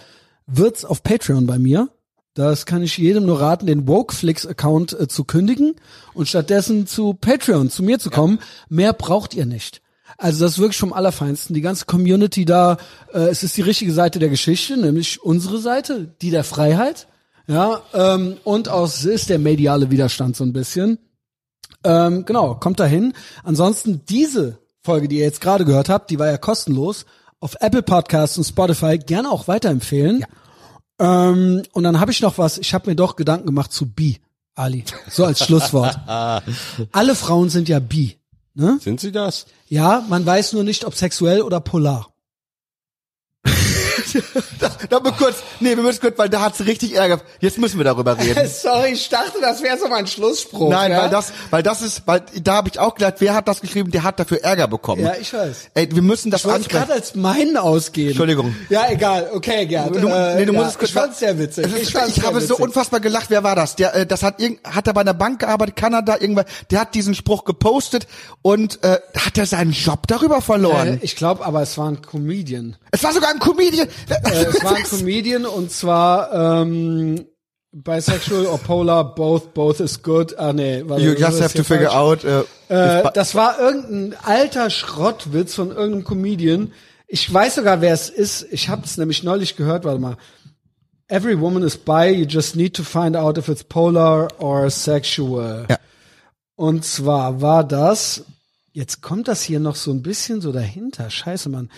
wird's 0.46 0.84
auf 0.84 1.02
Patreon 1.02 1.46
bei 1.46 1.58
mir. 1.58 1.88
Das 2.34 2.64
kann 2.64 2.82
ich 2.82 2.96
jedem 2.96 3.26
nur 3.26 3.40
raten, 3.40 3.66
den 3.66 3.86
Wokeflix-Account 3.86 4.98
äh, 4.98 5.08
zu 5.08 5.24
kündigen 5.24 5.74
und 6.14 6.28
stattdessen 6.28 6.86
zu 6.86 7.14
Patreon, 7.14 7.68
zu 7.68 7.82
mir 7.82 7.98
zu 7.98 8.08
kommen. 8.08 8.38
Mehr 8.68 8.94
braucht 8.94 9.34
ihr 9.34 9.44
nicht. 9.44 9.82
Also 10.16 10.44
das 10.44 10.52
ist 10.52 10.58
wirklich 10.58 10.78
vom 10.78 10.92
Allerfeinsten. 10.92 11.54
Die 11.54 11.60
ganze 11.60 11.84
Community 11.84 12.44
da, 12.44 12.78
äh, 13.12 13.28
es 13.28 13.42
ist 13.42 13.56
die 13.56 13.62
richtige 13.62 13.92
Seite 13.92 14.18
der 14.18 14.30
Geschichte, 14.30 14.76
nämlich 14.78 15.22
unsere 15.22 15.58
Seite, 15.58 16.14
die 16.22 16.30
der 16.30 16.44
Freiheit. 16.44 17.06
Ja, 17.46 17.82
ähm, 17.92 18.36
und 18.44 18.68
auch 18.68 18.86
es 18.86 19.04
ist 19.04 19.28
der 19.28 19.38
mediale 19.38 19.90
Widerstand 19.90 20.36
so 20.36 20.44
ein 20.44 20.52
bisschen. 20.52 20.98
Ähm, 21.84 22.24
genau, 22.24 22.54
kommt 22.54 22.80
dahin. 22.80 23.12
Ansonsten 23.42 24.02
diese 24.08 24.58
Folge, 24.80 25.08
die 25.08 25.18
ihr 25.18 25.24
jetzt 25.24 25.40
gerade 25.40 25.64
gehört 25.64 25.88
habt, 25.88 26.10
die 26.10 26.18
war 26.18 26.28
ja 26.28 26.38
kostenlos, 26.38 27.04
auf 27.40 27.56
Apple 27.60 27.82
Podcasts 27.82 28.38
und 28.38 28.44
Spotify 28.44 28.98
gerne 28.98 29.30
auch 29.30 29.48
weiterempfehlen. 29.48 30.24
Ähm, 31.02 31.62
und 31.72 31.82
dann 31.82 31.98
habe 31.98 32.12
ich 32.12 32.20
noch 32.20 32.38
was, 32.38 32.58
ich 32.58 32.74
habe 32.74 32.88
mir 32.88 32.94
doch 32.94 33.16
Gedanken 33.16 33.46
gemacht 33.46 33.72
zu 33.72 33.86
bi, 33.86 34.20
Ali. 34.54 34.84
So 35.10 35.24
als 35.24 35.44
Schlusswort. 35.44 35.98
Alle 36.92 37.14
Frauen 37.16 37.50
sind 37.50 37.68
ja 37.68 37.80
bi. 37.80 38.18
Ne? 38.54 38.78
Sind 38.80 39.00
sie 39.00 39.10
das? 39.10 39.46
Ja, 39.68 40.04
man 40.08 40.24
weiß 40.24 40.52
nur 40.52 40.62
nicht, 40.62 40.84
ob 40.84 40.94
sexuell 40.94 41.42
oder 41.42 41.58
polar. 41.60 42.11
Da 44.90 45.00
mal 45.00 45.12
kurz, 45.12 45.36
nee, 45.60 45.76
wir 45.76 45.82
müssen 45.82 46.00
kurz, 46.00 46.18
weil 46.18 46.28
da 46.28 46.40
hat's 46.42 46.64
richtig 46.64 46.94
Ärger. 46.96 47.20
Jetzt 47.40 47.58
müssen 47.58 47.78
wir 47.78 47.84
darüber 47.84 48.18
reden. 48.18 48.48
Sorry, 48.62 48.90
ich 48.92 49.08
dachte, 49.08 49.40
das 49.40 49.62
wäre 49.62 49.78
so 49.78 49.88
mein 49.88 50.06
Schlussspruch. 50.06 50.70
Nein, 50.70 50.92
ja? 50.92 51.02
weil 51.02 51.10
das, 51.10 51.32
weil 51.50 51.62
das 51.62 51.82
ist, 51.82 52.02
weil 52.06 52.22
da 52.42 52.54
habe 52.54 52.68
ich 52.68 52.78
auch 52.78 52.94
gedacht, 52.94 53.14
wer 53.18 53.34
hat 53.34 53.48
das 53.48 53.60
geschrieben, 53.60 53.90
der 53.90 54.02
hat 54.02 54.20
dafür 54.20 54.42
Ärger 54.42 54.68
bekommen. 54.68 55.02
Ja, 55.02 55.14
ich 55.20 55.32
weiß. 55.32 55.70
Ey, 55.74 55.88
wir 55.94 56.02
müssen 56.02 56.30
das 56.30 56.44
Ich 56.44 56.50
ansprechen. 56.50 56.80
gerade 56.80 56.92
als 56.94 57.14
meinen 57.14 57.56
ausgeben. 57.56 58.08
Entschuldigung. 58.10 58.54
Ja, 58.68 58.90
egal. 58.90 59.30
Okay, 59.32 59.66
Gerd. 59.66 59.94
Du, 59.94 60.08
äh, 60.08 60.36
nee, 60.36 60.44
du 60.46 60.52
musst 60.52 60.64
ja, 60.64 60.70
es 60.70 60.78
kurz 60.78 60.90
ich 60.90 60.94
fand's 60.94 61.18
sehr 61.18 61.38
witzig. 61.38 61.66
Ich 61.80 61.92
fand's 61.92 62.14
sehr 62.16 62.24
habe 62.24 62.40
so 62.40 62.50
witzig. 62.54 62.64
unfassbar 62.64 63.00
gelacht. 63.00 63.26
Wer 63.30 63.42
war 63.42 63.56
das? 63.56 63.76
Der, 63.76 63.94
äh, 63.94 64.06
das 64.06 64.22
hat 64.22 64.40
irgend, 64.40 64.60
hat 64.64 64.86
er 64.86 64.94
bei 64.94 65.00
einer 65.02 65.14
Bank 65.14 65.40
gearbeitet, 65.40 65.76
Kanada, 65.76 66.16
irgendwann. 66.20 66.44
Der 66.70 66.80
hat 66.80 66.94
diesen 66.94 67.14
Spruch 67.14 67.44
gepostet 67.44 68.06
und 68.42 68.82
äh, 68.84 68.98
hat 69.16 69.38
er 69.38 69.46
seinen 69.46 69.72
Job 69.72 70.06
darüber 70.06 70.40
verloren. 70.42 70.88
Äh, 70.88 70.98
ich 71.02 71.16
glaube, 71.16 71.44
aber 71.44 71.62
es 71.62 71.76
war 71.78 71.88
ein 71.88 72.02
Comedian. 72.02 72.76
es 72.90 73.02
war 73.02 73.12
sogar 73.12 73.30
ein 73.30 73.38
Comedian. 73.38 73.88
Äh, 74.08 74.44
es 74.44 74.62
war 74.64 74.74
ein 74.76 74.82
Comedian 74.84 75.46
und 75.46 75.70
zwar 75.70 76.62
ähm, 76.62 77.26
bisexual 77.72 78.46
or 78.46 78.58
polar, 78.58 79.14
both, 79.14 79.54
both 79.54 79.80
is 79.80 80.02
good. 80.02 80.38
Ah 80.38 80.52
nee, 80.52 80.82
warte, 80.86 81.02
you 81.04 81.12
just 81.12 81.40
have 81.40 81.54
to 81.56 81.64
figure 81.64 81.90
falsch? 81.90 82.24
out. 82.24 82.24
Äh, 82.24 82.42
Äh, 82.68 83.00
if- 83.06 83.12
das 83.12 83.34
war 83.34 83.58
irgendein 83.58 84.14
alter 84.22 84.70
Schrottwitz 84.70 85.54
von 85.54 85.70
irgendeinem 85.70 86.04
Comedian. 86.04 86.72
Ich 87.06 87.32
weiß 87.32 87.56
sogar, 87.56 87.80
wer 87.82 87.92
es 87.92 88.08
ist. 88.08 88.46
Ich 88.50 88.68
habe 88.68 88.82
es 88.84 88.96
nämlich 88.96 89.22
neulich 89.22 89.56
gehört. 89.56 89.84
Warte 89.84 90.00
mal. 90.00 90.16
Every 91.08 91.38
woman 91.38 91.62
is 91.62 91.76
bi. 91.76 92.08
You 92.08 92.24
just 92.26 92.56
need 92.56 92.74
to 92.76 92.82
find 92.82 93.16
out 93.16 93.36
if 93.36 93.48
it's 93.48 93.64
polar 93.64 94.28
or 94.40 94.70
sexual. 94.70 95.66
Ja. 95.68 95.76
Und 96.56 96.84
zwar 96.84 97.40
war 97.42 97.64
das. 97.64 98.24
Jetzt 98.72 99.02
kommt 99.02 99.28
das 99.28 99.42
hier 99.42 99.60
noch 99.60 99.76
so 99.76 99.90
ein 99.90 100.02
bisschen 100.02 100.40
so 100.40 100.52
dahinter. 100.52 101.10
Scheiße, 101.10 101.50
Mann. 101.50 101.70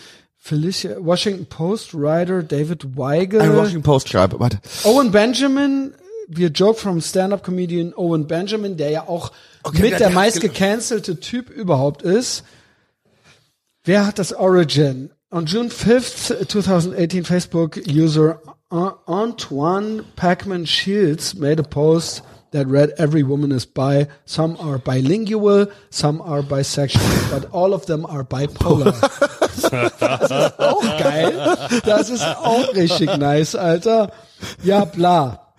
Felicia, 0.49 0.97
Washington 1.01 1.47
Post 1.47 1.95
Writer 1.95 2.43
David 2.43 2.99
Weigel. 2.99 3.41
ein 3.41 3.57
Washington 3.57 3.83
Post 3.83 4.11
schreibe. 4.11 4.39
Warte. 4.39 4.59
Owen 4.85 5.11
Benjamin, 5.11 5.95
wir 6.29 6.49
Joke 6.49 6.79
from 6.79 7.01
Stand-Up-Comedian 7.01 7.95
Owen 7.97 8.27
Benjamin, 8.27 8.77
der 8.77 8.91
ja 8.91 9.09
auch 9.09 9.33
Okay, 9.63 9.81
mit 9.81 9.93
der- 9.93 9.99
der 10.01 10.11
meist 10.11 10.43
gecancelte 10.43 11.19
Typ 11.19 11.49
überhaupt 11.49 12.03
ist. 12.03 12.45
Wer 13.85 14.07
hat 14.07 14.19
das 14.19 14.35
Origin? 14.35 15.09
On 15.31 15.47
June 15.47 15.71
5th, 15.71 16.47
2018, 16.47 17.25
Facebook 17.25 17.81
user 17.91 18.39
Antoine 18.69 20.05
Pacman 20.15 20.67
Shields 20.67 21.35
made 21.37 21.59
a 21.63 21.67
post 21.67 22.23
that 22.55 22.67
read, 22.67 22.93
every 22.99 23.23
woman 23.23 23.51
is 23.51 23.67
bi, 23.67 24.07
some 24.25 24.57
are 24.59 24.79
bilingual, 24.79 25.67
some 25.91 26.23
are 26.23 26.43
bisexual, 26.43 27.31
but 27.31 27.51
all 27.53 27.75
of 27.75 27.87
them 27.87 28.07
are 28.07 28.25
bipolar. 28.25 28.95
das 30.01 30.31
ist 30.31 30.61
auch 30.61 30.99
geil. 30.99 31.57
Das 31.85 32.09
ist 32.11 32.25
auch 32.25 32.75
richtig 32.75 33.17
nice, 33.19 33.55
Alter. 33.55 34.11
Ja, 34.63 34.85
bla. 34.85 35.55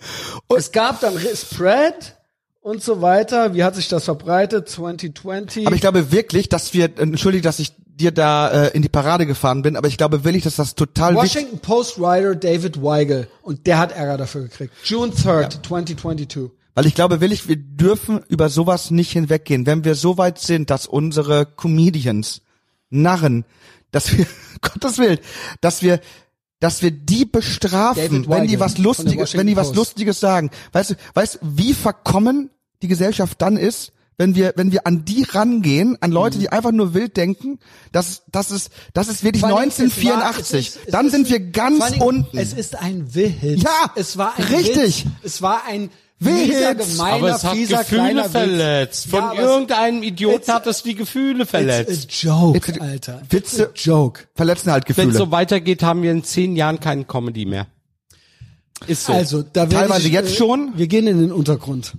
Es 0.56 0.72
gab 0.72 1.00
dann 1.02 1.16
Re- 1.16 1.36
Spread 1.36 2.16
und 2.62 2.82
so 2.84 3.02
weiter. 3.02 3.54
Wie 3.54 3.64
hat 3.64 3.76
sich 3.76 3.88
das 3.88 4.06
verbreitet? 4.06 4.70
2020. 4.70 5.68
Aber 5.68 5.76
ich 5.76 5.82
glaube 5.82 6.12
wirklich, 6.12 6.50
dass 6.50 6.74
wir, 6.74 6.90
entschuldige, 6.98 7.44
dass 7.44 7.60
ich 7.60 7.74
dir 7.88 8.12
da 8.12 8.50
äh, 8.50 8.68
in 8.76 8.82
die 8.82 8.90
Parade 8.90 9.26
gefahren 9.26 9.62
bin, 9.62 9.78
aber 9.78 9.88
ich 9.88 9.98
glaube 9.98 10.24
wirklich, 10.24 10.44
dass 10.44 10.58
das 10.58 10.76
total 10.76 11.16
Washington 11.16 11.60
Post 11.60 12.00
Writer 12.00 12.36
David 12.36 12.84
Weigel 12.84 13.28
und 13.42 13.68
der 13.68 13.80
hat 13.80 13.94
Ärger 13.94 14.18
dafür 14.18 14.42
gekriegt. 14.44 14.74
June 14.84 15.14
3rd, 15.14 15.66
2022. 15.66 16.52
Weil 16.76 16.86
ich 16.86 16.94
glaube 16.94 17.22
wirklich, 17.22 17.48
wir 17.48 17.56
dürfen 17.56 18.22
über 18.28 18.50
sowas 18.50 18.92
nicht 18.92 19.12
hinweggehen. 19.12 19.66
Wenn 19.66 19.84
wir 19.86 19.96
so 19.96 20.18
weit 20.18 20.40
sind, 20.40 20.70
dass 20.70 20.86
unsere 20.88 21.46
Comedians, 21.46 22.42
Narren, 22.90 23.46
dass 23.92 24.16
wir, 24.16 24.26
Gottes 24.62 24.98
Willen, 25.00 25.20
dass 25.62 25.82
wir, 25.82 26.00
dass 26.60 26.82
wir 26.82 26.92
die 26.92 27.26
bestrafen, 27.26 28.28
wenn 28.30 28.48
die 28.48 28.60
was 28.60 28.78
Lustiges, 28.78 29.34
wenn 29.36 29.48
die 29.48 29.56
was 29.56 29.68
Post. 29.68 29.78
Lustiges 29.78 30.20
sagen. 30.20 30.52
Weißt 30.74 30.92
du, 30.92 30.96
weißt 31.14 31.40
wie 31.42 31.74
verkommen 31.74 32.50
die 32.82 32.88
Gesellschaft 32.88 33.42
dann 33.42 33.58
ist, 33.58 33.92
wenn 34.18 34.34
wir, 34.36 34.54
wenn 34.56 34.72
wir 34.72 34.88
an 34.88 35.04
die 35.04 35.24
rangehen, 35.24 35.98
an 36.02 36.12
Leute, 36.12 36.40
die 36.40 36.50
einfach 36.50 36.72
nur 36.72 36.94
wild 36.94 37.18
denken, 37.18 37.60
das, 37.92 38.24
das 38.32 38.50
ist, 38.52 38.70
das 38.94 39.10
ist 39.10 39.24
wirklich 39.26 39.42
Vor 39.42 39.58
allem, 39.60 39.68
es 39.70 39.80
war- 39.80 39.86
1984. 39.86 40.68
es 40.70 40.76
ist- 40.78 40.94
dann 40.94 41.06
ist- 41.08 41.12
sind 41.12 41.30
wir 41.30 41.40
ganz 41.52 41.92
unten. 42.00 42.38
Es 42.38 42.54
ist 42.54 42.78
ein 42.78 43.14
Wild. 43.14 43.62
Ja, 43.64 43.92
es 43.96 44.18
war 44.18 44.38
ein 44.38 44.44
richtig. 44.46 45.06
Witz. 45.06 45.12
Es 45.24 45.42
war 45.42 45.64
ein 45.68 45.90
Gemeiner, 46.20 47.14
Aber 47.16 47.36
es 47.36 47.44
hat 47.44 47.56
Gefühle 47.58 47.84
kleiner 47.84 48.30
verletzt. 48.30 49.08
Von 49.10 49.20
Ja, 49.20 49.34
irgendeinem 49.34 50.02
Idioten 50.02 50.52
hat 50.52 50.66
es 50.66 50.82
die 50.84 50.96
Gefühle 50.96 51.46
verletzt. 51.46 52.06
It's 52.06 52.26
a 52.26 52.30
joke, 52.30 52.58
It's 52.58 52.80
a- 52.80 52.84
Alter. 52.84 53.22
Witze- 53.30 53.64
It's 53.64 53.88
a 53.88 53.92
joke. 53.92 54.22
Verletzen 54.34 54.72
halt 54.72 54.88
Wenn 54.88 54.96
Gefühle. 54.96 55.12
es 55.12 55.18
so 55.18 55.32
weitergeht, 55.32 55.84
haben 55.84 56.04
wir 56.04 56.12
in 56.12 56.24
zehn 56.24 56.56
Jahren 56.56 56.80
keine 56.80 57.04
Comedy 57.04 57.46
mehr. 57.46 57.68
Ist 58.88 59.06
so. 59.06 59.14
Also, 59.14 59.42
da 59.42 59.66
Teilweise 59.66 60.08
ich, 60.08 60.14
jetzt 60.14 60.34
äh, 60.34 60.38
schon. 60.38 60.74
Wir 60.78 60.88
gehen 60.88 61.08
in 61.08 61.20
den 61.20 61.32
Untergrund. 61.32 61.94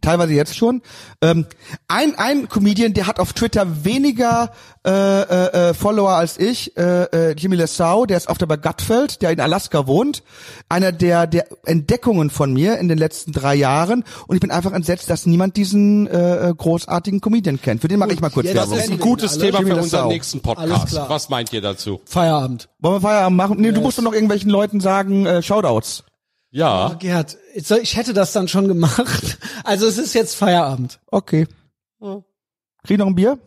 Teilweise 0.00 0.34
jetzt 0.34 0.56
schon. 0.56 0.82
Ähm, 1.22 1.46
ein, 1.88 2.14
ein 2.18 2.48
Comedian, 2.48 2.94
der 2.94 3.06
hat 3.06 3.20
auf 3.20 3.32
Twitter 3.32 3.84
weniger 3.84 4.52
äh, 4.86 4.90
äh, 4.90 5.70
äh, 5.70 5.74
Follower 5.74 6.10
als 6.10 6.38
ich, 6.38 6.76
äh, 6.76 7.04
äh, 7.04 7.32
Jimmy 7.32 7.56
Lessau, 7.56 8.06
der 8.06 8.16
ist 8.16 8.28
auf 8.28 8.38
der 8.38 8.46
bei 8.46 8.56
Gutfeld, 8.56 9.20
der 9.22 9.30
in 9.30 9.40
Alaska 9.40 9.86
wohnt. 9.86 10.22
Einer 10.68 10.92
der, 10.92 11.26
der 11.26 11.46
Entdeckungen 11.66 12.30
von 12.30 12.52
mir 12.52 12.78
in 12.78 12.88
den 12.88 12.98
letzten 12.98 13.32
drei 13.32 13.54
Jahren. 13.54 14.04
Und 14.26 14.36
ich 14.36 14.40
bin 14.40 14.50
einfach 14.50 14.72
entsetzt, 14.72 15.10
dass 15.10 15.26
niemand 15.26 15.56
diesen 15.56 16.06
äh, 16.06 16.48
äh, 16.48 16.54
großartigen 16.54 17.20
Comedian 17.20 17.60
kennt. 17.60 17.80
Für 17.82 17.88
den 17.88 17.98
mache 17.98 18.12
ich 18.12 18.20
mal 18.20 18.30
kurz 18.30 18.46
jetzt 18.46 18.56
das 18.56 18.70
Werbung. 18.70 18.84
ist 18.84 18.90
ein 18.90 18.98
gutes 18.98 19.34
ihn 19.34 19.40
Thema 19.40 19.58
für 19.58 19.64
Jimmy 19.64 19.80
unseren 19.80 20.00
Lessau. 20.00 20.08
nächsten 20.08 20.40
Alles 20.44 20.78
Podcast. 20.80 21.08
Was 21.10 21.28
meint 21.28 21.52
ihr 21.52 21.60
dazu? 21.60 22.00
Feierabend. 22.04 22.68
Wollen 22.78 22.96
wir 22.96 23.00
Feierabend 23.00 23.36
machen? 23.36 23.60
Nee, 23.60 23.72
du 23.72 23.80
musst 23.80 23.98
doch 23.98 24.02
noch 24.04 24.12
irgendwelchen 24.12 24.50
Leuten 24.50 24.80
sagen, 24.80 25.26
äh, 25.26 25.42
Shoutouts. 25.42 26.04
Ja. 26.50 26.94
Gerhard, 26.98 27.36
jetzt 27.54 27.68
soll- 27.68 27.80
ich 27.82 27.96
hätte 27.96 28.14
das 28.14 28.32
dann 28.32 28.48
schon 28.48 28.68
gemacht. 28.68 29.38
Also 29.64 29.86
es 29.86 29.98
ist 29.98 30.14
jetzt 30.14 30.34
Feierabend. 30.34 30.98
Okay. 31.10 31.46
Krieg 32.86 32.98
noch 32.98 33.06
ein 33.06 33.14
Bier? 33.14 33.38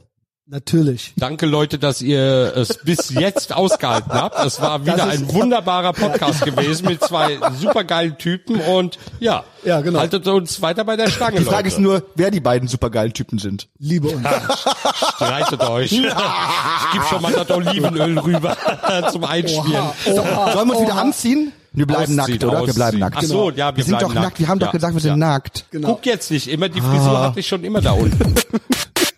Natürlich. 0.45 1.13
Danke 1.15 1.45
Leute, 1.45 1.79
dass 1.79 2.01
ihr 2.01 2.51
es 2.57 2.79
bis 2.83 3.09
jetzt 3.11 3.53
ausgehalten 3.53 4.11
habt. 4.11 4.37
Es 4.45 4.59
war 4.59 4.85
wieder 4.85 5.05
ein 5.05 5.33
wunderbarer 5.33 5.93
Podcast 5.93 6.41
gewesen 6.45 6.87
mit 6.87 7.01
zwei 7.01 7.39
supergeilen 7.57 8.17
Typen 8.17 8.59
und 8.59 8.99
ja, 9.21 9.45
Ja, 9.63 9.79
genau. 9.79 9.99
haltet 9.99 10.27
uns 10.27 10.61
weiter 10.61 10.83
bei 10.83 10.97
der 10.97 11.09
Stange, 11.09 11.37
Die 11.39 11.45
Frage 11.45 11.57
Leute. 11.63 11.67
ist 11.69 11.79
nur, 11.79 12.03
wer 12.15 12.31
die 12.31 12.41
beiden 12.41 12.67
supergeilen 12.67 13.13
Typen 13.13 13.39
sind. 13.39 13.69
Liebe 13.77 14.09
uns. 14.09 14.27
Streitet 15.15 15.61
euch. 15.61 15.91
Ich 15.93 16.01
gebe 16.01 17.05
schon 17.09 17.21
mal 17.21 17.31
das 17.31 17.49
Olivenöl 17.49 18.19
rüber 18.19 18.57
zum 19.11 19.23
Einschmieren. 19.23 19.85
Oha, 20.05 20.51
Sollen 20.51 20.67
wir 20.67 20.73
uns 20.75 20.81
wieder 20.83 20.95
oha. 20.95 21.01
anziehen? 21.01 21.53
Wir 21.73 21.85
bleiben 21.87 22.15
nackt, 22.15 22.43
oder? 22.43 22.65
Wir 22.65 22.73
bleiben 22.73 22.99
nackt. 22.99 23.15
Ach 23.17 23.23
so, 23.23 23.49
ja, 23.51 23.71
wir, 23.71 23.77
Wir 23.77 23.83
sind 23.85 24.01
doch 24.01 24.13
nackt. 24.13 24.39
Wir 24.39 24.47
haben 24.47 24.59
doch 24.59 24.67
Ja, 24.67 24.71
gesagt, 24.73 24.93
wir 24.93 24.99
sind 25.01 25.11
ja. 25.11 25.15
nackt. 25.15 25.65
Genau. 25.71 25.87
Guck 25.93 26.05
jetzt 26.05 26.29
nicht 26.29 26.49
immer, 26.49 26.67
die 26.67 26.81
Frisur 26.81 27.19
hatte 27.21 27.39
ich 27.39 27.47
schon 27.47 27.63
immer 27.63 27.79
da 27.81 27.91
unten. 27.93 28.35